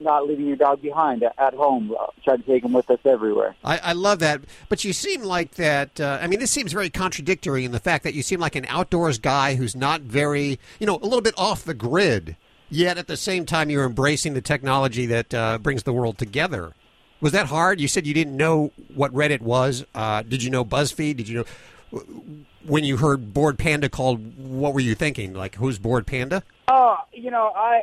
not 0.00 0.26
leaving 0.26 0.46
your 0.46 0.56
dog 0.56 0.82
behind 0.82 1.22
at, 1.22 1.54
home. 1.54 1.94
Uh, 1.98 2.06
try 2.24 2.36
to 2.36 2.42
take 2.42 2.64
him 2.64 2.72
with 2.72 2.90
us 2.90 3.00
everywhere. 3.04 3.54
I, 3.64 3.78
I 3.78 3.92
love 3.92 4.18
that, 4.20 4.42
but 4.68 4.84
you 4.84 4.92
seem 4.92 5.22
like 5.22 5.52
that. 5.52 6.00
Uh, 6.00 6.18
I 6.20 6.26
mean, 6.26 6.40
this 6.40 6.50
seems 6.50 6.72
very 6.72 6.90
contradictory 6.90 7.64
in 7.64 7.72
the 7.72 7.80
fact 7.80 8.04
that 8.04 8.14
you 8.14 8.22
seem 8.22 8.40
like 8.40 8.56
an 8.56 8.66
outdoors 8.68 9.18
guy 9.18 9.54
who's 9.54 9.74
not 9.74 10.02
very, 10.02 10.58
you 10.78 10.86
know, 10.86 10.96
a 10.96 11.04
little 11.04 11.20
bit 11.20 11.34
off 11.36 11.64
the 11.64 11.74
grid. 11.74 12.36
Yet 12.70 12.98
at 12.98 13.06
the 13.06 13.16
same 13.16 13.46
time, 13.46 13.70
you're 13.70 13.86
embracing 13.86 14.34
the 14.34 14.42
technology 14.42 15.06
that 15.06 15.32
uh, 15.32 15.58
brings 15.58 15.84
the 15.84 15.92
world 15.92 16.18
together. 16.18 16.74
Was 17.20 17.32
that 17.32 17.46
hard? 17.46 17.80
You 17.80 17.88
said 17.88 18.06
you 18.06 18.14
didn't 18.14 18.36
know 18.36 18.72
what 18.94 19.12
Reddit 19.12 19.40
was. 19.40 19.84
Uh, 19.94 20.22
did 20.22 20.42
you 20.42 20.50
know 20.50 20.64
BuzzFeed? 20.64 21.16
Did 21.16 21.28
you 21.28 21.44
know 21.92 22.44
when 22.66 22.84
you 22.84 22.98
heard 22.98 23.32
Bored 23.32 23.58
Panda 23.58 23.88
called? 23.88 24.36
What 24.38 24.74
were 24.74 24.80
you 24.80 24.94
thinking? 24.94 25.32
Like, 25.32 25.56
who's 25.56 25.78
Bored 25.78 26.06
Panda? 26.06 26.42
Oh, 26.68 26.98
you 27.12 27.30
know, 27.30 27.52
I, 27.56 27.82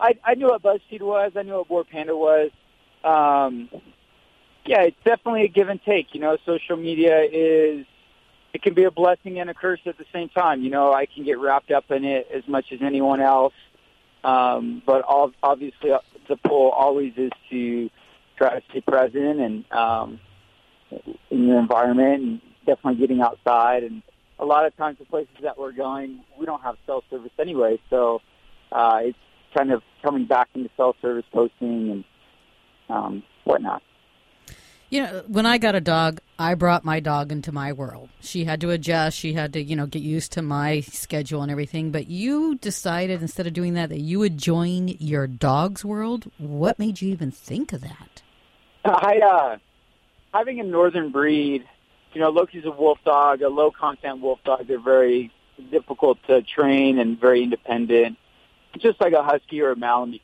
I, 0.00 0.18
I 0.24 0.34
knew 0.34 0.46
what 0.46 0.62
BuzzFeed 0.62 1.02
was. 1.02 1.32
I 1.36 1.42
knew 1.42 1.52
what 1.52 1.68
Bored 1.68 1.88
Panda 1.88 2.16
was. 2.16 2.50
Um, 3.04 3.68
yeah, 4.64 4.82
it's 4.82 4.96
definitely 5.04 5.44
a 5.44 5.48
give 5.48 5.68
and 5.68 5.82
take. 5.82 6.14
You 6.14 6.20
know, 6.20 6.36
social 6.46 6.76
media 6.76 7.22
is 7.22 7.86
it 8.52 8.62
can 8.62 8.74
be 8.74 8.84
a 8.84 8.90
blessing 8.90 9.38
and 9.40 9.48
a 9.50 9.54
curse 9.54 9.80
at 9.86 9.98
the 9.98 10.06
same 10.12 10.28
time. 10.30 10.62
You 10.62 10.70
know, 10.70 10.92
I 10.92 11.06
can 11.06 11.24
get 11.24 11.38
wrapped 11.38 11.70
up 11.70 11.90
in 11.90 12.04
it 12.04 12.28
as 12.32 12.46
much 12.48 12.72
as 12.72 12.80
anyone 12.82 13.20
else. 13.20 13.54
Um, 14.24 14.82
but 14.84 15.04
obviously, 15.06 15.92
uh, 15.92 16.00
the 16.28 16.36
pull 16.36 16.70
always 16.70 17.14
is 17.16 17.30
to 17.50 17.90
try 18.36 18.58
to 18.58 18.62
stay 18.70 18.80
present 18.80 19.40
and 19.40 19.72
um, 19.72 20.20
in 21.30 21.48
the 21.48 21.56
environment, 21.56 22.22
and 22.22 22.40
definitely 22.66 23.00
getting 23.00 23.22
outside. 23.22 23.82
And 23.82 24.02
a 24.38 24.44
lot 24.44 24.66
of 24.66 24.76
times, 24.76 24.98
the 24.98 25.06
places 25.06 25.34
that 25.42 25.58
we're 25.58 25.72
going, 25.72 26.20
we 26.38 26.44
don't 26.44 26.62
have 26.62 26.76
cell 26.86 27.02
service 27.08 27.32
anyway, 27.38 27.80
so 27.88 28.20
uh, 28.72 29.00
it's 29.04 29.18
kind 29.56 29.72
of 29.72 29.82
coming 30.02 30.26
back 30.26 30.48
into 30.54 30.70
cell 30.76 30.94
service 31.00 31.24
posting 31.32 31.90
and 31.90 32.04
um, 32.88 33.22
whatnot. 33.44 33.82
You 34.90 35.02
know, 35.02 35.22
when 35.28 35.46
I 35.46 35.58
got 35.58 35.76
a 35.76 35.80
dog, 35.80 36.20
I 36.36 36.54
brought 36.54 36.84
my 36.84 36.98
dog 36.98 37.30
into 37.30 37.52
my 37.52 37.72
world. 37.72 38.08
She 38.20 38.44
had 38.44 38.60
to 38.62 38.70
adjust. 38.70 39.16
She 39.16 39.34
had 39.34 39.52
to, 39.52 39.62
you 39.62 39.76
know, 39.76 39.86
get 39.86 40.02
used 40.02 40.32
to 40.32 40.42
my 40.42 40.80
schedule 40.80 41.42
and 41.42 41.50
everything. 41.50 41.92
But 41.92 42.08
you 42.08 42.56
decided 42.56 43.22
instead 43.22 43.46
of 43.46 43.52
doing 43.52 43.74
that, 43.74 43.90
that 43.90 44.00
you 44.00 44.18
would 44.18 44.36
join 44.36 44.88
your 44.98 45.28
dog's 45.28 45.84
world. 45.84 46.28
What 46.38 46.80
made 46.80 47.00
you 47.00 47.12
even 47.12 47.30
think 47.30 47.72
of 47.72 47.82
that? 47.82 48.22
I 48.84 49.20
uh, 49.20 49.58
having 50.34 50.58
a 50.58 50.64
northern 50.64 51.12
breed. 51.12 51.64
You 52.12 52.20
know, 52.20 52.30
Loki's 52.30 52.64
a 52.64 52.72
wolf 52.72 52.98
dog, 53.04 53.42
a 53.42 53.48
low 53.48 53.70
content 53.70 54.20
wolf 54.20 54.40
dog. 54.44 54.66
They're 54.66 54.80
very 54.80 55.30
difficult 55.70 56.18
to 56.26 56.42
train 56.42 56.98
and 56.98 57.20
very 57.20 57.44
independent, 57.44 58.18
just 58.78 59.00
like 59.00 59.12
a 59.12 59.22
husky 59.22 59.60
or 59.60 59.72
a 59.72 59.76
Malamute, 59.76 60.20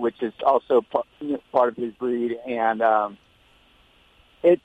which 0.00 0.22
is 0.22 0.32
also 0.44 0.82
part, 0.82 1.06
of 1.68 1.76
his 1.76 1.92
breed. 1.94 2.36
And 2.46 2.82
um, 2.82 3.18
it's 4.42 4.62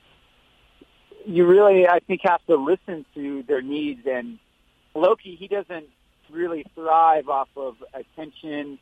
you 1.26 1.46
really, 1.46 1.86
I 1.86 2.00
think, 2.00 2.22
have 2.24 2.44
to 2.46 2.56
listen 2.56 3.04
to 3.14 3.42
their 3.44 3.62
needs. 3.62 4.06
And 4.06 4.38
Loki, 4.94 5.36
he 5.36 5.46
doesn't 5.48 5.86
really 6.30 6.64
thrive 6.74 7.28
off 7.28 7.48
of 7.56 7.76
attention. 7.92 8.78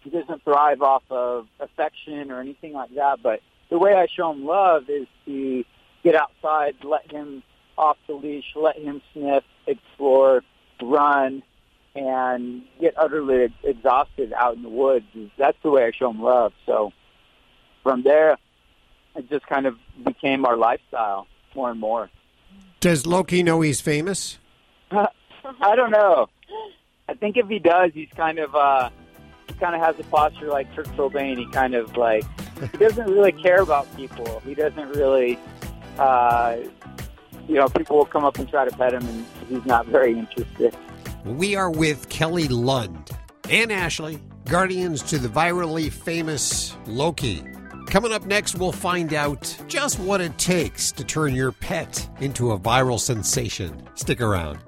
He 0.00 0.10
doesn't 0.10 0.42
thrive 0.44 0.82
off 0.82 1.02
of 1.10 1.46
affection 1.60 2.30
or 2.30 2.40
anything 2.40 2.72
like 2.72 2.94
that. 2.94 3.22
But 3.22 3.40
the 3.70 3.78
way 3.78 3.94
I 3.94 4.06
show 4.14 4.32
him 4.32 4.44
love 4.44 4.88
is 4.88 5.06
to 5.26 5.64
get 6.02 6.14
outside, 6.14 6.76
let 6.82 7.10
him 7.10 7.42
off 7.76 7.96
the 8.06 8.14
leash, 8.14 8.44
let 8.54 8.76
him 8.76 9.02
sniff, 9.12 9.44
explore, 9.66 10.42
run, 10.82 11.42
and 11.94 12.62
get 12.80 12.94
utterly 12.96 13.52
exhausted 13.62 14.32
out 14.32 14.56
in 14.56 14.62
the 14.62 14.68
woods. 14.68 15.06
That's 15.38 15.56
the 15.62 15.70
way 15.70 15.84
I 15.84 15.92
show 15.92 16.10
him 16.10 16.20
love. 16.20 16.52
So 16.66 16.92
from 17.82 18.02
there, 18.02 18.36
it 19.14 19.28
just 19.28 19.46
kind 19.46 19.66
of 19.66 19.76
became 20.02 20.44
our 20.44 20.56
lifestyle 20.56 21.26
more 21.54 21.70
and 21.70 21.78
more. 21.78 22.10
Does 22.80 23.06
Loki 23.06 23.42
know 23.42 23.60
he's 23.60 23.80
famous? 23.80 24.38
I 24.90 25.76
don't 25.76 25.90
know. 25.90 26.28
I 27.08 27.14
think 27.14 27.36
if 27.36 27.48
he 27.48 27.58
does, 27.58 27.92
he's 27.94 28.08
kind 28.16 28.38
of 28.38 28.54
uh, 28.54 28.90
he 29.46 29.54
kind 29.54 29.74
of 29.74 29.80
has 29.80 29.98
a 29.98 30.04
posture 30.04 30.48
like 30.48 30.74
Kurt 30.74 30.86
Cobain. 30.88 31.38
He 31.38 31.46
kind 31.46 31.74
of 31.74 31.96
like 31.96 32.24
he 32.72 32.78
doesn't 32.78 33.10
really 33.10 33.32
care 33.32 33.60
about 33.60 33.94
people. 33.96 34.40
He 34.44 34.54
doesn't 34.54 34.88
really, 34.90 35.38
uh, 35.98 36.56
you 37.46 37.56
know, 37.56 37.68
people 37.68 37.96
will 37.96 38.04
come 38.06 38.24
up 38.24 38.38
and 38.38 38.48
try 38.48 38.64
to 38.64 38.76
pet 38.76 38.94
him, 38.94 39.06
and 39.06 39.26
he's 39.48 39.64
not 39.66 39.86
very 39.86 40.18
interested. 40.18 40.74
We 41.24 41.56
are 41.56 41.70
with 41.70 42.10
Kelly 42.10 42.48
Lund 42.48 43.10
and 43.48 43.72
Ashley, 43.72 44.18
guardians 44.44 45.02
to 45.04 45.18
the 45.18 45.28
virally 45.28 45.90
famous 45.90 46.76
Loki. 46.84 47.42
Coming 47.86 48.12
up 48.12 48.26
next, 48.26 48.58
we'll 48.58 48.72
find 48.72 49.14
out 49.14 49.56
just 49.66 49.98
what 49.98 50.20
it 50.20 50.36
takes 50.36 50.92
to 50.92 51.02
turn 51.02 51.34
your 51.34 51.52
pet 51.52 52.06
into 52.20 52.52
a 52.52 52.58
viral 52.58 53.00
sensation. 53.00 53.88
Stick 53.94 54.20
around. 54.20 54.58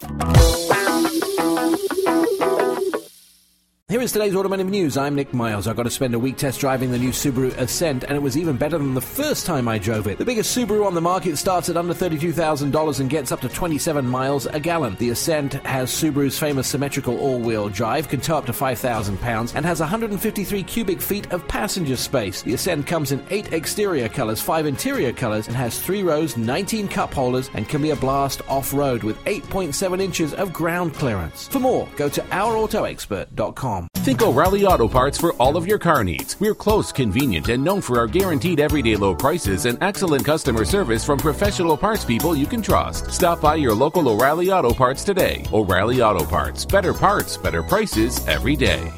Here 3.88 4.00
is 4.00 4.10
today's 4.10 4.34
automotive 4.34 4.66
news. 4.66 4.96
I'm 4.96 5.14
Nick 5.14 5.32
Miles. 5.32 5.68
I 5.68 5.72
got 5.72 5.84
to 5.84 5.90
spend 5.90 6.12
a 6.12 6.18
week 6.18 6.36
test 6.36 6.58
driving 6.58 6.90
the 6.90 6.98
new 6.98 7.10
Subaru 7.10 7.56
Ascent, 7.56 8.02
and 8.02 8.16
it 8.16 8.20
was 8.20 8.36
even 8.36 8.56
better 8.56 8.78
than 8.78 8.94
the 8.94 9.00
first 9.00 9.46
time 9.46 9.68
I 9.68 9.78
drove 9.78 10.08
it. 10.08 10.18
The 10.18 10.24
biggest 10.24 10.58
Subaru 10.58 10.84
on 10.84 10.94
the 10.94 11.00
market 11.00 11.36
starts 11.36 11.68
at 11.68 11.76
under 11.76 11.94
$32,000 11.94 12.98
and 12.98 13.08
gets 13.08 13.30
up 13.30 13.40
to 13.42 13.48
27 13.48 14.04
miles 14.04 14.46
a 14.46 14.58
gallon. 14.58 14.96
The 14.96 15.10
Ascent 15.10 15.52
has 15.64 15.88
Subaru's 15.92 16.36
famous 16.36 16.66
symmetrical 16.66 17.16
all-wheel 17.20 17.68
drive, 17.68 18.08
can 18.08 18.20
tow 18.20 18.38
up 18.38 18.46
to 18.46 18.52
5,000 18.52 19.20
pounds, 19.20 19.54
and 19.54 19.64
has 19.64 19.78
153 19.78 20.64
cubic 20.64 21.00
feet 21.00 21.32
of 21.32 21.46
passenger 21.46 21.94
space. 21.94 22.42
The 22.42 22.54
Ascent 22.54 22.88
comes 22.88 23.12
in 23.12 23.24
eight 23.30 23.52
exterior 23.52 24.08
colors, 24.08 24.42
five 24.42 24.66
interior 24.66 25.12
colors, 25.12 25.46
and 25.46 25.54
has 25.54 25.80
three 25.80 26.02
rows, 26.02 26.36
19 26.36 26.88
cup 26.88 27.14
holders, 27.14 27.50
and 27.54 27.68
can 27.68 27.82
be 27.82 27.90
a 27.90 27.96
blast 27.96 28.42
off-road 28.48 29.04
with 29.04 29.16
8.7 29.26 30.02
inches 30.02 30.34
of 30.34 30.52
ground 30.52 30.92
clearance. 30.92 31.46
For 31.46 31.60
more, 31.60 31.88
go 31.94 32.08
to 32.08 32.20
ourautoexpert.com. 32.20 33.75
Think 33.96 34.22
O'Reilly 34.22 34.64
Auto 34.64 34.86
Parts 34.86 35.18
for 35.18 35.32
all 35.34 35.56
of 35.56 35.66
your 35.66 35.78
car 35.78 36.04
needs. 36.04 36.38
We're 36.38 36.54
close, 36.54 36.92
convenient, 36.92 37.48
and 37.48 37.64
known 37.64 37.80
for 37.80 37.98
our 37.98 38.06
guaranteed 38.06 38.60
everyday 38.60 38.96
low 38.96 39.14
prices 39.14 39.66
and 39.66 39.76
excellent 39.82 40.24
customer 40.24 40.64
service 40.64 41.04
from 41.04 41.18
professional 41.18 41.76
parts 41.76 42.04
people 42.04 42.36
you 42.36 42.46
can 42.46 42.62
trust. 42.62 43.10
Stop 43.10 43.40
by 43.40 43.56
your 43.56 43.74
local 43.74 44.08
O'Reilly 44.08 44.52
Auto 44.52 44.72
Parts 44.72 45.02
today. 45.02 45.44
O'Reilly 45.52 46.02
Auto 46.02 46.24
Parts. 46.24 46.64
Better 46.64 46.94
parts, 46.94 47.36
better 47.36 47.62
prices 47.62 48.26
every 48.28 48.54
day. 48.54 48.92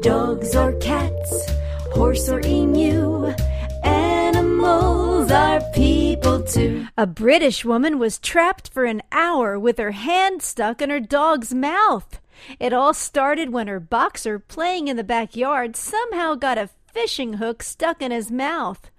Dogs 0.00 0.54
or 0.54 0.72
cats, 0.74 1.50
horse 1.92 2.28
or 2.28 2.40
emu, 2.40 3.26
animals 3.84 5.30
are 5.30 5.60
people 5.72 6.42
too. 6.42 6.86
A 6.96 7.06
British 7.06 7.64
woman 7.64 7.98
was 7.98 8.18
trapped 8.18 8.68
for 8.72 8.84
an 8.84 9.02
hour 9.12 9.58
with 9.58 9.78
her 9.78 9.92
hand 9.92 10.42
stuck 10.42 10.80
in 10.82 10.90
her 10.90 11.00
dog's 11.00 11.54
mouth. 11.54 12.20
It 12.58 12.72
all 12.72 12.94
started 12.94 13.50
when 13.50 13.68
her 13.68 13.80
boxer, 13.80 14.38
playing 14.38 14.88
in 14.88 14.96
the 14.96 15.04
backyard, 15.04 15.76
somehow 15.76 16.34
got 16.34 16.58
a 16.58 16.70
fishing 16.92 17.34
hook 17.34 17.62
stuck 17.62 18.02
in 18.02 18.10
his 18.10 18.30
mouth. 18.30 18.90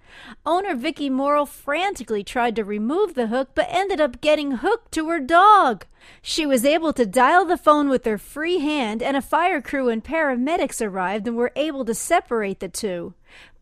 Owner 0.46 0.76
Vicky 0.76 1.10
Morrill 1.10 1.46
frantically 1.46 2.24
tried 2.24 2.56
to 2.56 2.64
remove 2.64 3.14
the 3.14 3.28
hook 3.28 3.50
but 3.54 3.68
ended 3.70 4.02
up 4.02 4.22
getting 4.22 4.52
hooked 4.58 4.92
to 4.94 5.10
her 5.10 5.20
dog. 5.20 5.86
She 6.22 6.46
was 6.46 6.66
able 6.66 6.94
to 6.94 7.06
dial 7.06 7.46
the 7.46 7.58
phone 7.58 7.90
with 7.90 8.06
her 8.06 8.18
free 8.18 8.60
hand, 8.60 9.04
and 9.04 9.16
a 9.16 9.22
fire 9.22 9.62
crew 9.62 9.90
and 9.90 10.04
paramedics 10.04 10.86
arrived 10.86 11.28
and 11.28 11.38
were 11.38 11.52
able 11.56 11.86
to 11.86 11.94
separate 11.94 12.60
the 12.60 12.70
two. 12.70 13.14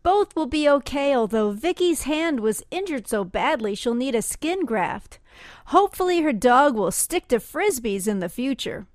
Both 0.02 0.34
will 0.34 0.46
be 0.46 0.68
okay, 0.68 1.14
although 1.14 1.50
Vicky's 1.50 2.04
hand 2.04 2.40
was 2.40 2.64
injured 2.70 3.06
so 3.08 3.24
badly 3.24 3.74
she'll 3.74 3.94
need 3.94 4.14
a 4.14 4.22
skin 4.22 4.64
graft. 4.64 5.18
Hopefully, 5.66 6.22
her 6.22 6.32
dog 6.32 6.74
will 6.74 6.90
stick 6.90 7.28
to 7.28 7.36
frisbees 7.36 8.08
in 8.08 8.20
the 8.20 8.28
future. 8.28 8.86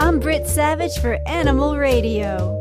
I'm 0.00 0.18
Britt 0.20 0.46
Savage 0.46 0.98
for 0.98 1.18
Animal 1.26 1.76
Radio. 1.76 2.52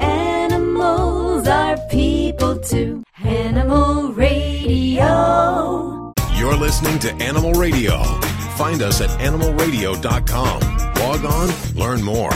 Animals 0.00 1.46
are 1.48 1.78
people 1.90 2.58
too. 2.58 3.02
Animal 3.24 4.12
Radio. 4.12 6.12
You're 6.34 6.56
listening 6.56 6.98
to 7.00 7.12
Animal 7.14 7.52
Radio. 7.54 8.02
Find 8.56 8.82
us 8.82 9.00
at 9.00 9.10
animalradio.com. 9.20 10.60
Log 11.00 11.24
on, 11.24 11.50
learn 11.74 12.02
more. 12.02 12.30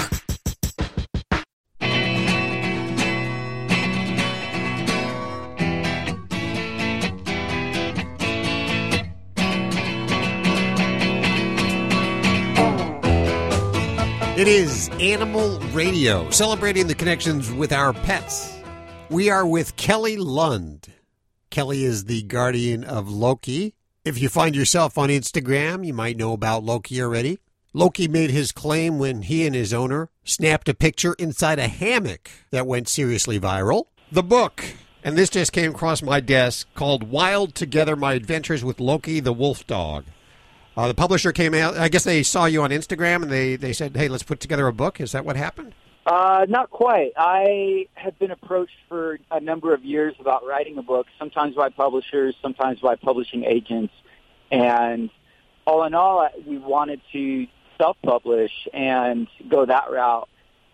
It 14.39 14.47
is 14.47 14.89
Animal 15.01 15.59
Radio, 15.73 16.31
celebrating 16.31 16.86
the 16.86 16.94
connections 16.94 17.51
with 17.51 17.73
our 17.73 17.93
pets. 17.93 18.56
We 19.10 19.31
are 19.31 19.44
with 19.44 19.74
Kelly 19.74 20.16
Lund. 20.16 20.86
Kelly 21.51 21.82
is 21.82 22.05
the 22.05 22.23
guardian 22.23 22.85
of 22.85 23.10
Loki. 23.10 23.74
If 24.05 24.23
you 24.23 24.28
find 24.28 24.55
yourself 24.55 24.97
on 24.97 25.09
Instagram, 25.09 25.85
you 25.85 25.93
might 25.93 26.16
know 26.16 26.35
about 26.35 26.62
Loki 26.62 27.02
already. 27.02 27.40
Loki 27.73 28.06
made 28.06 28.31
his 28.31 28.52
claim 28.52 29.01
when 29.01 29.23
he 29.23 29.44
and 29.44 29.56
his 29.56 29.74
owner 29.74 30.09
snapped 30.23 30.69
a 30.69 30.74
picture 30.74 31.15
inside 31.15 31.59
a 31.59 31.66
hammock 31.66 32.31
that 32.52 32.65
went 32.65 32.86
seriously 32.86 33.40
viral. 33.40 33.86
The 34.12 34.23
book, 34.23 34.65
and 35.02 35.19
this 35.19 35.31
just 35.31 35.52
came 35.52 35.73
across 35.73 36.01
my 36.01 36.20
desk, 36.20 36.69
called 36.77 37.10
Wild 37.10 37.56
Together 37.56 37.97
My 37.97 38.12
Adventures 38.12 38.62
with 38.62 38.78
Loki 38.78 39.19
the 39.19 39.32
Wolf 39.32 39.66
Dog. 39.66 40.05
Uh, 40.79 40.87
the 40.87 40.95
publisher 40.95 41.33
came 41.33 41.55
out. 41.55 41.77
I 41.77 41.89
guess 41.89 42.05
they 42.05 42.23
saw 42.23 42.45
you 42.45 42.63
on 42.63 42.71
Instagram 42.71 43.23
and 43.23 43.33
they, 43.33 43.57
they 43.57 43.73
said, 43.73 43.97
hey, 43.97 44.07
let's 44.07 44.23
put 44.23 44.39
together 44.39 44.69
a 44.69 44.73
book. 44.73 45.01
Is 45.01 45.11
that 45.11 45.25
what 45.25 45.35
happened? 45.35 45.75
Uh, 46.07 46.47
not 46.49 46.71
quite. 46.71 47.11
I 47.17 47.89
had 47.95 48.17
been 48.21 48.31
approached 48.31 48.77
for 48.89 49.19
a 49.29 49.41
number 49.41 49.75
of 49.75 49.85
years 49.85 50.15
about 50.21 50.47
writing 50.47 50.79
a 50.79 50.83
book, 50.85 51.09
sometimes 51.19 51.57
by 51.57 51.71
publishers, 51.71 52.37
sometimes 52.41 52.79
by 52.79 52.95
publishing 52.95 53.43
agents. 53.43 53.93
And 54.53 55.11
all 55.67 55.83
in 55.83 55.95
all, 55.95 56.29
we 56.47 56.59
wanted 56.59 57.01
to 57.13 57.49
self-publish 57.77 58.53
and 58.73 59.27
go 59.49 59.67
that 59.67 59.91
route. 59.91 60.29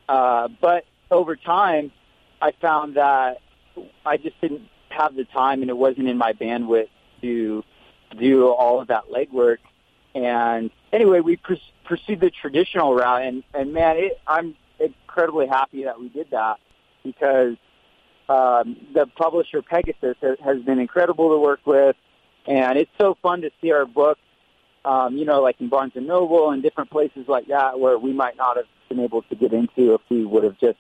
Uh, 0.07 0.49
but 0.61 0.85
over 1.11 1.35
time, 1.35 1.93
I 2.43 2.53
found 2.61 2.99
that 2.99 3.39
I 4.05 4.19
just 4.19 4.39
didn't 4.43 4.69
have 4.91 5.17
the 5.17 5.25
time 5.25 5.63
and 5.63 5.71
it 5.71 5.79
wasn't 5.79 6.09
in 6.09 6.19
my 6.19 6.35
bandwidth 6.35 6.91
to 7.23 7.65
do 8.21 8.49
all 8.49 8.83
of 8.83 8.89
that 8.89 9.05
legwork. 9.11 9.61
And 10.15 10.71
anyway, 10.93 11.21
we 11.21 11.37
pursued 11.85 12.21
the 12.21 12.31
traditional 12.31 12.95
route, 12.95 13.23
and 13.23 13.43
and 13.53 13.73
man, 13.73 13.97
it, 13.97 14.21
I'm 14.27 14.55
incredibly 14.79 15.47
happy 15.47 15.85
that 15.85 16.01
we 16.01 16.09
did 16.09 16.31
that 16.31 16.59
because 17.03 17.57
um, 18.29 18.77
the 18.95 19.07
publisher 19.17 19.63
Pegasus 19.63 20.17
has, 20.23 20.39
has 20.43 20.63
been 20.63 20.79
incredible 20.79 21.31
to 21.31 21.39
work 21.39 21.61
with, 21.67 21.97
and 22.47 22.79
it's 22.79 22.91
so 22.99 23.17
fun 23.23 23.43
to 23.43 23.51
see 23.61 23.73
our 23.73 23.87
book, 23.87 24.19
um, 24.85 25.17
you 25.17 25.25
know, 25.25 25.43
like 25.43 25.61
in 25.61 25.69
Barnes 25.69 25.93
and 25.97 26.07
Noble 26.07 26.51
and 26.51 26.63
different 26.63 26.91
places 26.91 27.27
like 27.29 27.49
that, 27.49 27.81
where 27.81 27.99
we 27.99 28.13
might 28.13 28.37
not 28.37 28.57
have 28.57 28.67
been 28.89 29.01
able 29.01 29.23
to 29.23 29.35
get 29.35 29.53
into 29.53 29.95
if 29.95 30.01
we 30.09 30.25
would 30.25 30.45
have 30.45 30.59
just 30.59 30.79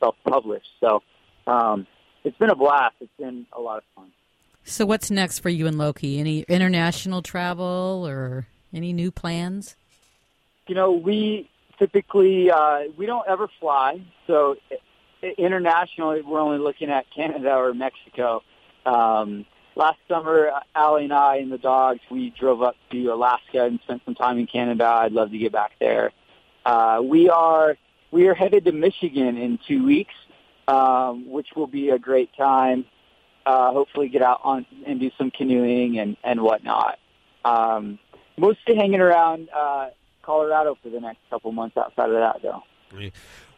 self-published. 0.00 0.68
So 0.80 1.02
um, 1.46 1.86
it's 2.24 2.36
been 2.38 2.50
a 2.50 2.56
blast. 2.56 2.94
It's 3.00 3.10
been 3.18 3.46
a 3.52 3.60
lot 3.60 3.78
of 3.78 3.84
fun. 3.94 4.12
So, 4.64 4.84
what's 4.84 5.12
next 5.12 5.40
for 5.40 5.48
you 5.48 5.68
and 5.68 5.78
Loki? 5.78 6.18
Any 6.18 6.40
international 6.48 7.22
travel 7.22 8.04
or 8.06 8.48
any 8.76 8.92
new 8.92 9.10
plans? 9.10 9.76
you 10.66 10.74
know, 10.74 10.92
we 10.92 11.48
typically 11.78 12.50
uh, 12.50 12.84
we 12.96 13.06
don't 13.06 13.26
ever 13.28 13.48
fly. 13.60 14.02
So 14.26 14.56
internationally, 15.38 16.22
we're 16.22 16.40
only 16.40 16.58
looking 16.58 16.90
at 16.90 17.06
Canada 17.14 17.54
or 17.54 17.72
Mexico. 17.74 18.42
Um, 18.84 19.46
last 19.74 19.98
summer, 20.08 20.50
Allie 20.74 21.04
and 21.04 21.12
I 21.12 21.36
and 21.36 21.50
the 21.50 21.58
dogs 21.58 22.00
we 22.10 22.30
drove 22.30 22.62
up 22.62 22.76
to 22.90 23.06
Alaska 23.06 23.64
and 23.64 23.80
spent 23.84 24.02
some 24.04 24.14
time 24.14 24.38
in 24.38 24.46
Canada. 24.46 24.84
I'd 24.84 25.12
love 25.12 25.30
to 25.30 25.38
get 25.38 25.52
back 25.52 25.72
there. 25.78 26.12
Uh, 26.64 27.00
we 27.02 27.28
are 27.28 27.76
we 28.10 28.26
are 28.28 28.34
headed 28.34 28.64
to 28.64 28.72
Michigan 28.72 29.36
in 29.36 29.58
two 29.66 29.84
weeks, 29.84 30.14
um, 30.68 31.30
which 31.30 31.48
will 31.54 31.66
be 31.66 31.90
a 31.90 31.98
great 31.98 32.34
time. 32.36 32.84
Uh, 33.44 33.70
hopefully, 33.72 34.08
get 34.08 34.22
out 34.22 34.40
on 34.42 34.66
and 34.84 34.98
do 34.98 35.10
some 35.16 35.30
canoeing 35.30 35.98
and 35.98 36.16
and 36.24 36.40
whatnot. 36.40 36.98
Um, 37.44 38.00
mostly 38.38 38.76
hanging 38.76 39.00
around 39.00 39.48
uh, 39.54 39.88
Colorado 40.22 40.76
for 40.82 40.90
the 40.90 41.00
next 41.00 41.20
couple 41.30 41.52
months. 41.52 41.76
Outside 41.76 42.10
of 42.10 42.16
that, 42.16 42.42
though. 42.42 42.62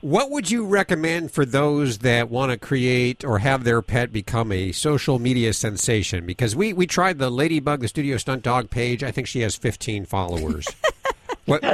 What 0.01 0.31
would 0.31 0.51
you 0.51 0.65
recommend 0.65 1.33
for 1.33 1.45
those 1.45 1.99
that 1.99 2.31
want 2.31 2.53
to 2.53 2.59
create 2.59 3.25
or 3.25 3.41
have 3.41 3.65
their 3.65 3.83
pet 3.83 4.13
become 4.13 4.53
a 4.53 4.73
social 4.73 5.19
media 5.19 5.53
sensation? 5.53 6.25
Because 6.25 6.55
we, 6.55 6.73
we 6.73 6.87
tried 6.87 7.19
the 7.19 7.31
Ladybug, 7.31 7.81
the 7.81 7.89
Studio 7.89 8.17
Stunt 8.17 8.43
Dog 8.43 8.71
page. 8.71 9.03
I 9.03 9.11
think 9.11 9.27
she 9.27 9.41
has 9.41 9.57
15 9.57 10.05
followers. 10.05 10.67
what, 11.47 11.65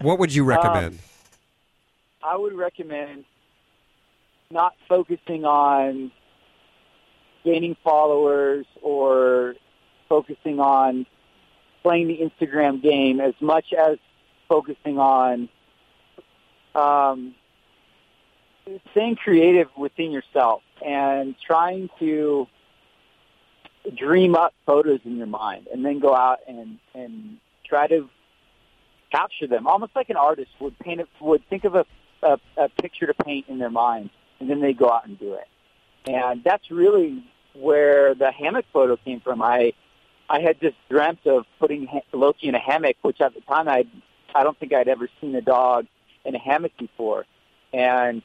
what 0.00 0.18
would 0.18 0.32
you 0.32 0.44
recommend? 0.44 0.94
Um, 0.94 0.98
I 2.22 2.36
would 2.36 2.54
recommend 2.54 3.24
not 4.50 4.74
focusing 4.88 5.44
on 5.44 6.12
gaining 7.44 7.76
followers 7.82 8.66
or 8.82 9.54
focusing 10.08 10.60
on 10.60 11.06
playing 11.82 12.08
the 12.08 12.18
Instagram 12.18 12.82
game 12.82 13.20
as 13.20 13.34
much 13.40 13.72
as 13.72 13.98
focusing 14.48 14.98
on 14.98 15.48
um, 16.74 17.34
staying 18.90 19.16
creative 19.16 19.68
within 19.76 20.10
yourself 20.10 20.62
and 20.84 21.34
trying 21.44 21.88
to 21.98 22.46
dream 23.96 24.34
up 24.34 24.52
photos 24.66 25.00
in 25.04 25.16
your 25.16 25.26
mind 25.26 25.66
and 25.72 25.84
then 25.84 25.98
go 25.98 26.14
out 26.14 26.38
and, 26.46 26.78
and 26.94 27.38
try 27.66 27.86
to 27.86 28.08
capture 29.10 29.46
them. 29.46 29.66
Almost 29.66 29.96
like 29.96 30.10
an 30.10 30.16
artist 30.16 30.50
would 30.60 30.78
paint 30.78 31.00
it 31.00 31.08
would 31.20 31.46
think 31.48 31.64
of 31.64 31.74
a, 31.74 31.86
a, 32.22 32.38
a 32.56 32.68
picture 32.68 33.06
to 33.06 33.14
paint 33.14 33.46
in 33.48 33.58
their 33.58 33.70
mind 33.70 34.10
and 34.38 34.48
then 34.48 34.60
they 34.60 34.72
go 34.72 34.90
out 34.90 35.06
and 35.06 35.18
do 35.18 35.34
it. 35.34 35.48
And 36.06 36.42
that's 36.44 36.70
really 36.70 37.24
where 37.54 38.14
the 38.14 38.30
hammock 38.32 38.64
photo 38.72 38.96
came 38.96 39.20
from. 39.20 39.42
I 39.42 39.72
i 40.30 40.40
had 40.40 40.60
just 40.60 40.76
dreamt 40.88 41.26
of 41.26 41.44
putting 41.58 41.88
loki 42.12 42.48
in 42.48 42.54
a 42.54 42.58
hammock 42.58 42.96
which 43.02 43.20
at 43.20 43.34
the 43.34 43.40
time 43.42 43.68
i 43.68 43.84
i 44.34 44.42
don't 44.42 44.58
think 44.58 44.72
i'd 44.72 44.88
ever 44.88 45.08
seen 45.20 45.34
a 45.34 45.42
dog 45.42 45.86
in 46.24 46.34
a 46.34 46.38
hammock 46.38 46.72
before 46.78 47.26
and 47.72 48.22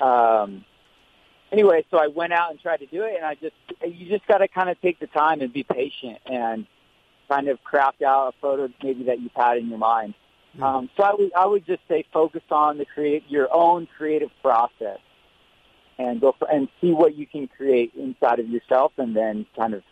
um 0.00 0.64
anyway 1.50 1.84
so 1.90 1.98
i 1.98 2.06
went 2.06 2.32
out 2.32 2.50
and 2.50 2.60
tried 2.60 2.78
to 2.78 2.86
do 2.86 3.02
it 3.02 3.14
and 3.16 3.24
i 3.24 3.34
just 3.34 3.54
you 3.86 4.08
just 4.08 4.26
got 4.26 4.38
to 4.38 4.48
kind 4.48 4.70
of 4.70 4.80
take 4.80 4.98
the 5.00 5.06
time 5.08 5.40
and 5.40 5.52
be 5.52 5.64
patient 5.64 6.18
and 6.26 6.66
kind 7.28 7.48
of 7.48 7.62
craft 7.62 8.02
out 8.02 8.34
a 8.34 8.40
photo 8.40 8.68
maybe 8.82 9.04
that 9.04 9.20
you've 9.20 9.32
had 9.34 9.58
in 9.58 9.68
your 9.68 9.78
mind. 9.78 10.14
Um, 10.60 10.88
so 10.96 11.02
I 11.04 11.14
would 11.14 11.32
I 11.34 11.46
would 11.46 11.66
just 11.66 11.82
say 11.88 12.04
focus 12.12 12.42
on 12.50 12.78
the 12.78 12.84
create 12.84 13.24
your 13.28 13.48
own 13.54 13.86
creative 13.96 14.30
process 14.42 14.98
and 15.98 16.20
go 16.20 16.34
for, 16.38 16.50
and 16.50 16.68
see 16.80 16.92
what 16.92 17.16
you 17.16 17.26
can 17.26 17.48
create 17.48 17.92
inside 17.94 18.40
of 18.40 18.48
yourself, 18.48 18.92
and 18.98 19.14
then 19.14 19.46
kind 19.54 19.74
of 19.74 19.82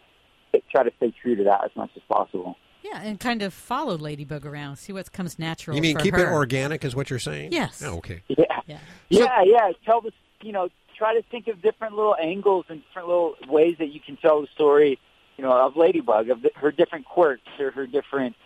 try 0.70 0.82
to 0.82 0.92
stay 0.96 1.12
true 1.22 1.36
to 1.36 1.44
that 1.44 1.64
as 1.64 1.70
much 1.76 1.90
as 1.96 2.02
possible. 2.08 2.56
Yeah, 2.82 3.00
and 3.02 3.18
kind 3.18 3.42
of 3.42 3.52
follow 3.52 3.96
Ladybug 3.96 4.46
around, 4.46 4.76
see 4.76 4.92
what 4.92 5.10
comes 5.12 5.38
natural. 5.38 5.74
You 5.74 5.82
mean 5.82 5.96
for 5.96 6.02
keep 6.02 6.14
it 6.14 6.28
organic, 6.28 6.84
is 6.84 6.94
what 6.94 7.10
you're 7.10 7.18
saying? 7.18 7.52
Yes. 7.52 7.82
Oh, 7.84 7.96
okay. 7.96 8.22
Yeah, 8.28 8.44
yeah, 8.66 8.78
yeah, 9.08 9.42
yeah. 9.42 9.72
Tell 9.84 10.00
the 10.00 10.12
you 10.42 10.52
know 10.52 10.68
try 10.96 11.14
to 11.14 11.22
think 11.30 11.48
of 11.48 11.60
different 11.62 11.94
little 11.94 12.16
angles 12.20 12.66
and 12.68 12.82
different 12.86 13.08
little 13.08 13.34
ways 13.48 13.76
that 13.78 13.88
you 13.88 14.00
can 14.00 14.16
tell 14.16 14.40
the 14.40 14.48
story. 14.54 14.98
You 15.36 15.44
know 15.44 15.52
of 15.52 15.76
Ladybug, 15.76 16.30
of 16.30 16.42
the, 16.42 16.50
her 16.56 16.70
different 16.70 17.06
quirks 17.06 17.42
or 17.58 17.70
her 17.72 17.86
different 17.86 18.36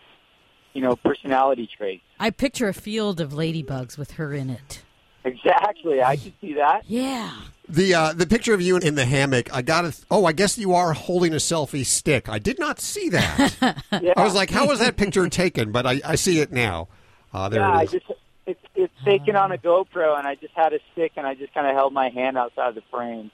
you 0.72 0.80
know 0.80 0.96
personality 0.96 1.68
traits. 1.76 2.02
I 2.18 2.30
picture 2.30 2.68
a 2.68 2.74
field 2.74 3.20
of 3.20 3.32
ladybugs 3.32 3.98
with 3.98 4.12
her 4.12 4.32
in 4.32 4.48
it. 4.48 4.82
Exactly, 5.24 6.02
I 6.02 6.16
can 6.16 6.32
see 6.40 6.54
that. 6.54 6.84
Yeah. 6.86 7.36
The 7.70 7.94
uh, 7.94 8.12
the 8.12 8.26
picture 8.26 8.52
of 8.52 8.60
you 8.60 8.76
in 8.76 8.96
the 8.96 9.04
hammock, 9.04 9.54
I 9.54 9.62
got 9.62 9.82
to. 9.82 9.94
Oh, 10.10 10.24
I 10.24 10.32
guess 10.32 10.58
you 10.58 10.74
are 10.74 10.92
holding 10.92 11.32
a 11.32 11.36
selfie 11.36 11.86
stick. 11.86 12.28
I 12.28 12.40
did 12.40 12.58
not 12.58 12.80
see 12.80 13.08
that. 13.10 13.84
I 13.92 14.24
was 14.24 14.34
like, 14.34 14.50
how 14.50 14.66
was 14.66 14.80
that 14.80 14.96
picture 14.96 15.28
taken? 15.28 15.70
But 15.70 15.86
I, 15.86 16.00
I 16.04 16.14
see 16.16 16.40
it 16.40 16.50
now. 16.50 16.88
Uh, 17.32 17.48
there 17.48 17.60
yeah, 17.60 17.80
it 17.80 17.84
is. 17.84 17.88
I 17.94 17.98
just 17.98 18.12
it's 18.46 18.60
it's 18.74 19.04
taken 19.04 19.36
on 19.36 19.52
a 19.52 19.56
GoPro, 19.56 20.18
and 20.18 20.26
I 20.26 20.34
just 20.34 20.52
had 20.54 20.72
a 20.72 20.80
stick, 20.92 21.12
and 21.16 21.26
I 21.26 21.34
just 21.34 21.54
kind 21.54 21.66
of 21.66 21.74
held 21.74 21.92
my 21.92 22.08
hand 22.08 22.36
outside 22.36 22.74
the 22.74 22.82
frame. 22.90 23.30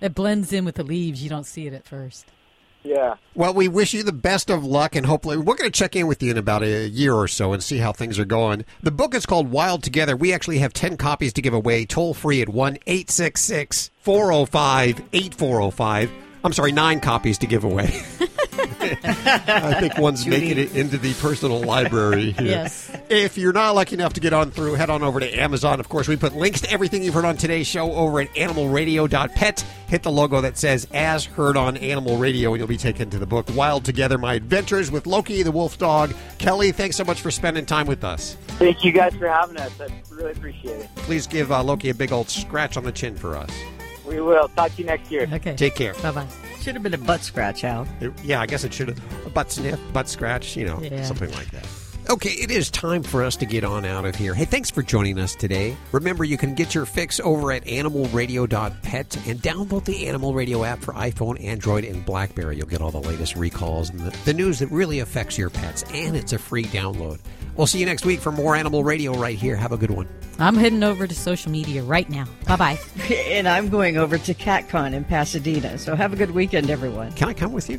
It 0.00 0.14
blends 0.14 0.52
in 0.52 0.64
with 0.64 0.76
the 0.76 0.82
leaves. 0.82 1.22
You 1.22 1.28
don't 1.28 1.46
see 1.46 1.66
it 1.66 1.74
at 1.74 1.86
first. 1.86 2.26
Yeah. 2.84 3.14
Well, 3.34 3.54
we 3.54 3.68
wish 3.68 3.94
you 3.94 4.02
the 4.02 4.12
best 4.12 4.50
of 4.50 4.64
luck, 4.64 4.96
and 4.96 5.06
hopefully, 5.06 5.36
we're 5.36 5.54
going 5.54 5.70
to 5.70 5.78
check 5.78 5.94
in 5.94 6.06
with 6.06 6.22
you 6.22 6.32
in 6.32 6.38
about 6.38 6.62
a 6.62 6.88
year 6.88 7.14
or 7.14 7.28
so 7.28 7.52
and 7.52 7.62
see 7.62 7.78
how 7.78 7.92
things 7.92 8.18
are 8.18 8.24
going. 8.24 8.64
The 8.82 8.90
book 8.90 9.14
is 9.14 9.26
called 9.26 9.50
Wild 9.50 9.82
Together. 9.82 10.16
We 10.16 10.32
actually 10.32 10.58
have 10.58 10.72
10 10.72 10.96
copies 10.96 11.32
to 11.34 11.42
give 11.42 11.54
away, 11.54 11.84
toll 11.86 12.14
free 12.14 12.42
at 12.42 12.48
1 12.48 12.78
866 12.86 13.90
405 14.00 15.02
8405. 15.12 16.10
I'm 16.44 16.52
sorry, 16.52 16.72
nine 16.72 17.00
copies 17.00 17.38
to 17.38 17.46
give 17.46 17.64
away. 17.64 18.02
I 19.04 19.80
think 19.80 19.98
one's 19.98 20.24
Judy. 20.24 20.40
making 20.40 20.58
it 20.58 20.76
into 20.76 20.98
the 20.98 21.14
personal 21.14 21.60
library 21.60 22.32
here. 22.32 22.46
Yes. 22.46 22.90
If 23.08 23.38
you're 23.38 23.52
not 23.52 23.74
lucky 23.74 23.94
enough 23.94 24.14
to 24.14 24.20
get 24.20 24.32
on 24.32 24.50
through, 24.50 24.74
head 24.74 24.90
on 24.90 25.02
over 25.02 25.20
to 25.20 25.40
Amazon. 25.40 25.80
Of 25.80 25.88
course, 25.88 26.08
we 26.08 26.16
put 26.16 26.34
links 26.34 26.60
to 26.62 26.70
everything 26.70 27.02
you've 27.02 27.14
heard 27.14 27.24
on 27.24 27.36
today's 27.36 27.66
show 27.66 27.92
over 27.92 28.20
at 28.20 28.28
animalradio.pet. 28.34 29.64
Hit 29.88 30.02
the 30.02 30.10
logo 30.10 30.40
that 30.40 30.56
says 30.56 30.86
as 30.92 31.24
heard 31.26 31.56
on 31.56 31.76
Animal 31.76 32.16
Radio, 32.16 32.52
and 32.52 32.58
you'll 32.60 32.68
be 32.68 32.76
taken 32.78 33.10
to 33.10 33.18
the 33.18 33.26
book 33.26 33.46
Wild 33.54 33.84
Together 33.84 34.16
My 34.16 34.34
Adventures 34.34 34.90
with 34.90 35.06
Loki 35.06 35.42
the 35.42 35.52
Wolf 35.52 35.76
Dog. 35.78 36.14
Kelly, 36.38 36.72
thanks 36.72 36.96
so 36.96 37.04
much 37.04 37.20
for 37.20 37.30
spending 37.30 37.66
time 37.66 37.86
with 37.86 38.02
us. 38.04 38.36
Thank 38.58 38.84
you 38.84 38.92
guys 38.92 39.14
for 39.16 39.28
having 39.28 39.56
us. 39.58 39.72
I 39.80 39.88
really 40.10 40.32
appreciate 40.32 40.80
it. 40.80 40.88
Please 40.96 41.26
give 41.26 41.52
uh, 41.52 41.62
Loki 41.62 41.90
a 41.90 41.94
big 41.94 42.12
old 42.12 42.30
scratch 42.30 42.76
on 42.76 42.84
the 42.84 42.92
chin 42.92 43.16
for 43.16 43.36
us. 43.36 43.50
We 44.12 44.20
will 44.20 44.48
talk 44.48 44.72
to 44.74 44.78
you 44.78 44.84
next 44.86 45.10
year. 45.10 45.26
Okay. 45.32 45.56
Take 45.56 45.74
care. 45.74 45.94
Bye 46.02 46.10
bye. 46.12 46.26
Should 46.60 46.74
have 46.74 46.82
been 46.82 46.94
a 46.94 46.98
butt 46.98 47.22
scratch, 47.22 47.64
Al. 47.64 47.86
It- 48.00 48.12
yeah, 48.22 48.40
I 48.40 48.46
guess 48.46 48.62
it 48.62 48.72
should 48.74 48.88
have. 48.88 49.26
A 49.26 49.30
butt 49.30 49.50
sniff, 49.50 49.80
butt 49.92 50.08
scratch, 50.08 50.56
you 50.56 50.66
know, 50.66 50.80
Yeah. 50.80 51.02
something 51.04 51.30
like 51.32 51.50
that. 51.50 51.66
Okay, 52.10 52.30
it 52.30 52.50
is 52.50 52.68
time 52.68 53.02
for 53.02 53.22
us 53.22 53.36
to 53.36 53.46
get 53.46 53.62
on 53.62 53.84
out 53.84 54.04
of 54.04 54.16
here. 54.16 54.34
Hey, 54.34 54.44
thanks 54.44 54.70
for 54.70 54.82
joining 54.82 55.20
us 55.20 55.36
today. 55.36 55.76
Remember, 55.92 56.24
you 56.24 56.36
can 56.36 56.54
get 56.54 56.74
your 56.74 56.84
fix 56.84 57.20
over 57.20 57.52
at 57.52 57.64
animalradio.pet 57.64 59.26
and 59.28 59.40
download 59.40 59.84
the 59.84 60.08
Animal 60.08 60.34
Radio 60.34 60.64
app 60.64 60.80
for 60.80 60.92
iPhone, 60.94 61.42
Android, 61.42 61.84
and 61.84 62.04
Blackberry. 62.04 62.56
You'll 62.56 62.66
get 62.66 62.82
all 62.82 62.90
the 62.90 63.00
latest 63.00 63.36
recalls 63.36 63.88
and 63.88 64.00
the, 64.00 64.16
the 64.24 64.34
news 64.34 64.58
that 64.58 64.66
really 64.68 64.98
affects 64.98 65.38
your 65.38 65.48
pets, 65.48 65.84
and 65.94 66.16
it's 66.16 66.32
a 66.32 66.38
free 66.38 66.64
download. 66.64 67.20
We'll 67.56 67.68
see 67.68 67.78
you 67.78 67.86
next 67.86 68.04
week 68.04 68.20
for 68.20 68.32
more 68.32 68.56
Animal 68.56 68.82
Radio 68.82 69.14
right 69.14 69.38
here. 69.38 69.54
Have 69.54 69.72
a 69.72 69.76
good 69.76 69.90
one. 69.90 70.08
I'm 70.40 70.56
heading 70.56 70.82
over 70.82 71.06
to 71.06 71.14
social 71.14 71.52
media 71.52 71.82
right 71.84 72.10
now. 72.10 72.26
Bye 72.48 72.56
bye. 72.56 72.78
and 73.28 73.48
I'm 73.48 73.68
going 73.68 73.96
over 73.96 74.18
to 74.18 74.34
CatCon 74.34 74.92
in 74.92 75.04
Pasadena. 75.04 75.78
So 75.78 75.94
have 75.94 76.12
a 76.12 76.16
good 76.16 76.32
weekend, 76.32 76.68
everyone. 76.68 77.12
Can 77.12 77.28
I 77.28 77.32
come 77.32 77.52
with 77.52 77.70
you? 77.70 77.78